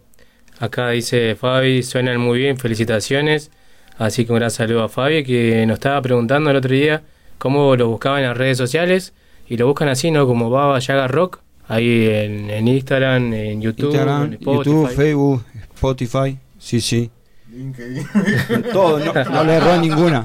Acá 0.58 0.90
dice 0.90 1.36
Fabi, 1.36 1.82
suenan 1.82 2.20
muy 2.20 2.38
bien, 2.40 2.58
felicitaciones. 2.58 3.50
Así 3.98 4.26
que 4.26 4.32
un 4.32 4.38
gran 4.40 4.50
saludo 4.50 4.82
a 4.84 4.88
Fabi 4.90 5.24
que 5.24 5.64
nos 5.66 5.74
estaba 5.76 6.02
preguntando 6.02 6.50
el 6.50 6.56
otro 6.56 6.72
día 6.74 7.02
cómo 7.38 7.76
lo 7.76 7.88
buscaban 7.88 8.22
en 8.22 8.28
las 8.28 8.36
redes 8.36 8.58
sociales. 8.58 9.12
Y 9.48 9.56
lo 9.56 9.66
buscan 9.66 9.88
así, 9.88 10.10
¿no? 10.10 10.26
Como 10.26 10.50
Baba 10.50 10.78
Yaga 10.78 11.08
Rock. 11.08 11.40
Ahí 11.68 12.08
en, 12.08 12.50
en 12.50 12.68
Instagram, 12.68 13.32
en 13.32 13.60
YouTube, 13.60 13.86
Instagram, 13.86 14.24
en 14.24 14.32
Spotify. 14.34 14.70
YouTube, 14.70 14.88
Facebook, 14.90 15.44
Spotify, 15.74 16.38
sí, 16.58 16.80
sí. 16.80 17.10
Todo, 18.72 18.98
no, 18.98 19.12
no 19.24 19.44
le 19.44 19.54
erró 19.54 19.76
ninguna. 19.78 20.24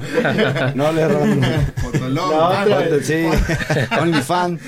No 0.74 0.92
le 0.92 1.00
erró 1.02 1.24
ninguna. 1.26 1.72
La 2.10 2.24
otra- 2.24 3.02
Sí, 3.02 3.24
OnlyFans. 4.00 4.60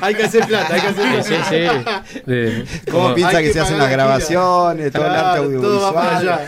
Hay 0.00 0.14
que 0.14 0.22
hacer 0.24 0.46
plata, 0.46 0.74
hay 0.74 0.80
que 0.80 0.86
hacer 0.88 1.04
plata. 1.10 1.22
Sí, 1.22 1.34
sí. 1.48 2.20
De- 2.26 2.64
¿Cómo 2.90 3.04
como- 3.04 3.14
piensa 3.14 3.38
que 3.38 3.44
que 3.48 3.52
se 3.52 3.60
hacen 3.60 3.78
las 3.78 3.86
la 3.86 3.92
grabaciones, 3.92 4.92
todo 4.92 5.06
el 5.06 5.10
arte 5.12 5.38
audiovisual? 5.38 6.40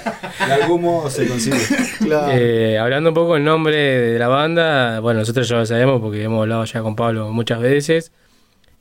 De 0.46 0.52
algún 0.52 0.82
modo 0.82 1.10
se 1.10 1.26
consigue. 1.26 1.58
Claro. 1.98 2.28
Eh, 2.32 2.78
hablando 2.78 3.10
un 3.10 3.14
poco 3.14 3.34
del 3.34 3.44
nombre 3.44 3.76
de 3.76 4.18
la 4.18 4.28
banda, 4.28 5.00
bueno, 5.00 5.20
nosotros 5.20 5.48
ya 5.48 5.56
lo 5.56 5.66
sabemos 5.66 6.00
porque 6.00 6.22
hemos 6.22 6.40
hablado 6.42 6.64
ya 6.64 6.80
con 6.82 6.96
Pablo 6.96 7.30
muchas 7.30 7.60
veces, 7.60 8.12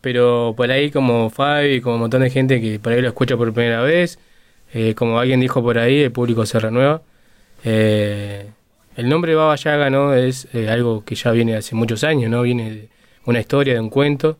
pero 0.01 0.53
por 0.55 0.71
ahí 0.71 0.91
como 0.91 1.29
Fabi, 1.29 1.81
como 1.81 1.95
un 1.95 2.01
montón 2.01 2.21
de 2.21 2.29
gente 2.29 2.61
que 2.61 2.79
por 2.79 2.93
ahí 2.93 3.01
lo 3.01 3.07
escucha 3.07 3.35
por 3.37 3.51
primera 3.53 3.81
vez, 3.81 4.19
eh, 4.75 4.93
como 4.93 5.17
alguien 5.19 5.39
dijo 5.39 5.63
por 5.63 5.77
ahí, 5.79 6.01
el 6.01 6.11
público 6.11 6.45
se 6.45 6.59
renueva. 6.59 7.01
Eh, 7.63 8.47
el 8.97 9.09
nombre 9.09 9.33
Baba 9.33 9.55
Yaga, 9.55 9.89
¿no? 9.89 10.13
Es 10.13 10.47
eh, 10.53 10.69
algo 10.69 11.03
que 11.03 11.15
ya 11.15 11.31
viene 11.31 11.55
hace 11.55 11.75
muchos 11.75 12.03
años, 12.03 12.29
¿no? 12.29 12.41
Viene 12.41 12.69
de 12.71 12.89
una 13.25 13.39
historia, 13.39 13.73
de 13.73 13.79
un 13.79 13.89
cuento, 13.89 14.37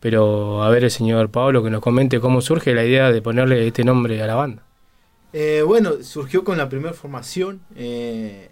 pero 0.00 0.62
a 0.62 0.70
ver 0.70 0.84
el 0.84 0.90
señor 0.90 1.30
Pablo 1.30 1.64
que 1.64 1.70
nos 1.70 1.80
comente 1.80 2.20
cómo 2.20 2.40
surge 2.40 2.74
la 2.74 2.84
idea 2.84 3.10
de 3.10 3.20
ponerle 3.22 3.66
este 3.66 3.82
nombre 3.82 4.22
a 4.22 4.26
la 4.26 4.34
banda. 4.34 4.62
Eh, 5.32 5.62
bueno, 5.66 6.02
surgió 6.02 6.44
con 6.44 6.56
la 6.58 6.68
primera 6.68 6.94
formación 6.94 7.60
eh, 7.76 8.48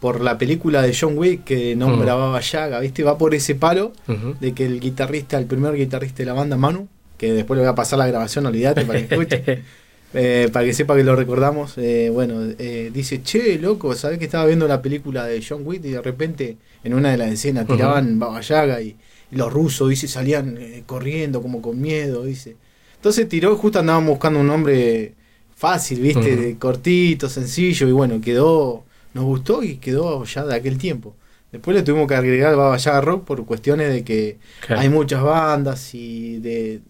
por 0.00 0.20
la 0.20 0.38
película 0.38 0.80
de 0.82 0.94
John 0.98 1.16
Wick 1.18 1.44
que 1.44 1.74
nombra 1.74 2.14
Mm. 2.14 2.18
Baba 2.18 2.40
Yaga, 2.40 2.80
¿viste? 2.80 3.02
Va 3.02 3.18
por 3.18 3.34
ese 3.34 3.54
palo 3.54 3.92
de 4.40 4.52
que 4.52 4.64
el 4.66 4.78
guitarrista, 4.80 5.38
el 5.38 5.46
primer 5.46 5.74
guitarrista 5.74 6.18
de 6.18 6.26
la 6.26 6.32
banda, 6.34 6.56
Manu, 6.56 6.88
que 7.18 7.32
después 7.32 7.56
le 7.56 7.64
voy 7.64 7.72
a 7.72 7.74
pasar 7.74 7.98
la 7.98 8.06
grabación, 8.06 8.46
olvídate 8.46 8.84
para 8.84 8.98
que 9.06 9.14
escuche, 9.14 9.62
eh, 10.18 10.48
para 10.50 10.64
que 10.64 10.72
sepa 10.72 10.96
que 10.96 11.04
lo 11.04 11.14
recordamos, 11.14 11.76
eh, 11.76 12.08
bueno, 12.10 12.40
eh, 12.58 12.90
dice, 12.92 13.22
che, 13.22 13.58
loco, 13.58 13.94
¿sabés 13.94 14.18
que 14.18 14.24
estaba 14.24 14.46
viendo 14.46 14.66
la 14.66 14.80
película 14.80 15.26
de 15.26 15.44
John 15.46 15.60
Wick 15.64 15.84
y 15.84 15.90
de 15.90 16.00
repente 16.00 16.56
en 16.82 16.94
una 16.94 17.10
de 17.10 17.18
las 17.18 17.30
escenas 17.30 17.66
tiraban 17.66 18.18
Baba 18.18 18.40
Yaga 18.40 18.80
y, 18.80 18.96
y 19.30 19.36
los 19.36 19.52
rusos, 19.52 19.90
dice, 19.90 20.08
salían 20.08 20.56
eh, 20.58 20.84
corriendo 20.86 21.42
como 21.42 21.60
con 21.60 21.78
miedo, 21.78 22.24
dice. 22.24 22.56
Entonces 22.94 23.28
tiró, 23.28 23.54
justo 23.56 23.78
andábamos 23.78 24.10
buscando 24.10 24.40
un 24.40 24.46
nombre 24.46 25.12
fácil, 25.54 26.00
¿viste? 26.00 26.34
De 26.34 26.56
cortito, 26.56 27.28
sencillo, 27.28 27.86
y 27.86 27.92
bueno, 27.92 28.18
quedó, 28.20 28.84
nos 29.12 29.24
gustó 29.24 29.62
y 29.62 29.76
quedó 29.76 30.24
ya 30.24 30.46
de 30.46 30.54
aquel 30.54 30.78
tiempo. 30.78 31.14
Después 31.52 31.76
le 31.76 31.82
tuvimos 31.82 32.08
que 32.08 32.14
agregar 32.14 32.56
Baba 32.56 32.78
Yaga 32.78 33.02
Rock 33.02 33.24
por 33.24 33.44
cuestiones 33.44 33.92
de 33.92 34.02
que 34.02 34.38
hay 34.68 34.88
muchas 34.88 35.22
bandas 35.22 35.94
y 35.94 36.38
de, 36.38 36.80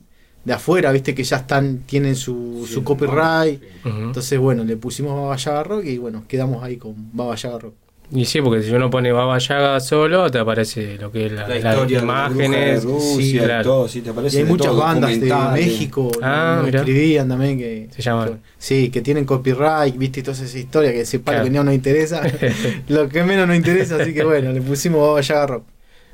de 0.46 0.52
afuera, 0.54 0.92
¿viste? 0.92 1.14
Que 1.14 1.24
ya 1.24 1.36
están, 1.38 1.80
tienen 1.86 2.16
su, 2.16 2.66
su 2.72 2.82
copyright. 2.84 3.60
Entonces, 3.84 4.38
bueno, 4.38 4.64
le 4.64 4.76
pusimos 4.76 5.14
Baba 5.14 5.36
Yaga 5.36 5.62
Rock 5.64 5.84
y 5.84 5.98
bueno, 5.98 6.22
quedamos 6.26 6.62
ahí 6.62 6.76
con 6.76 6.94
Baba 7.12 7.34
Yaga 7.34 7.58
Rock. 7.58 7.74
Y 8.12 8.24
sí, 8.24 8.40
porque 8.40 8.62
si 8.62 8.70
uno 8.70 8.88
pone 8.88 9.10
Baba 9.10 9.36
Yaga 9.38 9.80
solo, 9.80 10.30
te 10.30 10.38
aparece 10.38 10.96
lo 10.98 11.10
que 11.10 11.26
es 11.26 11.32
la, 11.32 11.48
La 11.48 11.56
las 11.58 11.74
historia 11.74 11.96
la 11.98 12.28
de 12.28 12.34
imágenes. 12.36 12.84
Rusia 12.84 13.16
sí, 13.16 13.36
y 13.36 13.38
claro. 13.40 13.64
todo, 13.64 13.88
sí, 13.88 14.00
te 14.00 14.10
aparece 14.10 14.36
Y 14.36 14.38
hay 14.38 14.44
de 14.44 14.50
muchas 14.52 14.66
todo, 14.68 14.78
bandas 14.78 15.20
de. 15.20 15.34
México, 15.52 16.10
Ah, 16.22 16.62
mirá. 16.64 16.78
escribían 16.78 17.28
también 17.28 17.58
que... 17.58 17.88
Se 17.90 18.02
llama. 18.02 18.26
que- 18.26 18.36
Sí, 18.58 18.90
que 18.90 19.02
tienen 19.02 19.24
copyright, 19.24 19.96
viste, 19.96 20.20
y 20.20 20.22
toda 20.22 20.36
esa 20.40 20.56
historia 20.58 20.92
que 20.92 21.00
ese 21.00 21.18
palo 21.18 21.38
Claro. 21.38 21.44
que 21.50 21.50
no 21.58 21.64
nos 21.64 21.74
interesa, 21.74 22.22
lo 22.88 23.08
que 23.08 23.24
menos 23.24 23.48
nos 23.48 23.56
interesa, 23.56 23.96
así 24.00 24.14
que 24.14 24.22
bueno, 24.22 24.52
le 24.52 24.60
pusimos 24.62 25.00
Baba 25.00 25.20
Yaga 25.20 25.46
Rock. 25.48 25.64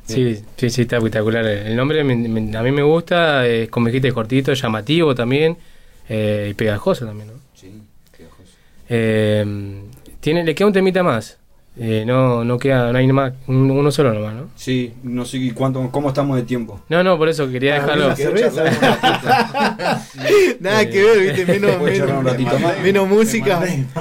Sí, 0.07 0.42
sí, 0.57 0.70
sí, 0.70 0.82
está 0.82 0.96
espectacular. 0.98 1.44
El 1.46 1.76
nombre 1.76 2.03
me- 2.05 2.16
me- 2.16 2.57
a 2.57 2.62
mí 2.62 2.72
me 2.72 2.82
gusta, 2.82 3.46
es 3.46 3.68
como 3.70 3.86
dijiste, 3.86 4.12
cortito, 4.12 4.53
llamativo 4.53 5.14
también, 5.14 5.57
eh, 6.09 6.48
y 6.50 6.55
pegajoso 6.55 7.07
también, 7.07 7.28
¿no? 7.28 7.34
Sí, 7.55 7.72
pegajoso. 8.16 8.50
Eh, 8.88 9.44
tiene, 10.20 10.44
le 10.44 10.55
queda 10.55 10.66
un 10.66 10.72
temita 10.72 11.03
más. 11.03 11.38
Eh, 11.80 12.05
no, 12.07 12.44
no 12.44 12.59
queda, 12.59 12.92
no 12.92 12.98
hay 12.98 13.07
más, 13.11 13.32
un- 13.46 13.70
uno 13.70 13.90
solo 13.90 14.12
nomás, 14.12 14.34
¿no? 14.34 14.50
Sí, 14.57 14.92
no 15.05 15.24
sé 15.24 15.53
cuánto, 15.55 15.88
cómo 15.90 16.09
estamos 16.09 16.36
de 16.36 16.42
tiempo. 16.42 16.82
No, 16.90 17.03
no, 17.03 17.16
por 17.16 17.30
eso 17.30 17.50
quería 17.50 17.74
dejarlo. 17.74 18.09
la 18.09 18.16
cerveza. 18.16 18.62
Nada 20.61 20.88
que 20.90 21.03
ver, 21.03 21.18
viste, 21.20 21.46
menos, 21.46 21.80
menos, 21.80 22.24
ratito 22.24 22.59
más. 22.59 22.78
menos 22.82 23.09
música, 23.09 23.61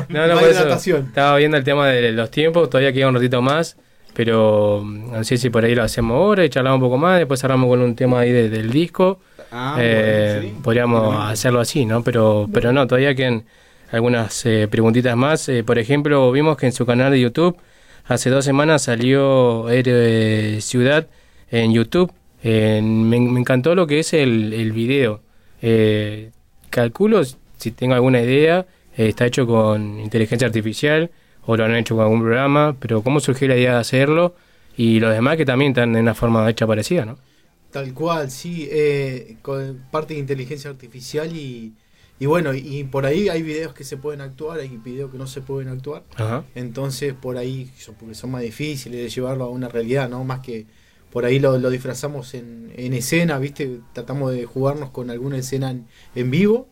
No, 0.09 0.27
no, 0.27 0.33
por 0.39 0.49
eso 0.49 0.97
estaba 0.97 1.37
viendo 1.37 1.55
el 1.57 1.63
tema 1.63 1.87
de 1.87 2.11
los 2.11 2.29
tiempos, 2.29 2.69
todavía 2.69 2.91
queda 2.91 3.07
un 3.07 3.15
ratito 3.15 3.41
más, 3.41 3.77
pero 4.13 4.81
mm, 4.83 5.11
no 5.11 5.23
sé 5.23 5.37
si 5.37 5.49
por 5.49 5.63
ahí 5.65 5.73
lo 5.75 5.83
hacemos 5.83 6.15
ahora 6.15 6.43
y 6.45 6.49
charlamos 6.49 6.77
un 6.77 6.81
poco 6.87 6.97
más, 6.97 7.17
después 7.19 7.39
cerramos 7.39 7.67
con 7.69 7.81
un 7.81 7.95
tema 7.95 8.19
ahí 8.21 8.31
de- 8.31 8.49
del 8.49 8.69
disco. 8.71 9.19
Ah, 9.51 9.77
Eh, 9.79 10.37
bueno, 10.39 10.49
sí. 10.57 10.61
Podríamos 10.63 11.05
Bueno. 11.05 11.21
hacerlo 11.23 11.59
así, 11.59 11.85
¿no? 11.85 12.03
Pero, 12.03 12.47
pero 12.53 12.71
no, 12.71 12.87
todavía 12.87 13.13
quedan 13.15 13.43
algunas 13.91 14.45
eh, 14.45 14.67
preguntitas 14.69 15.15
más. 15.17 15.47
Eh, 15.49 15.63
por 15.63 15.77
ejemplo, 15.79 16.31
vimos 16.31 16.57
que 16.57 16.65
en 16.67 16.71
su 16.71 16.85
canal 16.85 17.11
de 17.11 17.19
YouTube 17.19 17.57
hace 18.05 18.29
dos 18.29 18.45
semanas 18.45 18.83
salió 18.83 19.69
Héroe 19.69 20.61
Ciudad 20.61 21.07
en 21.49 21.73
YouTube. 21.73 22.11
Eh, 22.43 22.79
me, 22.81 23.19
me 23.19 23.39
encantó 23.41 23.75
lo 23.75 23.85
que 23.87 23.99
es 23.99 24.13
el, 24.13 24.53
el 24.53 24.71
video. 24.71 25.21
Eh, 25.61 26.31
calculo, 26.69 27.21
si 27.57 27.71
tengo 27.71 27.93
alguna 27.93 28.21
idea, 28.21 28.65
eh, 28.97 29.09
está 29.09 29.25
hecho 29.25 29.45
con 29.45 29.99
inteligencia 29.99 30.47
artificial 30.47 31.11
o 31.45 31.57
lo 31.57 31.65
han 31.65 31.75
hecho 31.75 31.95
con 31.95 32.03
algún 32.05 32.21
programa, 32.21 32.75
pero 32.79 33.03
¿cómo 33.03 33.19
surgió 33.19 33.47
la 33.47 33.57
idea 33.57 33.73
de 33.75 33.79
hacerlo? 33.79 34.35
Y 34.75 34.99
los 34.99 35.13
demás 35.13 35.37
que 35.37 35.45
también 35.45 35.71
están 35.71 35.95
en 35.95 36.01
una 36.03 36.13
forma 36.15 36.49
hecha 36.49 36.67
parecida, 36.67 37.05
¿no? 37.05 37.17
Tal 37.69 37.93
cual, 37.93 38.29
sí, 38.31 38.67
eh, 38.69 39.37
con 39.41 39.87
parte 39.91 40.13
de 40.13 40.19
inteligencia 40.19 40.69
artificial 40.69 41.33
y, 41.35 41.77
y 42.19 42.25
bueno, 42.25 42.53
y 42.53 42.83
por 42.83 43.05
ahí 43.05 43.29
hay 43.29 43.41
videos 43.43 43.73
que 43.73 43.85
se 43.85 43.95
pueden 43.97 44.19
actuar, 44.21 44.59
hay 44.59 44.75
videos 44.77 45.09
que 45.11 45.17
no 45.17 45.25
se 45.25 45.41
pueden 45.41 45.69
actuar. 45.69 46.05
Ajá. 46.15 46.43
Entonces, 46.53 47.13
por 47.13 47.37
ahí, 47.37 47.71
son- 47.77 47.95
porque 47.95 48.13
son 48.15 48.31
más 48.31 48.41
difíciles 48.41 48.99
de 49.01 49.09
llevarlo 49.09 49.45
a 49.45 49.49
una 49.49 49.69
realidad, 49.69 50.09
¿no? 50.09 50.23
Más 50.25 50.41
que 50.41 50.67
por 51.09 51.23
ahí 51.25 51.39
lo, 51.39 51.57
lo 51.59 51.69
disfrazamos 51.69 52.33
en, 52.33 52.73
en 52.75 52.93
escena, 52.93 53.39
¿viste? 53.39 53.79
Tratamos 53.93 54.33
de 54.33 54.45
jugarnos 54.45 54.89
con 54.91 55.09
alguna 55.09 55.37
escena 55.37 55.71
en, 55.71 55.87
en 56.13 56.29
vivo, 56.31 56.69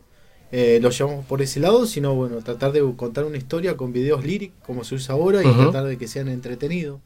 eh, 0.52 0.78
lo 0.82 0.90
llevamos 0.90 1.24
por 1.26 1.42
ese 1.42 1.60
lado, 1.60 1.86
sino, 1.86 2.14
bueno, 2.14 2.42
tratar 2.42 2.72
de 2.72 2.80
contar 2.96 3.24
una 3.24 3.36
historia 3.38 3.76
con 3.76 3.92
videos 3.92 4.24
lyric, 4.24 4.52
como 4.62 4.84
se 4.84 4.94
usa 4.96 5.14
ahora, 5.14 5.44
y 5.44 5.52
tratar 5.52 5.84
de 5.84 5.96
que 5.98 6.08
sean 6.08 6.28
entretenidos, 6.28 7.00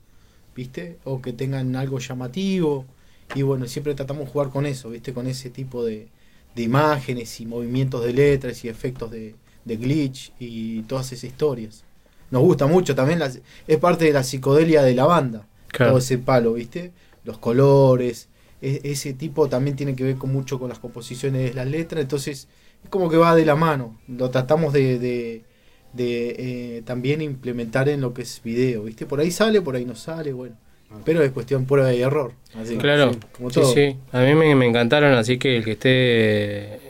¿viste? 0.56 0.98
O 1.04 1.20
que 1.22 1.32
tengan 1.32 1.76
algo 1.76 1.98
llamativo. 1.98 2.86
Y 3.34 3.42
bueno, 3.42 3.66
siempre 3.66 3.94
tratamos 3.94 4.26
de 4.26 4.30
jugar 4.32 4.50
con 4.50 4.66
eso, 4.66 4.90
¿viste? 4.90 5.12
Con 5.12 5.26
ese 5.26 5.50
tipo 5.50 5.84
de, 5.84 6.08
de 6.54 6.62
imágenes 6.62 7.40
y 7.40 7.46
movimientos 7.46 8.04
de 8.04 8.12
letras 8.12 8.64
y 8.64 8.68
efectos 8.68 9.10
de, 9.10 9.34
de 9.64 9.76
glitch 9.76 10.32
y 10.38 10.82
todas 10.82 11.12
esas 11.12 11.24
historias. 11.24 11.84
Nos 12.30 12.42
gusta 12.42 12.66
mucho 12.66 12.94
también, 12.94 13.18
las, 13.18 13.40
es 13.66 13.78
parte 13.78 14.04
de 14.06 14.12
la 14.12 14.24
psicodelia 14.24 14.82
de 14.82 14.94
la 14.94 15.04
banda, 15.06 15.46
Claro. 15.68 15.92
todo 15.92 15.98
ese 15.98 16.18
palo, 16.18 16.54
¿viste? 16.54 16.92
Los 17.24 17.38
colores, 17.38 18.28
e- 18.62 18.80
ese 18.84 19.12
tipo 19.12 19.48
también 19.48 19.76
tiene 19.76 19.94
que 19.96 20.04
ver 20.04 20.16
con 20.16 20.32
mucho 20.32 20.58
con 20.58 20.68
las 20.68 20.78
composiciones 20.78 21.42
de 21.50 21.54
las 21.54 21.66
letras, 21.66 22.02
entonces 22.02 22.48
es 22.84 22.90
como 22.90 23.08
que 23.10 23.16
va 23.16 23.34
de 23.34 23.44
la 23.44 23.56
mano. 23.56 23.98
Lo 24.06 24.30
tratamos 24.30 24.72
de, 24.72 24.98
de, 24.98 25.44
de, 25.92 26.36
eh, 26.78 26.82
también 26.84 27.20
implementar 27.22 27.88
en 27.88 28.00
lo 28.00 28.14
que 28.14 28.22
es 28.22 28.40
video, 28.44 28.84
¿viste? 28.84 29.06
Por 29.06 29.20
ahí 29.20 29.30
sale, 29.30 29.60
por 29.60 29.74
ahí 29.76 29.84
no 29.84 29.94
sale, 29.96 30.32
bueno. 30.32 30.56
Pero 31.04 31.22
es 31.24 31.32
cuestión 31.32 31.64
prueba 31.66 31.92
y 31.92 32.02
error. 32.02 32.34
así, 32.54 32.76
Claro, 32.76 33.12
sí, 33.14 33.18
como 33.36 33.50
sí, 33.50 33.60
todo. 33.60 33.72
sí. 33.74 33.96
A 34.12 34.20
mí 34.20 34.34
me, 34.36 34.54
me 34.54 34.66
encantaron, 34.66 35.12
así 35.14 35.38
que 35.38 35.56
el 35.56 35.64
que 35.64 35.72
esté 35.72 35.90
eh, 35.90 36.80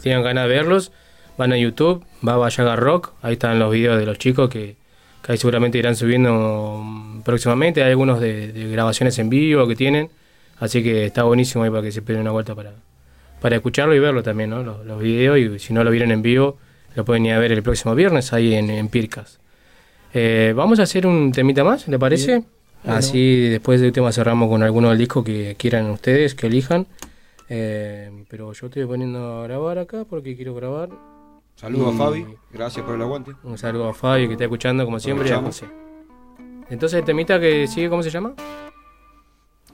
tengan 0.00 0.22
ganas 0.22 0.44
de 0.48 0.54
verlos, 0.54 0.92
van 1.36 1.52
a 1.52 1.56
YouTube, 1.58 2.04
va 2.26 2.34
a 2.34 2.36
Vallaga 2.36 2.76
Rock, 2.76 3.12
ahí 3.22 3.32
están 3.32 3.58
los 3.58 3.72
videos 3.72 3.98
de 3.98 4.06
los 4.06 4.18
chicos 4.18 4.48
que 4.48 4.76
que 5.24 5.32
ahí 5.32 5.38
seguramente 5.38 5.78
irán 5.78 5.96
subiendo 5.96 6.80
mm, 6.84 7.22
próximamente. 7.22 7.82
Hay 7.82 7.90
algunos 7.90 8.20
de, 8.20 8.52
de 8.52 8.68
grabaciones 8.70 9.18
en 9.18 9.30
vivo 9.30 9.66
que 9.66 9.74
tienen, 9.74 10.10
así 10.58 10.82
que 10.82 11.06
está 11.06 11.22
buenísimo 11.22 11.64
ahí 11.64 11.70
para 11.70 11.82
que 11.82 11.92
se 11.92 12.02
peguen 12.02 12.20
una 12.22 12.30
vuelta 12.30 12.54
para, 12.54 12.74
para 13.44 13.56
escucharlo 13.56 13.94
y 13.94 13.98
verlo 13.98 14.22
también, 14.22 14.48
¿no? 14.48 14.62
Los, 14.62 14.86
los 14.86 14.98
videos, 14.98 15.38
y 15.38 15.58
si 15.58 15.74
no 15.74 15.84
lo 15.84 15.90
vieron 15.90 16.10
en 16.10 16.22
vivo, 16.22 16.56
lo 16.94 17.04
pueden 17.04 17.26
ir 17.26 17.34
a 17.34 17.38
ver 17.38 17.52
el 17.52 17.62
próximo 17.62 17.94
viernes 17.94 18.32
ahí 18.32 18.54
en, 18.54 18.70
en 18.70 18.88
Pircas. 18.88 19.38
Eh, 20.14 20.54
vamos 20.56 20.80
a 20.80 20.84
hacer 20.84 21.06
un 21.06 21.30
temita 21.30 21.62
más, 21.62 21.86
¿le 21.86 21.98
parece? 21.98 22.26
Bien. 22.26 22.46
Bueno. 22.84 22.98
Así 22.98 23.50
después 23.50 23.82
del 23.82 23.92
tema 23.92 24.12
cerramos 24.12 24.48
con 24.48 24.62
alguno 24.62 24.88
del 24.88 24.96
disco 24.96 25.22
que 25.22 25.56
quieran 25.58 25.90
ustedes, 25.90 26.34
que 26.34 26.46
elijan. 26.46 26.86
Eh, 27.50 28.24
pero 28.30 28.50
yo 28.54 28.68
estoy 28.68 28.86
poniendo 28.86 29.42
a 29.42 29.42
grabar 29.42 29.76
acá 29.76 30.06
porque 30.08 30.34
quiero 30.36 30.54
grabar. 30.54 30.88
Saludos 31.56 31.96
a 31.96 31.98
Fabi, 31.98 32.24
gracias 32.50 32.86
por 32.86 32.94
el 32.94 33.02
aguante. 33.02 33.32
Un 33.42 33.58
saludo 33.58 33.90
a 33.90 33.92
Fabi 33.92 34.26
que 34.26 34.32
está 34.32 34.44
escuchando 34.44 34.86
como 34.86 34.98
siempre. 34.98 35.30
Entonces 36.70 36.98
el 36.98 37.04
temita 37.04 37.38
que 37.38 37.66
sigue, 37.66 37.90
¿cómo 37.90 38.02
se 38.02 38.08
llama? 38.08 38.32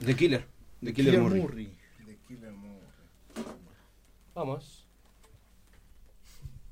The 0.05 0.13
Killer. 0.13 0.45
The 0.83 0.93
Killer, 0.93 1.13
Killer 1.13 1.21
Murray. 1.21 1.41
Murray. 1.41 1.80
Vamos. 4.41 4.87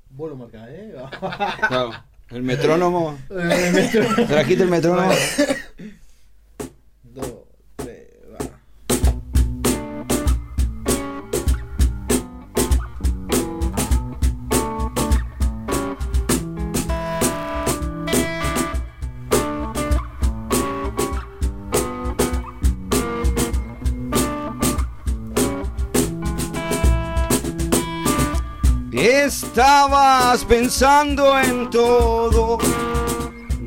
Vos 0.08 0.28
lo 0.28 0.34
marcás, 0.34 0.68
¿eh? 0.70 0.92
Claro. 1.68 1.92
El 2.30 2.42
metrónomo. 2.42 3.16
El 3.30 3.72
metrónomo. 3.72 4.26
Trajiste 4.26 4.64
el 4.64 4.70
metrónomo. 4.70 5.12
Estabas 29.52 30.44
pensando 30.44 31.36
en 31.36 31.68
todo 31.70 32.56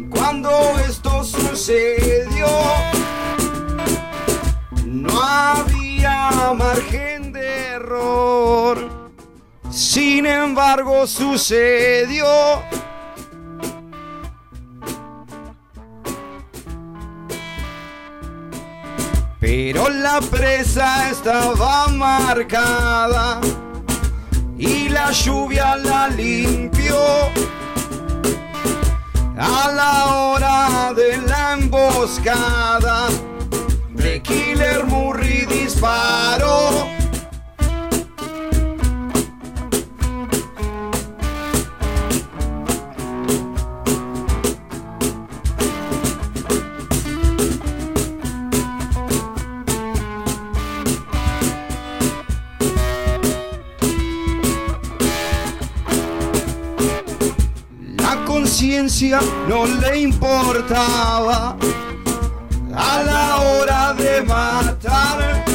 cuando 0.09 0.49
esto 0.87 1.25
sucedió. 1.25 2.47
No 4.85 5.21
había 5.21 6.53
margen 6.55 7.33
de 7.33 7.65
error. 7.73 8.77
Sin 9.69 10.25
embargo, 10.25 11.05
sucedió. 11.05 12.63
Pero 19.41 19.89
la 19.89 20.21
presa 20.21 21.09
estaba 21.09 21.89
marcada 21.89 23.41
y 24.63 24.89
la 24.89 25.11
lluvia 25.11 25.75
la 25.75 26.07
limpió. 26.07 26.97
A 29.37 29.71
la 29.71 30.15
hora 30.15 30.93
de 30.93 31.17
la 31.17 31.53
emboscada, 31.53 33.09
de 33.89 34.21
Killer 34.21 34.85
Murray 34.85 35.45
disparó. 35.45 36.92
No 58.73 59.67
le 59.67 59.99
importaba 59.99 61.55
a 62.75 63.03
la 63.03 63.37
hora 63.37 63.93
de 63.93 64.23
matar. 64.23 65.45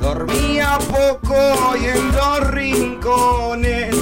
Dormía 0.00 0.78
poco 0.90 1.76
y 1.76 1.84
en 1.84 2.12
los 2.12 2.50
rincones 2.50 3.94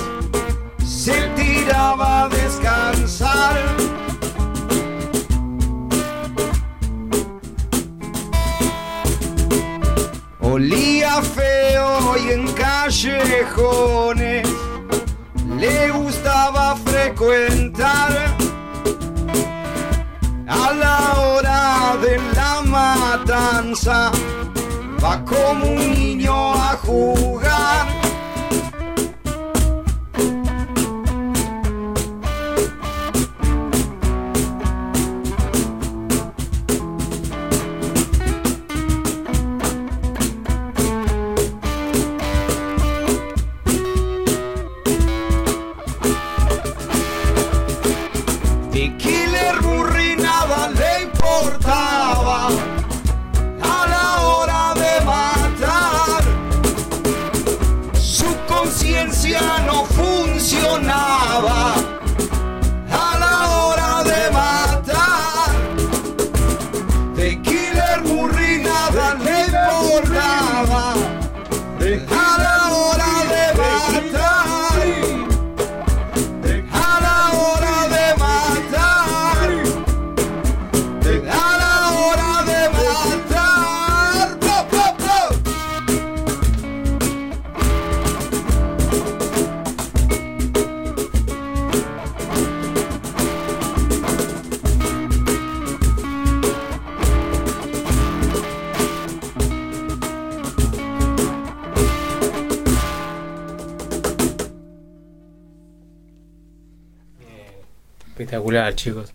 se 0.87 1.21
tiraba 1.35 2.23
a 2.23 2.29
descansar. 2.29 3.57
Olía 10.39 11.21
feo 11.23 12.17
y 12.25 12.31
en 12.35 12.47
callejones 12.53 14.47
le 15.63 15.93
gustaba 15.93 16.75
frecuentar 16.85 18.11
a 20.49 20.73
la 20.83 20.99
hora 21.21 21.97
de 22.03 22.19
la 22.35 22.63
matanza. 22.63 24.11
Va 25.03 25.25
como 25.25 25.65
un 25.67 25.95
niño 25.95 26.35
a 26.55 26.77
jugar 26.85 27.82
Espectacular, 108.37 108.75
chicos. 108.75 109.13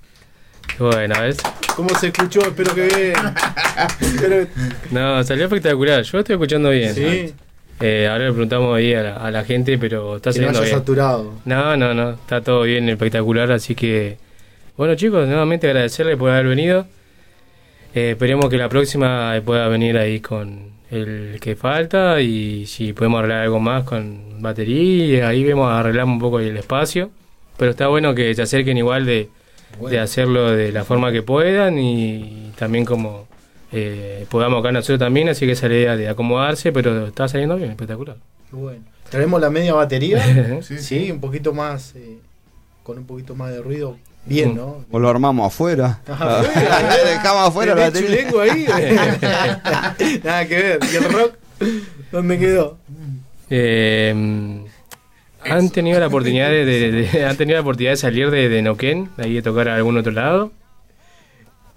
Bueno, 0.78 1.16
¿ves? 1.20 1.38
¿Cómo 1.76 1.90
se 1.98 2.08
escuchó? 2.10 2.40
Espero 2.42 2.76
que 2.76 2.84
bien. 2.86 3.14
No, 4.92 5.24
salió 5.24 5.46
espectacular. 5.46 6.04
Yo 6.04 6.20
estoy 6.20 6.34
escuchando 6.36 6.70
bien. 6.70 6.94
Sí. 6.94 7.34
Eh, 7.80 8.08
ahora 8.08 8.26
le 8.26 8.32
preguntamos 8.32 8.78
ahí 8.78 8.94
a 8.94 9.02
la, 9.02 9.16
a 9.16 9.32
la 9.32 9.44
gente, 9.44 9.80
pero 9.80 10.18
está 10.18 10.32
Que 10.32 10.40
no 10.42 10.46
saliendo 10.54 10.60
haya 10.60 10.68
bien. 10.68 10.78
saturado. 10.80 11.34
No, 11.46 11.76
no, 11.78 11.96
no. 11.96 12.12
Está 12.12 12.42
todo 12.42 12.62
bien, 12.62 12.88
espectacular. 12.90 13.52
Así 13.52 13.74
que, 13.74 14.20
bueno, 14.78 14.94
chicos, 14.94 15.28
nuevamente 15.28 15.66
agradecerles 15.66 16.16
por 16.16 16.30
haber 16.30 16.46
venido. 16.46 16.86
Eh, 17.96 18.12
esperemos 18.12 18.50
que 18.52 18.58
la 18.58 18.70
próxima 18.70 19.34
pueda 19.44 19.68
venir 19.68 19.98
ahí 19.98 20.20
con 20.20 20.74
el 20.92 21.40
que 21.42 21.56
falta 21.56 22.22
y 22.22 22.68
si 22.68 22.94
podemos 22.94 23.18
arreglar 23.20 23.42
algo 23.46 23.60
más 23.60 23.84
con 23.84 24.44
batería, 24.44 25.28
ahí 25.28 25.44
vemos, 25.44 25.72
arreglamos 25.72 26.14
un 26.14 26.20
poco 26.20 26.40
el 26.40 26.56
espacio. 26.56 27.10
Pero 27.58 27.72
está 27.72 27.88
bueno 27.88 28.14
que 28.16 28.34
se 28.36 28.42
acerquen 28.42 28.78
igual 28.78 29.06
de, 29.06 29.30
de 29.90 30.00
hacerlo 30.00 30.52
de 30.52 30.72
la 30.72 30.84
forma 30.84 31.12
que 31.12 31.24
puedan 31.24 31.78
y 31.80 32.52
también 32.58 32.86
como 32.86 33.28
eh, 33.72 34.26
podamos 34.30 34.60
acá 34.62 34.72
nosotros 34.72 35.00
también, 35.00 35.30
así 35.30 35.46
que 35.46 35.54
esa 35.54 35.66
es 35.66 35.72
la 35.72 35.78
idea 35.78 35.98
de 35.98 36.08
acomodarse, 36.10 36.72
pero 36.72 37.08
está 37.08 37.28
saliendo 37.28 37.56
bien, 37.58 37.72
espectacular. 37.72 38.18
Bueno. 38.52 38.82
Traemos 39.10 39.40
la 39.42 39.50
media 39.50 39.74
batería. 39.74 40.60
Sí, 40.62 40.78
sí, 40.80 41.12
un 41.12 41.20
poquito 41.20 41.54
más. 41.54 41.94
eh, 41.96 42.18
con 42.84 42.98
un 43.00 43.06
poquito 43.06 43.36
más 43.36 43.52
de 43.52 43.62
ruido. 43.62 43.98
bien, 44.26 44.56
¿no? 44.56 44.86
O 44.92 45.00
lo 45.00 45.10
armamos 45.10 45.48
afuera. 45.48 46.00
Ajá, 46.08 46.42
Dejamos 47.06 47.48
afuera 47.50 47.76
la 47.76 47.92
¿Tenés 47.92 48.32
batería. 48.32 48.54
ahí? 48.84 50.20
Nada 50.24 50.48
que 50.48 50.56
ver. 50.56 50.80
¿Y 50.92 50.96
el 50.96 51.04
rock? 51.12 51.34
¿Dónde 52.12 52.38
quedó? 52.40 52.78
Eh, 53.50 54.64
¿Han 55.50 55.70
tenido 55.70 56.00
la 56.00 56.08
oportunidad 56.08 56.50
de, 56.50 56.66
de- 56.66 56.92
de- 56.92 57.26
han 57.26 57.38
tenido 57.38 57.56
la 57.58 57.62
oportunidad 57.62 57.92
de 57.92 57.98
salir 57.98 58.30
de, 58.32 58.50
de 58.50 58.62
Neuquén, 58.62 59.10
de 59.18 59.24
ahí 59.26 59.34
de 59.34 59.42
tocar 59.42 59.70
a 59.70 59.76
algún 59.76 59.98
otro 59.98 60.12
lado? 60.12 60.52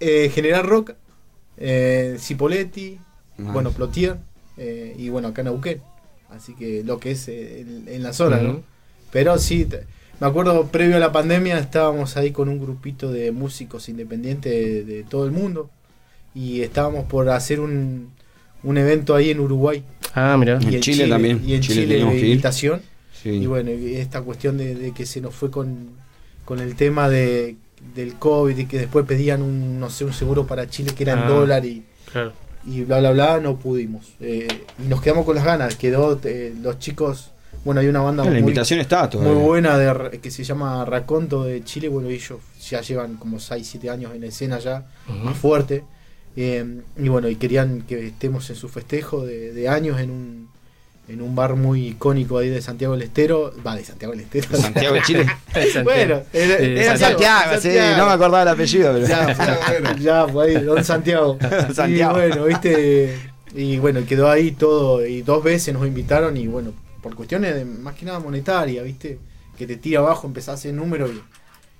Eh, 0.00 0.30
General 0.34 0.64
Rock, 0.64 0.92
eh, 1.58 2.16
Cipoletti, 2.18 2.98
Nice. 3.38 3.52
bueno, 3.52 3.70
Plotier, 3.72 4.16
eh, 4.56 4.94
y 4.98 5.08
bueno, 5.08 5.28
acá 5.28 5.42
en 5.42 5.46
Neuquén. 5.46 5.80
Así 6.30 6.54
que 6.54 6.82
lo 6.84 6.98
que 6.98 7.12
es 7.12 7.28
eh, 7.28 7.60
en, 7.60 7.84
en 7.88 8.02
la 8.02 8.12
zona, 8.12 8.38
¿no? 8.38 8.62
Pero 9.12 9.36
sí, 9.38 9.64
te- 9.64 9.84
me 10.20 10.26
acuerdo 10.26 10.66
previo 10.68 10.96
a 10.96 11.00
la 11.00 11.12
pandemia 11.12 11.58
estábamos 11.58 12.16
ahí 12.16 12.30
con 12.30 12.48
un 12.48 12.58
grupito 12.60 13.10
de 13.10 13.32
músicos 13.32 13.88
independientes 13.88 14.52
de, 14.52 14.84
de 14.84 15.02
todo 15.04 15.24
el 15.24 15.32
mundo 15.32 15.70
y 16.34 16.60
estábamos 16.60 17.04
por 17.06 17.28
hacer 17.30 17.58
un, 17.60 18.10
un 18.62 18.78
evento 18.78 19.14
ahí 19.16 19.30
en 19.30 19.40
Uruguay. 19.40 19.82
Ah, 20.14 20.36
mira. 20.38 20.58
Y 20.60 20.74
En 20.76 20.80
Chile 20.82 21.08
también. 21.08 21.42
Y 21.44 21.54
en 21.54 21.60
Chile 21.62 21.82
Chile, 21.82 21.98
invitación. 22.00 22.82
Sí. 23.22 23.30
Y 23.30 23.46
bueno, 23.46 23.70
y 23.70 23.96
esta 23.96 24.22
cuestión 24.22 24.56
de, 24.58 24.74
de 24.74 24.92
que 24.92 25.04
se 25.06 25.20
nos 25.20 25.34
fue 25.34 25.50
con, 25.50 25.90
con 26.44 26.58
el 26.60 26.74
tema 26.76 27.08
de, 27.08 27.56
del 27.94 28.14
COVID 28.14 28.56
y 28.56 28.66
que 28.66 28.78
después 28.78 29.04
pedían 29.06 29.42
un, 29.42 29.78
no 29.80 29.90
sé, 29.90 30.04
un 30.04 30.12
seguro 30.12 30.46
para 30.46 30.68
Chile 30.68 30.92
que 30.96 31.02
era 31.02 31.12
en 31.14 31.18
Ah, 31.20 31.28
dólar 31.28 31.64
y, 31.66 31.84
claro. 32.10 32.32
y 32.66 32.82
bla 32.84 33.00
bla 33.00 33.10
bla, 33.12 33.40
no 33.40 33.58
pudimos. 33.58 34.12
Eh, 34.20 34.48
y 34.82 34.88
nos 34.88 35.02
quedamos 35.02 35.24
con 35.26 35.34
las 35.34 35.44
ganas. 35.44 35.76
Quedó 35.76 36.18
eh, 36.24 36.54
los 36.62 36.78
chicos, 36.78 37.32
bueno, 37.64 37.80
hay 37.82 37.88
una 37.88 38.00
banda 38.00 38.24
La 38.24 38.30
muy, 38.30 38.38
invitación 38.40 38.80
está 38.80 39.08
todavía. 39.10 39.34
muy 39.34 39.42
buena 39.42 39.76
de, 39.76 40.18
que 40.18 40.30
se 40.30 40.42
llama 40.44 40.84
Raconto 40.86 41.44
de 41.44 41.62
Chile. 41.62 41.88
Bueno, 41.88 42.08
ellos 42.08 42.38
ya 42.70 42.80
llevan 42.80 43.16
como 43.16 43.38
6, 43.38 43.66
7 43.70 43.90
años 43.90 44.14
en 44.14 44.24
escena 44.24 44.58
ya, 44.60 44.86
más 45.22 45.36
fuerte. 45.36 45.84
Eh, 46.36 46.80
y 46.96 47.08
bueno, 47.08 47.28
y 47.28 47.36
querían 47.36 47.82
que 47.82 48.06
estemos 48.06 48.48
en 48.50 48.56
su 48.56 48.68
festejo 48.68 49.26
de, 49.26 49.52
de 49.52 49.68
años 49.68 50.00
en 50.00 50.10
un, 50.10 50.48
en 51.10 51.20
un 51.22 51.34
bar 51.34 51.56
muy 51.56 51.88
icónico 51.88 52.38
ahí 52.38 52.48
de 52.48 52.62
Santiago 52.62 52.94
del 52.94 53.02
Estero. 53.02 53.52
Va, 53.66 53.74
de 53.74 53.84
Santiago 53.84 54.12
del 54.12 54.22
Estero. 54.22 54.56
Santiago 54.56 54.94
de 54.94 55.02
Chile. 55.02 55.26
bueno, 55.84 56.22
era, 56.32 56.56
era 56.58 56.96
Santiago, 56.96 57.60
sí, 57.60 57.70
no 57.96 58.06
me 58.06 58.12
acordaba 58.12 58.42
el 58.42 58.48
apellido. 58.48 58.92
Pero... 58.92 59.06
Ya, 59.06 59.34
fue, 59.34 60.00
ya, 60.00 60.28
fue 60.28 60.46
ahí, 60.46 60.64
Don 60.64 60.84
Santiago. 60.84 61.36
Santiago. 61.74 62.18
Y 62.18 62.28
bueno, 62.28 62.44
viste. 62.44 63.18
Y 63.54 63.78
bueno, 63.78 64.00
quedó 64.06 64.30
ahí 64.30 64.52
todo. 64.52 65.04
Y 65.04 65.22
dos 65.22 65.42
veces 65.42 65.74
nos 65.74 65.84
invitaron. 65.84 66.36
Y 66.36 66.46
bueno, 66.46 66.72
por 67.02 67.16
cuestiones 67.16 67.56
de 67.56 67.64
más 67.64 67.94
que 67.96 68.06
nada 68.06 68.20
monetaria, 68.20 68.82
viste. 68.82 69.18
Que 69.58 69.66
te 69.66 69.76
tira 69.76 69.98
abajo, 69.98 70.26
empezás 70.28 70.48
a 70.50 70.52
hacer 70.54 70.72
números 70.72 71.10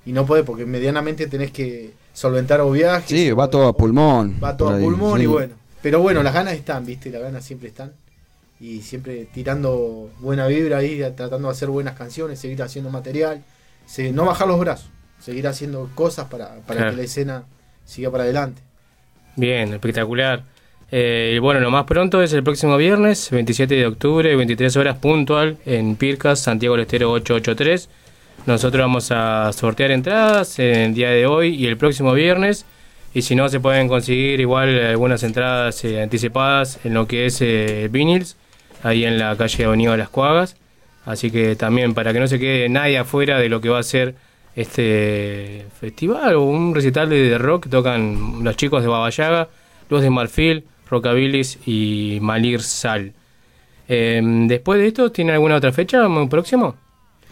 y, 0.05 0.11
y 0.11 0.13
no 0.13 0.27
podés, 0.27 0.45
porque 0.45 0.67
medianamente 0.67 1.29
tenés 1.29 1.51
que 1.51 1.93
solventar 2.13 2.61
o 2.61 2.71
viajes. 2.73 3.09
Sí, 3.09 3.31
va 3.31 3.49
todo 3.49 3.69
a 3.69 3.77
pulmón. 3.77 4.39
Va 4.43 4.57
todo 4.57 4.71
a 4.71 4.79
pulmón 4.79 5.19
sí. 5.19 5.25
y 5.25 5.27
bueno. 5.27 5.55
Pero 5.81 6.03
bueno, 6.03 6.23
las 6.23 6.35
ganas 6.35 6.55
están, 6.55 6.85
viste. 6.85 7.11
Las 7.11 7.23
ganas 7.23 7.45
siempre 7.45 7.69
están. 7.69 7.93
Y 8.61 8.83
siempre 8.83 9.27
tirando 9.33 10.11
buena 10.19 10.47
vibra 10.47 10.79
ahí, 10.79 10.99
tratando 11.17 11.49
de 11.49 11.53
hacer 11.53 11.69
buenas 11.69 11.95
canciones, 11.95 12.39
seguir 12.39 12.63
haciendo 12.63 12.91
material. 12.91 13.43
se- 13.87 14.13
no 14.13 14.25
bajar 14.27 14.47
los 14.47 14.61
brazos. 14.61 14.89
Seguir 15.19 15.49
haciendo 15.49 15.91
cosas 15.97 16.27
para, 16.29 16.61
para 16.67 16.77
Claro. 16.81 16.91
que 16.93 16.97
la 16.99 17.03
escena 17.03 17.45
siga 17.85 18.11
para 18.11 18.23
adelante. 18.25 18.63
Bien, 19.37 19.73
espectacular. 19.73 20.45
Eh, 20.93 21.39
bueno, 21.43 21.61
lo 21.61 21.71
más 21.71 21.85
pronto 21.85 22.23
es 22.23 22.33
el 22.33 22.43
próximo 22.45 22.77
viernes, 22.77 23.29
27 23.31 23.75
de 23.75 23.87
octubre, 23.87 24.35
23 24.37 24.77
horas 24.77 24.97
puntual, 24.99 25.59
en 25.67 25.97
Pircas, 25.97 26.41
Santiago 26.41 26.75
del 26.77 26.83
Estero 26.83 27.11
883. 27.13 27.89
Nosotros 28.47 28.81
vamos 28.81 29.11
a 29.11 29.53
sortear 29.53 29.91
entradas 29.91 30.59
en 30.59 30.77
el 30.77 30.95
día 30.95 31.11
de 31.11 31.27
hoy 31.27 31.55
y 31.55 31.67
el 31.67 31.77
próximo 31.77 32.13
viernes. 32.13 32.65
Y 33.13 33.23
si 33.23 33.35
no, 33.35 33.49
se 33.49 33.59
pueden 33.61 33.89
conseguir 33.89 34.41
igual 34.41 34.79
algunas 34.79 35.23
entradas 35.25 35.85
eh, 35.85 36.01
anticipadas 36.03 36.79
en 36.85 36.95
lo 36.95 37.07
que 37.07 37.27
es 37.27 37.41
eh, 37.43 37.89
Vinyls, 37.91 38.37
ahí 38.83 39.05
en 39.05 39.19
la 39.19 39.37
calle 39.37 39.65
Avenida 39.65 39.93
de 39.93 39.99
las 39.99 40.09
Cuagas. 40.09 40.57
Así 41.05 41.31
que 41.31 41.57
también 41.57 41.95
para 41.95 42.13
que 42.13 42.21
no 42.21 42.29
se 42.29 42.39
quede 42.39 42.69
nadie 42.69 42.99
afuera 42.99 43.39
de 43.39 43.49
lo 43.49 43.61
que 43.61 43.69
va 43.69 43.79
a 43.79 43.83
ser 43.83 44.15
este 44.55 45.67
festival 45.81 46.35
o 46.35 46.43
un 46.43 46.75
recital 46.75 47.09
de, 47.09 47.39
rock, 47.39 47.69
tocan 47.69 48.45
los 48.45 48.57
chicos 48.57 48.83
de 48.83 48.89
Babayaga, 48.89 49.49
los 49.89 50.03
de 50.03 50.11
Marfil, 50.11 50.65
Rockabilis 50.89 51.59
y 51.67 52.19
Malir 52.21 52.63
Sal. 52.63 53.13
Eh, 53.89 54.21
después 54.47 54.81
de 54.81 54.89
esto, 54.89 55.11
¿tienen 55.11 55.35
alguna 55.35 55.57
otra 55.57 55.73
fecha 55.73 56.07
muy 56.09 56.29
próximo? 56.29 56.77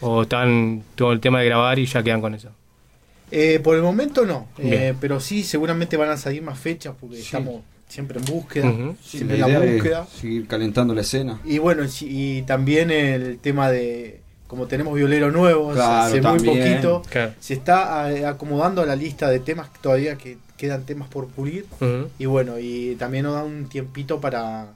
¿O 0.00 0.22
están 0.22 0.82
todo 0.94 1.12
el 1.12 1.20
tema 1.20 1.40
de 1.40 1.46
grabar 1.46 1.78
y 1.78 1.86
ya 1.86 2.02
quedan 2.02 2.20
con 2.20 2.34
eso? 2.34 2.50
Eh, 3.30 3.60
por 3.62 3.76
el 3.76 3.82
momento 3.82 4.24
no, 4.24 4.48
eh, 4.58 4.94
pero 5.00 5.20
sí, 5.20 5.42
seguramente 5.42 5.98
van 5.98 6.08
a 6.08 6.16
salir 6.16 6.40
más 6.40 6.58
fechas 6.58 6.94
porque 6.98 7.18
estamos 7.18 7.62
siempre 7.88 8.18
en 8.18 8.24
búsqueda. 8.26 8.72
Sí, 9.02 9.18
siempre 9.18 9.38
la 9.38 9.46
en 9.48 9.52
la 9.52 9.72
búsqueda. 9.72 10.06
seguir 10.06 10.46
calentando 10.46 10.94
la 10.94 11.00
escena. 11.00 11.40
Y 11.44 11.58
bueno, 11.58 11.82
y 12.00 12.42
también 12.42 12.90
el 12.90 13.38
tema 13.38 13.70
de, 13.70 14.20
como 14.46 14.66
tenemos 14.66 14.94
violero 14.94 15.30
nuevos, 15.30 15.74
Claro, 15.74 16.02
hace 16.04 16.20
también. 16.20 16.46
muy 16.54 16.62
poquito, 16.64 17.02
Claro. 17.10 17.32
se 17.40 17.54
está 17.54 18.28
acomodando 18.28 18.84
la 18.86 18.94
lista 18.96 19.28
de 19.30 19.40
temas 19.40 19.68
que 19.70 19.78
todavía 19.80 20.16
que 20.16 20.38
quedan 20.56 20.84
temas 20.84 21.08
por 21.08 21.28
pulir. 21.28 21.66
Y 22.18 22.26
bueno, 22.26 22.58
y 22.58 22.94
también 22.96 23.24
nos 23.24 23.34
da 23.34 23.44
un 23.44 23.68
tiempito 23.68 24.20
para, 24.20 24.68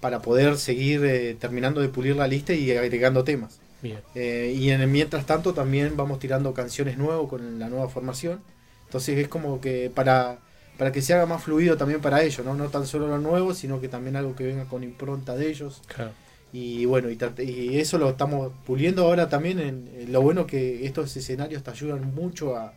para 0.00 0.20
poder 0.20 0.56
seguir 0.58 1.02
eh, 1.04 1.34
terminando 1.40 1.80
de 1.80 1.88
pulir 1.88 2.14
la 2.16 2.26
lista 2.28 2.52
y 2.52 2.70
agregando 2.70 3.24
temas. 3.24 3.58
Bien. 3.82 3.98
Eh, 4.14 4.54
y 4.56 4.70
en 4.70 4.80
el 4.80 4.88
mientras 4.88 5.26
tanto 5.26 5.52
también 5.54 5.96
vamos 5.96 6.18
tirando 6.18 6.54
canciones 6.54 6.96
nuevas 6.98 7.28
con 7.28 7.58
la 7.58 7.68
nueva 7.68 7.88
formación. 7.88 8.40
Entonces 8.86 9.18
es 9.18 9.28
como 9.28 9.60
que 9.60 9.90
para, 9.94 10.38
para 10.78 10.92
que 10.92 11.02
se 11.02 11.14
haga 11.14 11.26
más 11.26 11.42
fluido 11.42 11.76
también 11.76 12.00
para 12.00 12.22
ellos, 12.22 12.44
¿no? 12.44 12.54
No 12.54 12.68
tan 12.68 12.86
solo 12.86 13.06
lo 13.08 13.18
nuevo, 13.18 13.54
sino 13.54 13.80
que 13.80 13.88
también 13.88 14.16
algo 14.16 14.34
que 14.34 14.44
venga 14.44 14.64
con 14.66 14.82
impronta 14.84 15.36
de 15.36 15.48
ellos. 15.48 15.82
Claro. 15.86 16.12
Y 16.52 16.84
bueno, 16.86 17.08
y, 17.10 17.78
eso 17.78 17.98
lo 17.98 18.10
estamos 18.10 18.52
puliendo 18.64 19.02
ahora 19.04 19.28
también. 19.28 19.58
En, 19.58 19.88
en 19.96 20.12
lo 20.12 20.22
bueno 20.22 20.46
que 20.46 20.86
estos 20.86 21.16
escenarios 21.16 21.62
te 21.62 21.70
ayudan 21.70 22.14
mucho 22.14 22.56
a, 22.56 22.74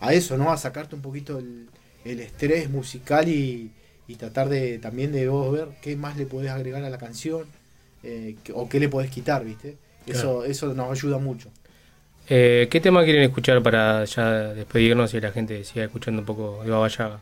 a 0.00 0.12
eso, 0.14 0.36
¿no? 0.38 0.50
A 0.52 0.56
sacarte 0.56 0.94
un 0.94 1.02
poquito 1.02 1.38
el, 1.38 1.68
el 2.04 2.20
estrés 2.20 2.70
musical 2.70 3.28
y, 3.28 3.72
y 4.06 4.16
tratar 4.16 4.48
de 4.48 4.78
también 4.78 5.12
de 5.12 5.28
vos 5.28 5.52
ver 5.52 5.68
qué 5.82 5.96
más 5.96 6.16
le 6.16 6.26
podés 6.26 6.50
agregar 6.50 6.82
a 6.84 6.90
la 6.90 6.98
canción 6.98 7.44
eh, 8.02 8.36
o 8.54 8.68
qué 8.68 8.80
le 8.80 8.88
podés 8.88 9.10
quitar, 9.10 9.44
¿viste? 9.44 9.78
Eso, 10.06 10.38
Claro. 10.40 10.44
eso 10.44 10.74
nos 10.74 10.90
ayuda 10.90 11.18
mucho. 11.18 11.50
Eh, 12.28 12.68
¿Qué 12.70 12.80
tema 12.80 13.04
quieren 13.04 13.22
escuchar 13.24 13.62
para 13.62 14.04
ya 14.04 14.54
despedirnos 14.54 15.12
y 15.14 15.20
la 15.20 15.32
gente 15.32 15.64
siga 15.64 15.84
escuchando 15.86 16.20
un 16.22 16.26
poco 16.26 16.62
de 16.64 16.70
Baba 16.70 16.88
Yaga? 16.88 17.20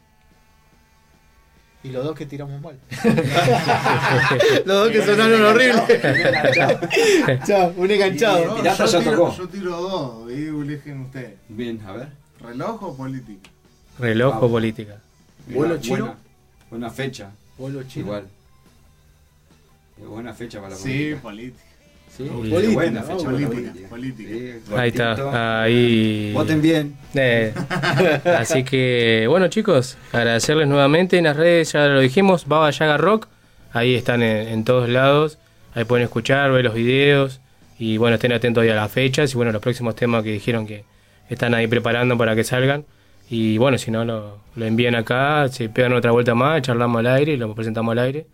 Y 1.85 1.91
los 1.91 2.05
dos 2.05 2.17
que 2.17 2.27
tiramos 2.27 2.61
mal. 2.61 2.77
los 4.65 4.67
dos 4.67 4.91
que 4.91 5.03
sonaron 5.05 5.43
horribles. 5.43 5.83
Chao, 7.47 7.73
un 7.77 7.91
enganchado. 7.91 8.47
No, 8.47 8.55
Pirata 8.57 8.85
yo, 8.87 8.93
ya 8.93 8.99
tiro, 8.99 9.11
tocó. 9.17 9.37
yo 9.37 9.49
tiro 9.49 9.71
dos 9.81 10.33
y 10.33 10.47
eligen 10.49 11.01
ustedes. 11.03 11.35
Bien, 11.49 11.81
a 11.87 11.93
ver. 11.93 12.09
¿Reloj 12.41 12.83
o 12.83 12.97
política? 12.97 13.49
Reloj 13.99 14.43
o 14.43 14.51
política. 14.51 14.97
¿Vuelo 15.47 15.79
chino? 15.79 15.99
Buena, 15.99 16.17
buena 16.71 16.91
fecha. 16.91 17.31
Vuelo 17.57 17.83
chino. 17.85 18.07
Igual. 18.07 18.25
Eh, 20.01 20.05
Buena 20.05 20.33
fecha 20.35 20.59
para 20.61 20.71
la 20.71 20.77
Sí, 20.77 21.15
política. 21.23 21.63
Política. 22.25 22.35
Sí, 22.43 22.51
Política, 22.51 23.03
Política, 23.03 23.25
política. 23.25 23.89
política. 23.89 24.31
Sí, 24.67 24.75
Ahí 24.77 24.89
está, 24.89 25.63
ahí. 25.63 26.33
Voten 26.35 26.61
bien. 26.61 26.97
Eh, 27.15 27.53
así 28.39 28.65
que, 28.65 29.27
bueno, 29.29 29.49
chicos, 29.49 29.97
agradecerles 30.13 30.69
nuevamente. 30.69 31.19
En 31.19 31.25
las 31.25 31.37
redes 31.37 31.73
ya 31.73 31.87
lo 31.87 32.01
dijimos, 32.01 32.47
Baba 32.47 32.71
Yaga 32.71 32.97
Rock. 32.97 33.29
Ahí 33.73 33.95
están 33.95 34.23
en, 34.23 34.49
en 34.49 34.65
todos 34.65 34.89
lados. 34.89 35.39
Ahí 35.75 35.85
pueden 35.85 36.05
escuchar, 36.05 36.51
ver 36.51 36.65
los 36.65 36.75
videos. 36.75 37.41
Y 37.79 37.97
bueno, 37.97 38.15
estén 38.17 38.33
atentos 38.33 38.63
ahí 38.63 38.71
a 38.71 38.75
las 38.75 38.91
fechas. 38.91 39.33
Y 39.33 39.37
bueno, 39.37 39.53
los 39.53 39.63
próximos 39.63 39.95
temas 39.95 40.25
que 40.25 40.33
dijeron 40.33 40.67
que 40.67 40.85
están 41.29 41.55
ahí 41.55 41.67
preparando 41.67 42.19
para 42.19 42.35
que 42.35 42.45
salgan. 42.45 42.85
Y 43.31 43.59
bueno, 43.59 43.79
si 43.79 43.91
no, 43.91 44.05
lo, 44.05 44.41
lo 44.57 44.65
envían 44.65 44.95
acá, 44.95 45.47
se 45.49 45.69
pegan 45.69 45.93
otra 45.93 46.11
vuelta 46.13 46.35
más, 46.35 46.63
charlamos 46.63 47.01
al 47.01 47.09
aire 47.09 47.35
y 47.35 47.37
lo 47.37 47.55
presentamos 47.55 47.93
al 47.93 47.99
aire. 47.99 48.27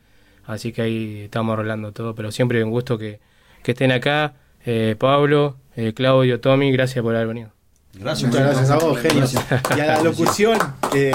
Así 0.46 0.72
que 0.72 0.82
ahí 0.82 1.20
estamos 1.24 1.54
arreglando 1.54 1.92
todo. 1.92 2.14
Pero 2.14 2.30
siempre 2.30 2.62
un 2.62 2.70
gusto 2.70 2.96
que, 2.96 3.18
que 3.64 3.72
estén 3.72 3.90
acá. 3.90 4.34
Eh, 4.64 4.94
Pablo, 4.96 5.56
eh, 5.74 5.92
Claudio, 5.94 6.38
Tommy, 6.40 6.70
gracias 6.70 7.02
por 7.02 7.16
haber 7.16 7.26
venido. 7.26 7.50
Gracias. 7.94 8.30
Muchas 8.30 8.44
gracias 8.46 8.70
a 8.70 8.76
vos, 8.78 8.98
genio. 9.00 9.24
Y 9.76 9.80
a 9.80 9.86
la 9.86 10.02
locución, 10.02 10.56
que 10.92 11.12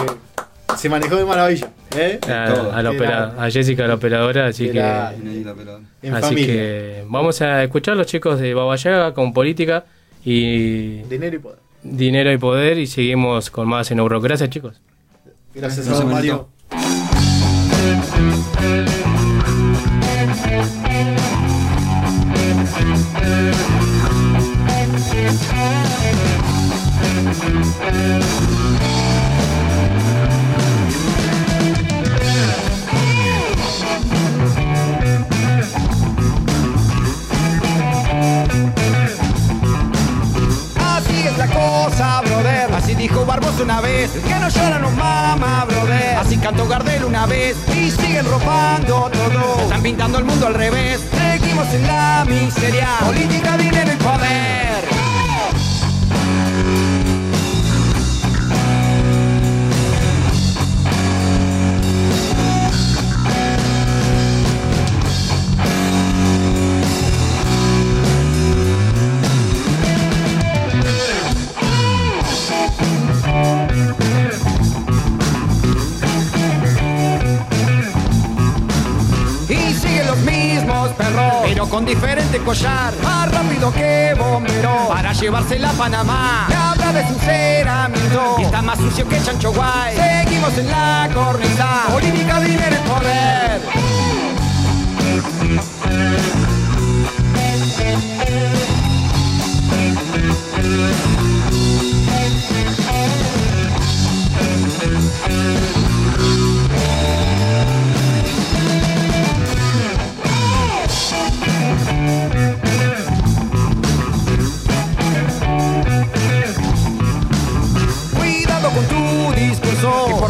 se 0.77 0.89
manejó 0.89 1.15
de 1.15 1.25
maravilla. 1.25 1.69
¿eh? 1.95 2.19
a, 2.27 2.77
a 2.77 2.83
la 2.83 2.91
opera- 2.91 3.33
a 3.39 3.49
Jessica 3.49 3.87
la 3.87 3.95
operadora, 3.95 4.47
así 4.47 4.69
que. 4.69 4.79
En 4.79 6.13
así 6.13 6.21
familia. 6.21 6.45
que 6.45 7.03
vamos 7.07 7.41
a 7.41 7.63
escuchar 7.63 7.97
los 7.97 8.05
chicos 8.07 8.39
de 8.39 8.53
Babayaga 8.53 9.13
con 9.13 9.33
política 9.33 9.85
y 10.23 11.01
Dinero 11.03 11.35
y 11.35 11.39
poder. 11.39 11.59
dinero 11.83 12.31
y 12.31 12.37
poder 12.37 12.77
y 12.77 12.87
seguimos 12.87 13.49
con 13.49 13.67
más 13.67 13.89
en 13.91 13.99
Euro. 13.99 14.21
Gracias 14.21 14.49
chicos. 14.49 14.79
Gracias 15.53 15.87
a 15.87 15.93
vos, 15.93 16.05
Mario. 16.05 16.47
Dijo 42.99 43.25
Barbosa 43.25 43.63
una 43.63 43.79
vez, 43.79 44.11
que 44.11 44.35
no 44.35 44.49
lloran 44.49 44.81
los 44.81 44.91
mama, 44.93 45.65
brother. 45.65 46.17
Así 46.17 46.37
cantó 46.37 46.67
Gardel 46.67 47.05
una 47.05 47.25
vez 47.25 47.55
y 47.73 47.89
siguen 47.89 48.25
robando 48.25 49.09
todo. 49.09 49.61
Están 49.61 49.81
pintando 49.81 50.17
el 50.17 50.25
mundo 50.25 50.47
al 50.47 50.53
revés, 50.53 50.99
seguimos 51.11 51.73
en 51.73 51.87
la 51.87 52.25
miseria. 52.27 52.89
Política, 53.05 53.57
dinero 53.57 53.91
y 53.93 53.95
poder. 53.95 54.98
Pero 80.99 81.67
con 81.69 81.85
diferente 81.85 82.39
collar, 82.39 82.93
más 83.03 83.31
rápido 83.31 83.71
que 83.73 84.13
bombero, 84.17 84.87
para 84.89 85.13
llevársela 85.13 85.69
a 85.69 85.73
Panamá. 85.73 86.45
Me 86.49 86.55
habla 86.55 86.93
de 86.93 87.07
sinceramiento, 87.07 88.35
y 88.39 88.43
está 88.43 88.61
más 88.61 88.77
sucio 88.77 89.07
que 89.07 89.21
Chancho 89.21 89.53
Guay. 89.53 89.95
Seguimos 89.95 90.57
en 90.57 90.69
la 90.69 91.09
cornisa, 91.13 91.83
política, 91.91 92.39
dinero 92.41 92.75
y 92.75 92.89
poder. 92.89 93.61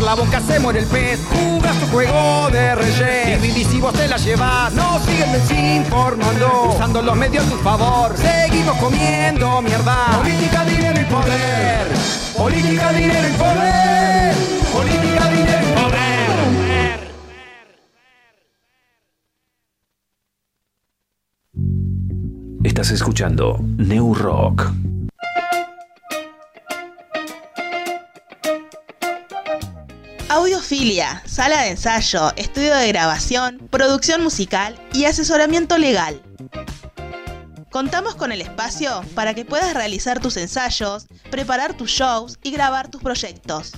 La 0.09 0.15
boca 0.15 0.41
se 0.41 0.59
muere 0.59 0.79
el 0.79 0.87
pez. 0.87 1.19
Jugas 1.29 1.79
tu 1.79 1.85
juego 1.87 2.49
de 2.49 2.73
reyes, 2.73 3.57
y 3.57 3.63
si 3.63 3.79
vos 3.79 3.93
te 3.93 4.07
la 4.07 4.17
llevas, 4.17 4.73
no 4.73 4.99
siguen 5.01 5.31
desinformando, 5.33 6.71
usando 6.73 7.03
los 7.03 7.15
medios 7.15 7.45
a 7.45 7.49
tu 7.51 7.57
favor. 7.57 8.17
Seguimos 8.17 8.75
comiendo 8.77 9.61
mierda. 9.61 10.17
Política, 10.17 10.65
dinero 10.65 10.99
y 10.99 11.05
poder. 11.05 11.87
Política, 12.35 12.91
dinero 12.91 13.27
y 13.29 13.33
poder. 13.33 14.33
Política, 14.73 15.29
dinero 15.29 15.67
y 15.67 15.73
poder. 15.79 15.99
Estás 22.63 22.89
escuchando 22.89 23.59
New 23.77 24.15
Rock. 24.15 24.71
Audiofilia, 30.31 31.23
sala 31.25 31.63
de 31.63 31.69
ensayo, 31.69 32.31
estudio 32.35 32.75
de 32.75 32.87
grabación, 32.89 33.67
producción 33.71 34.21
musical 34.21 34.79
y 34.93 35.05
asesoramiento 35.05 35.79
legal. 35.79 36.21
Contamos 37.71 38.13
con 38.13 38.31
el 38.31 38.41
espacio 38.41 39.01
para 39.15 39.33
que 39.33 39.43
puedas 39.43 39.73
realizar 39.73 40.19
tus 40.19 40.37
ensayos, 40.37 41.07
preparar 41.31 41.75
tus 41.75 41.89
shows 41.89 42.37
y 42.43 42.51
grabar 42.51 42.91
tus 42.91 43.01
proyectos. 43.01 43.71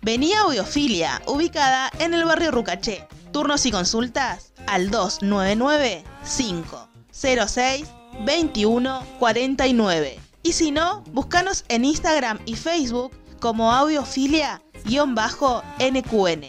Vení 0.00 0.32
a 0.32 0.40
Audiofilia, 0.40 1.20
ubicada 1.26 1.90
en 1.98 2.14
el 2.14 2.24
barrio 2.24 2.50
Rucaché. 2.50 3.06
Turnos 3.32 3.66
y 3.66 3.72
consultas 3.72 4.54
al 4.66 4.90
299 4.90 6.04
506 6.24 7.86
2149. 8.24 10.18
Y 10.42 10.52
si 10.52 10.70
no, 10.70 11.02
búscanos 11.12 11.66
en 11.68 11.84
Instagram 11.84 12.38
y 12.46 12.54
Facebook 12.54 13.12
como 13.40 13.72
audiofilia-nqn. 13.72 16.44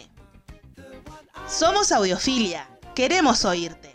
Somos 1.48 1.92
Audiofilia, 1.92 2.68
queremos 2.94 3.46
oírte. 3.46 3.88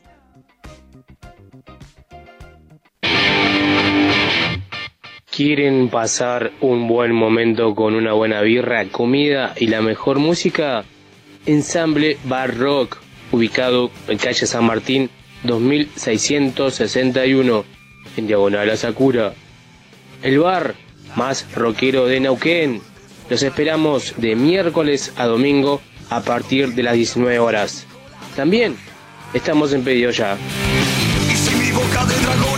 ¿Quieren 5.36 5.90
pasar 5.90 6.52
un 6.62 6.88
buen 6.88 7.12
momento 7.12 7.76
con 7.76 7.96
una 7.96 8.14
buena 8.14 8.42
birra, 8.42 8.88
comida 8.90 9.54
y 9.58 9.66
la 9.68 9.82
mejor 9.82 10.20
música? 10.20 10.86
Ensamble 11.46 12.18
Bar 12.26 12.58
Rock, 12.58 12.98
ubicado 13.32 13.90
en 14.08 14.18
calle 14.18 14.46
San 14.46 14.66
Martín 14.66 15.10
2661, 15.44 17.66
en 18.18 18.28
diagonal 18.28 18.70
a 18.70 18.78
Sakura. 18.78 19.34
El 20.22 20.40
bar 20.40 20.76
más 21.16 21.46
rockero 21.56 22.06
de 22.06 22.20
Neuquén. 22.20 22.82
Los 23.30 23.44
esperamos 23.44 24.14
de 24.18 24.36
miércoles 24.36 25.14
a 25.16 25.26
domingo 25.26 25.82
a 26.10 26.20
partir 26.22 26.74
de 26.74 26.84
las 26.84 26.96
19 26.96 27.40
horas. 27.40 27.86
También 28.36 28.76
estamos 29.34 29.72
en 29.74 29.84
pedido 29.84 30.12
ya. 30.12 30.38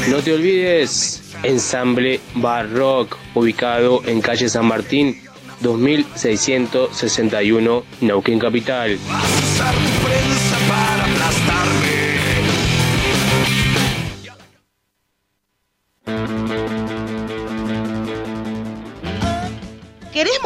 No 0.10 0.18
te 0.18 0.34
olvides, 0.34 1.22
Ensamble 1.44 2.19
Bar 2.36 2.69
Rock, 2.72 3.18
ubicado 3.34 4.02
en 4.06 4.22
calle 4.22 4.48
San 4.49 4.65
Martín 4.65 5.22
2661, 5.61 7.84
Neuquén 8.02 8.40
Capital. 8.40 8.98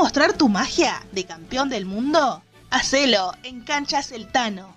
Mostrar 0.10 0.34
tu 0.34 0.50
magia 0.50 1.06
de 1.12 1.24
campeón 1.24 1.70
del 1.70 1.86
mundo? 1.86 2.42
Hacelo 2.72 3.36
en 3.44 3.62
Cancha 3.62 4.02
Celtano. 4.02 4.76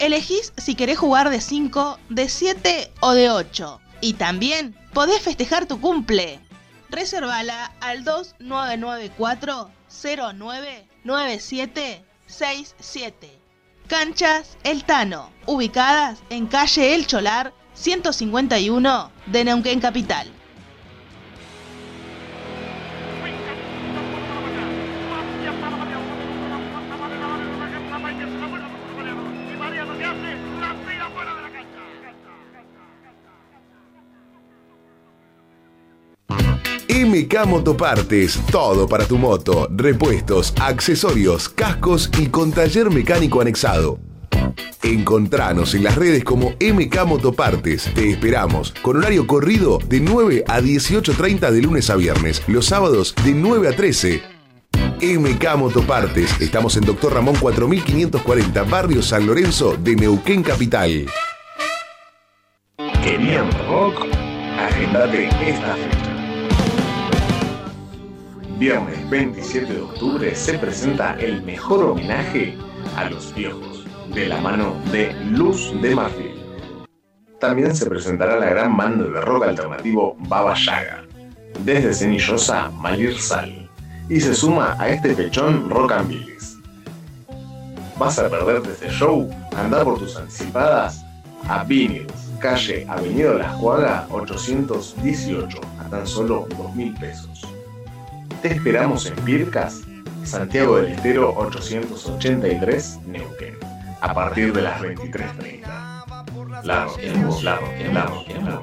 Elegís 0.00 0.52
si 0.56 0.74
querés 0.74 0.98
jugar 0.98 1.30
de 1.30 1.40
5, 1.40 2.00
de 2.08 2.28
7 2.28 2.90
o 2.98 3.12
de 3.12 3.30
8. 3.30 3.80
Y 4.00 4.14
también 4.14 4.76
podés 4.92 5.22
festejar 5.22 5.66
tu 5.66 5.80
cumple. 5.80 6.40
Reservala 6.90 7.70
al 7.80 8.02
2994 8.02 9.70
099767. 11.04 13.38
Canchas 13.86 14.58
El 14.64 14.82
Tano, 14.82 15.30
ubicadas 15.46 16.18
en 16.28 16.48
calle 16.48 16.96
El 16.96 17.06
Cholar 17.06 17.54
151 17.74 19.12
de 19.26 19.44
Neuquén 19.44 19.78
Capital. 19.78 20.41
MK 36.94 37.46
Motopartes, 37.46 38.38
todo 38.50 38.86
para 38.86 39.06
tu 39.06 39.16
moto, 39.16 39.66
repuestos, 39.70 40.52
accesorios, 40.60 41.48
cascos 41.48 42.10
y 42.18 42.26
con 42.26 42.52
taller 42.52 42.90
mecánico 42.90 43.40
anexado. 43.40 43.98
Encontranos 44.82 45.74
en 45.74 45.84
las 45.84 45.96
redes 45.96 46.22
como 46.22 46.50
MK 46.60 47.06
Motopartes. 47.06 47.90
Te 47.94 48.10
esperamos 48.10 48.74
con 48.82 48.98
horario 48.98 49.26
corrido 49.26 49.78
de 49.78 50.00
9 50.00 50.44
a 50.46 50.60
18.30 50.60 51.50
de 51.50 51.62
lunes 51.62 51.88
a 51.88 51.96
viernes, 51.96 52.42
los 52.46 52.66
sábados 52.66 53.14
de 53.24 53.32
9 53.32 53.68
a 53.68 53.72
13. 53.74 54.22
MK 55.00 55.56
Motopartes. 55.56 56.42
Estamos 56.42 56.76
en 56.76 56.84
Doctor 56.84 57.14
Ramón 57.14 57.36
4540, 57.36 58.64
Barrio 58.64 59.00
San 59.00 59.26
Lorenzo 59.26 59.78
de 59.78 59.96
Neuquén 59.96 60.42
Capital. 60.42 61.06
¿Querían 63.02 63.50
rock? 63.66 64.04
Agendate 64.58 65.28
esta 65.48 65.74
fecha. 65.74 66.01
Viernes 68.62 69.10
27 69.10 69.72
de 69.72 69.80
octubre 69.80 70.36
se 70.36 70.56
presenta 70.56 71.16
el 71.18 71.42
mejor 71.42 71.84
homenaje 71.84 72.56
a 72.96 73.10
los 73.10 73.34
viejos, 73.34 73.84
de 74.14 74.28
la 74.28 74.40
mano 74.40 74.76
de 74.92 75.12
Luz 75.32 75.72
de 75.82 75.92
Marfil. 75.96 76.40
También 77.40 77.74
se 77.74 77.86
presentará 77.86 78.36
la 78.36 78.46
gran 78.50 78.76
banda 78.76 79.02
de 79.02 79.20
rock 79.20 79.46
alternativo 79.46 80.16
Baba 80.28 80.54
Yaga, 80.54 81.02
desde 81.64 81.92
Cenillosa 81.92 82.70
Malir 82.70 83.18
Sal, 83.18 83.68
y 84.08 84.20
se 84.20 84.32
suma 84.32 84.76
a 84.78 84.90
este 84.90 85.12
pechón 85.16 85.68
Rock 85.68 85.90
and 85.90 86.08
Billis. 86.08 86.56
¿Vas 87.98 88.20
a 88.20 88.28
perderte 88.28 88.70
este 88.70 88.90
show? 88.90 89.28
Anda 89.56 89.82
por 89.82 89.98
tus 89.98 90.16
anticipadas 90.16 91.04
a 91.48 91.64
Vinyls, 91.64 92.30
calle 92.38 92.86
Avenida 92.88 93.32
de 93.32 93.38
la 93.40 93.50
Escuadra 93.54 94.06
818, 94.10 95.60
a 95.80 95.90
tan 95.90 96.06
solo 96.06 96.46
2 96.56 96.76
mil 96.76 96.94
pesos. 96.94 97.51
Te 98.42 98.48
esperamos 98.48 99.06
en 99.06 99.14
Pircas, 99.24 99.82
Santiago 100.24 100.76
del 100.78 100.94
Estero 100.94 101.32
883, 101.36 102.98
Neuquén, 103.06 103.56
a 104.00 104.12
partir 104.12 104.52
de 104.52 104.62
las 104.62 104.80
23.30. 104.80 106.64
La 106.64 106.86
roqueamos, 106.86 107.44
la 107.44 107.54
roqueamos, 107.54 108.26
la. 108.42 108.62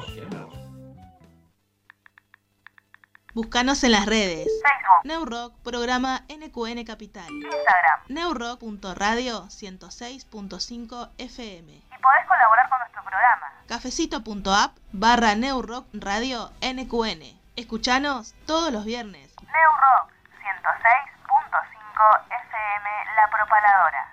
Búscanos 3.34 3.82
en 3.86 3.94
las 3.94 4.06
redes. 4.06 4.48
Facebook. 4.48 5.06
Neurock, 5.06 5.54
programa 5.64 6.26
NQN 6.28 6.84
Capital. 6.84 7.32
Instagram. 7.32 8.02
Neurock.radio 8.10 9.46
106.5 9.46 11.10
FM. 11.18 11.72
Y 11.72 12.02
podés 12.02 12.28
colaborar 12.28 12.70
con 12.70 12.80
nuestro 12.80 13.02
programa. 13.04 13.54
Cafecito.app 13.68 14.78
barra 14.92 15.36
Neurock 15.36 15.88
Radio 15.94 16.52
NQN. 16.62 17.40
Escuchanos 17.56 18.36
todos 18.46 18.74
los 18.74 18.84
viernes. 18.84 19.29
Neurock 19.54 20.06
106.5 20.40 22.00
FM 22.30 22.88
La 23.16 23.26
Propaladora. 23.34 24.04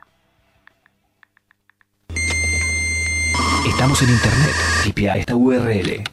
Estamos 3.66 4.02
en 4.02 4.10
internet. 4.10 4.54
Tipea 4.84 5.16
esta 5.16 5.34
URL 5.34 6.04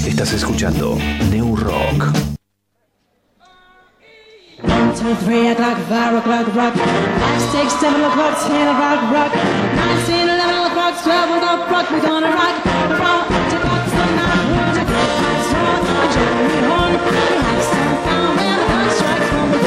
Estás 0.06 0.34
escuchando 0.34 0.98
New. 1.30 1.56
Two, 4.92 5.16
three 5.16 5.48
o'clock, 5.48 5.78
five 5.88 6.14
o'clock, 6.16 6.54
rock. 6.54 6.74
Five, 6.76 7.42
six, 7.54 7.74
seven 7.80 8.02
o'clock, 8.02 8.38
ten 8.46 8.68
o'clock, 8.68 9.02
rock. 9.10 9.34
Nine, 9.34 10.06
ten, 10.06 10.28
eleven 10.30 10.66
o'clock, 10.70 11.02
twelve 11.02 11.32
o'clock, 11.38 11.72
rock. 11.72 11.90
We're 11.92 12.02
gonna 12.02 12.28
rock, 12.28 12.66
rock, 13.00 13.28
to 13.50 13.58
rock 13.66 13.88
night. 14.20 14.52
We're 14.52 14.68
gonna 14.68 14.84
rock, 14.92 15.16
rock, 15.56 15.88
rock, 15.96 16.12
Horn. 16.68 16.92
We 16.92 17.24
have 17.40 17.64
some 17.72 17.96
fun 18.04 18.36
when 18.36 18.56
the 18.60 18.66
clock 18.68 18.92
strikes 18.92 19.32
one. 19.32 19.48
We're 19.52 19.64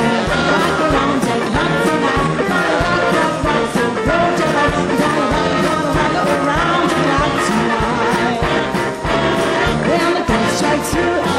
rock 0.52 0.76
around, 0.84 1.16
take 1.24 1.48
rock. 1.56 1.72
We're 1.72 1.88
gonna 1.88 2.84
rock, 2.84 3.08
rock, 3.16 3.48
rock, 3.48 3.64
so 3.74 3.84
roll 4.04 4.30
to 4.38 4.46
rock. 4.54 4.76
We're 4.76 5.00
gonna 5.00 5.24
rock, 5.32 5.64
gonna 5.64 5.96
rock 5.96 6.28
around 6.36 6.84
tonight. 6.92 8.38
When 9.88 10.08
the 10.14 10.22
clock 10.28 10.48
strikes 10.52 10.92
two, 10.92 11.33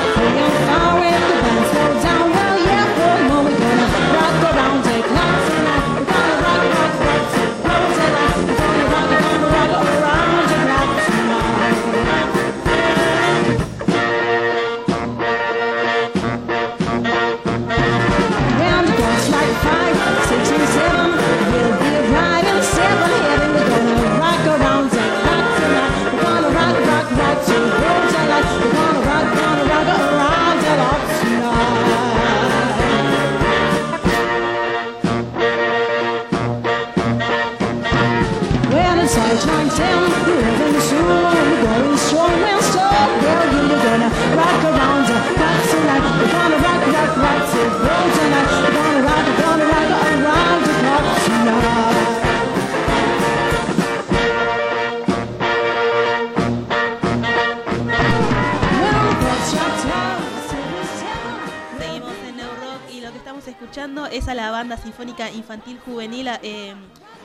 es 63.75 64.29
a 64.29 64.33
la 64.33 64.51
banda 64.51 64.77
sinfónica 64.77 65.29
infantil 65.31 65.77
juvenil 65.85 66.29
eh, 66.43 66.73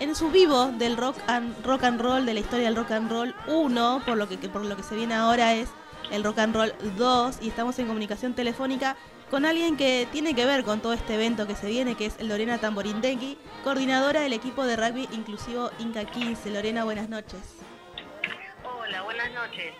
en 0.00 0.16
su 0.16 0.32
vivo 0.32 0.66
del 0.66 0.96
rock 0.96 1.16
and, 1.28 1.64
rock 1.64 1.84
and 1.84 2.00
roll, 2.00 2.26
de 2.26 2.34
la 2.34 2.40
historia 2.40 2.64
del 2.64 2.74
rock 2.74 2.90
and 2.90 3.08
roll 3.08 3.36
1, 3.46 4.02
por 4.04 4.16
lo 4.16 4.28
que, 4.28 4.40
que 4.40 4.48
por 4.48 4.64
lo 4.64 4.76
que 4.76 4.82
se 4.82 4.96
viene 4.96 5.14
ahora 5.14 5.54
es 5.54 5.68
el 6.10 6.24
rock 6.24 6.40
and 6.40 6.56
roll 6.56 6.74
2 6.96 7.38
y 7.42 7.48
estamos 7.48 7.78
en 7.78 7.86
comunicación 7.86 8.34
telefónica 8.34 8.96
con 9.30 9.46
alguien 9.46 9.76
que 9.76 10.08
tiene 10.10 10.34
que 10.34 10.44
ver 10.44 10.64
con 10.64 10.80
todo 10.80 10.92
este 10.92 11.14
evento 11.14 11.46
que 11.46 11.54
se 11.54 11.68
viene, 11.68 11.94
que 11.94 12.06
es 12.06 12.20
Lorena 12.20 12.58
Tamborindegui, 12.58 13.38
coordinadora 13.62 14.22
del 14.22 14.32
equipo 14.32 14.64
de 14.64 14.74
rugby 14.74 15.08
inclusivo 15.12 15.70
Inca 15.78 16.04
15. 16.04 16.50
Lorena, 16.50 16.82
buenas 16.82 17.08
noches. 17.08 17.58
Hola, 18.64 19.02
buenas 19.02 19.30
noches. 19.34 19.72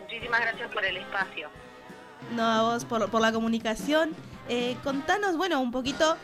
Muchísimas 0.00 0.42
gracias 0.42 0.72
por 0.72 0.84
el 0.84 0.96
espacio. 0.96 1.50
No, 2.32 2.44
a 2.44 2.62
vos 2.62 2.84
por, 2.84 3.10
por 3.10 3.20
la 3.20 3.32
comunicación. 3.32 4.14
Eh, 4.48 4.76
contanos, 4.82 5.36
bueno, 5.36 5.60
un 5.60 5.70
poquito. 5.72 6.16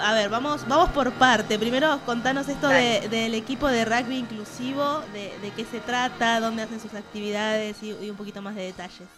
A 0.00 0.14
ver, 0.14 0.30
vamos, 0.30 0.66
vamos 0.68 0.90
por 0.90 1.12
parte. 1.12 1.58
Primero, 1.58 1.98
contanos 2.06 2.48
esto 2.48 2.68
de- 2.68 3.08
del 3.08 3.34
equipo 3.34 3.68
de 3.68 3.84
rugby 3.84 4.16
inclusivo, 4.16 5.00
de, 5.12 5.36
de 5.40 5.50
qué 5.50 5.64
se 5.64 5.80
trata, 5.80 6.40
dónde 6.40 6.62
hacen 6.62 6.80
sus 6.80 6.94
actividades 6.94 7.82
y, 7.82 7.90
y 8.00 8.08
un 8.10 8.16
poquito 8.16 8.40
más 8.40 8.54
de 8.54 8.62
detalles. 8.62 9.08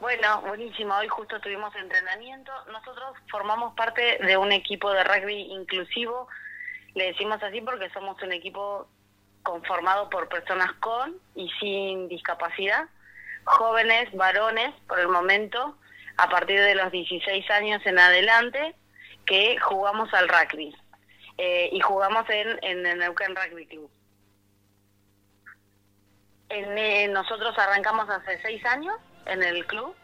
Bueno, 0.00 0.42
buenísimo. 0.42 0.94
Hoy 0.96 1.08
justo 1.08 1.38
tuvimos 1.40 1.74
entrenamiento. 1.76 2.50
Nosotros 2.72 3.14
formamos 3.30 3.74
parte 3.74 4.18
de 4.24 4.36
un 4.36 4.52
equipo 4.52 4.90
de 4.90 5.04
rugby 5.04 5.52
inclusivo. 5.52 6.28
Le 6.94 7.08
decimos 7.12 7.42
así 7.42 7.60
porque 7.60 7.88
somos 7.90 8.20
un 8.22 8.32
equipo 8.32 8.88
conformado 9.42 10.10
por 10.10 10.28
personas 10.28 10.72
con 10.80 11.14
y 11.36 11.48
sin 11.60 12.08
discapacidad, 12.08 12.86
jóvenes, 13.46 14.12
varones, 14.12 14.74
por 14.86 15.00
el 15.00 15.08
momento, 15.08 15.78
a 16.18 16.28
partir 16.28 16.60
de 16.60 16.74
los 16.74 16.92
16 16.92 17.50
años 17.50 17.80
en 17.86 17.98
adelante, 17.98 18.74
que 19.24 19.58
jugamos 19.58 20.12
al 20.12 20.28
rugby. 20.28 20.74
Eh, 21.38 21.70
y 21.72 21.80
jugamos 21.80 22.28
en, 22.30 22.58
en 22.62 22.86
el 22.86 22.98
Neuquén 22.98 23.34
Rugby 23.36 23.66
Club. 23.66 23.90
En, 26.48 26.78
eh, 26.78 27.08
nosotros 27.08 27.58
arrancamos 27.58 28.08
hace 28.08 28.40
seis 28.42 28.64
años 28.66 28.96
en 29.26 29.42
el 29.42 29.66
club. 29.66 29.94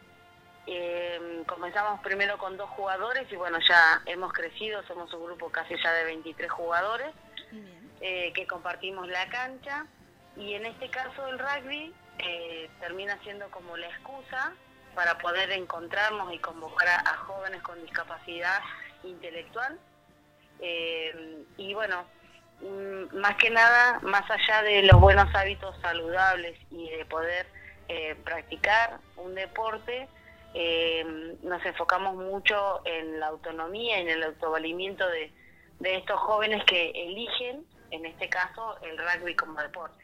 Eh, 0.66 1.42
comenzamos 1.46 2.00
primero 2.00 2.38
con 2.38 2.56
dos 2.56 2.70
jugadores 2.70 3.30
y 3.32 3.36
bueno, 3.36 3.58
ya 3.68 4.02
hemos 4.06 4.32
crecido, 4.32 4.82
somos 4.86 5.12
un 5.12 5.24
grupo 5.24 5.50
casi 5.50 5.74
ya 5.82 5.92
de 5.92 6.04
23 6.04 6.50
jugadores 6.50 7.08
eh, 8.00 8.32
que 8.32 8.46
compartimos 8.46 9.08
la 9.08 9.28
cancha 9.28 9.86
y 10.36 10.54
en 10.54 10.66
este 10.66 10.88
caso 10.88 11.26
el 11.28 11.38
rugby 11.38 11.92
eh, 12.18 12.70
termina 12.80 13.18
siendo 13.22 13.50
como 13.50 13.76
la 13.76 13.86
excusa 13.88 14.52
para 14.94 15.18
poder 15.18 15.50
encontrarnos 15.52 16.32
y 16.32 16.38
convocar 16.38 16.88
a, 16.88 17.16
jóvenes 17.16 17.62
con 17.62 17.80
discapacidad 17.82 18.60
intelectual. 19.04 19.78
Eh, 20.60 21.44
y 21.56 21.74
bueno, 21.74 22.04
mm, 22.60 23.16
más 23.16 23.36
que 23.36 23.50
nada, 23.50 23.98
más 24.02 24.30
allá 24.30 24.62
de 24.62 24.82
los 24.82 25.00
buenos 25.00 25.34
hábitos 25.34 25.74
saludables 25.80 26.58
y 26.70 26.90
de 26.90 27.04
poder 27.06 27.46
eh, 27.88 28.14
practicar 28.24 28.98
un 29.16 29.34
deporte, 29.34 30.08
eh, 30.54 31.36
nos 31.42 31.64
enfocamos 31.64 32.14
mucho 32.14 32.82
en 32.84 33.18
la 33.18 33.28
autonomía 33.28 33.98
y 33.98 34.02
en 34.02 34.08
el 34.08 34.22
autovalimiento 34.22 35.08
de, 35.08 35.32
de 35.80 35.96
estos 35.96 36.20
jóvenes 36.20 36.62
que 36.64 36.90
eligen, 36.90 37.64
en 37.90 38.06
este 38.06 38.28
caso, 38.28 38.76
el 38.82 38.98
rugby 38.98 39.34
como 39.34 39.60
deporte. 39.60 40.01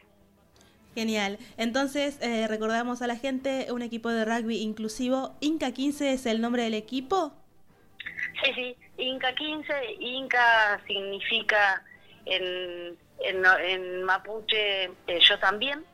Genial. 0.99 1.37
Entonces, 1.55 2.19
eh, 2.21 2.45
recordamos 2.49 3.01
a 3.01 3.07
la 3.07 3.15
gente 3.15 3.67
un 3.71 3.81
equipo 3.81 4.09
de 4.09 4.25
rugby 4.25 4.61
inclusivo. 4.61 5.33
Inca 5.39 5.71
15 5.71 6.11
es 6.11 6.25
el 6.25 6.41
nombre 6.41 6.63
del 6.63 6.73
equipo. 6.73 7.31
Sí, 8.43 8.51
sí, 8.53 8.77
Inca 8.97 9.33
15, 9.33 9.73
Inca 10.01 10.81
significa 10.85 11.81
en, 12.25 12.97
en, 13.21 14.03
mapuche 14.03 14.83
eh, 15.07 15.19
yo 15.21 15.39
también, 15.39 15.85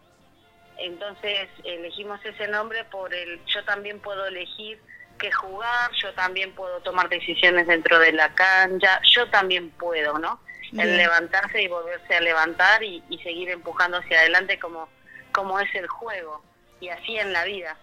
entonces 0.79 1.49
elegimos 1.63 2.19
ese 2.25 2.47
nombre 2.47 2.83
por 2.85 3.13
el 3.13 3.39
yo 3.45 3.63
también 3.63 3.99
puedo 3.99 4.25
elegir 4.25 4.79
qué 5.19 5.31
jugar, 5.31 5.91
yo 6.01 6.11
también 6.15 6.51
puedo 6.55 6.79
tomar 6.79 7.09
decisiones 7.09 7.67
dentro 7.67 7.99
de 7.99 8.11
la 8.11 8.33
cancha, 8.33 8.99
yo 9.13 9.29
también 9.29 9.69
puedo, 9.69 10.17
¿no? 10.17 10.39
El 10.71 10.97
levantarse 10.97 11.61
y 11.61 11.67
volverse 11.67 12.15
a 12.15 12.21
levantar 12.21 12.83
y, 12.83 13.03
y 13.09 13.17
seguir 13.19 13.49
empujando 13.49 13.97
hacia 13.97 14.19
adelante 14.19 14.59
como, 14.59 14.89
como 15.31 15.59
es 15.59 15.73
el 15.75 15.87
juego 15.87 16.43
y 16.79 16.89
así 16.89 17.17
en 17.17 17.33
la 17.33 17.45
vida. 17.45 17.77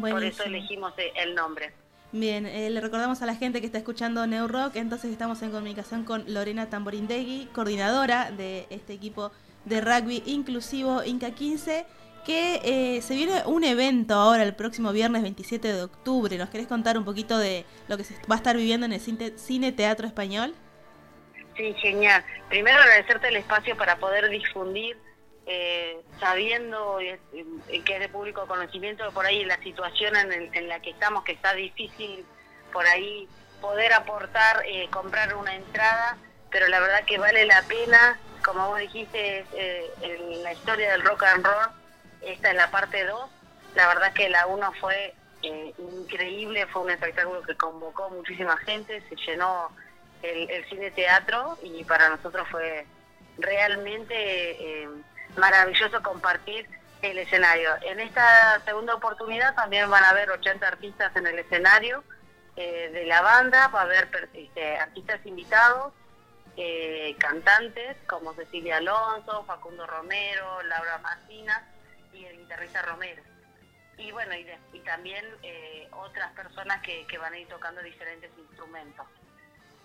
Por 0.00 0.24
eso 0.24 0.44
elegimos 0.44 0.92
el 1.16 1.34
nombre. 1.34 1.72
Bien, 2.12 2.46
eh, 2.46 2.70
le 2.70 2.80
recordamos 2.80 3.22
a 3.22 3.26
la 3.26 3.34
gente 3.34 3.60
que 3.60 3.66
está 3.66 3.78
escuchando 3.78 4.26
New 4.26 4.46
Rock, 4.46 4.76
entonces 4.76 5.10
estamos 5.10 5.42
en 5.42 5.50
comunicación 5.50 6.04
con 6.04 6.32
Lorena 6.32 6.70
Tamborindegui, 6.70 7.48
coordinadora 7.52 8.30
de 8.30 8.66
este 8.70 8.92
equipo 8.92 9.32
de 9.64 9.80
rugby 9.80 10.22
inclusivo 10.24 11.02
Inca 11.02 11.32
15, 11.32 11.84
que 12.24 12.60
eh, 12.64 13.02
se 13.02 13.16
viene 13.16 13.42
un 13.46 13.64
evento 13.64 14.14
ahora 14.14 14.44
el 14.44 14.54
próximo 14.54 14.92
viernes 14.92 15.22
27 15.22 15.72
de 15.72 15.82
octubre. 15.82 16.38
¿Nos 16.38 16.50
querés 16.50 16.68
contar 16.68 16.96
un 16.96 17.04
poquito 17.04 17.36
de 17.36 17.64
lo 17.88 17.96
que 17.96 18.04
se 18.04 18.14
va 18.30 18.36
a 18.36 18.38
estar 18.38 18.56
viviendo 18.56 18.86
en 18.86 18.92
el 18.92 19.00
Cine 19.00 19.72
Teatro 19.72 20.06
Español? 20.06 20.54
Sí, 21.56 21.74
genial. 21.80 22.24
Primero 22.48 22.78
agradecerte 22.78 23.28
el 23.28 23.36
espacio 23.36 23.76
para 23.76 23.98
poder 23.98 24.28
difundir, 24.28 25.00
eh, 25.46 26.04
sabiendo 26.18 26.98
eh, 27.00 27.20
eh, 27.68 27.84
que 27.84 27.94
es 27.94 28.00
de 28.00 28.08
público 28.08 28.46
conocimiento, 28.48 29.12
por 29.12 29.24
ahí 29.26 29.44
la 29.44 29.58
situación 29.62 30.16
en, 30.16 30.32
el- 30.32 30.50
en 30.52 30.68
la 30.68 30.80
que 30.80 30.90
estamos, 30.90 31.22
que 31.22 31.32
está 31.32 31.54
difícil 31.54 32.28
por 32.72 32.86
ahí 32.86 33.30
poder 33.60 33.92
aportar, 33.92 34.62
eh, 34.66 34.90
comprar 34.90 35.34
una 35.36 35.54
entrada, 35.54 36.18
pero 36.50 36.66
la 36.68 36.80
verdad 36.80 37.04
que 37.06 37.18
vale 37.18 37.44
la 37.46 37.66
pena, 37.68 38.20
como 38.42 38.68
vos 38.68 38.80
dijiste, 38.80 39.48
eh, 39.52 39.94
la 40.42 40.52
historia 40.54 40.90
del 40.92 41.02
rock 41.02 41.22
and 41.24 41.46
roll, 41.46 41.72
esta 42.20 42.50
es 42.50 42.56
la 42.56 42.70
parte 42.70 43.04
2, 43.04 43.30
la 43.74 43.86
verdad 43.88 44.12
que 44.12 44.28
la 44.28 44.46
1 44.46 44.72
fue 44.80 45.14
increíble, 45.42 46.66
fue 46.68 46.82
un 46.82 46.90
espectáculo 46.90 47.42
que 47.42 47.56
convocó 47.56 48.10
muchísima 48.10 48.56
gente, 48.58 49.02
se 49.08 49.16
llenó 49.26 49.74
el, 50.24 50.64
cine 50.68 50.90
teatro 50.90 51.58
y 51.62 51.84
para 51.84 52.08
nosotros 52.08 52.46
fue 52.50 52.86
realmente 53.38 54.14
eh, 54.82 54.88
maravilloso 55.36 56.02
compartir 56.02 56.68
el 57.02 57.18
escenario. 57.18 57.70
En 57.82 58.00
esta 58.00 58.60
segunda 58.64 58.94
oportunidad 58.94 59.54
también 59.54 59.90
van 59.90 60.04
a 60.04 60.10
haber 60.10 60.30
80 60.30 60.66
artistas 60.66 61.14
en 61.16 61.26
el 61.26 61.38
escenario 61.38 62.02
eh, 62.56 62.90
de 62.92 63.04
la 63.06 63.20
banda, 63.20 63.68
va 63.68 63.80
a 63.80 63.84
haber 63.84 64.08
este, 64.32 64.76
artistas 64.78 65.20
invitados, 65.26 65.92
eh, 66.56 67.14
cantantes 67.18 67.96
como 68.06 68.32
Cecilia 68.34 68.78
Alonso, 68.78 69.44
Facundo 69.44 69.86
Romero, 69.86 70.62
Laura 70.62 70.98
Macina 70.98 71.68
y 72.12 72.24
el 72.24 72.38
guitarrista 72.38 72.80
Romero. 72.82 73.22
Y 73.98 74.10
bueno, 74.12 74.34
y, 74.34 74.44
también 74.80 75.24
otras 75.92 76.30
personas 76.32 76.82
que 76.82 77.18
van 77.18 77.32
a 77.32 77.38
ir 77.38 77.48
tocando 77.48 77.80
diferentes 77.80 78.30
instrumentos. 78.36 79.06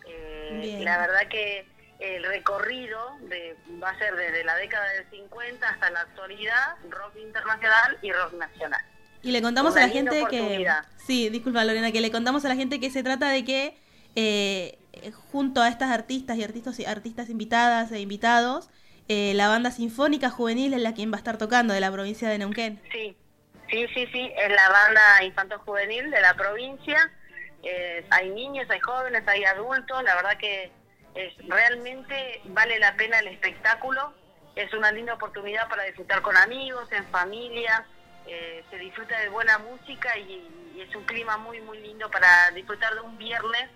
Eh, 0.09 0.79
la 0.83 0.97
verdad 0.97 1.27
que 1.29 1.65
el 1.99 2.23
recorrido 2.23 3.17
de, 3.23 3.55
va 3.81 3.89
a 3.89 3.97
ser 3.97 4.15
desde 4.15 4.43
la 4.43 4.55
década 4.55 4.87
del 4.93 5.09
50 5.09 5.69
hasta 5.69 5.89
la 5.91 6.01
actualidad, 6.01 6.77
rock 6.89 7.17
internacional 7.17 7.97
y 8.01 8.11
rock 8.11 8.33
nacional. 8.33 8.81
Y 9.21 9.31
le 9.31 9.41
contamos 9.41 9.73
Una 9.73 9.83
a 9.83 9.87
la 9.87 9.93
gente 9.93 10.23
que... 10.29 10.65
Sí, 10.97 11.29
disculpa 11.29 11.65
Lorena, 11.65 11.91
que 11.91 11.99
le 11.99 12.11
contamos 12.11 12.45
a 12.45 12.49
la 12.49 12.55
gente 12.55 12.79
que 12.79 12.89
se 12.89 13.03
trata 13.03 13.29
de 13.29 13.43
que 13.43 13.77
eh, 14.15 14.79
junto 15.31 15.61
a 15.61 15.67
estas 15.67 15.91
artistas 15.91 16.37
y 16.37 16.43
artistas, 16.43 16.79
artistas 16.87 17.29
invitadas 17.29 17.91
e 17.91 17.99
invitados, 17.99 18.69
eh, 19.07 19.33
la 19.35 19.47
banda 19.47 19.71
sinfónica 19.71 20.29
juvenil 20.29 20.73
es 20.73 20.81
la 20.81 20.93
quien 20.93 21.11
va 21.11 21.15
a 21.15 21.17
estar 21.17 21.37
tocando 21.37 21.73
de 21.73 21.79
la 21.79 21.91
provincia 21.91 22.29
de 22.29 22.37
Neuquén. 22.37 22.81
Sí, 22.91 23.15
sí, 23.69 23.87
sí, 23.93 24.07
sí, 24.13 24.31
es 24.37 24.51
la 24.51 24.69
banda 24.69 25.23
infanto 25.23 25.59
juvenil 25.59 26.09
de 26.11 26.21
la 26.21 26.33
provincia. 26.35 27.11
Eh, 27.63 28.05
hay 28.09 28.29
niños, 28.29 28.69
hay 28.69 28.79
jóvenes, 28.79 29.27
hay 29.27 29.43
adultos. 29.43 30.03
La 30.03 30.15
verdad 30.15 30.37
que 30.37 30.71
es, 31.15 31.33
realmente 31.47 32.41
vale 32.45 32.79
la 32.79 32.95
pena 32.95 33.19
el 33.19 33.27
espectáculo. 33.27 34.13
Es 34.55 34.73
una 34.73 34.91
linda 34.91 35.13
oportunidad 35.13 35.67
para 35.69 35.83
disfrutar 35.83 36.21
con 36.21 36.35
amigos, 36.37 36.91
en 36.91 37.05
familia. 37.07 37.85
Eh, 38.27 38.63
se 38.69 38.77
disfruta 38.77 39.17
de 39.19 39.29
buena 39.29 39.57
música 39.57 40.17
y, 40.17 40.55
es 40.79 40.95
un 40.95 41.03
clima 41.03 41.37
muy, 41.37 41.59
muy 41.59 41.77
lindo 41.79 42.09
para 42.09 42.51
disfrutar 42.51 42.93
de 42.93 43.01
un 43.01 43.17
viernes, 43.17 43.69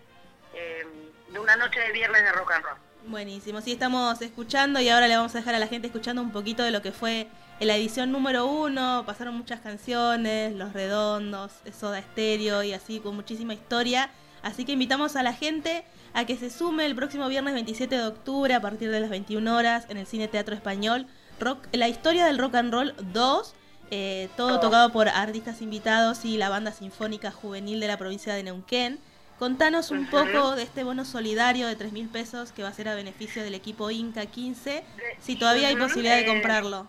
eh, 0.53 0.87
de 1.27 1.39
una 1.39 1.57
noche 1.57 1.81
de 1.81 1.91
viernes 1.91 2.23
de 2.23 2.31
rock 2.31 2.51
and 2.53 2.63
roll. 2.63 2.77
Buenísimo, 3.07 3.59
sí, 3.59 3.73
estamos 3.73 4.21
escuchando 4.21 4.79
y 4.79 4.87
ahora 4.87 5.09
le 5.09 5.17
vamos 5.17 5.35
a 5.35 5.39
dejar 5.39 5.55
a 5.55 5.59
la 5.59 5.67
gente 5.67 5.87
escuchando 5.87 6.21
un 6.21 6.31
poquito 6.31 6.63
de 6.63 6.71
lo 6.71 6.81
que 6.81 6.93
fue 6.93 7.27
la 7.59 7.75
edición 7.75 8.13
número 8.13 8.45
uno. 8.47 9.03
Pasaron 9.05 9.35
muchas 9.35 9.59
canciones, 9.59 10.55
Los 10.55 10.71
Redondos, 10.71 11.51
Soda 11.77 11.99
Estéreo 11.99 12.63
y 12.63 12.71
así 12.71 12.99
con 12.99 13.15
muchísima 13.15 13.53
historia. 13.53 14.09
Así 14.41 14.63
que 14.63 14.71
invitamos 14.71 15.17
a 15.17 15.23
la 15.23 15.33
gente 15.33 15.83
a 16.13 16.25
que 16.25 16.37
se 16.37 16.49
sume 16.49 16.85
el 16.85 16.95
próximo 16.95 17.27
viernes 17.27 17.53
27 17.53 17.93
de 17.93 18.07
octubre 18.07 18.53
a 18.53 18.61
partir 18.61 18.89
de 18.89 19.01
las 19.01 19.09
21 19.09 19.53
horas 19.53 19.85
en 19.89 19.97
el 19.97 20.07
Cine 20.07 20.29
Teatro 20.29 20.55
Español. 20.55 21.05
Rock, 21.41 21.67
la 21.73 21.89
historia 21.89 22.25
del 22.25 22.37
rock 22.37 22.55
and 22.55 22.73
roll 22.73 22.95
2, 23.11 23.53
eh, 23.91 24.29
todo 24.37 24.61
tocado 24.61 24.91
por 24.93 25.09
artistas 25.09 25.61
invitados 25.61 26.23
y 26.23 26.37
la 26.37 26.47
banda 26.47 26.71
sinfónica 26.71 27.31
juvenil 27.31 27.81
de 27.81 27.87
la 27.87 27.97
provincia 27.97 28.33
de 28.33 28.43
Neuquén. 28.43 28.99
Contanos 29.43 29.91
un 29.91 30.09
poco 30.09 30.55
de 30.55 30.63
este 30.63 30.85
bono 30.85 31.03
solidario 31.03 31.67
de 31.67 31.75
3 31.75 31.91
mil 31.91 32.07
pesos 32.07 32.53
que 32.53 32.63
va 32.63 32.69
a 32.69 32.73
ser 32.73 32.87
a 32.87 32.95
beneficio 32.95 33.43
del 33.43 33.55
equipo 33.55 33.91
Inca 33.91 34.25
15, 34.25 34.85
si 35.19 35.35
todavía 35.35 35.67
hay 35.67 35.75
posibilidad 35.75 36.15
de 36.15 36.21
eh, 36.21 36.27
comprarlo. 36.27 36.87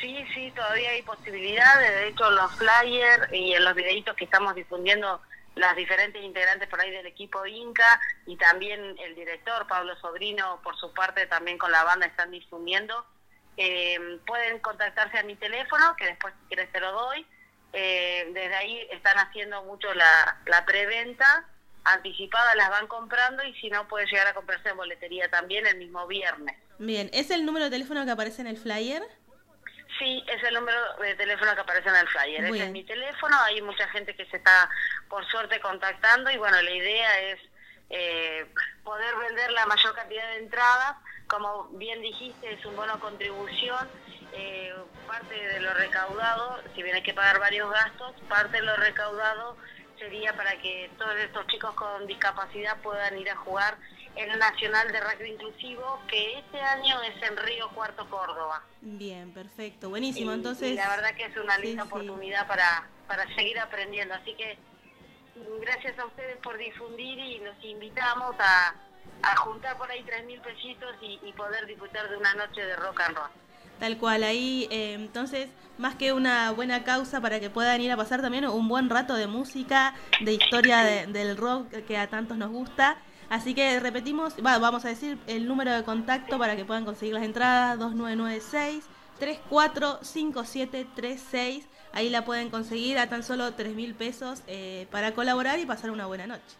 Sí, 0.00 0.16
sí, 0.34 0.50
todavía 0.56 0.90
hay 0.90 1.02
posibilidades. 1.02 1.88
De 1.88 2.08
hecho, 2.08 2.30
en 2.30 2.34
los 2.34 2.52
flyers 2.56 3.32
y 3.32 3.54
en 3.54 3.64
los 3.64 3.76
videitos 3.76 4.16
que 4.16 4.24
estamos 4.24 4.56
difundiendo 4.56 5.22
las 5.54 5.76
diferentes 5.76 6.20
integrantes 6.20 6.68
por 6.68 6.80
ahí 6.80 6.90
del 6.90 7.06
equipo 7.06 7.46
Inca 7.46 8.00
y 8.26 8.34
también 8.36 8.96
el 8.98 9.14
director 9.14 9.64
Pablo 9.68 9.94
Sobrino, 10.00 10.58
por 10.64 10.76
su 10.78 10.92
parte, 10.92 11.28
también 11.28 11.58
con 11.58 11.70
la 11.70 11.84
banda 11.84 12.06
están 12.06 12.32
difundiendo. 12.32 13.06
Eh, 13.56 14.18
pueden 14.26 14.58
contactarse 14.58 15.16
a 15.16 15.22
mi 15.22 15.36
teléfono, 15.36 15.94
que 15.94 16.06
después 16.06 16.34
si 16.40 16.48
quieres 16.48 16.72
te 16.72 16.80
lo 16.80 16.90
doy. 16.90 17.24
Eh, 17.72 18.30
desde 18.34 18.54
ahí 18.56 18.88
están 18.90 19.16
haciendo 19.18 19.62
mucho 19.62 19.94
la, 19.94 20.38
la 20.44 20.66
preventa 20.66 21.46
anticipada, 21.92 22.54
las 22.54 22.70
van 22.70 22.86
comprando 22.86 23.42
y 23.44 23.54
si 23.54 23.70
no 23.70 23.86
puede 23.88 24.06
llegar 24.06 24.26
a 24.26 24.34
comprarse 24.34 24.68
en 24.68 24.76
boletería 24.76 25.28
también 25.28 25.66
el 25.66 25.76
mismo 25.76 26.06
viernes. 26.06 26.56
Bien, 26.78 27.10
¿es 27.12 27.30
el 27.30 27.44
número 27.44 27.66
de 27.66 27.70
teléfono 27.70 28.04
que 28.04 28.10
aparece 28.10 28.40
en 28.42 28.48
el 28.48 28.56
flyer? 28.56 29.02
Sí, 29.98 30.24
es 30.28 30.42
el 30.44 30.54
número 30.54 30.78
de 31.00 31.14
teléfono 31.16 31.54
que 31.54 31.60
aparece 31.60 31.88
en 31.88 31.96
el 31.96 32.08
flyer. 32.08 32.44
Ese 32.44 32.52
Bien. 32.52 32.66
es 32.66 32.72
mi 32.72 32.84
teléfono. 32.84 33.36
Hay 33.42 33.60
mucha 33.62 33.88
gente 33.88 34.14
que 34.14 34.26
se 34.26 34.36
está, 34.36 34.70
por 35.08 35.26
suerte, 35.28 35.60
contactando. 35.60 36.30
Y 36.30 36.36
bueno, 36.36 36.60
la 36.62 36.70
idea 36.70 37.20
es 37.20 37.40
eh, 37.90 38.46
poder 38.84 39.16
vender 39.16 39.50
la 39.52 39.66
mayor 39.66 39.94
cantidad 39.94 40.28
de 40.28 40.38
entradas. 40.38 40.96
Como 41.26 41.64
bien 41.70 42.00
dijiste, 42.00 42.52
es 42.52 42.64
un 42.64 42.76
bono 42.76 43.00
contribución. 43.00 43.88
Eh, 44.34 44.72
parte 45.06 45.34
de 45.34 45.60
lo 45.60 45.72
recaudado, 45.72 46.62
si 46.74 46.82
bien 46.82 46.94
hay 46.94 47.02
que 47.02 47.14
pagar 47.14 47.40
varios 47.40 47.70
gastos, 47.70 48.14
parte 48.28 48.58
de 48.58 48.62
lo 48.62 48.76
recaudado 48.76 49.56
sería 49.98 50.34
para 50.36 50.52
que 50.60 50.90
todos 50.98 51.16
estos 51.16 51.46
chicos 51.48 51.74
con 51.74 52.06
discapacidad 52.06 52.76
puedan 52.82 53.18
ir 53.18 53.30
a 53.30 53.36
jugar 53.36 53.76
en 54.16 54.30
el 54.30 54.38
Nacional 54.38 54.90
de 54.90 55.00
Rugby 55.00 55.30
Inclusivo, 55.30 56.00
que 56.08 56.38
este 56.38 56.60
año 56.60 57.00
es 57.02 57.22
en 57.22 57.36
Río 57.36 57.68
Cuarto, 57.70 58.08
Córdoba. 58.10 58.62
Bien, 58.80 59.32
perfecto, 59.32 59.90
buenísimo. 59.90 60.32
Y- 60.32 60.34
Entonces, 60.34 60.70
y 60.72 60.74
la 60.74 60.88
verdad 60.88 61.14
que 61.14 61.24
es 61.26 61.36
una 61.36 61.56
sí, 61.56 61.62
linda 61.62 61.82
sí. 61.84 61.88
oportunidad 61.88 62.46
para, 62.46 62.88
para 63.06 63.24
seguir 63.34 63.58
aprendiendo. 63.60 64.14
Así 64.14 64.34
que 64.34 64.58
gracias 65.60 65.98
a 65.98 66.06
ustedes 66.06 66.36
por 66.38 66.56
difundir 66.58 67.18
y 67.18 67.38
los 67.40 67.54
invitamos 67.62 68.34
a, 68.40 68.74
a 69.22 69.36
juntar 69.36 69.76
por 69.78 69.90
ahí 69.90 70.02
tres 70.04 70.24
mil 70.24 70.40
pesitos 70.40 70.96
y, 71.00 71.20
y 71.22 71.32
poder 71.34 71.66
disfrutar 71.66 72.08
de 72.08 72.16
una 72.16 72.34
noche 72.34 72.60
de 72.64 72.74
rock 72.76 73.00
and 73.00 73.16
roll. 73.16 73.30
Tal 73.78 73.96
cual, 73.98 74.24
ahí 74.24 74.66
eh, 74.70 74.94
entonces, 74.94 75.48
más 75.78 75.94
que 75.94 76.12
una 76.12 76.50
buena 76.50 76.82
causa 76.82 77.20
para 77.20 77.38
que 77.38 77.48
puedan 77.50 77.80
ir 77.80 77.92
a 77.92 77.96
pasar 77.96 78.20
también 78.20 78.44
un 78.46 78.66
buen 78.68 78.90
rato 78.90 79.14
de 79.14 79.28
música, 79.28 79.94
de 80.20 80.32
historia 80.34 80.78
de- 80.78 81.06
del 81.06 81.36
rock 81.36 81.68
que 81.86 81.96
a 81.96 82.08
tantos 82.08 82.36
nos 82.36 82.50
gusta. 82.50 82.98
Así 83.30 83.54
que 83.54 83.78
repetimos, 83.78 84.34
va, 84.44 84.58
vamos 84.58 84.84
a 84.84 84.88
decir 84.88 85.18
el 85.26 85.46
número 85.46 85.70
de 85.72 85.84
contacto 85.84 86.38
para 86.38 86.56
que 86.56 86.64
puedan 86.64 86.84
conseguir 86.84 87.14
las 87.14 87.22
entradas, 87.22 87.78
2996 87.78 88.84
345736. 89.18 91.66
Ahí 91.92 92.08
la 92.10 92.24
pueden 92.24 92.50
conseguir 92.50 92.98
a 92.98 93.08
tan 93.08 93.22
solo 93.22 93.54
3 93.54 93.74
mil 93.74 93.94
pesos 93.94 94.42
eh, 94.46 94.86
para 94.90 95.12
colaborar 95.12 95.58
y 95.58 95.66
pasar 95.66 95.90
una 95.90 96.06
buena 96.06 96.26
noche. 96.26 96.56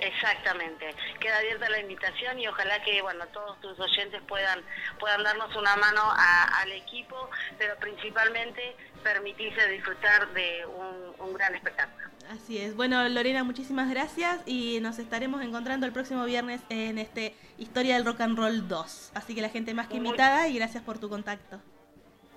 Exactamente. 0.00 0.94
Queda 1.20 1.38
abierta 1.38 1.68
la 1.68 1.80
invitación 1.80 2.38
y 2.38 2.46
ojalá 2.48 2.82
que 2.82 3.00
bueno 3.02 3.26
todos 3.28 3.60
tus 3.60 3.78
oyentes 3.78 4.20
puedan 4.28 4.62
puedan 4.98 5.22
darnos 5.22 5.54
una 5.56 5.76
mano 5.76 6.00
a- 6.02 6.60
al 6.62 6.72
equipo, 6.72 7.30
pero 7.58 7.76
principalmente 7.76 8.76
permitirse 9.02 9.68
disfrutar 9.68 10.28
de 10.32 10.66
un, 10.66 11.14
un 11.26 11.34
gran 11.34 11.54
espectáculo. 11.54 12.06
Así 12.30 12.58
es. 12.58 12.74
Bueno, 12.74 13.08
Lorena, 13.08 13.44
muchísimas 13.44 13.88
gracias 13.88 14.40
y 14.46 14.80
nos 14.80 14.98
estaremos 14.98 15.42
encontrando 15.42 15.86
el 15.86 15.92
próximo 15.92 16.24
viernes 16.24 16.60
en 16.70 16.98
este 16.98 17.34
Historia 17.56 17.94
del 17.94 18.04
Rock 18.04 18.20
and 18.22 18.36
Roll 18.36 18.66
2. 18.68 19.12
Así 19.14 19.34
que 19.34 19.40
la 19.40 19.48
gente 19.48 19.74
más 19.74 19.86
que 19.86 19.96
invitada 19.96 20.48
y 20.48 20.56
gracias 20.58 20.82
por 20.82 20.98
tu 20.98 21.08
contacto. 21.08 21.60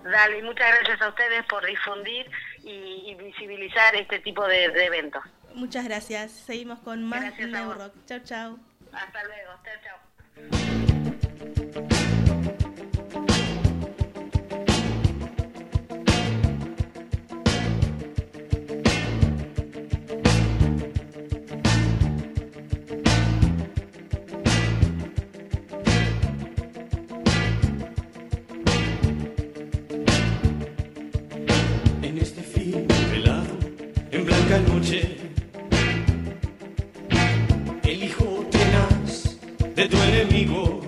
Dale, 0.03 0.38
y 0.38 0.41
muchas 0.44 0.69
gracias 0.76 1.02
a 1.02 1.10
ustedes 1.10 1.44
por 1.48 1.65
difundir 1.65 2.30
y, 2.64 3.03
y 3.11 3.15
visibilizar 3.15 3.95
este 3.95 4.19
tipo 4.19 4.45
de, 4.48 4.69
de 4.69 4.86
eventos. 4.86 5.23
Muchas 5.60 5.84
gracias. 5.84 6.31
Seguimos 6.31 6.80
con 6.80 7.03
más 7.03 7.34
gracias 7.34 7.45
Neurock. 7.48 7.94
Chao, 8.06 8.19
chao. 8.19 8.60
Hasta 8.94 9.23
luego. 9.26 9.52
Chao, 9.64 9.73
chao. 9.84 10.10
noche 34.80 35.19
de 39.80 39.88
tu 39.88 39.97
enemigo, 39.97 40.81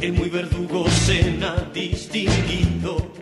el 0.00 0.12
muy 0.14 0.28
verdugo 0.28 0.84
cena 0.90 1.54
distinguido. 1.72 3.12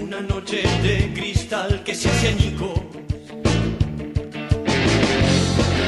Una 0.00 0.20
noche 0.22 0.64
de 0.82 1.12
cristal 1.14 1.84
que 1.84 1.94
se 1.94 2.08
hace 2.10 2.28
añicos. 2.30 2.80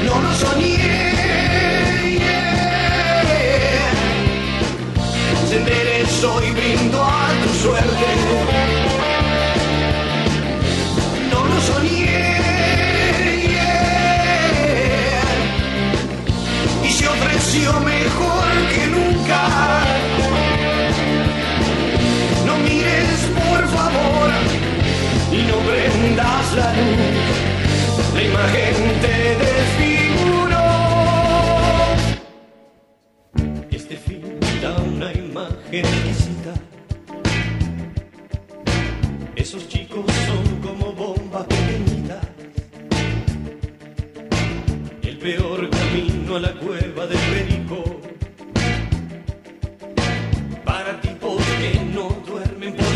No 0.05 0.21
lo 0.21 0.33
soñé. 0.33 0.77
yeah. 2.17 2.39
Se 5.49 5.57
enderezó 5.57 6.41
y 6.41 6.51
brindo 6.51 7.03
a 7.03 7.27
tu 7.43 7.49
suerte. 7.63 8.78
Mejor 17.67 18.47
que 18.73 18.87
nunca. 18.87 19.41
No 22.45 22.57
mires 22.57 23.21
por 23.35 23.67
favor 23.67 24.29
y 25.31 25.41
no 25.49 25.57
prendas 25.67 26.53
la 26.55 26.73
luz. 26.73 27.37
La 28.13 28.21
imagen 28.23 28.75
te 29.01 29.15
desfiguró. 29.45 30.67
Este 33.71 33.97
film 33.97 34.39
da 34.61 34.75
una 34.77 35.11
imagen 35.13 35.85
exquisita. 35.85 36.53
Esos 39.35 39.67
chicos 39.67 40.05
son 40.27 40.61
como 40.61 40.93
bombas 40.93 41.45
pequeñitas. 41.45 42.25
El 45.03 45.17
peor 45.17 45.69
camino 45.69 46.35
a 46.37 46.39
la 46.39 46.53
cueva 46.53 47.07
del 47.07 47.19
perico. 47.19 47.48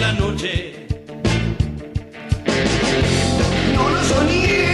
La 0.03 0.11
noche. 0.13 0.73
No 3.73 3.89
lo 3.89 4.03
soñé. 4.03 4.72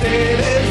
Te. 0.00 0.67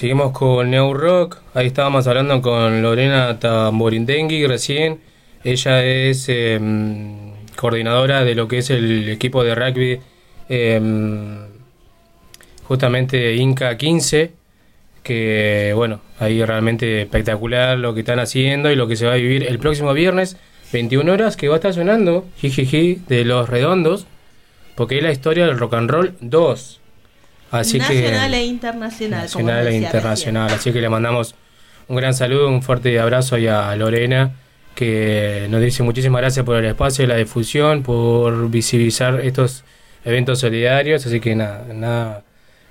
Seguimos 0.00 0.32
con 0.32 0.70
New 0.70 0.94
Rock. 0.94 1.36
Ahí 1.52 1.66
estábamos 1.66 2.06
hablando 2.06 2.40
con 2.40 2.80
Lorena 2.80 3.38
Tamborindengui 3.38 4.46
recién. 4.46 4.98
Ella 5.44 5.84
es 5.84 6.26
em, 6.30 7.34
coordinadora 7.54 8.24
de 8.24 8.34
lo 8.34 8.48
que 8.48 8.58
es 8.58 8.70
el 8.70 9.10
equipo 9.10 9.44
de 9.44 9.54
rugby, 9.54 10.00
em, 10.48 11.40
justamente 12.64 13.34
Inca 13.36 13.76
15. 13.76 14.32
Que 15.02 15.74
bueno, 15.76 16.00
ahí 16.18 16.42
realmente 16.42 17.02
espectacular 17.02 17.76
lo 17.76 17.92
que 17.92 18.00
están 18.00 18.20
haciendo 18.20 18.70
y 18.70 18.76
lo 18.76 18.88
que 18.88 18.96
se 18.96 19.04
va 19.04 19.12
a 19.12 19.16
vivir 19.16 19.46
el 19.46 19.58
próximo 19.58 19.92
viernes, 19.92 20.38
21 20.72 21.12
horas, 21.12 21.36
que 21.36 21.48
va 21.48 21.56
a 21.56 21.58
estar 21.58 21.74
sonando 21.74 22.24
Jijiji 22.38 23.02
de 23.06 23.26
los 23.26 23.50
redondos, 23.50 24.06
porque 24.76 24.96
es 24.96 25.02
la 25.02 25.12
historia 25.12 25.44
del 25.44 25.58
rock 25.58 25.74
and 25.74 25.90
roll 25.90 26.14
2. 26.22 26.79
Así 27.50 27.78
Nacional 27.78 28.30
que 28.30 28.36
e 28.36 28.44
internacional. 28.44 29.28
como 29.32 29.46
nacional 29.46 29.66
e 29.68 29.76
internacional. 29.76 30.50
Así 30.52 30.72
que 30.72 30.80
le 30.80 30.88
mandamos 30.88 31.34
un 31.88 31.96
gran 31.96 32.14
saludo, 32.14 32.48
un 32.48 32.62
fuerte 32.62 32.98
abrazo 33.00 33.36
y 33.36 33.48
a 33.48 33.74
Lorena, 33.74 34.32
que 34.74 35.48
nos 35.50 35.60
dice 35.60 35.82
muchísimas 35.82 36.20
gracias 36.20 36.46
por 36.46 36.56
el 36.56 36.64
espacio, 36.64 37.06
la 37.06 37.16
difusión, 37.16 37.82
por 37.82 38.48
visibilizar 38.48 39.20
estos 39.20 39.64
eventos 40.04 40.38
solidarios, 40.38 41.04
así 41.04 41.18
que 41.20 41.34
nada, 41.34 41.66
nada, 41.74 42.24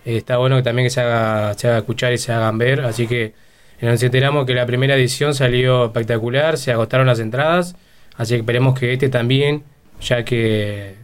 está 0.05 0.37
bueno 0.37 0.55
que 0.55 0.63
también 0.63 0.85
que 0.85 0.89
se 0.89 1.01
haga, 1.01 1.53
se 1.55 1.67
haga 1.67 1.79
escuchar 1.79 2.13
y 2.13 2.17
se 2.17 2.31
hagan 2.31 2.57
ver, 2.57 2.81
así 2.81 3.07
que 3.07 3.33
nos 3.81 4.01
enteramos 4.01 4.45
que 4.45 4.53
la 4.53 4.65
primera 4.65 4.95
edición 4.95 5.35
salió 5.35 5.85
espectacular, 5.85 6.57
se 6.57 6.71
agotaron 6.71 7.05
las 7.05 7.19
entradas, 7.19 7.75
así 8.15 8.35
que 8.35 8.39
esperemos 8.39 8.79
que 8.79 8.93
este 8.93 9.09
también, 9.09 9.63
ya 10.01 10.23
que 10.23 10.95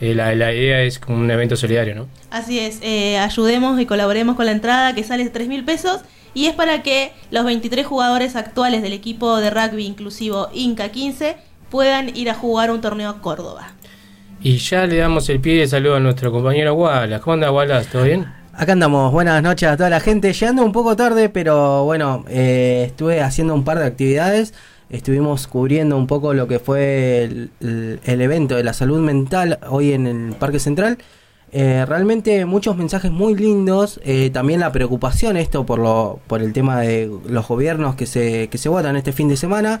eh, 0.00 0.14
la, 0.14 0.34
la 0.34 0.52
idea 0.52 0.82
es 0.82 0.98
como 0.98 1.18
un 1.18 1.30
evento 1.30 1.56
solidario, 1.56 1.94
¿no? 1.94 2.08
Así 2.30 2.58
es, 2.58 2.80
eh, 2.82 3.18
ayudemos 3.18 3.80
y 3.80 3.86
colaboremos 3.86 4.36
con 4.36 4.46
la 4.46 4.52
entrada 4.52 4.94
que 4.94 5.04
sale 5.04 5.28
3 5.28 5.48
mil 5.48 5.64
pesos 5.64 6.00
y 6.34 6.46
es 6.46 6.54
para 6.54 6.82
que 6.82 7.12
los 7.30 7.44
23 7.44 7.86
jugadores 7.86 8.36
actuales 8.36 8.82
del 8.82 8.92
equipo 8.92 9.38
de 9.38 9.50
rugby 9.50 9.86
inclusivo 9.86 10.48
Inca 10.52 10.90
15 10.90 11.36
puedan 11.70 12.14
ir 12.14 12.28
a 12.30 12.34
jugar 12.34 12.70
un 12.70 12.80
torneo 12.80 13.08
a 13.08 13.22
Córdoba. 13.22 13.72
Y 14.42 14.58
ya 14.58 14.86
le 14.86 14.96
damos 14.98 15.28
el 15.30 15.40
pie 15.40 15.60
de 15.60 15.66
saludo 15.66 15.96
a 15.96 16.00
nuestro 16.00 16.30
compañero 16.30 16.74
Wallace. 16.74 17.22
¿Cómo 17.22 17.34
anda 17.34 17.50
Wallace? 17.50 17.88
¿Todo 17.90 18.04
bien? 18.04 18.26
Acá 18.52 18.72
andamos, 18.72 19.12
buenas 19.12 19.42
noches 19.42 19.68
a 19.68 19.76
toda 19.76 19.90
la 19.90 20.00
gente. 20.00 20.32
Llegando 20.32 20.64
un 20.64 20.72
poco 20.72 20.94
tarde, 20.94 21.28
pero 21.28 21.84
bueno, 21.84 22.24
eh, 22.28 22.84
estuve 22.86 23.20
haciendo 23.20 23.54
un 23.54 23.64
par 23.64 23.78
de 23.78 23.86
actividades. 23.86 24.54
Estuvimos 24.88 25.48
cubriendo 25.48 25.96
un 25.96 26.06
poco 26.06 26.32
lo 26.32 26.46
que 26.46 26.60
fue 26.60 27.24
el, 27.24 28.00
evento 28.04 28.54
de 28.54 28.62
la 28.62 28.72
salud 28.72 29.00
mental 29.00 29.58
hoy 29.68 29.92
en 29.92 30.06
el 30.06 30.34
Parque 30.34 30.60
Central. 30.60 30.98
Eh, 31.50 31.84
realmente 31.86 32.44
muchos 32.44 32.76
mensajes 32.76 33.10
muy 33.10 33.34
lindos. 33.34 34.00
eh, 34.04 34.30
también 34.30 34.60
la 34.60 34.70
preocupación 34.72 35.36
esto 35.36 35.66
por 35.66 35.78
lo 35.78 36.20
por 36.26 36.42
el 36.42 36.52
tema 36.52 36.80
de 36.80 37.10
los 37.28 37.48
gobiernos 37.48 37.94
que 37.96 38.06
se 38.06 38.48
que 38.48 38.58
se 38.58 38.68
votan 38.68 38.96
este 38.96 39.12
fin 39.12 39.28
de 39.28 39.36
semana 39.36 39.80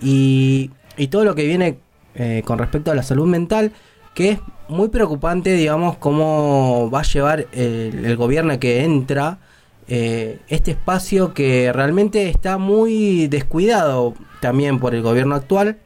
y, 0.00 0.70
y 0.96 1.08
todo 1.08 1.24
lo 1.24 1.34
que 1.34 1.46
viene 1.46 1.78
eh, 2.14 2.42
con 2.44 2.58
respecto 2.58 2.90
a 2.90 2.94
la 2.94 3.02
salud 3.02 3.26
mental 3.26 3.72
que 4.14 4.30
es 4.30 4.38
muy 4.68 4.88
preocupante, 4.88 5.52
digamos, 5.54 5.96
cómo 5.96 6.88
va 6.90 7.00
a 7.00 7.02
llevar 7.02 7.46
el, 7.52 8.04
el 8.04 8.16
gobierno 8.16 8.58
que 8.60 8.84
entra 8.84 9.38
eh, 9.86 10.40
este 10.48 10.70
espacio 10.70 11.34
que 11.34 11.70
realmente 11.72 12.30
está 12.30 12.56
muy 12.56 13.26
descuidado 13.26 14.14
también 14.40 14.80
por 14.80 14.94
el 14.94 15.02
gobierno 15.02 15.34
actual 15.34 15.78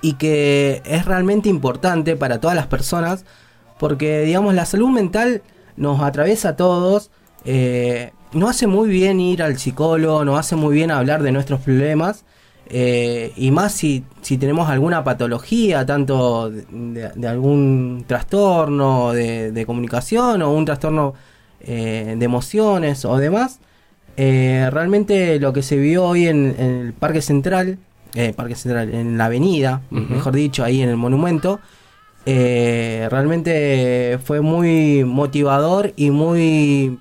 y 0.00 0.14
que 0.14 0.82
es 0.86 1.04
realmente 1.04 1.48
importante 1.48 2.16
para 2.16 2.40
todas 2.40 2.56
las 2.56 2.66
personas 2.66 3.24
porque, 3.78 4.22
digamos, 4.22 4.54
la 4.54 4.64
salud 4.64 4.88
mental 4.88 5.42
nos 5.76 6.00
atraviesa 6.00 6.50
a 6.50 6.56
todos. 6.56 7.10
eh, 7.44 8.12
no 8.32 8.48
hace 8.48 8.66
muy 8.66 8.88
bien 8.88 9.20
ir 9.20 9.42
al 9.42 9.58
psicólogo, 9.58 10.24
no 10.24 10.36
hace 10.36 10.56
muy 10.56 10.74
bien 10.74 10.90
hablar 10.90 11.22
de 11.22 11.32
nuestros 11.32 11.60
problemas. 11.60 12.24
eh, 12.66 13.32
y 13.36 13.50
más 13.50 13.72
si, 13.72 14.04
si 14.22 14.38
tenemos 14.38 14.70
alguna 14.70 15.04
patología, 15.04 15.84
tanto 15.84 16.50
de, 16.50 17.28
algún 17.28 18.04
trastorno 18.06 19.12
de 19.12 19.64
comunicación 19.66 20.42
o 20.42 20.50
un 20.52 20.64
trastorno 20.64 21.14
eh, 21.66 22.14
de 22.16 22.24
emociones 22.24 23.04
o 23.04 23.16
demás. 23.16 23.60
Eh, 24.16 24.68
realmente 24.70 25.40
lo 25.40 25.52
que 25.52 25.62
se 25.62 25.76
vio 25.76 26.04
hoy 26.04 26.28
en, 26.28 26.54
en 26.58 26.70
el 26.86 26.92
Parque 26.92 27.20
Central, 27.20 27.78
eh, 28.14 28.32
Parque 28.34 28.54
Central, 28.54 28.94
en 28.94 29.18
la 29.18 29.26
avenida, 29.26 29.82
mejor 29.90 30.34
dicho, 30.34 30.62
ahí 30.62 30.82
en 30.82 30.88
el 30.88 30.96
monumento, 30.96 31.60
realmente 32.26 34.18
fue 34.24 34.40
muy 34.40 35.04
motivador 35.04 35.92
y 35.96 36.10
muy, 36.10 36.98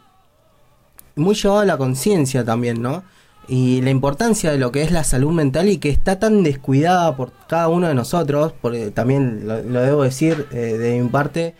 muy 1.15 1.35
llevado 1.35 1.61
a 1.61 1.65
la 1.65 1.77
conciencia 1.77 2.43
también, 2.43 2.81
¿no? 2.81 3.03
Y 3.47 3.81
la 3.81 3.89
importancia 3.89 4.51
de 4.51 4.57
lo 4.57 4.71
que 4.71 4.81
es 4.81 4.91
la 4.91 5.03
salud 5.03 5.31
mental 5.31 5.69
y 5.69 5.77
que 5.77 5.89
está 5.89 6.17
tan 6.17 6.43
descuidada 6.43 7.15
por 7.15 7.31
cada 7.47 7.67
uno 7.67 7.87
de 7.87 7.93
nosotros, 7.93 8.53
porque 8.61 8.89
también 8.89 9.47
lo, 9.47 9.61
lo 9.61 9.81
debo 9.81 10.03
decir 10.03 10.47
de 10.49 10.99
mi 10.99 11.09
parte, 11.09 11.53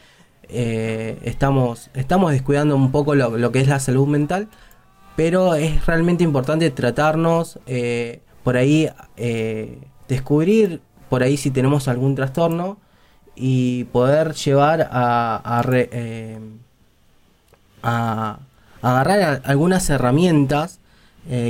eh, 0.50 1.20
estamos, 1.24 1.90
estamos 1.94 2.32
descuidando 2.32 2.76
un 2.76 2.92
poco 2.92 3.16
lo, 3.16 3.52
que 3.52 3.60
es 3.60 3.68
la 3.68 3.80
salud 3.80 4.08
mental, 4.08 4.48
pero 5.16 5.56
es 5.56 5.86
realmente 5.86 6.24
importante 6.24 6.70
tratarnos, 6.72 7.60
eh, 7.66 8.22
por 8.44 8.58
ahí 8.58 8.90
eh, 9.18 9.80
descubrir 10.08 10.82
por 11.10 11.24
ahí 11.24 11.38
si 11.38 11.52
tenemos 11.52 11.88
algún 11.88 12.16
trastorno 12.16 12.78
y 13.36 13.86
poder 13.86 14.34
llevar 14.34 14.90
a, 14.92 15.62
agarrar 18.82 19.42
algunas 19.46 19.90
herramientas 19.90 20.80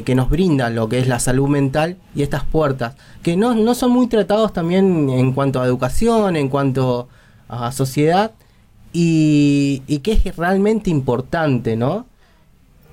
que 0.06 0.14
nos 0.14 0.30
brindan 0.30 0.76
lo 0.76 0.88
que 0.88 1.00
es 1.00 1.08
la 1.08 1.20
salud 1.20 1.48
mental 1.48 1.98
y 2.14 2.22
estas 2.22 2.44
puertas, 2.44 2.96
que 3.24 3.36
no, 3.36 3.56
no 3.56 3.74
son 3.74 3.90
muy 3.92 4.06
tratados 4.06 4.54
también 4.54 5.10
en 5.10 5.34
cuanto 5.34 5.62
a 5.62 5.66
educación, 5.66 6.36
en 6.36 6.48
cuanto 6.48 7.08
a 7.48 7.72
sociedad, 7.72 8.34
y, 8.94 9.82
y 9.88 10.00
que 10.00 10.14
es 10.14 10.36
realmente 10.38 10.90
importante, 10.90 11.76
¿no? 11.76 12.06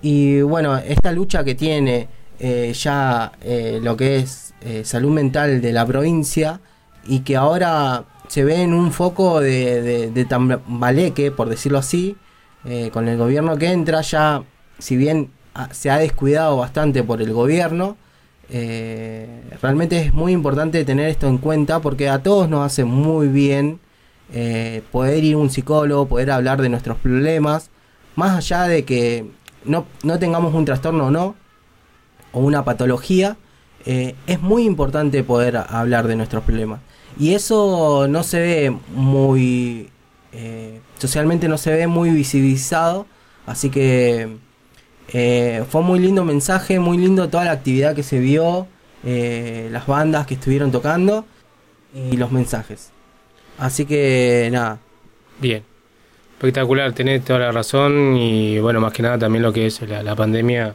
Y 0.03 0.41
bueno, 0.41 0.79
esta 0.79 1.13
lucha 1.13 1.45
que 1.45 1.55
tiene 1.55 2.09
eh, 2.43 2.73
ya 2.73 3.33
eh, 3.43 3.81
lo 3.83 3.99
que 3.99 4.17
es 4.17 4.55
eh, 4.63 4.83
salud 4.83 5.11
mental 5.11 5.61
de 5.61 5.73
la 5.73 5.85
provincia 5.85 6.61
y 7.07 7.21
que 7.21 7.37
ahora 7.37 8.05
se 8.29 8.45
ve 8.45 8.63
en 8.63 8.73
un 8.73 8.93
foco 8.93 9.41
de, 9.41 9.83
de, 9.83 10.11
de 10.11 10.25
tambaleque, 10.25 11.31
por 11.31 11.49
decirlo 11.51 11.79
así, 11.79 12.17
con 12.93 13.09
el 13.09 13.17
gobierno 13.17 13.57
que 13.57 13.73
entra, 13.73 14.03
ya 14.03 14.43
si 14.79 14.97
bien 14.97 15.31
ah, 15.55 15.71
se 15.73 15.91
ha 15.91 15.97
descuidado 15.97 16.59
bastante 16.59 17.03
por 17.03 17.23
el 17.23 17.33
gobierno, 17.33 17.97
realmente 19.63 19.99
es 20.01 20.13
muy 20.13 20.33
importante 20.33 20.85
tener 20.85 21.09
esto 21.09 21.27
en 21.27 21.39
cuenta 21.39 21.81
porque 21.81 22.09
a 22.11 22.23
todos 22.23 22.49
nos 22.51 22.67
hace 22.67 22.85
muy 22.85 23.29
bien 23.29 23.81
eh, 24.33 24.83
poder 24.93 25.25
ir 25.25 25.37
un 25.37 25.51
psicólogo, 25.51 26.07
poder 26.07 26.31
hablar 26.31 26.63
de 26.63 26.69
nuestros 26.69 26.99
problemas, 26.99 27.71
más 28.15 28.37
allá 28.37 28.63
de 28.69 28.85
que 28.85 29.27
no, 29.65 29.87
no 30.05 30.19
tengamos 30.19 30.55
un 30.55 30.65
trastorno 30.65 31.07
o 31.07 31.11
no, 31.11 31.35
o 32.33 32.41
una 32.41 32.65
patología, 32.65 33.37
eh, 33.87 34.15
es 34.27 34.41
muy 34.41 34.65
importante 34.65 35.25
poder 35.25 35.57
hablar 35.57 36.07
de 36.07 36.17
nuestros 36.17 36.45
problemas. 36.45 36.81
Y 37.19 37.35
eso 37.35 38.07
no 38.09 38.23
se 38.23 38.41
ve 38.41 38.77
muy, 38.95 39.89
eh, 40.33 40.81
socialmente 40.99 41.49
no 41.49 41.59
se 41.59 41.75
ve 41.75 41.87
muy 41.89 42.11
visibilizado, 42.11 43.07
así 43.47 43.71
que 43.71 44.37
fue 45.69 45.83
muy 45.83 45.99
lindo 45.99 46.25
mensaje, 46.25 46.79
muy 46.79 46.97
lindo 46.97 47.29
toda 47.29 47.45
la 47.45 47.51
actividad 47.51 47.97
que 47.97 48.05
se 48.05 48.21
vio, 48.21 48.69
las 49.03 49.87
bandas 49.89 50.25
que 50.29 50.35
estuvieron 50.35 50.71
tocando 50.71 51.25
y 51.93 52.17
los 52.17 52.31
mensajes. 52.31 52.93
Así 53.61 53.85
que 53.85 54.49
nada. 54.51 54.79
Bien. 55.39 55.63
Espectacular, 56.33 56.93
tenés 56.95 57.23
toda 57.23 57.39
la 57.39 57.53
razón 57.53 58.17
y 58.17 58.59
bueno, 58.59 58.81
más 58.81 58.95
que 58.95 59.03
nada 59.03 59.19
también 59.19 59.43
lo 59.43 59.53
que 59.53 59.67
es 59.67 59.83
la, 59.83 60.03
la 60.03 60.17
pandemia, 60.17 60.75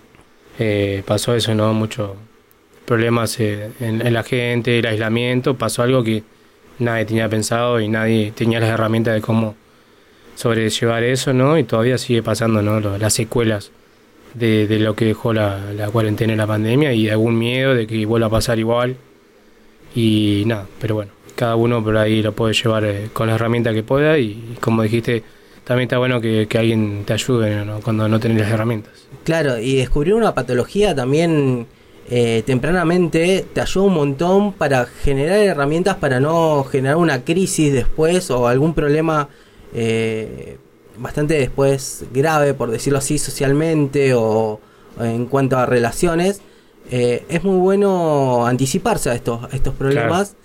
eh, 0.60 1.02
pasó 1.06 1.34
eso, 1.34 1.56
¿no? 1.56 1.74
Muchos 1.74 2.12
problemas 2.86 3.40
eh, 3.40 3.72
en, 3.80 4.14
la 4.14 4.22
gente, 4.22 4.78
el 4.78 4.86
aislamiento, 4.86 5.56
pasó 5.56 5.82
algo 5.82 6.04
que 6.04 6.22
nadie 6.78 7.06
tenía 7.06 7.28
pensado 7.28 7.80
y 7.80 7.88
nadie 7.88 8.32
tenía 8.36 8.60
las 8.60 8.70
herramientas 8.70 9.16
de 9.16 9.22
cómo 9.22 9.56
sobrellevar 10.36 11.04
eso, 11.04 11.34
¿no? 11.34 11.58
Y 11.58 11.64
todavía 11.64 11.98
sigue 11.98 12.22
pasando, 12.22 12.62
¿no? 12.62 12.80
Las 13.00 13.16
secuelas 13.16 13.72
de, 14.36 14.68
de 14.68 14.78
lo 14.78 14.96
que 14.96 15.06
dejó 15.06 15.34
la, 15.34 15.72
la 15.74 15.90
cuarentena 15.90 16.34
y 16.34 16.36
la 16.36 16.46
pandemia 16.46 16.94
y 16.94 17.10
algún 17.10 17.40
miedo 17.40 17.74
de 17.74 17.88
que 17.88 18.06
vuelva 18.06 18.28
a 18.28 18.30
pasar 18.30 18.60
igual 18.60 18.98
y 19.96 20.44
nada, 20.46 20.68
pero 20.80 20.94
bueno, 20.94 21.15
cada 21.36 21.56
uno 21.56 21.84
por 21.84 21.98
ahí 21.98 22.22
lo 22.22 22.34
puede 22.34 22.54
llevar 22.54 22.86
eh, 22.86 23.10
con 23.14 23.28
la 23.28 23.36
herramienta 23.36 23.74
que 23.74 23.84
pueda 23.84 24.18
y, 24.18 24.58
como 24.60 24.84
dijiste, 24.84 25.24
también 25.64 25.88
está 25.88 25.98
bueno 25.98 26.22
que, 26.22 26.48
que 26.48 26.58
alguien 26.58 27.04
te 27.06 27.14
ayude 27.14 27.66
¿no? 27.66 27.80
cuando 27.82 28.08
no 28.08 28.20
tenés 28.20 28.40
las 28.42 28.52
herramientas. 28.52 28.94
Claro, 29.24 29.58
y 29.60 29.76
descubrir 29.76 30.14
una 30.14 30.34
patología 30.34 30.96
también 30.96 31.68
eh, 32.08 32.44
tempranamente 32.46 33.48
te 33.52 33.62
ayuda 33.62 33.86
un 33.86 33.94
montón 33.96 34.54
para 34.54 34.86
generar 34.86 35.40
herramientas 35.40 35.96
para 35.96 36.20
no 36.20 36.64
generar 36.64 36.98
una 36.98 37.24
crisis 37.24 37.74
después 37.74 38.30
o 38.30 38.48
algún 38.48 38.76
problema 38.76 39.28
eh, 39.74 40.58
bastante 41.00 41.34
después 41.34 42.06
grave, 42.14 42.54
por 42.54 42.70
decirlo 42.70 43.00
así, 43.00 43.18
socialmente 43.18 44.14
o 44.14 44.60
en 45.00 45.26
cuanto 45.26 45.58
a 45.58 45.66
relaciones. 45.66 46.42
Eh, 46.92 47.26
es 47.28 47.44
muy 47.44 47.58
bueno 47.58 48.46
anticiparse 48.46 49.10
a 49.10 49.16
estos, 49.16 49.44
a 49.44 49.56
estos 49.56 49.74
problemas. 49.74 50.36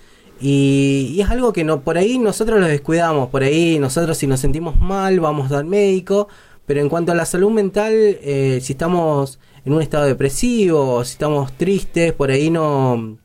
Y, 0.41 1.19
es 1.21 1.29
algo 1.31 1.53
que 1.53 1.65
no 1.65 1.83
por 1.83 1.99
ahí 1.99 2.19
nosotros 2.19 2.61
lo 2.61 2.67
descuidamos, 2.67 3.29
por 3.29 3.43
ahí 3.43 3.79
nosotros 3.79 4.17
si 4.19 4.27
nos 4.27 4.41
sentimos 4.41 4.79
mal 4.81 5.21
vamos 5.21 5.53
al 5.53 5.67
médico, 5.67 6.29
pero 6.67 6.81
en 6.81 6.89
cuanto 6.89 7.13
a 7.13 7.15
la 7.15 7.27
salud 7.27 7.51
mental, 7.51 7.93
eh, 7.95 8.61
si 8.63 8.73
estamos 8.73 9.39
en 9.65 9.75
un 9.75 9.83
estado 9.83 10.07
depresivo, 10.07 11.05
si 11.05 11.13
estamos 11.13 11.53
tristes, 11.53 12.13
por 12.15 12.31
ahí 12.31 12.49
no, 12.51 13.19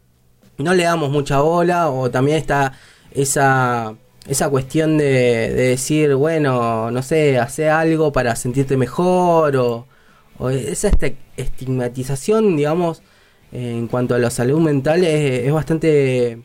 no 0.57 0.73
le 0.73 0.83
damos 0.83 1.09
mucha 1.11 1.39
bola, 1.41 1.89
o 1.89 2.11
también 2.11 2.37
está 2.37 2.73
esa, 3.11 3.95
esa 4.27 4.49
cuestión 4.49 4.97
de, 4.97 5.05
de 5.05 5.67
decir, 5.69 6.15
bueno, 6.15 6.91
no 6.91 7.01
sé, 7.03 7.39
hace 7.39 7.69
algo 7.69 8.11
para 8.11 8.35
sentirte 8.35 8.77
mejor, 8.77 9.55
o, 9.57 9.87
o 10.39 10.49
esa 10.49 10.89
este- 10.89 11.17
estigmatización, 11.37 12.57
digamos, 12.57 13.01
en 13.51 13.87
cuanto 13.87 14.15
a 14.15 14.19
la 14.19 14.31
salud 14.31 14.59
mental 14.59 15.03
es, 15.03 15.45
es 15.47 15.53
bastante 15.53 16.41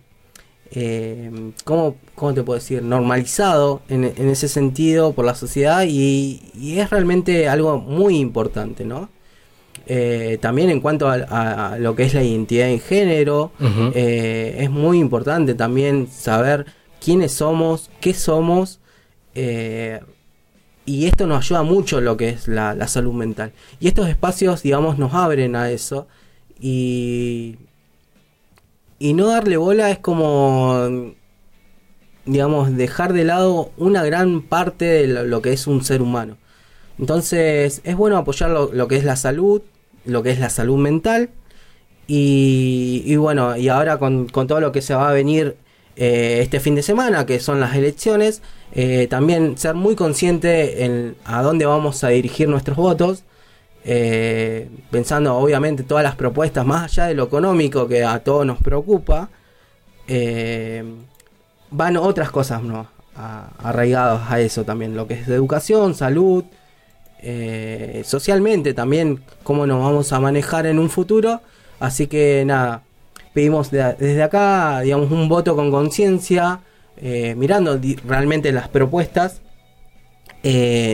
eh, 0.72 1.52
¿cómo, 1.64 1.96
cómo 2.14 2.34
te 2.34 2.42
puedo 2.42 2.58
decir? 2.58 2.82
Normalizado 2.82 3.82
en, 3.88 4.04
en 4.04 4.28
ese 4.28 4.48
sentido 4.48 5.12
por 5.12 5.24
la 5.24 5.34
sociedad 5.34 5.84
y, 5.86 6.42
y 6.54 6.78
es 6.78 6.90
realmente 6.90 7.48
algo 7.48 7.78
muy 7.78 8.18
importante, 8.18 8.84
¿no? 8.84 9.08
Eh, 9.86 10.38
también 10.40 10.70
en 10.70 10.80
cuanto 10.80 11.08
a, 11.08 11.76
lo 11.78 11.96
que 11.96 12.04
es 12.04 12.14
la 12.14 12.22
identidad 12.22 12.66
de 12.66 12.78
género, 12.78 13.50
eh, 13.94 14.58
es 14.60 14.70
muy 14.70 15.00
importante 15.00 15.54
también 15.54 16.06
saber 16.08 16.66
quiénes 17.04 17.32
somos, 17.32 17.90
qué 18.00 18.14
somos, 18.14 18.78
y 19.34 21.06
esto 21.06 21.26
nos 21.26 21.44
ayuda 21.44 21.62
mucho 21.64 21.98
en 21.98 22.04
lo 22.04 22.16
que 22.16 22.28
es 22.28 22.46
la, 22.46 22.74
la 22.74 22.86
salud 22.86 23.14
mental. 23.14 23.52
Y 23.80 23.88
estos 23.88 24.08
espacios, 24.08 24.62
digamos, 24.62 24.96
nos 24.98 25.12
abren 25.12 25.56
a 25.56 25.70
eso, 25.72 26.06
y, 26.60 27.56
y 29.00 29.14
no 29.14 29.26
darle 29.28 29.56
bola 29.56 29.90
es 29.90 29.98
como, 29.98 31.14
digamos, 32.26 32.76
dejar 32.76 33.12
de 33.14 33.24
lado 33.24 33.72
una 33.78 34.04
gran 34.04 34.42
parte 34.42 34.84
de 34.84 35.06
lo, 35.24 35.42
que 35.42 35.52
es 35.52 35.66
un 35.66 35.82
ser 35.82 36.02
humano. 36.02 36.36
Entonces, 36.98 37.80
es 37.82 37.96
bueno 37.96 38.18
apoyar 38.18 38.50
lo, 38.50 38.88
que 38.88 38.96
es 38.96 39.04
la 39.04 39.16
salud, 39.16 39.62
lo 40.04 40.22
que 40.22 40.30
es 40.30 40.38
la 40.38 40.50
salud 40.50 40.76
mental. 40.76 41.30
Y, 42.06 43.02
y 43.06 43.16
bueno, 43.16 43.56
y 43.56 43.68
ahora 43.68 43.98
con, 43.98 44.28
con 44.28 44.46
todo 44.46 44.60
lo 44.60 44.70
que 44.70 44.82
se 44.82 44.94
va 44.94 45.08
a 45.08 45.12
venir 45.12 45.56
eh, 45.96 46.40
este 46.42 46.60
fin 46.60 46.74
de 46.74 46.82
semana, 46.82 47.26
que 47.26 47.40
son 47.40 47.60
las 47.60 47.74
elecciones, 47.74 48.42
eh, 48.72 49.06
también 49.08 49.58
ser 49.58 49.74
muy 49.74 49.96
consciente 49.96 50.84
en 50.84 51.16
a 51.24 51.42
dónde 51.42 51.66
vamos 51.66 52.04
a 52.04 52.08
dirigir 52.08 52.48
nuestros 52.48 52.76
votos. 52.76 53.24
Eh, 53.84 54.68
pensando 54.90 55.36
obviamente 55.36 55.82
todas 55.82 56.04
las 56.04 56.16
propuestas, 56.16 56.66
más 56.66 56.84
allá 56.84 57.06
de 57.06 57.14
lo 57.14 57.24
económico 57.24 57.88
que 57.88 58.04
a 58.04 58.18
todos 58.20 58.44
nos 58.46 58.58
preocupa, 58.58 59.28
eh, 60.06 60.84
van 61.70 61.96
otras 61.96 62.30
cosas 62.30 62.62
¿no? 62.62 62.88
Arraigadas 63.16 64.30
a 64.30 64.40
eso 64.40 64.64
también, 64.64 64.96
lo 64.96 65.06
que 65.06 65.14
es 65.14 65.28
educación, 65.28 65.94
salud, 65.94 66.44
eh, 67.22 68.02
socialmente 68.06 68.72
también, 68.72 69.20
cómo 69.42 69.66
nos 69.66 69.82
vamos 69.82 70.12
a 70.12 70.20
manejar 70.20 70.66
en 70.66 70.78
un 70.78 70.88
futuro. 70.88 71.40
Así 71.78 72.06
que 72.06 72.44
nada, 72.46 72.82
pedimos 73.34 73.70
de- 73.70 73.94
desde 73.98 74.22
acá, 74.22 74.80
digamos, 74.80 75.10
un 75.10 75.28
voto 75.28 75.54
con 75.54 75.70
conciencia, 75.70 76.60
mirando 77.36 77.78
realmente 78.06 78.52
las 78.52 78.68
propuestas. 78.68 79.40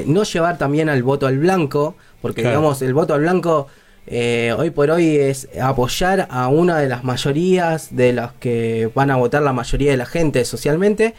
No 0.07 0.23
llevar 0.25 0.59
también 0.59 0.89
al 0.89 1.03
voto 1.05 1.27
al 1.29 1.39
blanco, 1.39 1.95
porque 2.27 2.43
Claro. 2.43 2.59
digamos, 2.59 2.83
el 2.83 2.93
voto 2.95 3.15
al 3.15 3.21
blanco 3.21 3.69
eh, 4.09 4.55
hoy 4.57 4.71
por 4.71 4.91
hoy 4.91 5.17
es 5.17 5.49
apoyar 5.61 6.29
a 6.31 6.49
una 6.49 6.79
de 6.79 6.89
las 6.89 7.03
mayorías 7.05 7.95
de 7.97 8.13
las 8.13 8.33
que 8.35 8.89
van 8.95 9.11
a 9.11 9.17
votar 9.17 9.43
la 9.43 9.53
mayoría 9.53 9.91
de 9.91 9.97
la 9.97 10.07
gente 10.07 10.45
socialmente. 10.45 11.15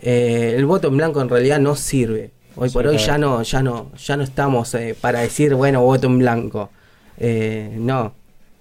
Eh, 0.00 0.54
el 0.56 0.64
voto 0.66 0.88
en 0.88 0.96
blanco 0.96 1.20
en 1.20 1.28
realidad 1.28 1.58
no 1.60 1.76
sirve. 1.76 2.30
Hoy 2.56 2.68
Sí, 2.68 2.74
por 2.74 2.86
hoy 2.86 2.96
claro. 2.96 3.12
ya 3.12 3.18
no, 3.18 3.42
ya 3.42 3.62
no, 3.62 3.92
ya 3.96 4.16
no 4.16 4.22
estamos 4.24 4.74
eh, 4.74 4.94
para 5.00 5.20
decir 5.20 5.54
bueno 5.54 5.82
voto 5.82 6.06
en 6.06 6.18
blanco. 6.18 6.70
Eh, 7.18 7.74
no. 7.78 8.14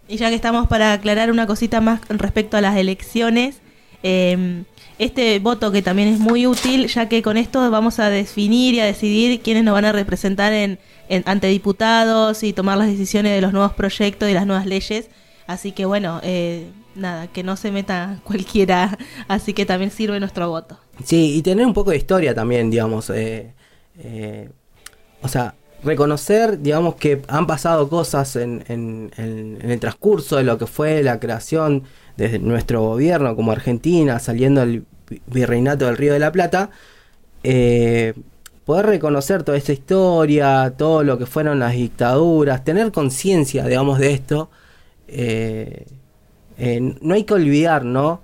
Y 0.07 0.17
ya 0.17 0.29
que 0.29 0.35
estamos 0.35 0.67
para 0.67 0.93
aclarar 0.93 1.31
una 1.31 1.47
cosita 1.47 1.79
más 1.81 2.01
respecto 2.09 2.57
a 2.57 2.61
las 2.61 2.75
elecciones, 2.75 3.61
eh, 4.03 4.63
este 5.03 5.39
voto 5.39 5.71
que 5.71 5.81
también 5.81 6.07
es 6.09 6.19
muy 6.19 6.47
útil, 6.47 6.87
ya 6.87 7.09
que 7.09 7.21
con 7.21 7.37
esto 7.37 7.69
vamos 7.71 7.99
a 7.99 8.09
definir 8.09 8.73
y 8.75 8.79
a 8.79 8.85
decidir 8.85 9.41
quiénes 9.41 9.63
nos 9.63 9.73
van 9.73 9.85
a 9.85 9.91
representar 9.91 10.53
en, 10.53 10.79
en- 11.09 11.23
ante 11.25 11.47
diputados 11.47 12.43
y 12.43 12.53
tomar 12.53 12.77
las 12.77 12.87
decisiones 12.87 13.33
de 13.33 13.41
los 13.41 13.51
nuevos 13.53 13.73
proyectos 13.73 14.29
y 14.29 14.33
las 14.33 14.45
nuevas 14.45 14.65
leyes. 14.65 15.09
Así 15.47 15.71
que 15.71 15.85
bueno, 15.85 16.19
eh, 16.23 16.67
nada, 16.95 17.27
que 17.27 17.43
no 17.43 17.57
se 17.57 17.71
meta 17.71 18.19
cualquiera, 18.23 18.97
así 19.27 19.53
que 19.53 19.65
también 19.65 19.91
sirve 19.91 20.19
nuestro 20.19 20.49
voto. 20.49 20.79
Sí, 21.03 21.35
y 21.37 21.41
tener 21.41 21.65
un 21.65 21.73
poco 21.73 21.91
de 21.91 21.97
historia 21.97 22.33
también, 22.35 22.69
digamos. 22.69 23.09
eh, 23.09 23.53
eh, 23.99 24.49
o 25.21 25.27
sea, 25.27 25.55
reconocer, 25.83 26.59
digamos, 26.61 26.95
que 26.95 27.21
han 27.27 27.47
pasado 27.47 27.89
cosas 27.89 28.35
en, 28.35 28.63
en- 28.67 29.11
el 29.17 29.79
transcurso 29.79 30.37
de 30.37 30.43
lo 30.43 30.57
que 30.57 30.67
fue 30.67 31.01
la 31.03 31.19
creación 31.19 31.83
desde 32.17 32.39
nuestro 32.39 32.81
gobierno 32.81 33.35
como 33.35 33.51
Argentina, 33.51 34.19
saliendo 34.19 34.61
el 34.61 34.85
virreinato 35.27 35.85
del 35.85 35.97
Río 35.97 36.13
de 36.13 36.19
la 36.19 36.31
Plata. 36.31 36.69
eh, 37.43 38.13
poder 38.65 38.85
reconocer 38.85 39.43
toda 39.43 39.57
esta 39.57 39.73
historia, 39.73 40.73
todo 40.77 41.03
lo 41.03 41.17
que 41.17 41.25
fueron 41.25 41.59
las 41.59 41.73
dictaduras, 41.73 42.63
tener 42.63 42.91
conciencia, 42.91 43.65
digamos, 43.65 43.99
de 43.99 44.13
esto. 44.13 44.49
eh, 45.07 45.85
eh, 46.57 46.95
no 47.01 47.13
hay 47.15 47.23
que 47.23 47.33
olvidar, 47.33 47.83
¿no? 47.85 48.21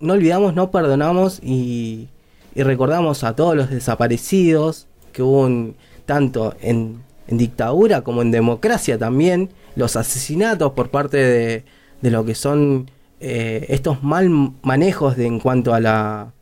no 0.00 0.12
olvidamos, 0.14 0.54
no 0.54 0.70
perdonamos 0.70 1.40
y, 1.42 2.08
recordamos 2.56 3.24
a 3.24 3.34
todos 3.34 3.56
los 3.56 3.70
desaparecidos 3.70 4.86
que 5.12 5.22
hubo 5.22 5.46
en- 5.46 5.74
tanto 6.06 6.54
en, 6.60 7.02
en 7.28 7.38
dictadura 7.38 8.02
como 8.02 8.22
en 8.22 8.30
democracia 8.30 8.98
también, 8.98 9.50
los 9.76 9.96
asesinatos 9.96 10.72
por 10.72 10.90
parte 10.90 11.16
de, 11.16 11.64
de 12.02 12.10
lo 12.10 12.24
que 12.24 12.34
son 12.36 12.90
eh, 13.26 13.64
estos 13.70 14.02
mal 14.02 14.28
manejos 14.60 15.16
de 15.16 15.26
en 15.26 15.40
cuanto 15.40 15.72
a 15.72 15.80
la 15.80 16.34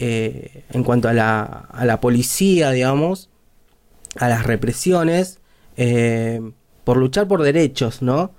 eh, 0.00 0.64
en 0.72 0.82
cuanto 0.82 1.08
a 1.08 1.12
la, 1.12 1.44
a 1.44 1.84
la 1.84 2.00
policía, 2.00 2.72
digamos, 2.72 3.30
a 4.16 4.28
las 4.28 4.44
represiones, 4.44 5.38
eh, 5.76 6.40
por 6.82 6.96
luchar 6.96 7.28
por 7.28 7.42
derechos, 7.42 8.02
¿no? 8.02 8.32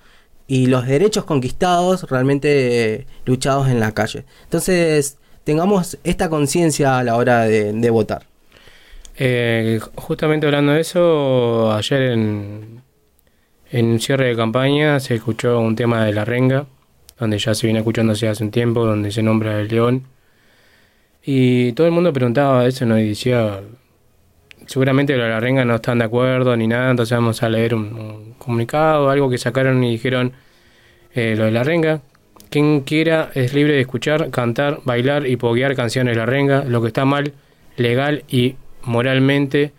Y 0.48 0.66
los 0.66 0.86
derechos 0.86 1.24
conquistados 1.24 2.10
realmente 2.10 3.08
luchados 3.24 3.70
en 3.70 3.80
la 3.80 3.94
calle. 3.94 4.26
Entonces, 4.44 5.18
tengamos 5.46 5.98
esta 6.04 6.30
conciencia 6.30 7.00
a 7.00 7.04
la 7.06 7.16
hora 7.16 7.46
de, 7.46 7.90
votar. 7.90 8.26
Justamente 9.96 10.46
hablando 10.46 10.74
de 10.74 10.82
eso, 10.82 11.72
ayer 11.72 12.02
en, 12.02 12.82
en 13.72 13.86
un 13.86 14.00
cierre 14.02 14.28
de 14.28 14.36
campaña 14.36 15.00
se 15.00 15.16
escuchó 15.16 15.62
un 15.62 15.78
tema 15.78 16.04
de 16.04 16.12
la 16.12 16.26
renga, 16.26 16.66
donde 17.20 17.38
ya 17.38 17.54
se 17.54 17.68
viene 17.68 17.80
escuchando 17.80 18.14
hace 18.14 18.44
un 18.44 18.52
tiempo, 18.52 18.86
donde 18.86 19.12
se 19.12 19.22
nombra 19.22 19.60
el 19.60 19.68
león. 19.68 20.04
Y 21.24 21.74
todo 21.74 21.88
el 21.88 21.94
mundo 21.94 22.14
preguntaba 22.14 22.66
eso, 22.66 22.86
¿no? 22.86 22.98
Y 22.98 23.10
decía, 23.10 23.60
seguramente 24.66 25.16
lo 25.18 25.24
de 25.24 25.30
la 25.30 25.40
renga 25.40 25.66
no 25.66 25.76
están 25.76 26.00
de 26.00 26.06
acuerdo 26.06 26.56
ni 26.56 26.68
nada, 26.68 26.92
entonces 26.92 27.18
vamos 27.18 27.44
a 27.44 27.50
leer 27.50 27.76
un, 27.76 27.94
un 27.94 28.34
comunicado, 28.38 29.10
algo 29.10 29.30
que 29.30 29.38
sacaron 29.38 29.84
y 29.84 29.92
dijeron 29.92 30.34
eh, 31.14 31.36
lo 31.38 31.46
de 31.46 31.52
la 31.52 31.64
renga. 31.64 32.02
Quien 32.50 32.82
quiera 32.82 33.30
es 33.36 33.54
libre 33.54 33.74
de 33.74 33.82
escuchar, 33.82 34.30
cantar, 34.32 34.80
bailar 34.84 35.28
y 35.28 35.38
poguear 35.38 35.76
canciones 35.76 36.16
de 36.16 36.20
la 36.20 36.26
renga. 36.26 36.64
Lo 36.64 36.82
que 36.82 36.88
está 36.88 37.06
mal, 37.06 37.34
legal 37.78 38.24
y 38.28 38.56
moralmente 38.84 39.74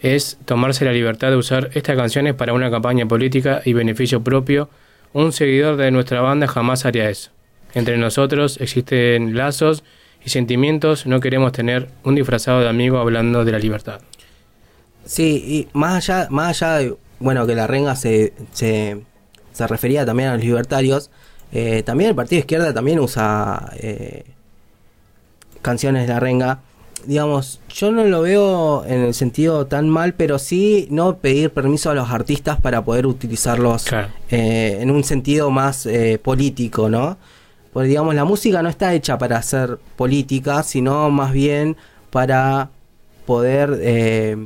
es 0.00 0.38
tomarse 0.44 0.84
la 0.84 0.92
libertad 0.92 1.30
de 1.30 1.36
usar 1.36 1.70
estas 1.74 1.96
canciones 1.96 2.34
para 2.34 2.52
una 2.52 2.70
campaña 2.70 3.06
política 3.06 3.62
y 3.64 3.72
beneficio 3.72 4.22
propio. 4.22 4.68
Un 5.12 5.32
seguidor 5.32 5.76
de 5.76 5.90
nuestra 5.90 6.20
banda 6.20 6.46
jamás 6.46 6.84
haría 6.84 7.10
eso. 7.10 7.30
Entre 7.74 7.98
nosotros 7.98 8.58
existen 8.60 9.36
lazos 9.36 9.84
y 10.24 10.30
sentimientos, 10.30 11.06
no 11.06 11.20
queremos 11.20 11.52
tener 11.52 11.88
un 12.04 12.14
disfrazado 12.14 12.60
de 12.60 12.68
amigo 12.68 12.98
hablando 12.98 13.44
de 13.44 13.52
la 13.52 13.58
libertad. 13.58 14.00
Sí, 15.04 15.42
y 15.46 15.68
más 15.76 16.08
allá, 16.08 16.28
más 16.30 16.62
allá 16.62 16.78
de, 16.78 16.96
bueno, 17.18 17.46
que 17.46 17.54
la 17.54 17.66
renga 17.66 17.96
se, 17.96 18.32
se, 18.52 19.00
se 19.52 19.66
refería 19.66 20.04
también 20.04 20.28
a 20.28 20.34
los 20.34 20.44
libertarios, 20.44 21.10
eh, 21.52 21.82
también 21.84 22.10
el 22.10 22.16
Partido 22.16 22.40
Izquierda 22.40 22.72
también 22.72 23.00
usa 23.00 23.72
eh, 23.78 24.24
canciones 25.62 26.06
de 26.06 26.14
la 26.14 26.20
renga. 26.20 26.60
Digamos, 27.06 27.60
yo 27.68 27.90
no 27.90 28.04
lo 28.04 28.22
veo 28.22 28.84
en 28.84 29.00
el 29.00 29.14
sentido 29.14 29.66
tan 29.66 29.88
mal, 29.88 30.14
pero 30.14 30.38
sí 30.38 30.86
no 30.90 31.16
pedir 31.16 31.50
permiso 31.50 31.90
a 31.90 31.94
los 31.94 32.10
artistas 32.10 32.60
para 32.60 32.84
poder 32.84 33.06
utilizarlos 33.06 33.86
eh, 34.30 34.78
en 34.80 34.90
un 34.90 35.04
sentido 35.04 35.50
más 35.50 35.86
eh, 35.86 36.20
político, 36.22 36.88
¿no? 36.88 37.16
Porque 37.72 37.88
digamos, 37.88 38.14
la 38.14 38.24
música 38.24 38.62
no 38.62 38.68
está 38.68 38.92
hecha 38.94 39.16
para 39.18 39.38
hacer 39.38 39.78
política, 39.96 40.62
sino 40.62 41.10
más 41.10 41.32
bien 41.32 41.76
para 42.10 42.70
poder 43.26 43.78
eh, 43.80 44.36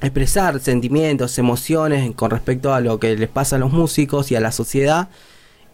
expresar 0.00 0.60
sentimientos, 0.60 1.38
emociones 1.38 2.14
con 2.14 2.30
respecto 2.30 2.72
a 2.72 2.80
lo 2.80 3.00
que 3.00 3.16
les 3.16 3.28
pasa 3.28 3.56
a 3.56 3.58
los 3.58 3.72
músicos 3.72 4.30
y 4.30 4.36
a 4.36 4.40
la 4.40 4.52
sociedad. 4.52 5.08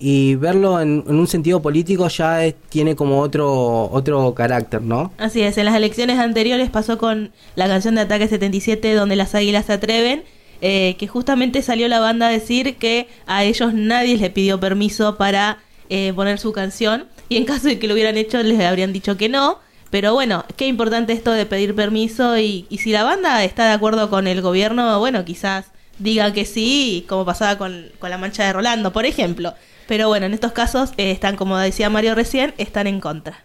Y 0.03 0.35
verlo 0.37 0.81
en, 0.81 1.05
en 1.07 1.15
un 1.17 1.27
sentido 1.27 1.61
político 1.61 2.09
ya 2.09 2.45
es- 2.47 2.55
tiene 2.71 2.97
como 2.97 3.21
otro, 3.21 3.91
otro 3.93 4.35
carácter, 4.35 4.81
¿no? 4.81 5.13
Así 5.19 5.43
es, 5.43 5.59
en 5.59 5.67
las 5.67 5.75
elecciones 5.77 6.19
anteriores 6.19 6.71
pasó 6.71 6.97
con 6.97 7.33
la 7.55 7.69
canción 7.69 7.95
de 7.97 8.01
Ataque 8.01 8.27
77 8.27 8.95
donde 8.95 9.15
las 9.17 9.35
águilas 9.35 9.67
se 9.67 9.75
atreven, 9.75 10.25
eh, 10.63 10.97
que 10.99 11.07
justamente 11.07 11.61
salió 11.63 11.87
la 11.89 12.01
banda 12.01 12.29
a 12.29 12.31
decir 12.31 12.77
que 12.77 13.09
a 13.27 13.45
ellos 13.45 13.75
nadie 13.75 14.17
les 14.17 14.31
pidió 14.31 14.59
permiso 14.59 15.17
para 15.19 15.59
eh, 15.91 16.13
poner 16.15 16.39
su 16.39 16.53
canción 16.53 17.07
y 17.29 17.37
en 17.37 17.45
caso 17.45 17.69
de 17.69 17.79
que 17.79 17.87
lo 17.87 17.93
hubieran 17.95 18.17
hecho 18.17 18.43
les 18.43 18.59
habrían 18.61 18.93
dicho 18.95 19.17
que 19.19 19.29
no. 19.29 19.59
Pero 19.91 20.15
bueno, 20.15 20.45
qué 20.57 20.67
importante 20.67 21.13
esto 21.13 21.33
de 21.33 21.45
pedir 21.47 21.75
permiso 21.75 22.39
y, 22.39 22.65
y 22.71 22.79
si 22.79 22.91
la 22.93 23.03
banda 23.03 23.43
está 23.45 23.67
de 23.67 23.73
acuerdo 23.73 24.09
con 24.09 24.27
el 24.29 24.41
gobierno, 24.41 24.99
bueno, 25.01 25.25
quizás 25.25 25.67
diga 25.99 26.33
que 26.33 26.45
sí, 26.47 27.05
como 27.09 27.25
pasaba 27.27 27.59
con, 27.59 27.87
con 27.99 28.09
la 28.09 28.17
mancha 28.17 28.45
de 28.45 28.53
Rolando, 28.53 28.93
por 28.93 29.05
ejemplo. 29.05 29.53
Pero 29.91 30.07
bueno, 30.07 30.27
en 30.27 30.35
estos 30.35 30.53
casos 30.53 30.93
eh, 30.99 31.11
están, 31.11 31.35
como 31.35 31.59
decía 31.59 31.91
Mario 31.91 32.15
recién, 32.15 32.55
están 32.59 32.87
en 32.87 33.01
contra. 33.01 33.43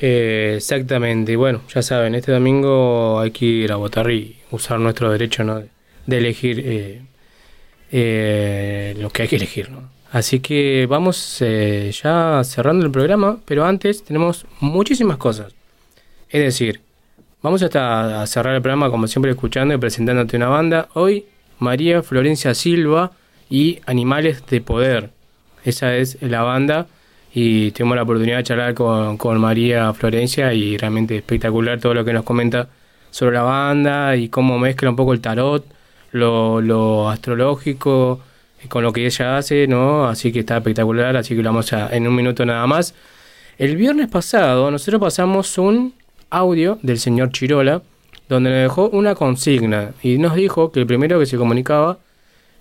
Eh, 0.00 0.54
exactamente, 0.56 1.32
y 1.32 1.36
bueno, 1.36 1.60
ya 1.68 1.82
saben, 1.82 2.14
este 2.14 2.32
domingo 2.32 3.20
hay 3.20 3.30
que 3.30 3.44
ir 3.44 3.72
a 3.72 3.76
votar 3.76 4.10
y 4.10 4.38
usar 4.52 4.80
nuestro 4.80 5.12
derecho 5.12 5.44
¿no? 5.44 5.62
de 6.06 6.16
elegir 6.16 6.64
eh, 7.92 8.96
lo 8.98 9.10
que 9.10 9.20
hay 9.20 9.28
que 9.28 9.36
elegir. 9.36 9.70
¿no? 9.70 9.90
Así 10.10 10.40
que 10.40 10.86
vamos 10.88 11.40
ya 11.40 12.40
cerrando 12.42 12.86
el 12.86 12.90
programa, 12.90 13.40
pero 13.44 13.66
antes 13.66 14.02
tenemos 14.02 14.46
muchísimas 14.60 15.18
cosas. 15.18 15.52
Es 16.30 16.40
decir, 16.40 16.80
vamos 17.42 17.62
hasta 17.62 18.22
a 18.22 18.26
cerrar 18.26 18.54
el 18.54 18.62
programa 18.62 18.90
como 18.90 19.06
siempre 19.08 19.32
escuchando 19.32 19.74
y 19.74 19.76
presentándote 19.76 20.38
una 20.38 20.48
banda. 20.48 20.88
Hoy 20.94 21.26
María 21.58 22.02
Florencia 22.02 22.54
Silva 22.54 23.12
y 23.50 23.80
Animales 23.84 24.42
de 24.46 24.62
Poder. 24.62 25.21
Esa 25.64 25.96
es 25.96 26.18
la 26.20 26.42
banda 26.42 26.86
y 27.34 27.70
tuvimos 27.70 27.96
la 27.96 28.02
oportunidad 28.02 28.38
de 28.38 28.44
charlar 28.44 28.74
con, 28.74 29.16
con 29.16 29.40
María 29.40 29.92
Florencia 29.94 30.52
y 30.52 30.76
realmente 30.76 31.16
espectacular 31.16 31.80
todo 31.80 31.94
lo 31.94 32.04
que 32.04 32.12
nos 32.12 32.24
comenta 32.24 32.68
sobre 33.10 33.36
la 33.36 33.42
banda 33.42 34.16
y 34.16 34.28
cómo 34.28 34.58
mezcla 34.58 34.90
un 34.90 34.96
poco 34.96 35.12
el 35.12 35.20
tarot, 35.20 35.64
lo, 36.12 36.60
lo 36.60 37.08
astrológico 37.08 38.20
eh, 38.62 38.68
con 38.68 38.82
lo 38.82 38.92
que 38.92 39.06
ella 39.06 39.36
hace, 39.36 39.66
¿no? 39.66 40.06
Así 40.06 40.32
que 40.32 40.40
está 40.40 40.58
espectacular, 40.58 41.16
así 41.16 41.36
que 41.36 41.42
lo 41.42 41.50
vamos 41.50 41.72
a 41.72 41.94
en 41.94 42.06
un 42.06 42.14
minuto 42.14 42.44
nada 42.44 42.66
más. 42.66 42.94
El 43.58 43.76
viernes 43.76 44.08
pasado 44.08 44.70
nosotros 44.70 45.00
pasamos 45.00 45.56
un 45.58 45.94
audio 46.30 46.78
del 46.82 46.98
señor 46.98 47.30
Chirola 47.30 47.82
donde 48.28 48.50
nos 48.50 48.60
dejó 48.60 48.88
una 48.88 49.14
consigna 49.14 49.92
y 50.02 50.18
nos 50.18 50.34
dijo 50.34 50.72
que 50.72 50.80
el 50.80 50.86
primero 50.86 51.18
que 51.18 51.26
se 51.26 51.36
comunicaba 51.36 51.98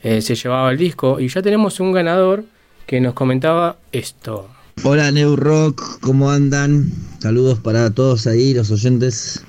eh, 0.04 0.22
se 0.22 0.36
llevaba 0.36 0.72
el 0.72 0.78
disco 0.78 1.20
y 1.20 1.30
ya 1.30 1.42
tenemos 1.42 1.80
un 1.80 1.94
ganador 1.94 2.44
que 2.92 3.00
nos 3.00 3.14
comentaba 3.14 3.78
esto. 3.94 4.50
Hola 4.84 5.14
New 5.14 5.38
Rock, 5.38 6.02
¿cómo 6.02 6.30
andan? 6.30 6.92
Saludos 7.20 7.58
para 7.58 7.90
todos 7.92 8.28
ahí, 8.28 8.54
los 8.54 8.70
oyentes. 8.70 9.46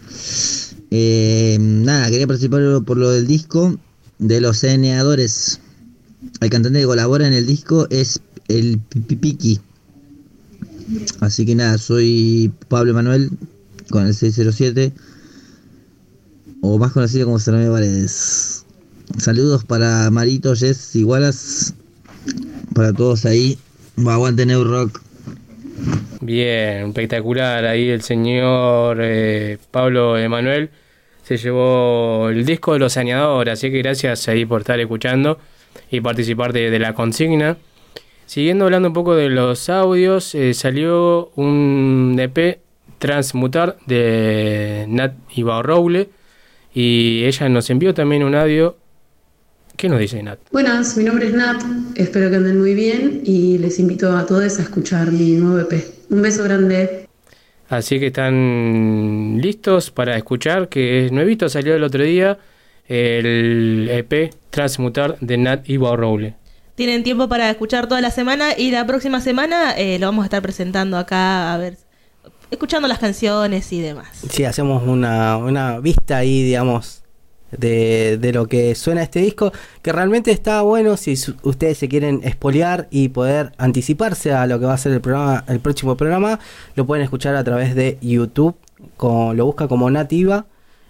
Eh, 0.92 1.56
nada, 1.60 2.08
quería 2.08 2.28
participar 2.28 2.60
por 2.86 2.98
lo 2.98 3.10
del 3.10 3.26
disco 3.26 3.76
de 4.20 4.40
los 4.40 4.58
Ceneadores. 4.58 5.58
El 6.40 6.50
cantante 6.50 6.78
que 6.78 6.86
colabora 6.86 7.26
en 7.26 7.32
el 7.32 7.44
disco 7.44 7.88
es 7.90 8.20
el 8.46 8.78
Pipiki. 8.78 9.58
Así 11.18 11.44
que 11.44 11.56
nada, 11.56 11.78
soy 11.78 12.52
Pablo 12.68 12.94
Manuel 12.94 13.28
con 13.90 14.06
el 14.06 14.14
607 14.14 14.92
o 16.60 16.78
más 16.78 16.92
conocido 16.92 17.26
como 17.26 17.40
Salomé 17.40 17.68
Paredes. 17.68 18.64
Saludos 19.18 19.64
para 19.64 20.08
Marito, 20.12 20.54
Jess 20.54 20.94
y 20.94 21.02
Wallace, 21.02 21.74
para 22.74 22.92
todos 22.92 23.24
ahí. 23.24 23.58
Aguante 23.98 24.46
New 24.46 24.64
Rock. 24.64 25.02
Bien, 26.20 26.88
espectacular. 26.88 27.64
Ahí 27.64 27.88
el 27.88 28.02
señor 28.02 28.98
eh, 29.00 29.58
Pablo 29.70 30.16
Emanuel 30.16 30.70
se 31.22 31.36
llevó 31.36 32.28
el 32.28 32.44
disco 32.44 32.72
de 32.72 32.78
los 32.78 32.92
saneadores. 32.92 33.54
Así 33.54 33.70
que 33.70 33.78
gracias 33.78 34.28
ahí 34.28 34.44
por 34.44 34.60
estar 34.60 34.78
escuchando 34.78 35.38
y 35.90 36.00
participar 36.00 36.52
de, 36.52 36.78
la 36.78 36.94
consigna. 36.94 37.56
Siguiendo 38.26 38.64
hablando 38.64 38.88
un 38.88 38.94
poco 38.94 39.14
de 39.14 39.28
los 39.28 39.68
audios, 39.68 40.34
eh, 40.34 40.54
salió 40.54 41.30
un 41.36 42.16
EP 42.18 42.60
Transmutar 42.98 43.78
de 43.86 44.86
Nat 44.88 45.14
Ibarroule 45.34 46.08
y 46.72 47.24
ella 47.24 47.48
nos 47.48 47.68
envió 47.68 47.94
también 47.94 48.22
un 48.22 48.36
audio. 48.36 48.76
¿Qué 49.76 49.88
nos 49.88 49.98
dice 49.98 50.22
Nat? 50.22 50.38
Buenas, 50.52 50.96
mi 50.96 51.04
nombre 51.04 51.26
es 51.26 51.34
Nat, 51.34 51.62
espero 51.96 52.30
que 52.30 52.36
anden 52.36 52.60
muy 52.60 52.74
bien 52.74 53.22
y 53.24 53.58
les 53.58 53.78
invito 53.78 54.16
a 54.16 54.26
todos 54.26 54.58
a 54.58 54.62
escuchar 54.62 55.10
mi 55.10 55.32
nuevo 55.32 55.58
EP. 55.60 55.84
Un 56.10 56.22
beso 56.22 56.44
grande. 56.44 57.08
Así 57.68 57.98
que 57.98 58.08
están 58.08 59.38
listos 59.40 59.90
para 59.90 60.16
escuchar, 60.16 60.68
que 60.68 61.06
es 61.06 61.12
nuevito, 61.12 61.48
salió 61.48 61.74
el 61.74 61.82
otro 61.82 62.04
día, 62.04 62.38
el 62.86 63.88
EP 63.90 64.34
Transmutar 64.50 65.18
de 65.20 65.38
Nat 65.38 65.68
Ibarroule. 65.68 66.36
Tienen 66.74 67.02
tiempo 67.02 67.28
para 67.28 67.50
escuchar 67.50 67.88
toda 67.88 68.00
la 68.00 68.10
semana 68.10 68.56
y 68.56 68.70
la 68.70 68.86
próxima 68.86 69.20
semana 69.20 69.72
eh, 69.72 69.98
lo 69.98 70.06
vamos 70.06 70.22
a 70.22 70.26
estar 70.26 70.42
presentando 70.42 70.96
acá, 70.96 71.54
a 71.54 71.58
ver, 71.58 71.76
escuchando 72.50 72.88
las 72.88 72.98
canciones 72.98 73.72
y 73.72 73.80
demás. 73.80 74.22
Sí, 74.28 74.44
hacemos 74.44 74.82
una, 74.86 75.38
una 75.38 75.80
vista 75.80 76.18
ahí, 76.18 76.42
digamos, 76.42 77.01
de, 77.56 78.18
de 78.18 78.32
lo 78.32 78.46
que 78.46 78.74
suena 78.74 79.02
este 79.02 79.20
disco, 79.20 79.52
que 79.82 79.92
realmente 79.92 80.30
está 80.30 80.62
bueno 80.62 80.96
si 80.96 81.16
su- 81.16 81.34
ustedes 81.42 81.78
se 81.78 81.88
quieren 81.88 82.20
espolear 82.24 82.88
y 82.90 83.08
poder 83.10 83.52
anticiparse 83.58 84.32
a 84.32 84.46
lo 84.46 84.58
que 84.58 84.66
va 84.66 84.74
a 84.74 84.78
ser 84.78 84.92
el 84.92 85.00
programa, 85.00 85.44
el 85.48 85.60
próximo 85.60 85.96
programa, 85.96 86.40
lo 86.74 86.86
pueden 86.86 87.04
escuchar 87.04 87.34
a 87.36 87.44
través 87.44 87.74
de 87.74 87.98
YouTube, 88.02 88.56
con, 88.96 89.36
lo 89.36 89.46
busca 89.46 89.68
como 89.68 89.90
Nativa. 89.90 90.46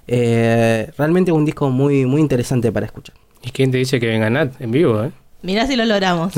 Eh, 0.08 0.90
realmente 0.98 1.30
un 1.32 1.44
disco 1.44 1.70
muy, 1.70 2.06
muy 2.06 2.20
interesante 2.20 2.72
para 2.72 2.86
escuchar. 2.86 3.14
¿Y 3.44 3.50
quién 3.50 3.70
te 3.70 3.78
dice 3.78 3.98
que 4.00 4.06
venga 4.06 4.28
Nat 4.30 4.60
en 4.60 4.70
vivo? 4.72 5.02
eh? 5.04 5.10
Mirá 5.42 5.66
si 5.66 5.74
lo 5.76 5.84
logramos. 5.84 6.32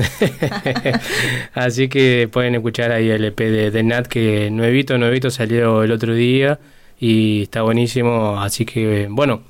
Así 1.55 1.89
que 1.89 2.29
pueden 2.33 2.55
escuchar 2.55 2.93
ahí 2.93 3.11
el 3.11 3.25
EP 3.25 3.39
de, 3.39 3.71
de 3.71 3.83
Nat 3.83 4.07
que 4.07 4.51
nuevito, 4.51 4.97
nuevito 4.99 5.31
salió 5.31 5.83
el 5.83 5.93
otro 5.93 6.15
día 6.15 6.59
y 6.99 7.43
está 7.43 7.63
buenísimo. 7.63 8.41
Así 8.41 8.65
que 8.65 9.09
bueno, 9.11 9.43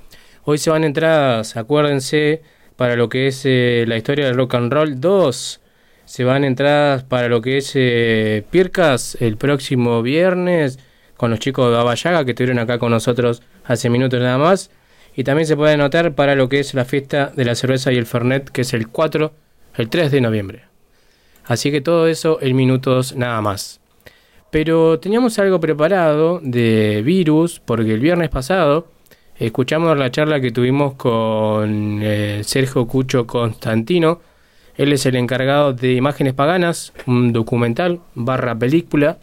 hoy 0.44 0.58
se 0.58 0.70
van 0.70 0.84
entradas, 0.84 1.56
acuérdense, 1.56 2.42
para 2.76 2.96
lo 2.96 3.08
que 3.08 3.28
es 3.28 3.42
eh, 3.44 3.84
la 3.86 3.96
historia 3.96 4.26
del 4.26 4.36
rock 4.36 4.54
and 4.54 4.72
roll 4.72 5.00
2. 5.00 5.60
Se 6.04 6.24
van 6.24 6.44
entradas 6.44 7.02
para 7.02 7.28
lo 7.28 7.40
que 7.40 7.58
es 7.58 7.72
eh, 7.74 8.44
Pircas 8.50 9.16
el 9.20 9.36
próximo 9.36 10.02
viernes 10.02 10.78
con 11.16 11.30
los 11.30 11.38
chicos 11.38 11.70
de 11.70 11.78
Abayaga 11.78 12.24
que 12.24 12.32
estuvieron 12.32 12.58
acá 12.58 12.78
con 12.78 12.90
nosotros 12.90 13.42
hace 13.64 13.88
minutos 13.88 14.20
nada 14.20 14.38
más. 14.38 14.70
Y 15.16 15.24
también 15.24 15.46
se 15.46 15.56
puede 15.56 15.74
anotar 15.74 16.14
para 16.14 16.34
lo 16.34 16.48
que 16.48 16.58
es 16.58 16.74
la 16.74 16.84
fiesta 16.84 17.32
de 17.34 17.44
la 17.44 17.54
cerveza 17.54 17.92
y 17.92 17.96
el 17.96 18.06
Fernet, 18.06 18.50
que 18.50 18.62
es 18.62 18.74
el 18.74 18.88
4, 18.88 19.32
el 19.76 19.88
3 19.88 20.10
de 20.10 20.20
noviembre. 20.20 20.64
Así 21.44 21.70
que 21.70 21.80
todo 21.80 22.08
eso 22.08 22.38
en 22.40 22.56
minutos 22.56 23.14
nada 23.14 23.40
más. 23.40 23.80
Pero 24.50 24.98
teníamos 24.98 25.38
algo 25.38 25.60
preparado 25.60 26.40
de 26.42 27.02
virus, 27.04 27.60
porque 27.60 27.94
el 27.94 28.00
viernes 28.00 28.28
pasado 28.28 28.88
escuchamos 29.39 29.97
la 29.97 30.11
charla 30.11 30.40
que 30.40 30.51
tuvimos 30.51 30.94
con 30.94 32.01
eh, 32.02 32.43
Sergio 32.44 32.86
Cucho 32.86 33.27
Constantino. 33.27 34.20
Él 34.77 34.93
es 34.93 35.06
el 35.06 35.16
encargado 35.16 35.73
de 35.73 35.94
Imágenes 35.94 36.35
Paganas, 36.35 36.93
un 37.06 37.32
documental 37.32 38.01
barra 38.15 38.59
película 38.59 39.19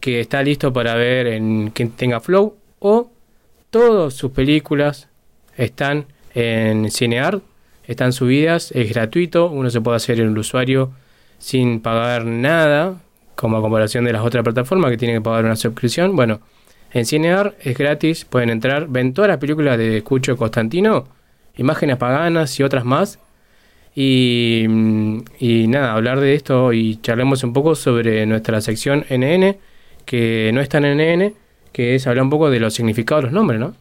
que 0.00 0.20
está 0.20 0.42
listo 0.42 0.72
para 0.72 0.94
ver 0.94 1.28
en 1.28 1.70
quien 1.70 1.90
tenga 1.92 2.20
flow 2.20 2.56
o 2.80 3.10
todas 3.70 4.14
sus 4.14 4.32
películas 4.32 5.08
están 5.56 6.06
en 6.34 6.90
Cineart, 6.90 7.42
están 7.84 8.12
subidas, 8.12 8.72
es 8.72 8.92
gratuito, 8.92 9.50
uno 9.50 9.70
se 9.70 9.80
puede 9.80 9.96
hacer 9.96 10.20
el 10.20 10.36
usuario 10.36 10.92
sin 11.38 11.80
pagar 11.80 12.24
nada, 12.24 13.00
como 13.34 13.56
a 13.56 13.60
comparación 13.60 14.04
de 14.04 14.12
las 14.12 14.22
otras 14.22 14.44
plataformas 14.44 14.90
que 14.90 14.96
tienen 14.96 15.16
que 15.16 15.24
pagar 15.24 15.44
una 15.44 15.56
suscripción. 15.56 16.14
Bueno, 16.14 16.40
en 16.94 17.06
Cinear 17.06 17.54
es 17.62 17.76
gratis, 17.76 18.24
pueden 18.24 18.50
entrar, 18.50 18.86
ven 18.88 19.14
todas 19.14 19.28
las 19.28 19.38
películas 19.38 19.78
de 19.78 20.02
Cucho 20.02 20.36
Constantino, 20.36 21.06
Imágenes 21.56 21.96
Paganas 21.96 22.58
y 22.58 22.62
otras 22.62 22.84
más. 22.84 23.18
Y, 23.94 24.64
mm, 24.68 25.18
y 25.38 25.66
nada, 25.68 25.92
hablar 25.92 26.20
de 26.20 26.34
esto 26.34 26.72
y 26.72 26.96
charlemos 26.96 27.44
un 27.44 27.52
poco 27.52 27.74
sobre 27.74 28.24
nuestra 28.26 28.60
sección 28.60 29.04
NN, 29.10 29.58
que 30.06 30.50
no 30.54 30.60
es 30.60 30.68
tan 30.68 30.84
NN, 30.84 31.34
que 31.72 31.94
es 31.94 32.06
hablar 32.06 32.24
un 32.24 32.30
poco 32.30 32.50
de 32.50 32.60
los 32.60 32.74
significados 32.74 33.24
de 33.24 33.26
los 33.26 33.34
nombres, 33.34 33.60
¿no? 33.60 33.74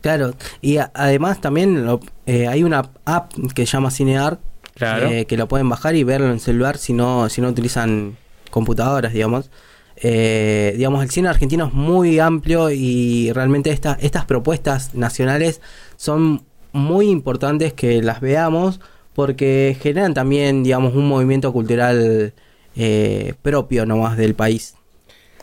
Claro, 0.00 0.34
y 0.62 0.78
a- 0.78 0.90
además 0.94 1.40
también 1.40 1.84
lo- 1.86 2.00
eh, 2.26 2.46
hay 2.48 2.62
una 2.62 2.90
app 3.04 3.32
que 3.54 3.66
se 3.66 3.72
llama 3.72 3.90
Cinear, 3.90 4.38
Claro. 4.74 5.08
eh, 5.08 5.26
que 5.26 5.36
lo 5.36 5.46
pueden 5.46 5.68
bajar 5.68 5.94
y 5.94 6.04
verlo 6.04 6.30
en 6.30 6.40
celular 6.40 6.78
si 6.78 6.92
no, 6.94 7.28
si 7.28 7.40
no 7.40 7.48
utilizan 7.48 8.16
computadoras, 8.50 9.12
digamos. 9.12 9.50
Eh, 9.96 10.74
digamos, 10.76 11.02
el 11.02 11.10
cine 11.10 11.28
argentino 11.28 11.66
es 11.66 11.72
muy 11.72 12.18
amplio 12.18 12.70
y 12.70 13.30
realmente 13.32 13.70
esta- 13.70 13.96
estas 14.00 14.24
propuestas 14.24 14.94
nacionales 14.94 15.60
son 15.96 16.42
muy 16.72 17.08
importantes 17.08 17.72
que 17.72 18.02
las 18.02 18.20
veamos 18.20 18.80
porque 19.14 19.76
generan 19.80 20.12
también, 20.12 20.64
digamos, 20.64 20.94
un 20.94 21.06
movimiento 21.08 21.52
cultural 21.52 22.32
eh, 22.76 23.34
propio 23.42 23.86
nomás 23.86 24.16
del 24.16 24.34
país. 24.34 24.74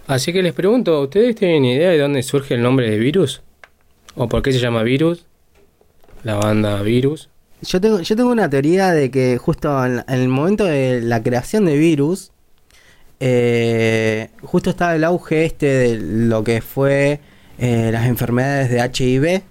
Así 0.07 0.33
que 0.33 0.43
les 0.43 0.53
pregunto, 0.53 1.01
¿ustedes 1.01 1.35
tienen 1.35 1.63
idea 1.63 1.89
de 1.91 1.97
dónde 1.97 2.21
surge 2.23 2.55
el 2.55 2.61
nombre 2.61 2.89
de 2.89 2.97
Virus? 2.97 3.41
¿O 4.15 4.27
por 4.27 4.41
qué 4.41 4.51
se 4.51 4.59
llama 4.59 4.83
Virus? 4.83 5.25
La 6.23 6.35
banda 6.35 6.81
Virus. 6.81 7.29
Yo 7.61 7.79
tengo, 7.79 8.01
yo 8.01 8.15
tengo 8.15 8.31
una 8.31 8.49
teoría 8.49 8.91
de 8.91 9.09
que 9.11 9.37
justo 9.37 9.85
en, 9.85 10.03
en 10.07 10.19
el 10.19 10.27
momento 10.27 10.65
de 10.65 10.99
la 11.01 11.23
creación 11.23 11.63
de 11.65 11.77
virus, 11.77 12.30
eh, 13.23 14.29
justo 14.41 14.71
estaba 14.71 14.95
el 14.95 15.03
auge 15.03 15.45
este 15.45 15.67
de 15.67 15.97
lo 15.99 16.43
que 16.43 16.59
fue 16.61 17.19
eh, 17.59 17.91
las 17.93 18.07
enfermedades 18.07 18.71
de 18.71 18.79
HIV 18.79 19.43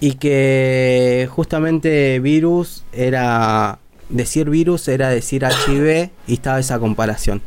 y 0.00 0.14
que 0.14 1.28
justamente 1.30 2.18
virus 2.18 2.84
era 2.92 3.78
decir 4.08 4.48
virus 4.48 4.88
era 4.88 5.10
decir 5.10 5.44
HIV 5.44 6.08
y 6.26 6.32
estaba 6.32 6.58
esa 6.58 6.78
comparación. 6.78 7.42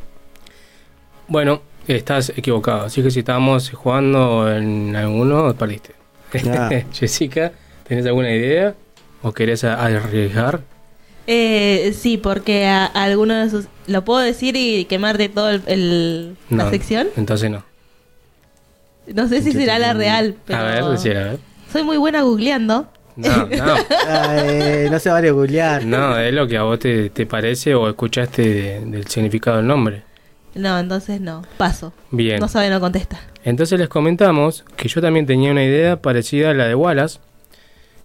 Bueno, 1.27 1.63
estás 1.87 2.29
equivocado. 2.37 2.81
Así 2.81 3.01
que 3.01 3.09
si 3.09 3.19
estábamos 3.19 3.71
jugando 3.71 4.55
en 4.55 4.95
alguno, 4.95 5.55
perdiste. 5.55 5.93
Ah. 6.47 6.69
Jessica, 6.93 7.51
¿tenés 7.87 8.05
alguna 8.05 8.31
idea? 8.31 8.75
¿O 9.23 9.31
querés 9.31 9.63
arriesgar? 9.63 10.61
Eh, 11.31 11.93
sí, 11.95 12.17
porque 12.17 12.65
a, 12.65 12.85
a 12.87 13.03
alguno 13.03 13.35
de 13.35 13.45
esos... 13.45 13.65
¿Lo 13.85 14.03
puedo 14.03 14.19
decir 14.19 14.55
y 14.55 14.85
quemarte 14.85 15.29
todo 15.29 15.51
el, 15.51 15.61
el- 15.67 16.37
la 16.49 16.69
sección? 16.71 17.07
Entonces 17.17 17.51
no. 17.51 17.63
No 19.13 19.27
sé 19.27 19.41
si 19.43 19.51
será 19.51 19.77
la 19.77 19.93
real, 19.93 20.35
pero... 20.45 20.59
A 20.59 20.63
ver, 20.63 20.83
decir, 20.85 21.15
a 21.17 21.23
ver. 21.25 21.39
Soy 21.71 21.83
muy 21.83 21.97
buena 21.97 22.21
googleando. 22.23 22.87
No, 23.15 23.45
no. 23.47 23.75
Eh, 24.31 24.87
no 24.91 24.97
se 24.99 25.09
vale 25.09 25.29
googlear. 25.31 25.85
No, 25.85 26.17
es 26.17 26.33
lo 26.33 26.47
que 26.47 26.57
a 26.57 26.63
vos 26.63 26.79
te, 26.79 27.09
te 27.11 27.25
parece 27.27 27.75
o 27.75 27.87
escuchaste 27.89 28.41
de- 28.41 28.79
del 28.85 29.07
significado 29.07 29.57
del 29.57 29.67
nombre. 29.67 30.03
No, 30.55 30.79
entonces 30.79 31.21
no. 31.21 31.43
Paso. 31.57 31.93
Bien. 32.09 32.39
No 32.39 32.47
sabe, 32.47 32.69
no 32.71 32.79
contesta. 32.79 33.19
Entonces 33.43 33.77
les 33.79 33.87
comentamos 33.87 34.65
que 34.75 34.87
yo 34.87 34.99
también 34.99 35.27
tenía 35.27 35.51
una 35.51 35.63
idea 35.63 36.01
parecida 36.01 36.49
a 36.49 36.53
la 36.55 36.65
de 36.67 36.73
Wallace. 36.75 37.19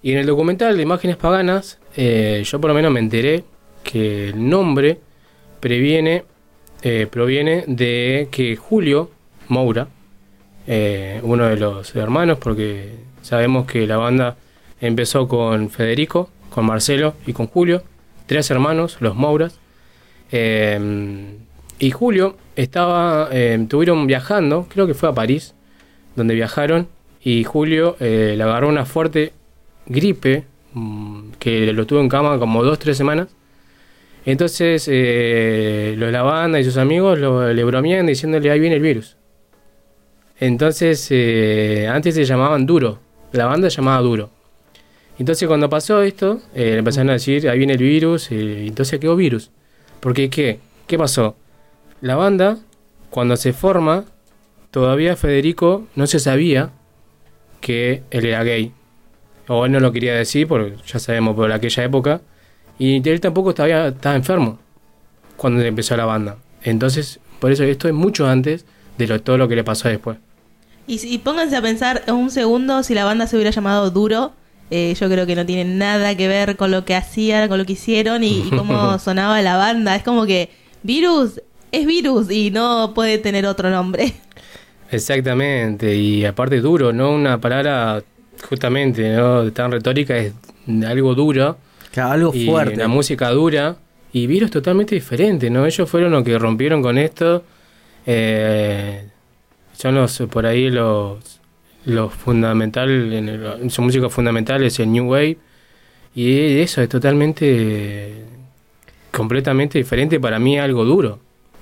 Y 0.03 0.13
en 0.13 0.19
el 0.19 0.27
documental 0.27 0.77
de 0.77 0.83
Imágenes 0.83 1.17
Paganas, 1.17 1.79
eh, 1.97 2.43
yo 2.45 2.61
por 2.61 2.69
lo 2.69 2.75
menos 2.75 2.93
me 2.93 3.01
enteré 3.01 3.45
que 3.83 4.29
el 4.29 4.49
nombre 4.49 4.99
eh, 6.83 7.07
proviene 7.11 7.65
de 7.67 8.29
que 8.31 8.57
Julio 8.57 9.11
Moura, 9.49 9.89
eh, 10.67 11.21
uno 11.23 11.47
de 11.47 11.57
los 11.57 11.95
hermanos, 11.95 12.39
porque 12.39 12.97
sabemos 13.23 13.67
que 13.67 13.87
la 13.87 13.97
banda 13.97 14.37
empezó 14.81 15.29
con 15.29 15.71
Federico, 15.71 16.31
con 16.51 16.67
Marcelo 16.67 17.15
y 17.27 17.33
con 17.33 17.47
Julio, 17.47 17.83
tres 18.27 18.51
hermanos, 18.51 18.99
los 19.01 19.15
Mouras. 19.15 19.59
Y 21.79 21.91
Julio 21.91 22.37
estaba, 22.57 23.29
estuvieron 23.31 24.07
viajando, 24.07 24.67
creo 24.69 24.87
que 24.87 24.95
fue 24.95 25.09
a 25.09 25.13
París, 25.13 25.55
donde 26.17 26.35
viajaron, 26.35 26.89
y 27.23 27.45
Julio 27.45 27.97
le 28.01 28.43
agarró 28.43 28.69
una 28.69 28.85
fuerte 28.85 29.33
gripe, 29.87 30.45
que 31.39 31.73
lo 31.73 31.87
tuvo 31.87 32.01
en 32.01 32.09
cama 32.09 32.39
como 32.39 32.63
dos, 32.63 32.79
tres 32.79 32.97
semanas. 32.97 33.29
Entonces, 34.27 34.89
eh, 34.91 35.95
los 35.99 36.11
la 36.11 36.23
banda 36.23 36.59
y 36.59 36.65
sus 36.65 36.77
amigos 36.79 37.19
lo, 37.19 37.53
le 37.53 37.65
bromean 37.65 38.07
diciéndole, 38.07 38.51
ahí 38.51 38.59
viene 38.59 38.77
el 38.77 38.83
virus. 38.83 39.17
Entonces, 40.41 41.07
eh, 41.11 41.89
antes 41.91 42.15
se 42.15 42.25
llamaban 42.25 42.67
Duro, 42.67 43.01
la 43.33 43.47
banda 43.47 43.69
se 43.71 43.77
llamaba 43.77 44.01
Duro. 44.03 44.31
Entonces, 45.19 45.47
cuando 45.47 45.69
pasó 45.69 46.03
esto, 46.03 46.41
eh, 46.55 46.73
le 46.73 46.79
empezaron 46.79 47.11
a 47.11 47.15
decir, 47.15 47.49
ahí 47.49 47.59
viene 47.59 47.75
el 47.75 47.79
virus, 47.79 48.33
y 48.33 48.67
entonces 48.67 48.99
quedó 48.99 49.15
virus. 49.15 49.51
Porque, 50.01 50.29
¿qué? 50.29 50.59
¿Qué 50.87 50.99
pasó? 50.99 51.37
La 52.01 52.17
banda, 52.17 52.59
cuando 53.11 53.37
se 53.37 53.53
forma, 53.53 54.05
todavía 54.71 55.17
Federico 55.17 55.87
no 55.95 56.07
se 56.07 56.19
sabía 56.19 56.71
que 57.61 58.03
él 58.11 58.27
era 58.27 58.43
gay. 58.43 58.73
O 59.49 59.67
él 59.67 59.73
no 59.73 59.81
lo 59.81 59.93
quería 59.93 60.15
decir, 60.15 60.49
porque 60.49 60.77
ya 60.87 60.99
sabemos 60.99 61.35
por 61.37 61.51
aquella 61.53 61.85
época. 61.85 62.21
Y 62.79 63.07
él 63.09 63.21
tampoco 63.21 63.51
estaba, 63.51 63.89
estaba 63.89 64.17
enfermo 64.17 64.59
cuando 65.37 65.63
empezó 65.63 65.97
la 65.97 66.05
banda. 66.07 66.37
Entonces, 66.63 67.21
por 67.41 67.53
eso 67.53 67.63
esto 67.65 67.89
es 67.89 67.95
mucho 67.95 68.27
antes 68.27 68.65
de 68.99 69.07
lo, 69.07 69.21
todo 69.21 69.39
lo 69.39 69.49
que 69.49 69.57
le 69.57 69.65
pasó 69.65 69.89
después. 69.89 70.19
Y, 70.87 71.01
y 71.07 71.19
pónganse 71.19 71.57
a 71.57 71.63
pensar 71.63 72.03
un 72.09 72.31
segundo 72.31 72.83
si 72.83 72.95
la 72.95 73.05
banda 73.05 73.27
se 73.27 73.37
hubiera 73.37 73.51
llamado 73.51 73.91
Duro. 73.91 74.33
eh, 74.71 74.95
yo 74.99 75.09
creo 75.09 75.27
que 75.27 75.35
no 75.37 75.47
tiene 75.47 75.65
nada 75.65 76.17
que 76.17 76.27
ver 76.29 76.57
con 76.57 76.71
lo 76.71 76.85
que 76.85 76.95
hacían, 76.95 77.49
con 77.49 77.59
lo 77.59 77.65
que 77.67 77.75
hicieron 77.75 78.23
y, 78.25 78.49
y 78.49 78.53
cómo 78.53 78.99
sonaba 78.99 79.41
la 79.43 79.57
banda. 79.57 79.95
Es 79.97 80.03
como 80.03 80.27
que 80.27 80.51
Virus 80.83 81.41
es 81.73 81.87
Virus 81.87 82.31
y 82.31 82.51
no 82.51 82.93
puede 82.95 83.19
tener 83.19 83.47
otro 83.47 83.71
nombre. 83.71 84.15
Exactamente, 84.91 85.97
y 85.97 86.25
aparte 86.25 86.61
duro, 86.61 86.93
no 86.93 87.11
una 87.13 87.41
palabra 87.41 88.03
justamente 88.49 89.15
¿no? 89.17 89.51
tan 89.53 89.71
retórica, 89.73 90.17
es 90.17 90.33
algo 90.87 91.15
duro. 91.15 91.57
algo 91.97 92.33
y 92.35 92.47
fuerte. 92.47 92.75
Una 92.75 92.89
música 92.89 93.31
dura. 93.31 93.77
Y 94.13 94.27
virus 94.29 94.51
totalmente 94.53 94.95
diferente, 94.95 95.51
¿no? 95.51 95.67
Ellos 95.67 95.91
fueron 95.91 96.13
los 96.13 96.23
que 96.23 96.39
rompieron 96.39 96.83
con 96.83 96.99
esto. 96.99 97.45
eh, 98.07 99.09
son 99.73 99.95
los, 99.97 100.23
por 100.31 100.47
ahí, 100.47 100.71
los, 100.71 101.41
los 101.87 102.13
fundamental, 102.15 103.13
en 103.13 103.29
el- 103.29 103.71
su 103.71 103.83
música 103.83 104.09
fundamental 104.09 104.63
es 104.63 104.79
el 104.79 104.93
New 104.93 105.11
Wave. 105.11 105.37
Y 106.15 106.59
eso 106.61 106.81
es 106.81 106.89
totalmente, 106.89 108.23
completamente 109.11 109.79
diferente 109.79 110.21
para 110.21 110.39
mí, 110.39 110.59
algo 110.59 110.85
duro. 110.85 111.19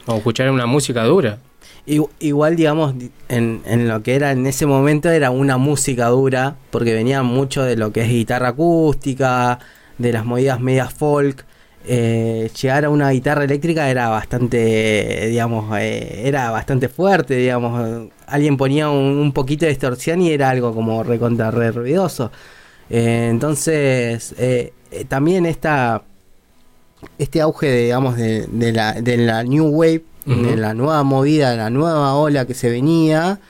O 0.07 0.17
escuchar 0.17 0.51
una 0.51 0.67
música 0.67 1.05
dura. 1.05 1.39
Igual, 1.85 2.55
digamos, 2.55 2.97
di- 2.97 3.11
en, 3.29 3.61
en 3.67 3.89
lo 3.89 4.03
que 4.05 4.15
era 4.15 4.31
en 4.31 4.47
ese 4.47 4.67
momento 4.67 5.11
era 5.11 5.31
una 5.33 5.57
música 5.57 6.07
dura, 6.09 6.57
porque 6.71 6.95
venía 6.95 7.23
mucho 7.25 7.65
de 7.65 7.77
lo 7.77 7.93
que 7.93 8.03
es 8.03 8.09
guitarra 8.09 8.49
acústica, 8.49 9.59
de 9.99 10.13
las 10.13 10.25
movidas 10.25 10.61
medias 10.61 10.93
folk. 10.95 11.45
Eh, 11.85 12.49
llegar 12.61 12.85
a 12.85 12.91
una 12.91 13.11
guitarra 13.11 13.43
eléctrica 13.43 13.91
era 13.91 14.09
bastante, 14.09 15.27
digamos, 15.29 15.77
eh, 15.81 16.23
era 16.25 16.51
bastante 16.53 16.89
fuerte, 16.89 17.35
digamos. 17.35 18.09
Alguien 18.27 18.57
ponía 18.57 18.89
un, 18.89 19.33
poquito 19.33 19.65
de 19.67 19.71
distorsión 19.71 20.23
y 20.23 20.31
era 20.31 20.51
algo 20.51 20.73
como 20.75 21.03
recontra 21.03 21.51
re 21.51 21.73
ruidoso. 21.73 22.31
Eh, 22.91 23.29
entonces, 23.31 24.35
eh, 24.39 24.73
también 25.09 25.47
esta, 25.47 26.03
este 27.19 27.41
auge, 27.41 27.73
digamos, 27.85 28.17
de, 28.17 28.47
de 28.47 28.73
la, 28.73 28.93
de 29.01 29.17
la 29.17 29.43
New 29.45 29.67
Wave, 29.69 30.05
De 30.25 30.57
la 30.57 30.73
nueva 30.75 31.03
movida, 31.03 31.57
la 31.57 31.69
nueva 31.71 32.15
ola 32.15 32.47
que 32.47 32.55
se 32.55 32.71
venía, 32.71 33.41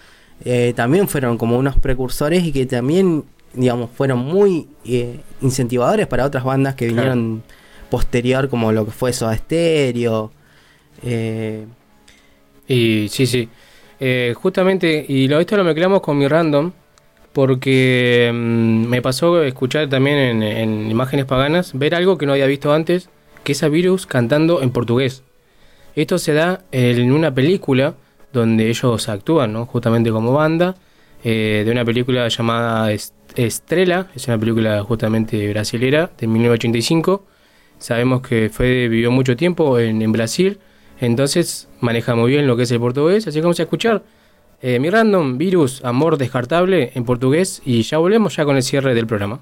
eh, 0.44 0.72
también 0.74 1.06
fueron 1.06 1.36
como 1.36 1.58
unos 1.58 1.76
precursores 1.76 2.44
y 2.44 2.52
que 2.52 2.64
también, 2.66 3.24
digamos, 3.52 3.90
fueron 3.94 4.20
muy 4.20 4.68
eh, 4.86 5.20
incentivadores 5.42 6.06
para 6.06 6.24
otras 6.24 6.44
bandas 6.44 6.74
que 6.74 6.86
Claro. 6.88 7.12
vinieron 7.12 7.42
posterior, 7.90 8.48
como 8.48 8.72
lo 8.72 8.86
que 8.86 8.90
fue 8.90 9.12
Soda 9.12 9.36
Stereo. 9.36 10.32
eh, 11.02 11.66
Y 12.68 13.08
sí, 13.10 13.26
sí. 13.26 13.48
Eh, 14.00 14.34
justamente, 14.36 15.04
y 15.06 15.28
lo, 15.28 15.38
esto 15.40 15.56
lo 15.56 15.64
mezclamos 15.64 16.00
con 16.00 16.16
mi 16.18 16.26
random, 16.26 16.72
porque 17.32 18.30
mm, 18.32 18.86
me 18.88 19.02
pasó 19.02 19.42
escuchar 19.42 19.88
también 19.88 20.16
en, 20.18 20.42
en 20.42 20.90
imágenes 20.90 21.26
paganas, 21.26 21.72
ver 21.78 21.94
algo 21.94 22.16
que 22.18 22.26
no 22.26 22.32
había 22.32 22.46
visto 22.46 22.72
antes, 22.72 23.08
que 23.44 23.52
es 23.52 23.62
a 23.62 23.68
Virus 23.68 24.06
cantando 24.06 24.62
en 24.62 24.70
portugués. 24.70 25.22
Esto 25.94 26.18
se 26.18 26.32
da 26.32 26.62
en 26.72 27.12
una 27.12 27.34
película 27.34 27.94
donde 28.32 28.68
ellos 28.68 29.08
actúan, 29.08 29.52
¿no? 29.52 29.66
Justamente 29.66 30.10
como 30.10 30.32
banda, 30.32 30.74
eh, 31.22 31.62
de 31.64 31.70
una 31.70 31.84
película 31.84 32.26
llamada 32.28 32.90
Est- 32.92 33.14
Estrella, 33.36 34.06
es 34.14 34.26
una 34.28 34.38
película 34.38 34.82
justamente 34.82 35.48
brasilera 35.50 36.10
de 36.18 36.26
1985. 36.26 37.24
Sabemos 37.78 38.22
que 38.22 38.48
Fede 38.48 38.88
vivió 38.88 39.10
mucho 39.10 39.36
tiempo 39.36 39.78
en, 39.78 40.00
en 40.02 40.12
Brasil, 40.12 40.58
entonces 41.00 41.68
maneja 41.80 42.14
muy 42.14 42.30
bien 42.30 42.46
lo 42.46 42.56
que 42.56 42.62
es 42.62 42.70
el 42.70 42.78
portugués, 42.80 43.26
así 43.26 43.38
que 43.38 43.42
vamos 43.42 43.58
a 43.60 43.64
escuchar 43.64 44.02
eh, 44.62 44.78
mi 44.78 44.88
random 44.88 45.36
virus 45.36 45.84
amor 45.84 46.16
descartable 46.16 46.92
en 46.94 47.04
portugués 47.04 47.60
y 47.64 47.82
ya 47.82 47.98
volvemos 47.98 48.36
ya 48.36 48.44
con 48.44 48.56
el 48.56 48.62
cierre 48.62 48.94
del 48.94 49.06
programa. 49.06 49.40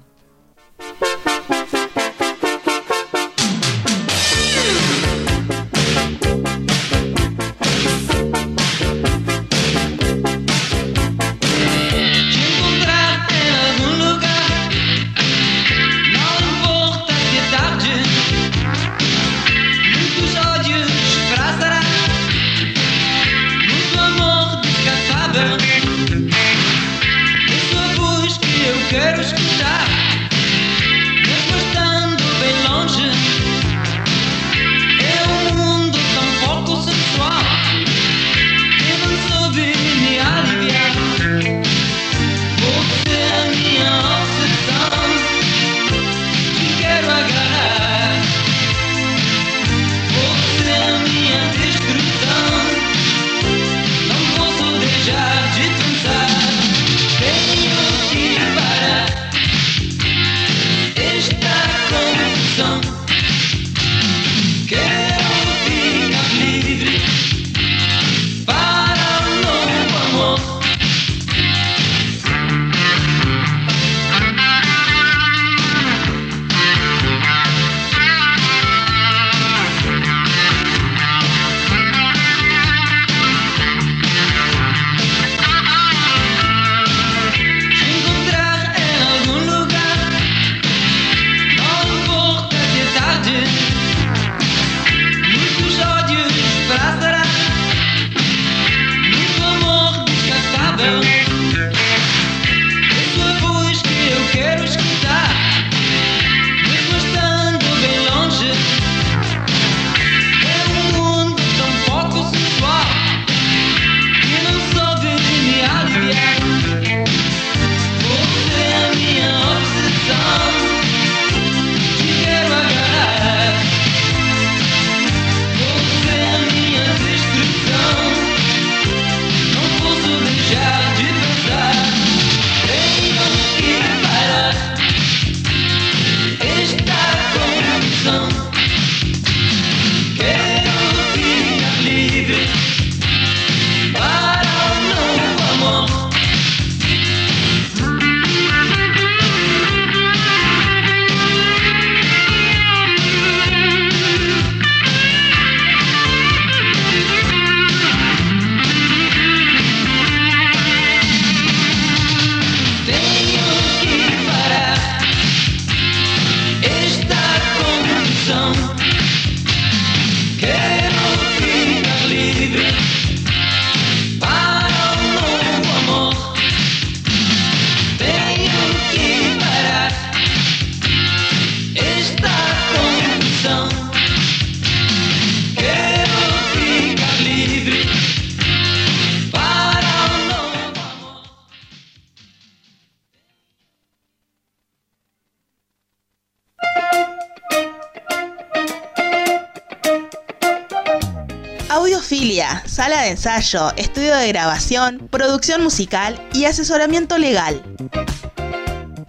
Estudio 203.75 204.15
de 204.15 204.29
grabación, 204.29 205.09
producción 205.11 205.61
musical 205.63 206.25
y 206.33 206.45
asesoramiento 206.45 207.17
legal. 207.17 207.61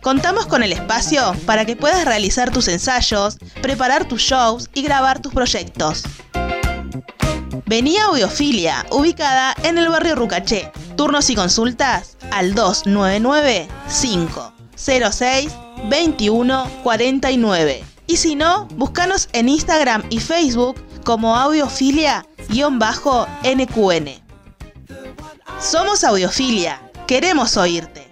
Contamos 0.01 0.47
con 0.47 0.65
el 0.65 0.73
espacio 0.73 1.33
para 1.47 1.65
que 1.65 1.77
puedas 1.77 2.05
realizar 2.05 2.51
tus 2.51 2.67
ensayos, 2.67 3.39
preparar 3.63 4.09
tus 4.09 4.21
shows 4.21 4.69
y 4.75 4.83
grabar 4.83 5.23
tus 5.23 5.33
proyectos. 5.33 6.03
Vení 7.67 7.99
a 7.99 8.07
Audiofilia, 8.07 8.85
ubicada 8.91 9.55
en 9.63 9.79
el 9.79 9.89
barrio 9.89 10.17
Rucaché. 10.17 10.73
Turnos 10.97 11.31
y 11.31 11.37
consultas 11.37 12.17
al 12.33 12.55
299 12.55 13.69
506 14.01 15.53
2149. 15.89 17.85
Y 18.09 18.17
si 18.17 18.35
no, 18.35 18.67
búscanos 18.75 19.29
en 19.33 19.49
Instagram 19.49 20.03
y 20.11 20.19
Facebook 20.19 20.83
como 21.05 21.37
audiofilia-nqn. 21.37 24.22
Somos 25.59 26.05
Audiofilia, 26.05 26.81
queremos 27.07 27.57
oírte. 27.57 28.03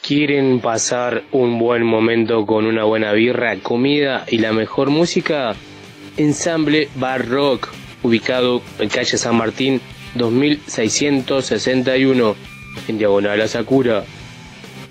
¿Quieren 0.00 0.60
pasar 0.60 1.22
un 1.32 1.58
buen 1.58 1.84
momento 1.84 2.44
con 2.44 2.66
una 2.66 2.84
buena 2.84 3.12
birra, 3.12 3.56
comida 3.60 4.24
y 4.28 4.38
la 4.38 4.52
mejor 4.52 4.90
música? 4.90 5.54
Ensamble 6.16 6.88
Bar 6.96 7.28
Rock, 7.28 7.68
ubicado 8.02 8.62
en 8.78 8.88
calle 8.88 9.16
San 9.16 9.36
Martín 9.36 9.80
2661, 10.14 12.36
en 12.88 12.98
diagonal 12.98 13.40
a 13.40 13.48
Sakura. 13.48 14.04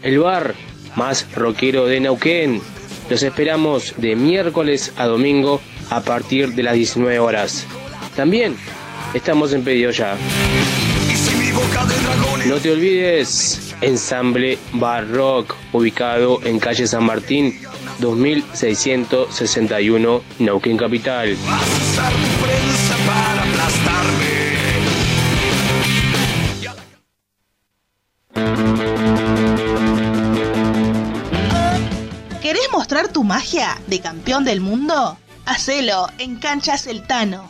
El 0.01 0.19
bar 0.19 0.55
más 0.95 1.27
rockero 1.35 1.85
de 1.85 1.99
Neuquén. 1.99 2.61
Los 3.09 3.23
esperamos 3.23 3.93
de 3.97 4.15
miércoles 4.15 4.93
a 4.97 5.05
domingo 5.05 5.61
a 5.91 6.01
partir 6.01 6.55
de 6.55 6.63
las 6.63 6.73
19 6.73 7.19
horas. 7.19 7.67
También 8.15 8.57
estamos 9.13 9.53
en 9.53 9.63
pedido 9.63 9.91
ya. 9.91 10.17
No 12.47 12.55
te 12.55 12.71
olvides, 12.71 13.75
Ensamble 13.81 14.57
Bar 14.73 15.07
Rock, 15.11 15.55
ubicado 15.73 16.39
en 16.43 16.57
calle 16.59 16.87
San 16.87 17.03
Martín 17.03 17.59
2661, 17.99 20.23
Neuquén 20.39 20.77
Capital. 20.77 21.35
¿Querés 32.41 32.71
mostrar 32.71 33.09
tu 33.09 33.25
magia 33.25 33.77
de 33.87 33.99
campeón 33.99 34.45
del 34.45 34.61
mundo? 34.61 35.17
Hacelo 35.45 36.09
en 36.17 36.37
Canchas 36.37 36.87
El 36.87 37.05
Tano. 37.07 37.49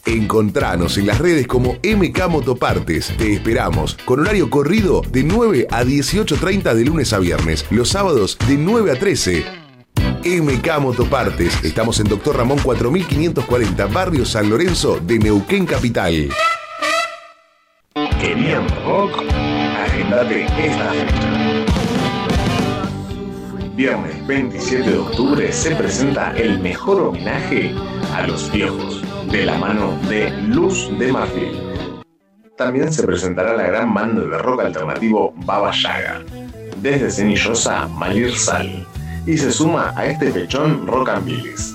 Encontranos 0.04 0.98
en 0.98 1.06
las 1.06 1.18
redes 1.18 1.46
como 1.46 1.78
MK 1.82 2.28
Motopartes. 2.28 3.16
Te 3.16 3.32
esperamos 3.32 3.96
con 4.04 4.20
horario 4.20 4.50
corrido 4.50 5.00
de 5.10 5.24
9 5.24 5.68
a 5.70 5.82
18.30 5.82 6.74
de 6.74 6.84
lunes 6.84 7.14
a 7.14 7.20
viernes, 7.20 7.64
los 7.70 7.88
sábados 7.88 8.36
de 8.46 8.58
9 8.58 8.92
a 8.92 8.98
13. 8.98 9.42
MK 10.26 10.78
Motopartes. 10.78 11.64
Estamos 11.64 12.00
en 12.00 12.08
Doctor 12.08 12.36
Ramón 12.36 12.58
4540, 12.58 13.86
Barrio 13.86 14.26
San 14.26 14.50
Lorenzo 14.50 15.00
de 15.00 15.18
Neuquén 15.18 15.64
Capital. 15.64 16.28
Viernes 23.76 24.26
27 24.26 24.90
de 24.90 24.96
octubre 24.96 25.52
se 25.52 25.76
presenta 25.76 26.34
el 26.34 26.60
mejor 26.60 26.98
homenaje 26.98 27.74
a 28.14 28.26
los 28.26 28.44
piojos, 28.44 29.02
de 29.30 29.44
la 29.44 29.58
mano 29.58 29.98
de 30.08 30.30
Luz 30.30 30.88
de 30.98 31.12
Marfil. 31.12 31.60
También 32.56 32.90
se 32.90 33.02
presentará 33.06 33.54
la 33.54 33.64
gran 33.64 33.92
banda 33.92 34.22
de 34.22 34.38
rock 34.38 34.62
alternativo 34.62 35.34
Baba 35.44 35.72
Yaga, 35.72 36.22
desde 36.80 37.10
Cenillosa 37.10 37.86
Malir 37.88 38.34
Sal, 38.34 38.86
y 39.26 39.36
se 39.36 39.52
suma 39.52 39.92
a 39.94 40.06
este 40.06 40.30
pechón 40.30 40.86
Rock 40.86 41.10
and 41.10 41.26
Billis. 41.26 41.74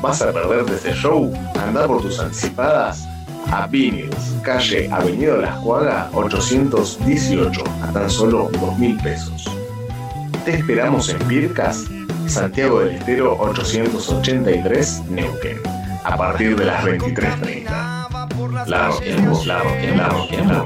¿Vas 0.00 0.22
a 0.22 0.32
perderte 0.32 0.74
este 0.74 0.92
show? 0.92 1.32
Anda 1.60 1.88
por 1.88 2.02
tus 2.02 2.20
anticipadas 2.20 3.04
a 3.50 3.66
Vinyls, 3.66 4.36
calle 4.44 4.88
Avenida 4.92 5.38
Las 5.38 5.58
Cuagas 5.58 6.08
818, 6.14 7.64
a 7.82 7.92
tan 7.92 8.08
solo 8.08 8.48
2 8.60 8.78
mil 8.78 8.96
pesos. 8.98 9.51
Te 10.44 10.56
esperamos 10.56 11.08
en 11.08 11.18
Pircas, 11.28 11.84
Santiago 12.26 12.80
del 12.80 12.96
Estero 12.96 13.36
883, 13.38 15.02
Neuquén, 15.08 15.60
a 16.02 16.16
partir 16.16 16.56
de 16.56 16.64
las 16.64 16.84
23.30. 16.84 18.66
La 18.66 18.90
la 19.46 19.62
la. 19.62 20.64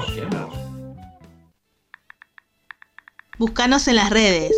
Búscanos 3.38 3.86
en 3.88 3.96
las 3.96 4.08
redes. 4.08 4.52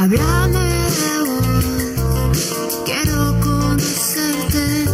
Háblame 0.00 0.60
de 0.60 1.14
vos, 1.26 2.54
quiero 2.86 3.34
conocerte. 3.40 4.84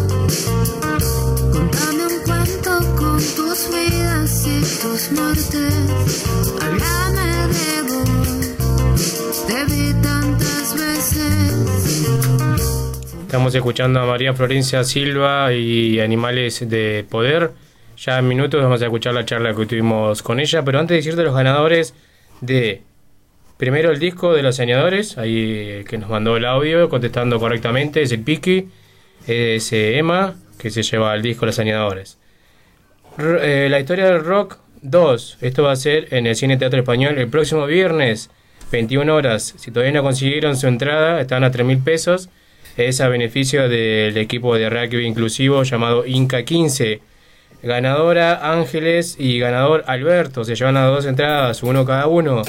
Contame 1.53 2.07
un 2.07 2.23
cuento 2.25 2.73
con 2.97 3.19
tus 3.19 3.69
vidas 3.69 4.47
y 4.47 4.61
tus 4.81 5.13
muertes. 5.13 6.25
Háblame 6.59 7.49
de 7.53 7.83
vos, 7.83 9.47
te 9.47 9.65
vi 9.67 9.93
tantas 10.01 10.75
veces. 10.75 12.09
Estamos 13.27 13.55
escuchando 13.55 14.01
a 14.01 14.07
María 14.07 14.33
Florencia 14.33 14.85
Silva 14.85 15.53
y 15.53 16.01
Animales 16.01 16.67
de 16.67 17.05
Poder. 17.11 17.53
Ya 17.99 18.21
en 18.21 18.27
minutos 18.27 18.63
vamos 18.63 18.81
a 18.81 18.87
escuchar 18.87 19.13
la 19.13 19.27
charla 19.27 19.55
que 19.55 19.67
tuvimos 19.67 20.23
con 20.23 20.41
ella, 20.41 20.65
pero 20.65 20.79
antes 20.79 20.95
de 20.95 20.97
decirte 20.97 21.23
los 21.25 21.35
ganadores 21.35 21.93
de 22.41 22.83
primero 23.57 23.91
el 23.91 23.99
disco 23.99 24.33
de 24.35 24.43
los 24.43 24.57
saneadores, 24.57 25.19
ahí 25.19 25.69
el 25.79 25.85
que 25.85 25.99
nos 25.99 26.11
mandó 26.11 26.37
el 26.37 26.45
audio 26.45 26.89
contestando 26.89 27.39
correctamente, 27.39 28.03
es 28.03 28.13
el 28.13 28.21
Piki, 28.21 28.69
es 29.27 29.73
eh, 29.73 29.99
Emma, 29.99 30.37
que 30.59 30.71
se 30.71 30.83
lleva 30.83 31.15
el 31.15 31.23
disco 31.23 31.47
Los 31.47 31.57
Saneadores. 31.57 32.19
R- 33.19 33.67
eh, 33.67 33.69
la 33.69 33.81
historia 33.81 34.07
del 34.07 34.25
rock 34.25 34.59
2. 34.83 35.39
Esto 35.41 35.63
va 35.63 35.73
a 35.73 35.77
ser 35.77 36.09
en 36.15 36.27
el 36.27 36.37
Cine 36.37 36.57
Teatro 36.57 36.79
Español 36.81 37.19
el 37.19 37.29
próximo 37.29 37.67
viernes, 37.67 38.31
21 38.73 39.15
horas. 39.15 39.55
Si 39.57 39.71
todavía 39.71 39.93
no 39.93 40.03
consiguieron 40.03 40.57
su 40.57 40.67
entrada, 40.67 41.21
están 41.21 41.45
a 41.45 41.51
3 41.51 41.67
mil 41.67 41.79
pesos. 41.79 42.29
Es 42.77 43.01
a 43.01 43.09
beneficio 43.09 43.69
del 43.69 44.17
equipo 44.17 44.57
de 44.57 44.69
rugby 44.69 45.07
inclusivo 45.07 45.63
llamado 45.63 46.05
Inca 46.07 46.43
15. 46.45 47.01
Ganadora 47.63 48.53
Ángeles 48.53 49.17
y 49.19 49.39
ganador 49.39 49.85
Alberto. 49.87 50.45
Se 50.45 50.55
llevan 50.55 50.77
a 50.77 50.85
dos 50.87 51.07
entradas, 51.07 51.63
uno 51.63 51.85
cada 51.85 52.07
uno. 52.09 52.43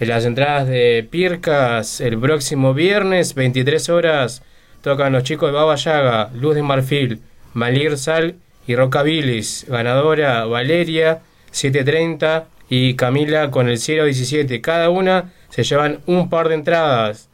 En 0.00 0.08
las 0.08 0.24
entradas 0.24 0.66
de 0.66 1.06
Pircas, 1.08 2.00
el 2.00 2.18
próximo 2.18 2.74
viernes, 2.74 3.34
23 3.34 3.88
horas, 3.90 4.42
tocan 4.80 5.12
los 5.12 5.22
chicos 5.22 5.50
de 5.50 5.54
Baba 5.54 5.76
Yaga, 5.76 6.30
Luz 6.34 6.54
de 6.54 6.62
Marfil, 6.62 7.20
Malir 7.52 7.98
Sal 7.98 8.36
y 8.66 8.74
Rocabilis. 8.74 9.66
Ganadora 9.68 10.44
Valeria, 10.46 11.20
730 11.52 12.46
y 12.68 12.94
Camila 12.94 13.50
con 13.50 13.68
el 13.68 13.78
017. 13.78 14.60
Cada 14.60 14.90
una 14.90 15.32
se 15.50 15.62
llevan 15.62 16.00
un 16.06 16.28
par 16.28 16.48
de 16.48 16.54
entradas. 16.54 17.28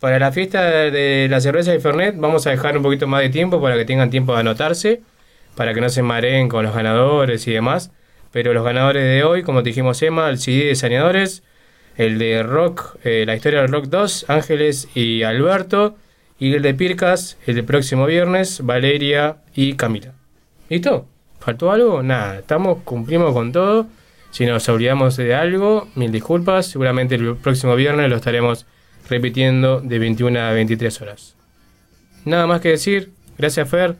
Para 0.00 0.18
la 0.18 0.32
fiesta 0.32 0.62
de 0.62 1.26
la 1.28 1.40
cerveza 1.40 1.72
de 1.72 1.80
Fernet 1.80 2.14
vamos 2.16 2.46
a 2.46 2.50
dejar 2.50 2.76
un 2.76 2.82
poquito 2.82 3.06
más 3.06 3.22
de 3.22 3.30
tiempo 3.30 3.60
para 3.60 3.76
que 3.76 3.84
tengan 3.84 4.10
tiempo 4.10 4.34
de 4.34 4.40
anotarse, 4.40 5.02
para 5.56 5.74
que 5.74 5.80
no 5.80 5.88
se 5.88 6.02
mareen 6.02 6.48
con 6.48 6.64
los 6.64 6.74
ganadores 6.74 7.46
y 7.48 7.52
demás. 7.52 7.90
Pero 8.32 8.52
los 8.52 8.64
ganadores 8.64 9.04
de 9.04 9.24
hoy, 9.24 9.42
como 9.42 9.62
dijimos 9.62 10.02
Emma, 10.02 10.28
el 10.28 10.38
CD 10.38 10.66
de 10.66 10.74
Saneadores, 10.74 11.42
el 11.96 12.18
de 12.18 12.42
Rock, 12.42 12.96
eh, 13.04 13.24
la 13.26 13.36
historia 13.36 13.60
del 13.60 13.70
Rock 13.70 13.86
2, 13.86 14.26
Ángeles 14.28 14.88
y 14.94 15.22
Alberto, 15.22 15.96
y 16.38 16.54
el 16.54 16.62
de 16.62 16.74
Pircas, 16.74 17.38
el 17.46 17.54
del 17.54 17.64
próximo 17.64 18.06
viernes, 18.06 18.60
Valeria 18.64 19.36
y 19.54 19.74
Camila. 19.74 20.12
¿Listo? 20.68 21.06
¿Faltó 21.40 21.70
algo? 21.70 22.02
Nada, 22.02 22.38
estamos, 22.38 22.78
cumplimos 22.84 23.32
con 23.32 23.52
todo. 23.52 23.86
Si 24.30 24.46
nos 24.46 24.68
olvidamos 24.68 25.16
de 25.16 25.34
algo, 25.34 25.88
mil 25.94 26.10
disculpas. 26.10 26.66
Seguramente 26.66 27.14
el 27.14 27.36
próximo 27.36 27.76
viernes 27.76 28.10
lo 28.10 28.16
estaremos 28.16 28.66
repitiendo 29.08 29.80
de 29.80 29.98
21 29.98 30.40
a 30.40 30.50
23 30.52 31.00
horas. 31.02 31.36
Nada 32.24 32.46
más 32.46 32.60
que 32.60 32.70
decir. 32.70 33.12
Gracias 33.36 33.68
Fer, 33.68 33.96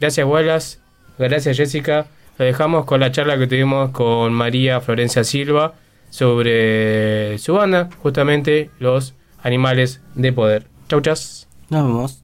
gracias 0.00 0.26
Wallace, 0.26 0.78
gracias 1.18 1.56
Jessica. 1.56 2.06
Lo 2.38 2.44
dejamos 2.44 2.84
con 2.86 3.00
la 3.00 3.12
charla 3.12 3.38
que 3.38 3.46
tuvimos 3.46 3.90
con 3.90 4.32
María 4.32 4.80
Florencia 4.80 5.24
Silva 5.24 5.74
sobre 6.10 7.38
su 7.38 7.54
banda, 7.54 7.88
justamente 8.02 8.70
Los 8.78 9.14
Animales 9.42 10.00
de 10.14 10.32
Poder. 10.32 10.66
Chau, 10.88 11.00
chas. 11.00 11.48
Nos 11.70 11.84
vemos. 11.84 12.22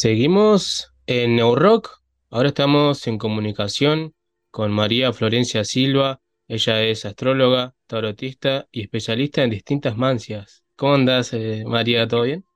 Seguimos 0.00 0.94
en 1.06 1.36
Neurock. 1.36 2.00
Ahora 2.30 2.48
estamos 2.48 3.06
en 3.06 3.18
comunicación 3.18 4.14
con 4.50 4.72
María 4.72 5.12
Florencia 5.12 5.62
Silva. 5.62 6.22
Ella 6.48 6.82
es 6.84 7.04
astróloga, 7.04 7.74
tarotista 7.86 8.66
y 8.72 8.80
especialista 8.80 9.44
en 9.44 9.50
distintas 9.50 9.98
mancias. 9.98 10.64
¿Cómo 10.74 10.94
andás, 10.94 11.34
eh, 11.34 11.64
María? 11.66 12.08
¿Todo 12.08 12.22
bien? 12.22 12.46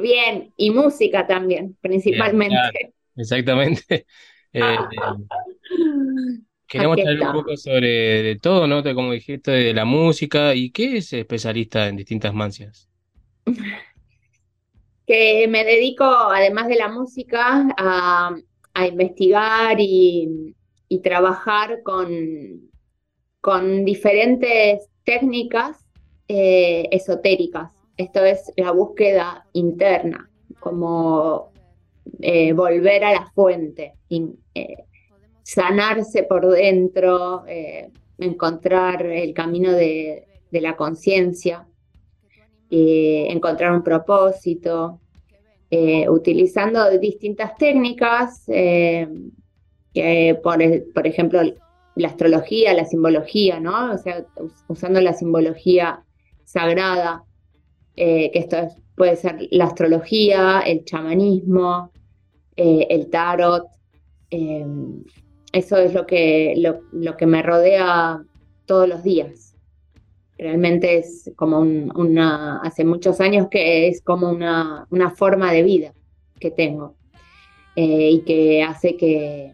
Bien, 0.00 0.54
y 0.56 0.70
música 0.70 1.26
también, 1.26 1.76
principalmente. 1.82 2.56
Claro, 2.56 2.94
exactamente. 3.16 4.06
Eh, 4.54 4.76
queríamos 6.66 6.98
Aquí 6.98 7.08
hablar 7.08 7.28
un 7.28 7.42
poco 7.42 7.56
sobre 7.56 8.22
de 8.22 8.36
todo, 8.36 8.66
¿no? 8.66 8.82
Como 8.82 9.12
dijiste, 9.12 9.50
de 9.50 9.72
la 9.72 9.86
música. 9.86 10.54
¿Y 10.54 10.70
qué 10.70 10.98
es 10.98 11.10
especialista 11.14 11.88
en 11.88 11.96
distintas 11.96 12.34
mancias? 12.34 12.90
Que 15.12 15.46
me 15.46 15.62
dedico, 15.62 16.04
además 16.06 16.68
de 16.68 16.76
la 16.76 16.88
música, 16.88 17.68
a 17.76 18.34
investigar 18.88 19.78
y, 19.78 20.54
y 20.88 21.00
trabajar 21.00 21.82
con, 21.82 22.70
con 23.42 23.84
diferentes 23.84 24.88
técnicas 25.04 25.86
eh, 26.28 26.88
esotéricas. 26.90 27.72
Esto 27.98 28.24
es 28.24 28.54
la 28.56 28.70
búsqueda 28.70 29.46
interna, 29.52 30.30
como 30.60 31.52
eh, 32.22 32.54
volver 32.54 33.04
a 33.04 33.12
la 33.12 33.30
fuente, 33.34 33.92
eh, 34.08 34.76
sanarse 35.42 36.22
por 36.22 36.48
dentro, 36.48 37.44
encontrar 38.16 39.04
el 39.04 39.34
camino 39.34 39.72
de, 39.72 40.26
de 40.50 40.60
la 40.62 40.74
conciencia, 40.74 41.68
encontrar 42.70 43.72
un 43.72 43.82
propósito, 43.82 45.00
eh, 45.74 46.06
utilizando 46.10 46.78
distintas 46.98 47.56
técnicas, 47.56 48.44
eh, 48.48 49.08
que 49.94 50.38
por, 50.42 50.60
e- 50.60 50.84
por 50.94 51.06
ejemplo 51.06 51.40
la 51.96 52.08
astrología, 52.08 52.74
la 52.74 52.84
simbología, 52.84 53.58
¿no? 53.58 53.92
O 53.94 53.98
sea, 53.98 54.26
us- 54.36 54.64
usando 54.68 55.00
la 55.00 55.14
simbología 55.14 56.04
sagrada, 56.44 57.24
eh, 57.96 58.30
que 58.32 58.38
esto 58.40 58.56
es- 58.58 58.76
puede 58.94 59.16
ser 59.16 59.48
la 59.50 59.64
astrología, 59.64 60.60
el 60.60 60.84
chamanismo, 60.84 61.90
el 62.56 63.08
tarot. 63.08 63.64
eso 65.52 65.76
es 65.76 65.92
lo 65.94 66.06
que, 66.06 66.54
lo, 66.58 66.80
lo 66.92 67.16
que 67.16 67.26
me 67.26 67.42
rodea 67.42 68.22
todos 68.66 68.88
los 68.88 69.02
días. 69.02 69.51
Realmente 70.42 70.98
es 70.98 71.30
como 71.36 71.60
un- 71.60 71.92
una, 71.94 72.58
hace 72.62 72.84
muchos 72.84 73.20
años 73.20 73.46
que 73.48 73.86
es 73.86 74.02
como 74.02 74.28
una, 74.28 74.88
una 74.90 75.10
forma 75.10 75.52
de 75.52 75.62
vida 75.62 75.92
que 76.40 76.50
tengo 76.50 76.96
eh, 77.76 78.10
y 78.10 78.20
que 78.22 78.60
hace 78.64 78.96
que, 78.96 79.52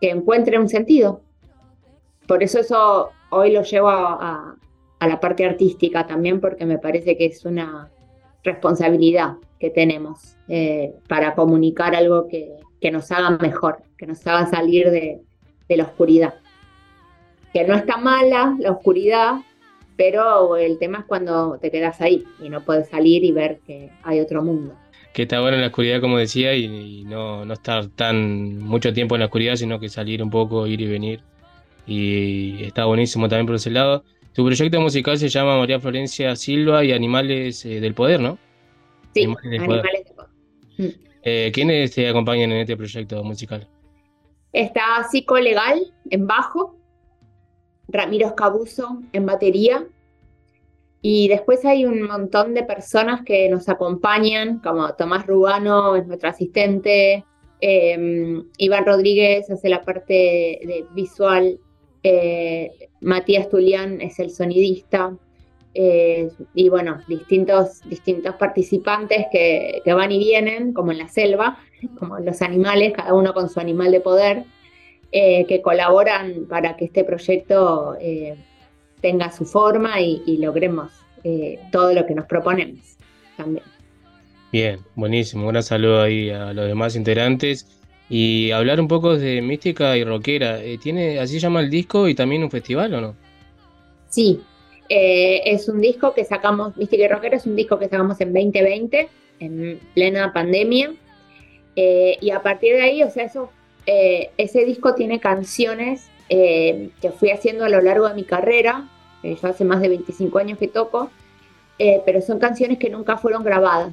que 0.00 0.10
encuentre 0.10 0.60
un 0.60 0.68
sentido. 0.68 1.22
Por 2.28 2.44
eso 2.44 2.60
eso 2.60 3.08
hoy 3.30 3.50
lo 3.50 3.62
llevo 3.64 3.88
a, 3.88 4.12
a- 4.12 4.56
a 5.00 5.08
la 5.08 5.18
parte 5.18 5.44
artística 5.44 6.06
también, 6.06 6.40
porque 6.40 6.64
me 6.66 6.78
parece 6.78 7.16
que 7.16 7.26
es 7.26 7.44
una 7.44 7.90
responsabilidad 8.44 9.38
que 9.58 9.70
tenemos 9.70 10.36
eh, 10.46 10.94
para 11.08 11.34
comunicar 11.34 11.96
algo 11.96 12.28
que, 12.28 12.52
que 12.80 12.92
nos 12.92 13.10
haga 13.10 13.30
mejor, 13.30 13.82
que 13.98 14.06
nos 14.06 14.24
haga 14.26 14.46
salir 14.46 14.88
de, 14.90 15.20
de 15.68 15.76
la 15.76 15.82
oscuridad. 15.84 16.34
Que 17.52 17.66
no 17.66 17.74
está 17.74 17.96
mala 17.96 18.54
la 18.60 18.70
oscuridad, 18.70 19.36
pero 20.00 20.56
el 20.56 20.78
tema 20.78 21.00
es 21.00 21.04
cuando 21.04 21.58
te 21.60 21.70
quedas 21.70 22.00
ahí 22.00 22.24
y 22.40 22.48
no 22.48 22.64
puedes 22.64 22.88
salir 22.88 23.22
y 23.22 23.32
ver 23.32 23.60
que 23.66 23.90
hay 24.02 24.18
otro 24.20 24.42
mundo. 24.42 24.74
Que 25.12 25.24
está 25.24 25.42
bueno 25.42 25.56
en 25.56 25.60
la 25.60 25.66
oscuridad, 25.66 26.00
como 26.00 26.16
decía, 26.16 26.54
y, 26.54 27.00
y 27.00 27.04
no, 27.04 27.44
no 27.44 27.52
estar 27.52 27.86
tan 27.88 28.60
mucho 28.60 28.94
tiempo 28.94 29.14
en 29.14 29.18
la 29.18 29.26
oscuridad, 29.26 29.56
sino 29.56 29.78
que 29.78 29.90
salir 29.90 30.22
un 30.22 30.30
poco, 30.30 30.66
ir 30.66 30.80
y 30.80 30.86
venir. 30.86 31.20
Y 31.86 32.64
está 32.64 32.86
buenísimo 32.86 33.28
también 33.28 33.44
por 33.44 33.56
ese 33.56 33.68
lado. 33.68 34.02
Tu 34.32 34.42
proyecto 34.42 34.80
musical 34.80 35.18
se 35.18 35.28
llama 35.28 35.58
María 35.58 35.78
Florencia 35.78 36.34
Silva 36.34 36.82
y 36.82 36.92
Animales 36.92 37.62
eh, 37.66 37.78
del 37.78 37.92
Poder, 37.92 38.20
¿no? 38.20 38.38
Sí, 39.12 39.24
Animales 39.24 39.50
del 39.50 39.66
Poder. 39.66 39.80
animales 39.80 40.12
poder. 40.16 40.94
Eh, 41.24 41.50
¿quiénes 41.52 41.94
te 41.94 42.08
acompañan 42.08 42.52
en 42.52 42.60
este 42.60 42.74
proyecto 42.74 43.22
musical? 43.22 43.68
Está 44.54 45.06
Psico 45.10 45.38
Legal 45.38 45.92
en 46.08 46.26
bajo, 46.26 46.79
Ramiro 47.92 48.28
Escabuso 48.28 49.02
en 49.12 49.26
batería, 49.26 49.86
y 51.02 51.28
después 51.28 51.64
hay 51.64 51.86
un 51.86 52.02
montón 52.02 52.52
de 52.52 52.62
personas 52.62 53.22
que 53.24 53.48
nos 53.48 53.68
acompañan, 53.68 54.58
como 54.58 54.92
Tomás 54.94 55.26
Rubano 55.26 55.96
es 55.96 56.06
nuestro 56.06 56.28
asistente, 56.28 57.24
eh, 57.60 58.42
Iván 58.58 58.86
Rodríguez 58.86 59.50
hace 59.50 59.68
la 59.68 59.82
parte 59.82 60.12
de 60.62 60.84
visual, 60.94 61.58
eh, 62.02 62.70
Matías 63.00 63.48
Tulián 63.48 64.00
es 64.00 64.18
el 64.18 64.30
sonidista, 64.30 65.16
eh, 65.72 66.28
y 66.54 66.68
bueno, 66.68 66.98
distintos, 67.06 67.80
distintos 67.88 68.34
participantes 68.34 69.26
que, 69.30 69.80
que 69.84 69.92
van 69.94 70.10
y 70.12 70.18
vienen, 70.18 70.72
como 70.72 70.92
en 70.92 70.98
la 70.98 71.08
selva, 71.08 71.58
como 71.98 72.18
los 72.18 72.42
animales, 72.42 72.92
cada 72.92 73.14
uno 73.14 73.32
con 73.32 73.48
su 73.48 73.60
animal 73.60 73.90
de 73.92 74.00
poder, 74.00 74.44
eh, 75.12 75.44
que 75.46 75.60
colaboran 75.60 76.46
para 76.48 76.76
que 76.76 76.84
este 76.84 77.02
proyecto 77.02 77.96
eh, 78.00 78.36
tenga 79.00 79.32
su 79.32 79.44
forma 79.44 80.00
y, 80.00 80.22
y 80.24 80.36
logremos 80.36 80.92
eh, 81.24 81.58
todo 81.72 81.92
lo 81.92 82.06
que 82.06 82.14
nos 82.14 82.26
proponemos 82.26 82.96
también. 83.36 83.64
Bien, 84.52 84.78
buenísimo. 84.94 85.46
Un 85.46 85.50
gran 85.50 85.62
saludo 85.64 86.02
ahí 86.02 86.30
a 86.30 86.52
los 86.52 86.66
demás 86.66 86.94
integrantes. 86.94 87.66
Y 88.08 88.52
hablar 88.52 88.80
un 88.80 88.86
poco 88.86 89.16
de 89.16 89.42
mística 89.42 89.96
y 89.96 90.04
rockera. 90.04 90.62
Eh, 90.62 90.78
¿Tiene, 90.78 91.18
así 91.18 91.34
se 91.34 91.40
llama 91.40 91.60
el 91.60 91.70
disco 91.70 92.08
y 92.08 92.14
también 92.14 92.44
un 92.44 92.50
festival 92.50 92.94
o 92.94 93.00
no? 93.00 93.16
Sí, 94.08 94.40
es 94.88 95.68
un 95.68 95.80
disco 95.80 96.14
que 96.14 96.24
sacamos, 96.24 96.76
Mística 96.76 97.04
y 97.04 97.08
Rockera 97.08 97.36
es 97.36 97.46
un 97.46 97.54
disco 97.54 97.78
que 97.78 97.88
sacamos 97.88 98.20
en 98.20 98.32
2020, 98.32 99.08
en 99.38 99.80
plena 99.94 100.32
pandemia, 100.32 100.92
y 101.76 102.30
a 102.30 102.42
partir 102.42 102.74
de 102.74 102.82
ahí, 102.82 103.02
o 103.04 103.10
sea, 103.10 103.22
eso, 103.22 103.52
eh, 103.86 104.30
ese 104.36 104.64
disco 104.64 104.94
tiene 104.94 105.20
canciones 105.20 106.10
eh, 106.32 106.90
que 107.02 107.10
fui 107.10 107.30
haciendo 107.30 107.64
a 107.64 107.68
lo 107.68 107.80
largo 107.80 108.08
de 108.08 108.14
mi 108.14 108.22
carrera, 108.22 108.88
eh, 109.24 109.36
yo 109.42 109.48
hace 109.48 109.64
más 109.64 109.80
de 109.80 109.88
25 109.88 110.38
años 110.38 110.58
que 110.58 110.68
toco, 110.68 111.10
eh, 111.76 112.00
pero 112.06 112.22
son 112.22 112.38
canciones 112.38 112.78
que 112.78 112.88
nunca 112.88 113.16
fueron 113.16 113.42
grabadas. 113.42 113.92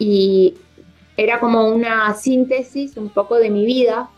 Y 0.00 0.54
era 1.16 1.38
como 1.38 1.68
una 1.68 2.12
síntesis 2.14 2.96
un 2.96 3.10
poco 3.10 3.36
de 3.36 3.50
mi 3.50 3.64
vida 3.64 4.10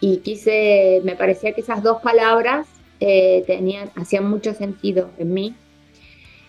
y 0.00 0.18
quise, 0.18 1.00
me 1.04 1.14
parecía 1.14 1.52
que 1.52 1.60
esas 1.60 1.84
dos 1.84 2.02
palabras 2.02 2.66
tenían, 2.98 3.90
hacían 3.96 4.28
mucho 4.28 4.54
sentido 4.54 5.10
en 5.18 5.32
mí. 5.32 5.54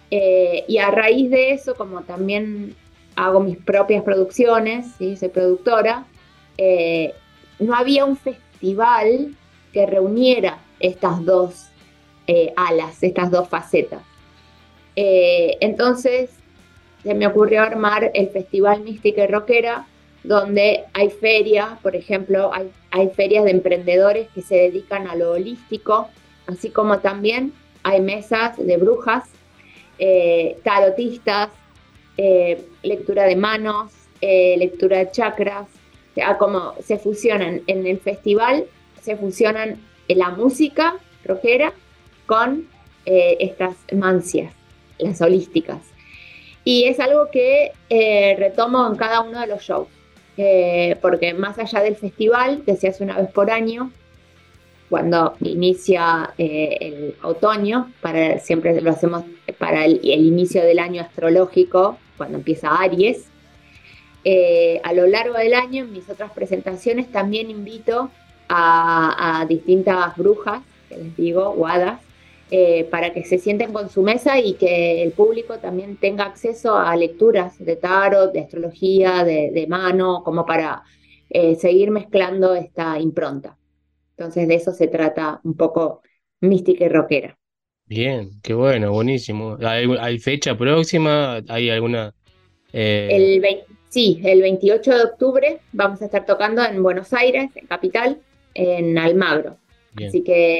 Y 0.10 0.78
a 0.78 0.90
raíz 0.90 1.30
de 1.30 1.52
eso, 1.52 1.76
como 1.76 2.02
también 2.02 2.76
hago 3.16 3.40
mis 3.40 3.58
propias 3.58 4.04
producciones, 4.04 4.88
soy 4.98 5.30
productora, 5.30 6.06
no 7.60 7.76
había 7.76 8.06
un 8.06 8.18
festival 8.18 9.36
que 9.74 9.86
reuniera 9.86 10.60
estas 10.80 11.24
dos 11.26 11.68
eh, 12.28 12.54
alas, 12.56 13.04
estas 13.04 13.30
dos 13.30 13.48
facetas. 13.48 14.02
Eh, 14.96 15.58
entonces 15.60 16.32
se 17.04 17.14
me 17.14 17.28
ocurrió 17.28 17.62
armar 17.62 18.12
el 18.14 18.30
Festival 18.30 18.82
Mística 18.82 19.24
y 19.24 19.28
Rockera, 19.28 19.86
donde 20.24 20.86
hay 20.94 21.10
ferias, 21.10 21.78
por 21.84 21.96
ejemplo, 21.96 22.52
hay, 22.54 23.10
ferias 23.10 23.44
de 23.44 23.52
emprendedores 23.52 24.28
que 24.34 24.42
se 24.42 24.56
dedican 24.56 25.08
a 25.08 25.16
lo 25.16 25.34
holístico, 25.34 26.08
así 26.48 26.70
como 26.70 27.00
también 27.00 27.54
hay 27.84 28.02
mesas 28.02 28.58
de 28.58 28.78
brujas, 28.78 29.30
eh, 30.00 30.58
tarotistas, 30.64 31.50
lectura 32.82 33.26
de 33.26 33.36
manos, 33.36 33.92
lectura 34.22 35.00
de 35.00 35.12
chakras, 35.12 35.68
o 36.16 36.18
sea, 36.18 36.38
como 36.38 36.76
se 36.82 36.98
fusionan 36.98 37.62
en 37.68 37.86
el 37.86 38.00
festival, 38.00 38.66
se 39.02 39.18
fusionan 39.18 39.82
la 40.08 40.30
música 40.30 40.96
rockera 41.26 41.74
con 42.26 42.70
eh, 43.06 43.36
estas 43.42 43.76
mancias, 43.92 44.54
las 44.98 45.20
holísticas. 45.20 45.80
Y 46.64 46.86
es 46.86 47.02
algo 47.02 47.30
que 47.32 47.74
eh, 47.90 48.36
retomo 48.40 48.88
en 48.88 48.96
cada 48.96 49.20
uno 49.22 49.42
de 49.42 49.48
los 49.48 49.62
shows, 49.62 49.90
eh, 50.38 50.96
porque 51.02 51.34
más 51.34 51.60
allá 51.60 51.82
del 51.82 51.98
festival, 51.98 52.64
que 52.66 52.78
se 52.78 52.88
hace 52.88 53.04
una 53.04 53.18
vez 53.20 53.30
por 53.32 53.52
año, 53.52 53.92
cuando 54.90 55.36
inicia 55.42 56.34
eh, 56.38 56.78
el 56.80 57.16
otoño, 57.24 57.92
para, 58.00 58.40
siempre 58.40 58.80
lo 58.80 58.92
hacemos 58.92 59.26
para 59.58 59.84
el 59.84 60.00
inicio 60.06 60.64
del 60.64 60.80
año 60.80 61.02
astrológico, 61.02 61.98
cuando 62.16 62.38
empieza 62.38 62.70
Aries. 62.70 63.26
Eh, 64.26 64.82
a 64.84 64.94
lo 64.94 65.08
largo 65.08 65.36
del 65.38 65.56
año, 65.56 65.86
en 65.86 65.94
mis 65.94 66.10
otras 66.10 66.34
presentaciones, 66.34 67.12
también 67.12 67.52
invito 67.52 68.16
a, 68.50 69.42
a 69.42 69.48
distintas 69.48 70.18
brujas, 70.18 70.64
que 70.90 70.98
les 70.98 71.16
digo, 71.18 71.50
o 71.50 71.68
hadas, 71.68 72.02
eh, 72.50 72.86
para 72.92 73.14
que 73.14 73.24
se 73.26 73.38
sienten 73.40 73.74
con 73.74 73.90
su 73.90 74.04
mesa 74.04 74.40
y 74.40 74.58
que 74.58 75.04
el 75.04 75.14
público 75.14 75.60
también 75.60 75.98
tenga 76.00 76.26
acceso 76.26 76.76
a 76.78 76.96
lecturas 76.96 77.58
de 77.60 77.76
tarot, 77.78 78.34
de 78.34 78.42
astrología, 78.42 79.24
de, 79.24 79.52
de 79.54 79.68
mano, 79.68 80.24
como 80.24 80.46
para 80.46 80.84
eh, 81.30 81.56
seguir 81.56 81.92
mezclando 81.92 82.56
esta 82.56 83.00
impronta. 83.00 83.58
Entonces 84.18 84.48
de 84.48 84.56
eso 84.56 84.74
se 84.74 84.88
trata 84.90 85.42
un 85.46 85.56
poco 85.58 86.02
mística 86.42 86.86
y 86.86 86.90
rockera. 86.90 87.38
Bien, 87.88 88.40
qué 88.42 88.54
bueno, 88.56 88.92
buenísimo. 88.92 89.58
¿Hay, 89.62 89.86
hay 90.00 90.20
fecha 90.20 90.58
próxima? 90.58 91.42
¿Hay 91.48 91.70
alguna? 91.70 92.14
eh, 92.74 93.18
El 93.18 93.42
20 93.42 93.75
sí, 93.96 94.20
el 94.26 94.42
28 94.42 94.92
de 94.92 95.04
octubre 95.06 95.60
vamos 95.72 96.02
a 96.02 96.06
estar 96.06 96.26
tocando 96.26 96.62
en 96.62 96.84
Buenos 96.84 97.14
Aires, 97.14 97.50
en 97.56 97.66
Capital, 97.66 98.20
en 98.54 98.98
Almagro. 98.98 99.56
Bien. 99.94 100.10
Así 100.10 100.22
que 100.22 100.60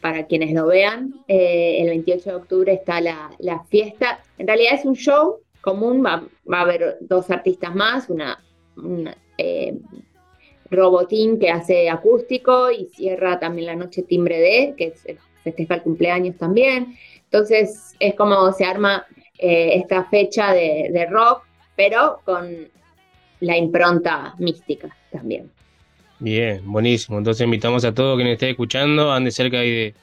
para 0.00 0.26
quienes 0.26 0.52
lo 0.52 0.66
vean, 0.66 1.14
eh, 1.28 1.76
el 1.78 1.90
28 1.90 2.30
de 2.30 2.34
octubre 2.34 2.72
está 2.72 3.00
la, 3.00 3.30
la 3.38 3.62
fiesta. 3.66 4.20
En 4.36 4.48
realidad 4.48 4.74
es 4.74 4.84
un 4.84 4.96
show 4.96 5.36
común, 5.60 6.04
va, 6.04 6.26
va 6.52 6.58
a 6.58 6.62
haber 6.62 6.96
dos 7.02 7.30
artistas 7.30 7.72
más, 7.72 8.10
una, 8.10 8.42
una, 8.76 9.16
eh, 9.38 9.78
Robotín 10.68 11.38
que 11.38 11.50
hace 11.50 11.88
acústico 11.88 12.68
y 12.72 12.86
cierra 12.86 13.38
también 13.38 13.66
la 13.66 13.76
noche 13.76 14.02
Timbre 14.02 14.40
D, 14.40 14.74
que 14.76 14.86
es, 14.88 15.06
festeja 15.44 15.76
el 15.76 15.82
cumpleaños 15.82 16.36
también. 16.36 16.96
Entonces 17.22 17.94
es 18.00 18.14
como 18.16 18.50
se 18.52 18.64
arma 18.64 19.06
eh, 19.38 19.74
esta 19.76 20.02
fecha 20.06 20.52
de, 20.52 20.90
de 20.92 21.06
rock, 21.06 21.44
pero 21.76 22.20
con 22.24 22.68
la 23.40 23.56
impronta 23.56 24.34
mística 24.38 24.94
también. 25.10 25.50
Bien, 26.18 26.60
buenísimo. 26.64 27.18
Entonces 27.18 27.44
invitamos 27.44 27.84
a 27.84 27.92
todos 27.92 28.16
quienes 28.16 28.34
estén 28.34 28.50
escuchando, 28.50 29.12
ande 29.12 29.32
cerca 29.32 29.58
ahí 29.58 29.70
de, 29.70 29.94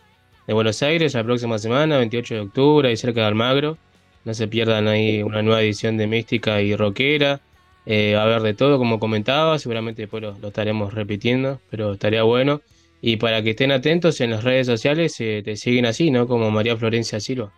de 0.48 0.54
Buenos 0.54 0.84
Aires 0.84 1.14
la 1.14 1.24
próxima 1.24 1.58
semana, 1.58 1.98
28 1.98 2.34
de 2.34 2.40
octubre, 2.42 2.90
ahí 2.90 2.98
cerca 2.98 3.22
de 3.22 3.28
Almagro. 3.28 3.78
No 4.26 4.34
se 4.34 4.48
pierdan 4.50 4.88
ahí 4.90 5.24
una 5.24 5.42
nueva 5.42 5.62
edición 5.62 5.96
de 5.96 6.08
Mística 6.08 6.62
y 6.62 6.76
Rockera. 6.76 7.40
Eh, 7.86 8.14
va 8.16 8.24
a 8.24 8.26
haber 8.26 8.42
de 8.42 8.54
todo, 8.54 8.78
como 8.78 9.00
comentaba, 9.00 9.58
seguramente 9.58 10.02
después 10.02 10.22
lo, 10.22 10.38
lo 10.40 10.50
estaremos 10.50 10.94
repitiendo, 10.94 11.62
pero 11.70 11.94
estaría 11.94 12.24
bueno. 12.24 12.62
Y 13.02 13.16
para 13.16 13.42
que 13.42 13.52
estén 13.52 13.72
atentos 13.72 14.20
en 14.20 14.32
las 14.32 14.44
redes 14.44 14.68
sociales, 14.68 15.16
eh, 15.22 15.42
te 15.44 15.56
siguen 15.56 15.86
así, 15.86 16.12
¿no? 16.12 16.28
Como 16.28 16.52
María 16.52 16.76
Florencia 16.76 17.20
Silva. 17.20 17.52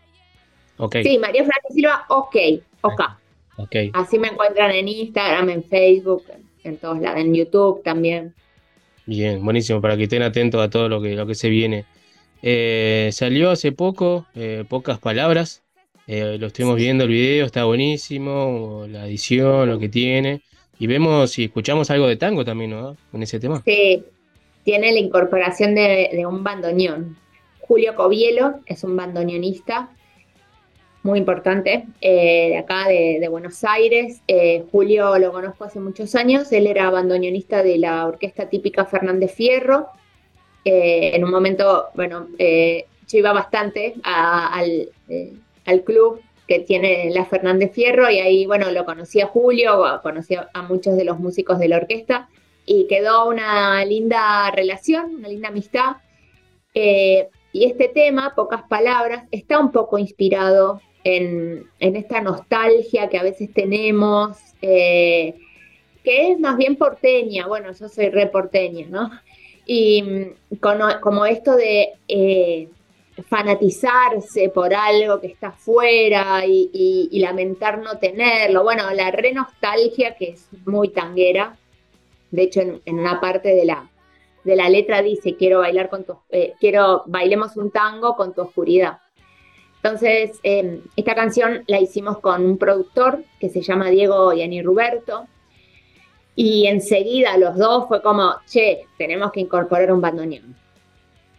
Ok. 0.77 0.97
Sí, 1.03 1.17
María 1.17 1.43
Florencia 1.43 1.69
Silva, 1.73 2.05
ok, 2.09 2.35
ok. 2.81 3.01
Así 3.93 4.19
me 4.19 4.29
encuentran 4.29 4.71
en 4.71 4.87
Instagram, 4.87 5.49
en 5.49 5.63
Facebook, 5.63 6.23
en 6.63 6.77
todos 6.77 6.99
lados, 6.99 7.19
en 7.19 7.33
YouTube 7.33 7.83
también. 7.83 8.33
Bien, 9.05 9.43
buenísimo, 9.43 9.81
para 9.81 9.97
que 9.97 10.03
estén 10.03 10.21
atentos 10.21 10.61
a 10.61 10.69
todo 10.69 10.87
lo 10.87 11.01
que, 11.01 11.15
lo 11.15 11.25
que 11.25 11.35
se 11.35 11.49
viene. 11.49 11.85
Eh, 12.43 13.09
salió 13.11 13.51
hace 13.51 13.71
poco, 13.71 14.25
eh, 14.35 14.63
pocas 14.67 14.99
palabras. 14.99 15.63
Eh, 16.07 16.37
lo 16.39 16.47
estuvimos 16.47 16.75
viendo 16.75 17.03
el 17.03 17.09
video, 17.09 17.45
está 17.45 17.65
buenísimo, 17.65 18.85
la 18.89 19.07
edición, 19.07 19.69
lo 19.69 19.79
que 19.79 19.89
tiene. 19.89 20.41
Y 20.79 20.87
vemos 20.87 21.37
y 21.37 21.45
escuchamos 21.45 21.91
algo 21.91 22.07
de 22.07 22.15
tango 22.15 22.43
también, 22.43 22.71
¿no? 22.71 22.97
Con 23.11 23.21
ese 23.21 23.39
tema. 23.39 23.61
Sí, 23.65 24.03
tiene 24.63 24.91
la 24.91 24.99
incorporación 24.99 25.75
de, 25.75 26.09
de 26.11 26.25
un 26.25 26.43
bandoneón. 26.43 27.17
Julio 27.59 27.95
Covielo 27.95 28.59
es 28.65 28.83
un 28.83 28.95
bandoneonista 28.95 29.91
muy 31.03 31.19
importante 31.19 31.87
eh, 31.99 32.49
de 32.49 32.57
acá, 32.57 32.87
de, 32.87 33.27
Buenos 33.29 33.63
Aires. 33.63 34.21
Eh, 34.27 34.65
Julio 34.71 35.17
lo 35.17 35.31
conozco 35.31 35.63
hace 35.63 35.79
muchos 35.79 36.15
años, 36.15 36.51
él 36.51 36.67
era 36.67 36.89
bandoneonista 36.89 37.63
de 37.63 37.77
la 37.77 38.05
orquesta 38.05 38.49
típica 38.49 38.85
Fernández 38.85 39.33
Fierro. 39.33 39.87
Eh, 40.63 41.11
en 41.15 41.23
un 41.23 41.31
momento, 41.31 41.87
bueno, 41.95 42.27
yo 42.37 43.17
iba 43.17 43.33
bastante 43.33 43.95
al, 44.03 44.89
al 45.65 45.83
club 45.83 46.21
que 46.47 46.59
tiene 46.59 47.09
la 47.11 47.25
Fernández 47.25 47.71
Fierro 47.73 48.09
y 48.09 48.19
ahí, 48.19 48.45
bueno, 48.45 48.69
lo 48.71 48.85
conocí 48.85 49.21
a 49.21 49.27
Julio, 49.27 49.99
conocí 50.03 50.35
a 50.35 50.61
muchos 50.61 50.95
de 50.97 51.05
los 51.05 51.17
músicos 51.19 51.57
de 51.57 51.67
la 51.67 51.77
orquesta 51.77 52.29
y 52.65 52.85
quedó 52.87 53.27
una 53.27 53.83
linda 53.85 54.51
relación, 54.51 55.15
una 55.15 55.29
linda 55.29 55.47
amistad. 55.47 55.95
Y 56.73 57.65
este 57.65 57.89
tema, 57.89 58.33
pocas 58.35 58.63
palabras, 58.63 59.25
está 59.31 59.59
un 59.59 59.71
poco 59.71 59.97
inspirado 59.97 60.79
en, 61.03 61.67
esta 61.79 62.21
nostalgia 62.21 63.09
que 63.09 63.17
a 63.17 63.23
veces 63.23 63.53
tenemos, 63.53 64.37
eh, 64.61 65.35
que 66.03 66.31
es 66.31 66.39
más 66.39 66.57
bien 66.57 66.75
porteña, 66.75 67.47
bueno, 67.47 67.71
yo 67.71 67.89
soy 67.89 68.09
re 68.09 68.27
porteña, 68.27 68.87
¿no? 68.89 69.09
Y 69.65 70.03
mm, 70.03 70.55
como 71.01 71.25
esto 71.25 71.55
de 71.55 71.93
eh, 72.07 72.69
fanatizarse 73.27 74.49
por 74.49 74.73
algo 74.73 75.19
que 75.19 75.27
está 75.27 75.49
afuera 75.49 76.43
y, 76.45 77.09
lamentar 77.19 77.79
no 77.79 77.99
tenerlo, 77.99 78.63
bueno, 78.63 78.91
la 78.91 79.11
re 79.11 79.33
nostalgia 79.33 80.15
que 80.15 80.29
es 80.29 80.47
muy 80.65 80.89
tanguera, 80.89 81.57
de 82.31 82.43
hecho 82.43 82.61
en, 82.61 82.81
en 82.85 82.99
una 82.99 83.19
parte 83.19 83.49
de 83.49 83.65
la, 83.65 83.89
de 84.43 84.55
la 84.55 84.69
letra 84.69 85.01
dice 85.01 85.35
quiero 85.35 85.59
bailar 85.59 85.89
con 85.89 86.03
tu, 86.03 86.17
eh, 86.29 86.53
quiero 86.59 87.03
bailemos 87.05 87.57
un 87.57 87.71
tango 87.71 88.15
con 88.15 88.33
tu 88.33 88.41
oscuridad. 88.41 88.99
Entonces, 89.83 90.39
eh, 90.43 90.81
esta 90.95 91.15
canción 91.15 91.63
la 91.67 91.79
hicimos 91.79 92.19
con 92.19 92.45
un 92.45 92.57
productor 92.57 93.23
que 93.39 93.49
se 93.49 93.61
llama 93.61 93.89
Diego 93.89 94.31
Yanni 94.33 94.61
Ruberto. 94.61 95.25
Y 96.35 96.67
enseguida 96.67 97.37
los 97.37 97.57
dos 97.57 97.87
fue 97.87 98.01
como, 98.01 98.35
che, 98.47 98.85
tenemos 98.97 99.31
que 99.31 99.41
incorporar 99.41 99.91
un 99.91 100.01
bandoneón. 100.01 100.55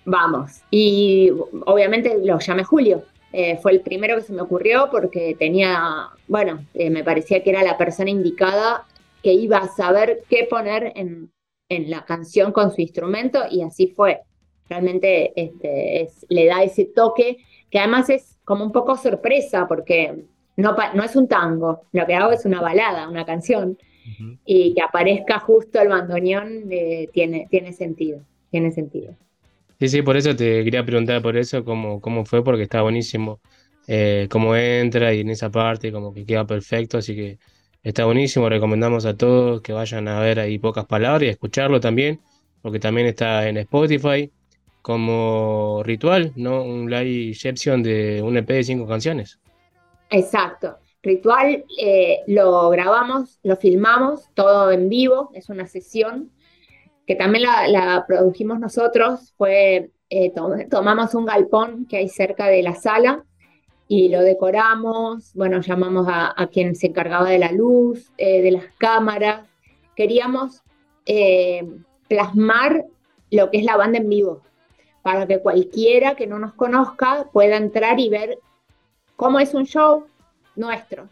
Vamos. 0.05 0.61
Y 0.71 1.31
obviamente 1.67 2.19
lo 2.25 2.39
llamé 2.39 2.65
Julio. 2.65 3.05
Eh, 3.33 3.59
fue 3.63 3.73
el 3.73 3.81
primero 3.81 4.17
que 4.17 4.23
se 4.23 4.33
me 4.33 4.43
ocurrió 4.43 4.89
porque 4.91 5.35
tenía, 5.39 6.09
bueno, 6.29 6.67
eh, 6.75 6.91
me 6.91 7.03
parecía 7.05 7.43
que 7.43 7.51
era 7.51 7.63
la 7.63 7.79
persona 7.79 8.11
indicada 8.11 8.85
que 9.23 9.33
iba 9.33 9.59
a 9.59 9.69
saber 9.69 10.25
qué 10.29 10.47
poner 10.51 10.93
en, 10.97 11.33
en 11.69 11.89
la 11.89 12.05
canción 12.05 12.53
con 12.53 12.73
su 12.75 12.81
instrumento 12.83 13.45
y 13.51 13.63
así 13.63 13.87
fue. 13.87 14.21
Realmente 14.69 15.33
este, 15.37 16.03
es- 16.03 16.27
le 16.29 16.47
da 16.47 16.63
ese 16.63 16.85
toque 16.85 17.39
que 17.71 17.79
además 17.79 18.11
es 18.11 18.32
como 18.45 18.65
un 18.65 18.73
poco 18.73 18.97
sorpresa 18.97 19.67
porque 19.69 20.25
no, 20.57 20.77
no 20.95 21.03
es 21.05 21.17
un 21.17 21.29
tango, 21.29 21.83
lo 21.93 22.07
que 22.07 22.15
hago 22.15 22.33
es 22.33 22.45
una 22.45 22.61
balada, 22.61 23.09
una 23.09 23.25
canción 23.25 23.79
y 24.45 24.75
que 24.75 24.83
aparezca 24.83 25.39
justo 25.39 25.81
el 25.81 25.89
bandoneón 25.89 26.65
eh, 26.71 27.09
tiene, 27.13 27.47
tiene 27.51 27.73
sentido, 27.73 28.21
tiene 28.51 28.73
sentido. 28.73 29.15
Sí, 29.79 29.89
sí, 29.89 30.03
por 30.03 30.17
eso 30.17 30.35
te 30.35 30.65
quería 30.65 30.85
preguntar 30.85 31.23
por 31.23 31.37
eso, 31.37 31.65
cómo, 31.65 32.01
cómo 32.01 32.25
fue, 32.25 32.43
porque 32.43 32.65
está 32.65 32.83
buenísimo 32.83 33.41
eh, 33.87 34.29
cómo 34.31 34.55
entra 34.57 35.13
y 35.13 35.21
en 35.21 35.31
esa 35.31 35.51
parte 35.51 35.91
como 35.93 36.13
que 36.15 36.25
queda 36.25 36.47
perfecto, 36.47 36.99
así 36.99 37.15
que 37.17 37.39
está 37.83 38.05
buenísimo, 38.05 38.49
recomendamos 38.49 39.07
a 39.07 39.17
todos 39.17 39.61
que 39.61 39.73
vayan 39.73 40.09
a 40.09 40.21
ver 40.21 40.39
ahí 40.41 40.59
pocas 40.59 40.87
palabras 40.87 41.23
y 41.25 41.27
a 41.29 41.31
escucharlo 41.33 41.81
también, 41.81 42.21
porque 42.61 42.79
también 42.79 43.09
está 43.09 43.49
en 43.49 43.57
Spotify 43.59 44.31
como 44.83 45.83
ritual, 45.85 46.33
¿no? 46.37 46.63
Un 46.63 46.91
live 46.91 47.35
session 47.35 47.83
de 47.83 48.21
un 48.23 48.37
EP 48.37 48.49
de 48.49 48.65
cinco 48.65 48.87
canciones. 48.87 49.39
Exacto. 50.11 50.77
Ritual 51.03 51.65
eh, 51.81 52.21
lo 52.27 52.69
grabamos, 52.71 53.39
lo 53.43 53.57
filmamos, 53.57 54.29
todo 54.35 54.71
en 54.71 54.89
vivo, 54.89 55.31
es 55.35 55.49
una 55.49 55.67
sesión 55.67 56.31
que 57.07 57.17
también 57.17 57.45
la, 57.45 58.05
produjimos 58.07 58.61
nosotros, 58.61 59.35
fue, 59.37 59.91
eh, 60.11 60.31
to- 60.33 60.55
tomamos 60.71 61.15
un 61.15 61.25
galpón 61.25 61.87
que 61.87 61.97
hay 61.97 62.09
cerca 62.09 62.47
de 62.47 62.63
la 62.63 62.75
sala 62.75 63.25
y 63.89 64.09
lo 64.11 64.23
decoramos, 64.23 65.33
bueno, 65.35 65.61
llamamos 65.61 66.07
a, 66.09 66.35
quien 66.53 66.77
se 66.77 66.87
encargaba 66.89 67.29
de 67.29 67.39
la 67.39 67.51
luz, 67.51 68.13
eh, 68.17 68.41
de 68.41 68.53
las 68.53 68.65
cámaras, 68.79 69.49
queríamos 69.97 70.63
plasmar 72.09 72.85
lo 73.33 73.51
que 73.51 73.59
es 73.59 73.65
la 73.65 73.77
banda 73.77 73.99
en 73.99 74.09
vivo, 74.09 74.43
para 75.03 75.27
que 75.27 75.41
cualquiera 75.41 76.15
que 76.15 76.27
no 76.27 76.39
nos 76.39 76.55
conozca 76.55 77.29
pueda 77.33 77.57
entrar 77.57 77.99
y 78.01 78.09
ver 78.09 78.39
cómo 79.17 79.41
es 79.41 79.55
un 79.55 79.67
show 79.67 80.07
nuestro. 80.57 81.09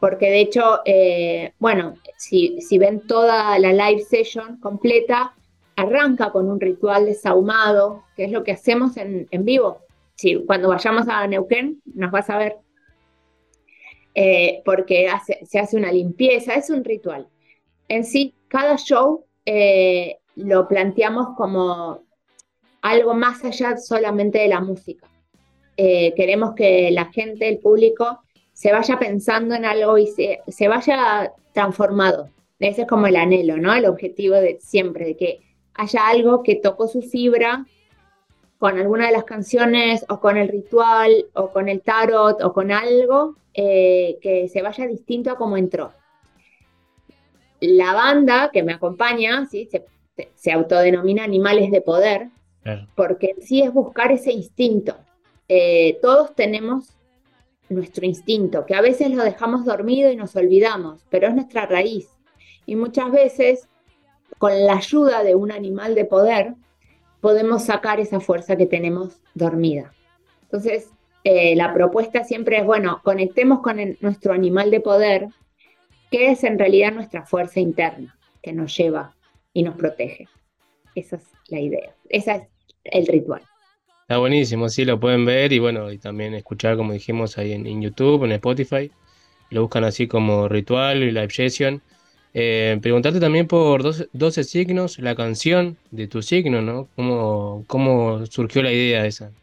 Porque 0.00 0.30
de 0.30 0.40
hecho, 0.40 0.80
eh, 0.84 1.52
bueno, 1.58 1.94
si, 2.16 2.60
si 2.60 2.78
ven 2.78 3.06
toda 3.06 3.58
la 3.58 3.72
live 3.72 4.02
session 4.02 4.58
completa, 4.58 5.34
arranca 5.76 6.32
con 6.32 6.50
un 6.50 6.60
ritual 6.60 7.06
de 7.06 7.14
sahumado, 7.14 8.04
que 8.16 8.24
es 8.24 8.32
lo 8.32 8.42
que 8.42 8.52
hacemos 8.52 8.96
en, 8.96 9.28
en 9.30 9.44
vivo. 9.44 9.78
Si, 10.16 10.44
cuando 10.44 10.68
vayamos 10.68 11.08
a 11.08 11.26
Neuquén, 11.26 11.80
nos 11.94 12.10
vas 12.10 12.28
a 12.30 12.38
ver. 12.38 12.56
Eh, 14.14 14.60
porque 14.64 15.08
se 15.44 15.58
hace 15.58 15.76
una 15.76 15.90
limpieza, 15.90 16.54
es 16.54 16.68
un 16.68 16.84
ritual. 16.84 17.28
En 17.88 18.04
sí, 18.04 18.34
cada 18.48 18.76
show 18.76 19.24
eh, 19.46 20.18
lo 20.36 20.68
planteamos 20.68 21.28
como 21.36 22.02
algo 22.82 23.14
más 23.14 23.42
allá 23.44 23.76
solamente 23.78 24.40
de 24.40 24.48
la 24.48 24.60
música. 24.60 25.08
Eh, 25.76 26.12
queremos 26.14 26.54
que 26.54 26.90
la 26.90 27.06
gente, 27.06 27.48
el 27.48 27.58
público, 27.58 28.20
se 28.52 28.72
vaya 28.72 28.98
pensando 28.98 29.54
en 29.54 29.64
algo 29.64 29.96
y 29.96 30.08
se, 30.08 30.40
se 30.48 30.68
vaya 30.68 31.32
transformado. 31.52 32.28
Ese 32.58 32.82
es 32.82 32.88
como 32.88 33.06
el 33.06 33.16
anhelo, 33.16 33.56
¿no? 33.56 33.72
El 33.72 33.86
objetivo 33.86 34.34
de 34.34 34.58
siempre, 34.60 35.06
de 35.06 35.16
que 35.16 35.40
haya 35.74 36.06
algo 36.08 36.42
que 36.42 36.56
tocó 36.56 36.86
su 36.86 37.02
fibra 37.02 37.64
con 38.58 38.78
alguna 38.78 39.06
de 39.06 39.12
las 39.12 39.24
canciones 39.24 40.04
o 40.08 40.20
con 40.20 40.36
el 40.36 40.48
ritual 40.48 41.26
o 41.34 41.48
con 41.50 41.68
el 41.68 41.80
tarot 41.80 42.40
o 42.42 42.52
con 42.52 42.70
algo 42.70 43.36
eh, 43.54 44.18
que 44.20 44.48
se 44.48 44.62
vaya 44.62 44.86
distinto 44.86 45.30
a 45.30 45.36
como 45.36 45.56
entró. 45.56 45.92
La 47.60 47.94
banda 47.94 48.50
que 48.52 48.62
me 48.62 48.72
acompaña, 48.72 49.46
¿sí? 49.46 49.68
se, 49.70 49.84
se 50.34 50.52
autodenomina 50.52 51.24
Animales 51.24 51.70
de 51.70 51.80
Poder, 51.80 52.28
porque 52.94 53.34
sí 53.40 53.62
es 53.62 53.72
buscar 53.72 54.12
ese 54.12 54.32
instinto. 54.32 54.96
Eh, 55.48 55.98
todos 56.00 56.34
tenemos 56.34 56.94
nuestro 57.68 58.04
instinto, 58.06 58.66
que 58.66 58.74
a 58.74 58.80
veces 58.80 59.10
lo 59.10 59.24
dejamos 59.24 59.64
dormido 59.64 60.10
y 60.10 60.16
nos 60.16 60.36
olvidamos, 60.36 61.04
pero 61.10 61.28
es 61.28 61.34
nuestra 61.34 61.66
raíz. 61.66 62.08
Y 62.66 62.76
muchas 62.76 63.10
veces, 63.10 63.68
con 64.38 64.66
la 64.66 64.74
ayuda 64.74 65.22
de 65.22 65.34
un 65.34 65.50
animal 65.50 65.94
de 65.94 66.04
poder, 66.04 66.54
podemos 67.20 67.64
sacar 67.64 68.00
esa 68.00 68.20
fuerza 68.20 68.56
que 68.56 68.66
tenemos 68.66 69.20
dormida. 69.34 69.92
Entonces, 70.42 70.90
eh, 71.24 71.54
la 71.56 71.72
propuesta 71.72 72.24
siempre 72.24 72.58
es, 72.58 72.64
bueno, 72.64 73.00
conectemos 73.02 73.60
con 73.60 73.78
el- 73.78 73.96
nuestro 74.00 74.32
animal 74.32 74.70
de 74.70 74.80
poder, 74.80 75.28
que 76.10 76.30
es 76.30 76.44
en 76.44 76.58
realidad 76.58 76.92
nuestra 76.92 77.24
fuerza 77.24 77.60
interna, 77.60 78.18
que 78.42 78.52
nos 78.52 78.76
lleva 78.76 79.14
y 79.52 79.62
nos 79.62 79.76
protege. 79.76 80.28
Esa 80.94 81.16
es 81.16 81.22
la 81.48 81.60
idea, 81.60 81.94
ese 82.08 82.32
es 82.32 82.42
el 82.84 83.06
ritual. 83.06 83.42
Está 84.02 84.18
buenísimo, 84.18 84.68
sí, 84.68 84.84
lo 84.84 85.00
pueden 85.00 85.24
ver 85.24 85.52
y 85.52 85.58
bueno, 85.58 85.90
y 85.90 85.98
también 85.98 86.34
escuchar, 86.34 86.76
como 86.76 86.92
dijimos, 86.92 87.38
ahí 87.38 87.52
en, 87.52 87.66
en 87.66 87.80
YouTube, 87.82 88.24
en 88.24 88.32
Spotify. 88.32 88.90
Lo 89.50 89.62
buscan 89.62 89.84
así 89.84 90.08
como 90.08 90.48
Ritual 90.48 91.02
y 91.02 91.10
Live 91.12 91.30
Session. 91.30 91.82
Eh, 92.34 92.78
preguntarte 92.82 93.20
también 93.20 93.46
por 93.48 93.82
dos- 93.82 94.08
12 94.12 94.44
signos, 94.44 94.98
la 94.98 95.14
canción 95.16 95.78
de 95.90 96.08
tu 96.08 96.22
signo, 96.22 96.62
¿no? 96.62 96.90
¿Cómo, 96.96 97.64
cómo 97.68 98.26
surgió 98.26 98.62
la 98.62 98.72
idea 98.72 99.06
esa? 99.06 99.34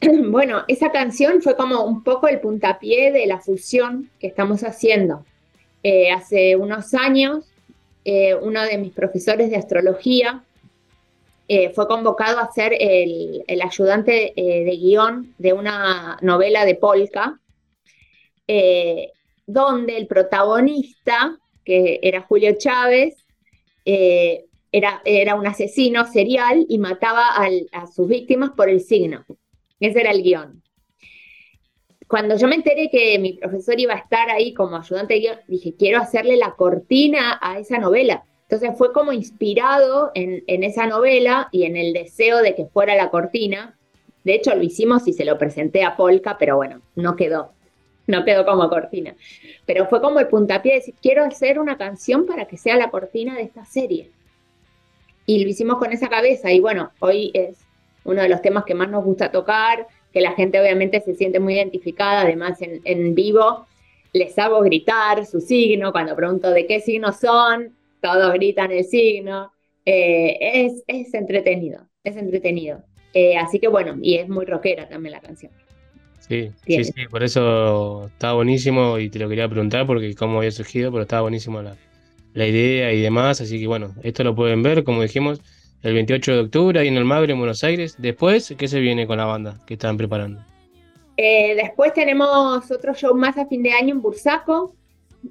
Bueno, 0.30 0.64
esa 0.68 0.92
canción 0.92 1.42
fue 1.42 1.56
como 1.56 1.84
un 1.84 2.02
poco 2.04 2.28
el 2.28 2.40
puntapié 2.40 3.12
de 3.12 3.26
la 3.26 3.40
fusión 3.40 4.10
que 4.18 4.26
estamos 4.28 4.62
haciendo. 4.62 5.26
Eh, 5.82 6.10
hace 6.10 6.56
unos 6.56 6.94
años, 6.94 7.54
eh, 8.04 8.34
uno 8.34 8.62
de 8.62 8.78
mis 8.78 8.92
profesores 8.92 9.50
de 9.50 9.56
astrología 9.56 10.44
eh, 11.50 11.70
fue 11.70 11.88
convocado 11.88 12.40
a 12.40 12.52
ser 12.52 12.74
el, 12.78 13.42
ayudante 13.62 14.34
eh, 14.36 14.64
de 14.64 14.76
guion 14.76 15.34
de 15.38 15.54
una 15.54 16.18
novela 16.20 16.66
de 16.66 16.74
Polka, 16.74 17.40
eh, 18.46 19.12
donde 19.46 19.96
el 19.96 20.06
protagonista, 20.06 21.38
que 21.64 22.00
era 22.02 22.20
Julio 22.20 22.54
Chávez, 22.58 23.24
era, 24.70 25.00
era 25.06 25.34
un 25.34 25.46
asesino 25.46 26.04
serial 26.04 26.66
y 26.68 26.76
mataba 26.76 27.28
a 27.72 27.86
sus 27.86 28.06
víctimas 28.06 28.50
por 28.50 28.68
el 28.68 28.80
signo. 28.82 29.24
Ese 29.80 30.00
era 30.00 30.10
el 30.10 30.22
guion. 30.22 30.62
Cuando 32.06 32.36
yo 32.36 32.46
me 32.46 32.56
enteré 32.56 32.90
que 32.90 33.18
mi 33.18 33.32
profesor 33.32 33.80
iba 33.80 33.94
a 33.94 33.98
estar 33.98 34.28
ahí 34.28 34.52
como 34.52 34.76
ayudante 34.76 35.14
de 35.14 35.20
guion, 35.20 35.38
dije, 35.48 35.74
quiero 35.78 35.98
hacerle 35.98 36.36
la 36.36 36.54
cortina 36.56 37.38
a 37.40 37.58
esa 37.58 37.78
novela. 37.78 38.24
Entonces 38.50 38.78
fue 38.78 38.94
como 38.94 39.12
inspirado 39.12 40.10
en, 40.14 40.42
esa 40.46 40.86
novela 40.86 41.48
y 41.52 41.64
en 41.64 41.76
el 41.76 41.92
deseo 41.92 42.38
de 42.38 42.54
que 42.54 42.64
fuera 42.64 42.96
la 42.96 43.10
cortina. 43.10 43.76
De 44.24 44.34
hecho, 44.34 44.54
lo 44.54 44.62
hicimos 44.62 45.06
y 45.06 45.12
se 45.12 45.26
lo 45.26 45.36
presenté 45.36 45.84
a 45.84 45.96
Polka, 45.96 46.38
pero 46.38 46.56
bueno, 46.56 46.80
no 46.96 47.14
quedó. 47.14 47.52
No 48.06 48.24
quedó 48.24 48.46
como 48.46 48.70
cortina. 48.70 49.14
Pero 49.66 49.86
fue 49.86 50.00
como 50.00 50.18
el 50.18 50.28
puntapié 50.28 50.72
de 50.72 50.78
decir, 50.78 50.94
quiero 51.02 51.24
hacer 51.24 51.58
una 51.58 51.76
canción 51.76 52.24
para 52.24 52.46
que 52.46 52.56
sea 52.56 52.76
la 52.76 52.90
cortina 52.90 53.36
de 53.36 53.42
esta 53.42 53.66
serie. 53.66 54.10
Y 55.26 55.44
lo 55.44 55.50
hicimos 55.50 55.76
con 55.76 55.92
esa 55.92 56.08
cabeza. 56.08 56.50
Y 56.50 56.60
bueno, 56.60 56.90
hoy 57.00 57.30
es 57.34 57.58
uno 58.04 58.22
de 58.22 58.30
los 58.30 58.40
temas 58.40 58.64
que 58.64 58.74
más 58.74 58.88
nos 58.88 59.04
gusta 59.04 59.30
tocar, 59.30 59.86
que 60.10 60.22
la 60.22 60.32
gente 60.32 60.58
obviamente 60.58 61.02
se 61.02 61.14
siente 61.14 61.38
muy 61.38 61.56
identificada, 61.56 62.22
además 62.22 62.62
en, 62.62 62.80
en 62.84 63.14
vivo 63.14 63.66
les 64.14 64.38
hago 64.38 64.60
gritar 64.62 65.26
su 65.26 65.40
signo, 65.40 65.92
cuando 65.92 66.16
pregunto 66.16 66.50
de 66.50 66.66
qué 66.66 66.80
signo 66.80 67.12
son, 67.12 67.76
todos 68.00 68.32
gritan 68.34 68.70
el 68.72 68.84
signo, 68.84 69.52
Eh, 69.84 70.66
es, 70.66 70.84
es 70.86 71.14
entretenido, 71.14 71.88
es 72.04 72.16
entretenido. 72.16 72.84
Eh, 73.14 73.36
así 73.38 73.58
que 73.58 73.68
bueno, 73.68 73.96
y 74.02 74.16
es 74.16 74.28
muy 74.28 74.44
rockera 74.44 74.86
también 74.88 75.12
la 75.12 75.20
canción. 75.22 75.52
Sí, 76.18 76.52
sí, 76.66 76.84
sí, 76.84 77.06
por 77.08 77.22
eso 77.22 78.08
estaba 78.08 78.34
buenísimo 78.34 78.98
y 78.98 79.08
te 79.10 79.18
lo 79.18 79.28
quería 79.28 79.48
preguntar 79.48 79.86
porque 79.86 80.14
cómo 80.14 80.38
había 80.38 80.50
surgido, 80.50 80.90
pero 80.90 81.02
estaba 81.02 81.22
buenísimo 81.22 81.62
la, 81.62 81.78
la 82.32 82.46
idea 82.46 82.92
y 82.92 83.00
demás, 83.00 83.40
así 83.40 83.58
que 83.60 83.66
bueno, 83.66 83.94
esto 84.02 84.24
lo 84.24 84.34
pueden 84.34 84.62
ver, 84.62 84.84
como 84.84 85.02
dijimos, 85.02 85.40
el 85.82 85.94
28 85.94 86.32
de 86.34 86.40
octubre 86.40 86.80
ahí 86.80 86.88
en 86.88 86.96
el 86.98 87.04
Magre, 87.06 87.32
en 87.32 87.38
Buenos 87.38 87.64
Aires. 87.64 87.96
Después, 87.98 88.54
¿qué 88.58 88.68
se 88.68 88.80
viene 88.80 89.06
con 89.06 89.18
la 89.18 89.26
banda 89.26 89.60
que 89.66 89.74
están 89.74 89.96
preparando? 89.96 90.46
Eh, 91.16 91.54
después 91.56 91.92
tenemos 91.94 92.70
otro 92.70 92.94
show 92.94 93.14
más 93.14 93.36
a 93.38 93.46
fin 93.46 93.62
de 93.62 93.72
año 93.72 93.94
en 93.94 94.00
Bursaco 94.02 94.76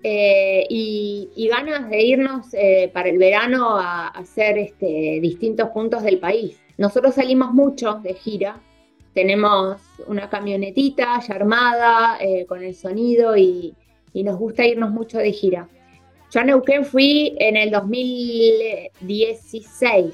eh, 0.04 0.66
y, 0.70 1.48
ganas 1.50 1.90
de 1.90 2.04
irnos 2.04 2.54
eh, 2.54 2.92
para 2.94 3.10
el 3.10 3.18
verano 3.18 3.78
a, 3.78 4.08
a 4.08 4.10
hacer 4.10 4.58
este, 4.58 5.20
distintos 5.22 5.70
puntos 5.70 6.04
del 6.04 6.20
país. 6.20 6.60
Nosotros 6.78 7.16
salimos 7.16 7.54
mucho 7.54 8.02
de 8.04 8.14
gira, 8.14 8.60
tenemos 9.14 9.78
una 10.06 10.30
camionetita 10.30 11.20
ya 11.28 11.34
armada 11.34 12.18
eh, 12.20 12.46
con 12.46 12.64
el 12.64 12.76
sonido 12.76 13.36
y, 13.36 13.74
y 14.14 14.24
nos 14.24 14.38
gusta 14.38 14.64
irnos 14.64 14.92
mucho 14.92 15.18
de 15.18 15.32
gira. 15.32 15.68
Yo 16.30 16.42
a 16.42 16.44
Neuquén 16.44 16.86
fui 16.86 17.36
en 17.40 17.58
el 17.58 17.72
2016, 17.72 20.14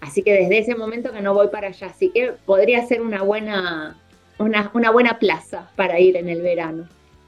así 0.00 0.22
que 0.22 0.34
desde 0.34 0.58
ese 0.58 0.74
momento 0.74 1.10
que 1.10 1.22
no 1.22 1.32
voy 1.32 1.48
para 1.48 1.68
allá, 1.68 1.86
así 1.86 2.10
que 2.10 2.32
podría 2.44 2.84
ser 2.84 3.00
una 3.00 3.22
buena, 3.22 3.98
una, 4.38 4.70
una 4.74 4.90
buena 4.90 5.18
plaza 5.18 5.70
para 5.76 5.98
ir 5.98 6.18
en 6.18 6.28
el 6.28 6.42
verano. 6.42 6.86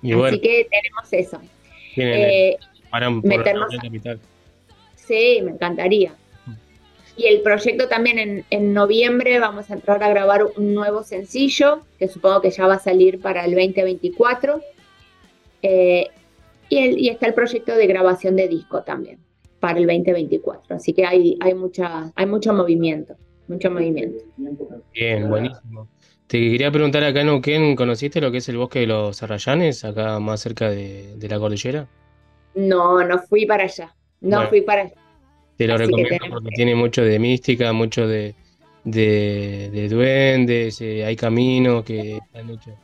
Y 0.08 0.12
así 0.12 0.18
bueno, 0.20 0.38
que 0.40 0.68
tenemos 0.70 1.12
eso. 1.12 1.40
Eh, 1.96 2.56
meternos 3.22 3.68
capital. 3.82 4.20
Sí, 4.94 5.40
me 5.42 5.52
encantaría. 5.52 6.14
Y 7.16 7.26
el 7.26 7.42
proyecto 7.42 7.88
también 7.88 8.18
en, 8.18 8.44
en 8.50 8.72
noviembre 8.74 9.38
vamos 9.38 9.70
a 9.70 9.74
entrar 9.74 10.02
a 10.02 10.08
grabar 10.08 10.44
un 10.56 10.74
nuevo 10.74 11.04
sencillo, 11.04 11.82
que 11.98 12.08
supongo 12.08 12.40
que 12.40 12.50
ya 12.50 12.66
va 12.66 12.74
a 12.74 12.78
salir 12.80 13.20
para 13.20 13.44
el 13.44 13.54
2024. 13.54 14.60
Eh, 15.62 16.08
y, 16.68 16.78
el- 16.78 16.98
y 16.98 17.08
está 17.08 17.26
el 17.26 17.34
proyecto 17.34 17.74
de 17.76 17.86
grabación 17.86 18.34
de 18.36 18.48
disco 18.48 18.82
también, 18.82 19.18
para 19.60 19.78
el 19.78 19.86
2024. 19.86 20.76
Así 20.76 20.92
que 20.92 21.06
hay, 21.06 21.36
hay, 21.40 21.54
mucha, 21.54 22.10
hay 22.16 22.26
mucho 22.26 22.52
movimiento, 22.52 23.14
mucho 23.48 23.70
movimiento. 23.70 24.24
Bien, 24.92 25.28
buenísimo. 25.28 25.88
Te 26.26 26.38
quería 26.38 26.70
preguntar 26.72 27.02
acá 27.04 27.20
en 27.20 27.26
Neuquén, 27.28 27.76
¿conociste 27.76 28.20
lo 28.20 28.30
que 28.30 28.38
es 28.38 28.48
el 28.50 28.56
bosque 28.58 28.80
de 28.80 28.86
los 28.88 29.22
Arrayanes, 29.22 29.84
acá 29.84 30.18
más 30.20 30.40
cerca 30.40 30.68
de, 30.70 31.16
de 31.16 31.28
la 31.28 31.38
cordillera? 31.38 31.88
No, 32.54 33.02
no 33.04 33.18
fui 33.18 33.46
para 33.46 33.64
allá. 33.64 33.94
No 34.20 34.36
Bueno. 34.36 34.48
fui 34.48 34.62
para 34.62 34.82
allá. 34.82 34.94
Te 35.56 35.66
lo 35.68 35.74
Así 35.74 35.78
recomiendo 35.78 36.26
porque 36.28 36.50
tiene 36.52 36.74
mucho 36.74 37.02
de 37.02 37.18
mística, 37.20 37.72
mucho 37.72 38.08
de, 38.08 38.36
de, 38.82 39.70
de 39.72 39.88
duendes, 39.88 40.80
eh, 40.80 41.04
hay 41.04 41.14
caminos 41.16 41.84
que 41.84 42.24
han 42.32 42.50
hecho. 42.50 42.80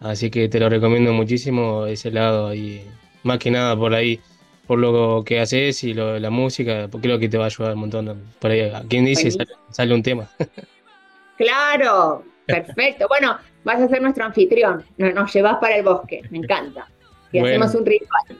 Así 0.00 0.30
que 0.30 0.48
te 0.48 0.60
lo 0.60 0.68
recomiendo 0.70 1.12
muchísimo 1.14 1.86
ese 1.86 2.10
lado 2.12 2.48
ahí, 2.48 2.98
más 3.22 3.38
que 3.38 3.50
nada 3.50 3.76
por 3.76 3.94
ahí, 3.94 4.24
por 4.66 4.78
lo 4.80 5.24
que 5.24 5.40
haces 5.40 5.84
y 5.84 5.94
lo, 5.94 6.18
la 6.20 6.30
música, 6.30 6.88
porque 6.90 7.08
creo 7.08 7.18
que 7.20 7.28
te 7.30 7.38
va 7.38 7.44
a 7.44 7.46
ayudar 7.48 7.74
un 7.74 7.80
montón. 7.80 8.34
Por 8.40 8.50
ahí, 8.52 8.62
¿a 8.62 8.84
quién 8.88 9.04
dice? 9.06 9.30
Sale, 9.30 9.50
sale 9.70 9.94
un 9.94 10.02
tema. 10.02 10.32
Claro, 11.36 12.24
perfecto. 12.62 13.06
Bueno, 13.08 13.36
vas 13.64 13.80
a 13.80 13.88
ser 13.88 14.02
nuestro 14.02 14.24
anfitrión. 14.24 14.84
Nos, 14.98 15.14
nos 15.14 15.32
llevas 15.32 15.56
para 15.58 15.76
el 15.76 15.82
bosque, 15.84 16.22
me 16.30 16.38
encanta. 16.38 16.88
Y 17.32 17.40
Bueno. 17.40 17.64
hacemos 17.64 17.74
un 17.74 17.86
ritual. 17.86 18.38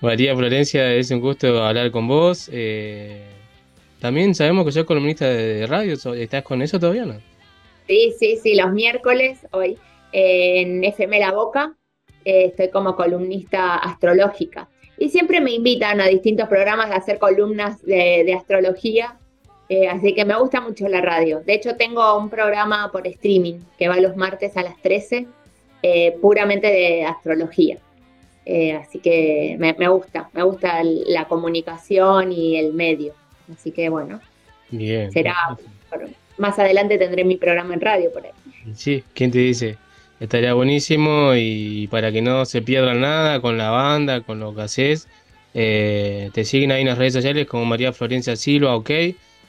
María 0.00 0.36
Florencia, 0.36 0.94
es 0.94 1.10
un 1.10 1.20
gusto 1.20 1.62
hablar 1.64 1.90
con 1.90 2.06
vos. 2.06 2.48
eh, 2.52 3.24
también 4.00 4.32
sabemos 4.34 4.64
que 4.64 4.70
sos 4.72 4.84
columnista 4.84 5.26
de, 5.28 5.66
radio, 5.66 5.96
¿so- 5.96 6.14
¿estás 6.14 6.44
con 6.44 6.62
eso 6.62 6.78
todavía 6.78 7.04
no? 7.04 7.14
Sí, 7.88 8.14
sí, 8.18 8.38
sí, 8.40 8.54
los 8.54 8.70
miércoles 8.72 9.40
hoy 9.50 9.76
eh, 10.12 10.60
en 10.60 10.84
FM 10.84 11.18
La 11.18 11.32
Boca 11.32 11.74
eh, 12.24 12.44
estoy 12.46 12.68
como 12.70 12.94
columnista 12.94 13.74
astrológica. 13.76 14.68
Y 14.98 15.08
siempre 15.08 15.40
me 15.40 15.52
invitan 15.52 16.00
a 16.00 16.06
distintos 16.06 16.48
programas 16.48 16.90
a 16.92 16.96
hacer 16.96 17.18
columnas 17.18 17.82
de, 17.84 18.22
de 18.24 18.34
astrología, 18.34 19.16
eh, 19.68 19.88
así 19.88 20.14
que 20.14 20.24
me 20.24 20.38
gusta 20.38 20.60
mucho 20.60 20.88
la 20.88 21.00
radio. 21.00 21.40
De 21.40 21.54
hecho, 21.54 21.76
tengo 21.76 22.16
un 22.18 22.30
programa 22.30 22.90
por 22.90 23.06
streaming 23.06 23.60
que 23.78 23.88
va 23.88 24.00
los 24.00 24.16
martes 24.16 24.56
a 24.56 24.62
las 24.62 24.80
13, 24.80 25.26
eh, 25.82 26.16
puramente 26.20 26.68
de 26.68 27.04
astrología. 27.04 27.78
Eh, 28.46 28.72
así 28.72 28.98
que 28.98 29.56
me, 29.58 29.74
me 29.74 29.88
gusta, 29.88 30.30
me 30.32 30.42
gusta 30.42 30.80
la 30.82 31.26
comunicación 31.26 32.32
y 32.32 32.56
el 32.56 32.72
medio. 32.72 33.12
Así 33.52 33.70
que 33.70 33.88
bueno, 33.90 34.20
Bien. 34.70 35.12
será, 35.12 35.34
más 36.38 36.58
adelante 36.58 36.96
tendré 36.96 37.24
mi 37.24 37.36
programa 37.36 37.74
en 37.74 37.80
radio 37.80 38.10
por 38.12 38.24
ahí. 38.24 38.32
Sí, 38.74 39.04
¿quién 39.14 39.30
te 39.30 39.38
dice? 39.38 39.76
Estaría 40.18 40.54
buenísimo 40.54 41.32
y 41.36 41.86
para 41.88 42.10
que 42.10 42.22
no 42.22 42.44
se 42.44 42.62
pierda 42.62 42.94
nada 42.94 43.40
con 43.40 43.56
la 43.58 43.70
banda, 43.70 44.22
con 44.22 44.40
lo 44.40 44.54
que 44.54 44.62
haces, 44.62 45.08
eh, 45.54 46.30
te 46.32 46.44
siguen 46.44 46.72
ahí 46.72 46.82
en 46.82 46.88
las 46.88 46.98
redes 46.98 47.12
sociales 47.12 47.46
como 47.46 47.64
María 47.64 47.92
Florencia 47.92 48.34
Silva, 48.36 48.74
ok. 48.74 48.90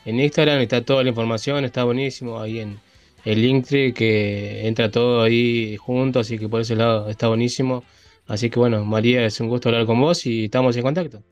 En 0.06 0.20
Instagram 0.20 0.60
está 0.62 0.84
toda 0.84 1.04
la 1.04 1.10
información, 1.10 1.66
está 1.66 1.84
buenísimo 1.84 2.40
ahí 2.40 2.60
en 2.60 2.80
el 3.26 3.42
Linktree 3.42 3.94
que 3.94 4.68
entra 4.68 4.90
todo 4.90 5.22
ahí 5.22 5.78
junto, 5.78 6.20
así 6.20 6.38
que 6.38 6.48
por 6.48 6.62
ese 6.62 6.76
lado 6.76 7.10
está 7.10 7.28
buenísimo. 7.28 7.84
Así 8.28 8.50
que 8.50 8.60
bueno, 8.60 8.86
María, 8.86 9.26
es 9.26 9.40
un 9.40 9.50
gusto 9.50 9.70
hablar 9.70 9.86
con 9.86 10.00
vos 10.00 10.26
y 10.26 10.46
estamos 10.46 10.78
en 10.78 10.84
contacto. 10.84 11.24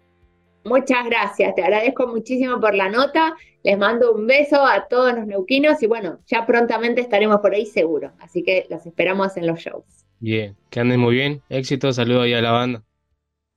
Muchas 0.63 1.05
gracias, 1.05 1.55
te 1.55 1.63
agradezco 1.63 2.07
muchísimo 2.07 2.59
por 2.59 2.75
la 2.75 2.89
nota, 2.89 3.37
les 3.63 3.77
mando 3.77 4.13
un 4.13 4.27
beso 4.27 4.65
a 4.65 4.87
todos 4.89 5.13
los 5.13 5.25
neuquinos 5.25 5.81
y 5.81 5.87
bueno, 5.87 6.19
ya 6.27 6.45
prontamente 6.45 6.99
estaremos 6.99 7.39
por 7.39 7.53
ahí 7.53 7.65
seguro, 7.65 8.11
así 8.19 8.43
que 8.43 8.67
los 8.69 8.85
esperamos 8.85 9.37
en 9.37 9.47
los 9.47 9.59
shows. 9.59 9.85
Bien, 10.19 10.57
que 10.69 10.81
andes 10.81 10.97
muy 10.97 11.15
bien, 11.15 11.41
éxito, 11.47 11.93
saludos 11.93 12.23
ahí 12.23 12.33
a 12.33 12.41
la 12.41 12.51
banda. 12.51 12.83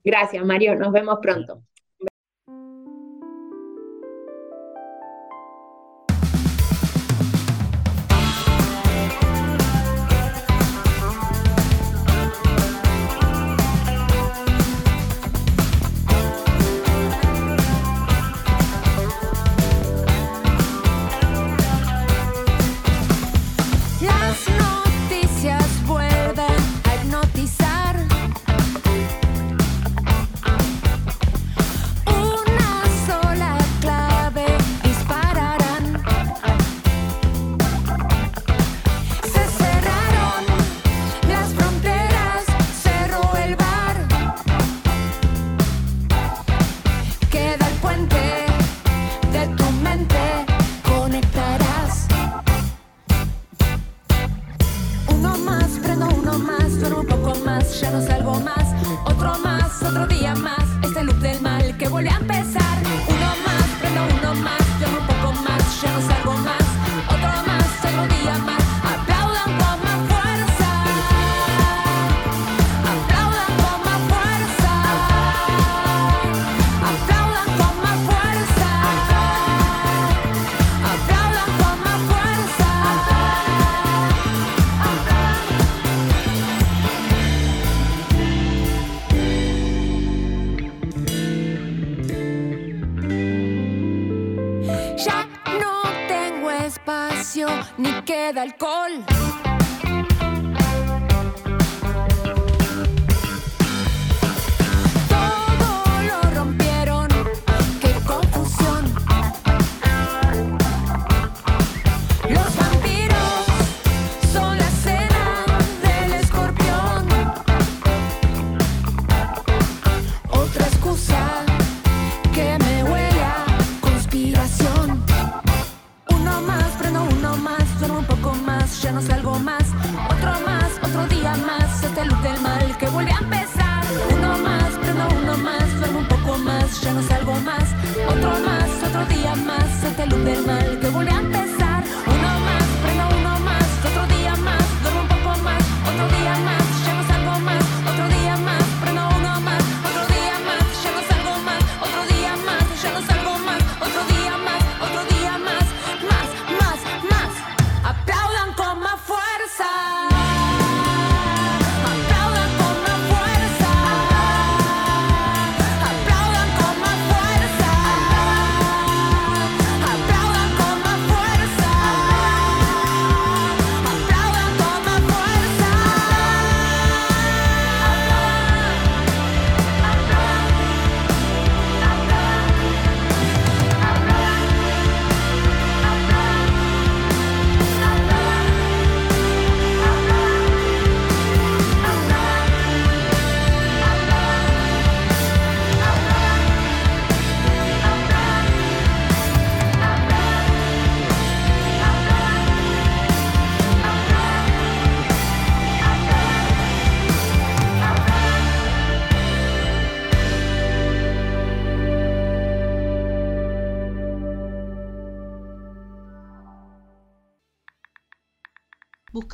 Gracias 0.04 0.44
Mario, 0.44 0.76
nos 0.76 0.92
vemos 0.92 1.18
pronto. 1.20 1.62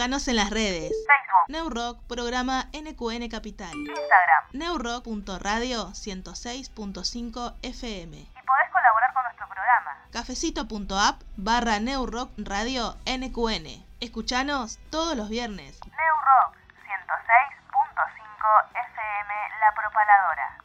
Búscanos 0.06 0.28
en 0.28 0.36
las 0.36 0.50
redes. 0.50 0.92
Facebook. 1.04 1.46
Neurock, 1.48 2.00
programa 2.06 2.70
NQN 2.72 3.28
Capital. 3.28 3.74
Instagram. 3.74 4.44
Neurock.radio 4.52 5.88
106.5 5.88 7.54
FM. 7.62 8.16
Y 8.16 8.42
podés 8.46 8.70
colaborar 8.70 9.12
con 9.12 9.24
nuestro 9.24 9.48
programa. 9.48 9.98
Cafecito.app 10.12 11.22
barra 11.36 11.80
Neurock 11.80 12.30
Radio 12.38 12.94
NQN. 13.04 13.84
Escuchanos 13.98 14.78
todos 14.90 15.16
los 15.16 15.28
viernes. 15.28 15.80
New 15.82 16.16
Rock 16.22 16.54
106.5 16.86 18.78
FM 18.94 19.34
La 19.58 19.74
Propaladora. 19.74 20.58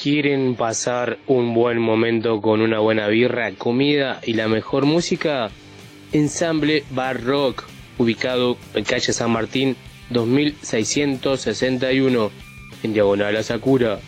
¿Quieren 0.00 0.54
pasar 0.54 1.18
un 1.26 1.54
buen 1.54 1.80
momento 1.80 2.40
con 2.40 2.60
una 2.60 2.78
buena 2.78 3.08
birra, 3.08 3.50
comida 3.50 4.20
y 4.24 4.34
la 4.34 4.46
mejor 4.46 4.86
música? 4.86 5.50
Ensamble 6.12 6.84
Bar 6.92 7.24
Rock, 7.24 7.64
ubicado 7.98 8.56
en 8.74 8.84
calle 8.84 9.12
San 9.12 9.32
Martín 9.32 9.76
2661, 10.10 12.30
en 12.84 12.92
diagonal 12.92 13.38
a 13.38 13.42
Sakura. 13.42 13.98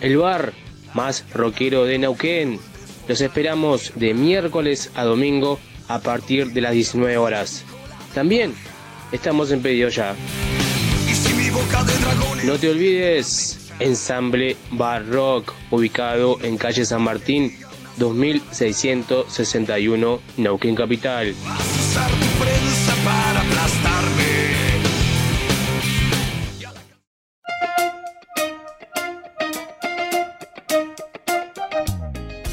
El 0.00 0.18
bar 0.18 0.52
más 0.94 1.24
rockero 1.34 1.86
de 1.86 1.98
Neuquén. 1.98 2.60
Los 3.08 3.20
esperamos 3.20 3.90
de 3.96 4.14
miércoles 4.14 4.92
a 4.94 5.02
domingo 5.02 5.58
a 5.88 5.98
partir 5.98 6.52
de 6.52 6.60
las 6.60 6.72
19 6.72 7.16
horas. 7.16 7.64
También 8.14 8.54
estamos 9.10 9.50
en 9.50 9.60
pedido 9.60 9.88
ya. 9.88 10.14
No 12.44 12.58
te 12.58 12.70
olvides, 12.70 13.59
Ensamble 13.80 14.56
Bar 14.72 15.08
Rock, 15.08 15.54
ubicado 15.70 16.36
en 16.42 16.58
calle 16.58 16.84
San 16.84 17.00
Martín 17.02 17.56
2661, 17.96 20.20
Neuquén 20.36 20.74
Capital. 20.74 21.34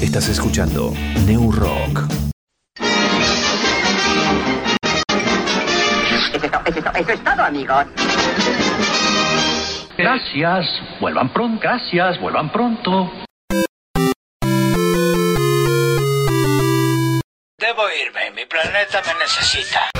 Estás 0.00 0.28
escuchando 0.28 0.94
New 1.26 1.52
Rock. 1.52 2.29
Es, 6.46 6.52
to- 6.52 6.60
eso 6.66 6.78
es 6.78 7.00
eso 7.00 7.12
es 7.12 7.24
todo, 7.24 7.42
amigos. 7.44 7.86
Gracias, 9.96 10.66
vuelvan 11.00 11.28
pronto, 11.32 11.60
gracias, 11.60 12.18
vuelvan 12.20 12.50
pronto. 12.50 13.10
Debo 17.58 17.82
irme, 18.02 18.30
mi 18.34 18.46
planeta 18.46 19.02
me 19.06 19.14
necesita. 19.20 19.90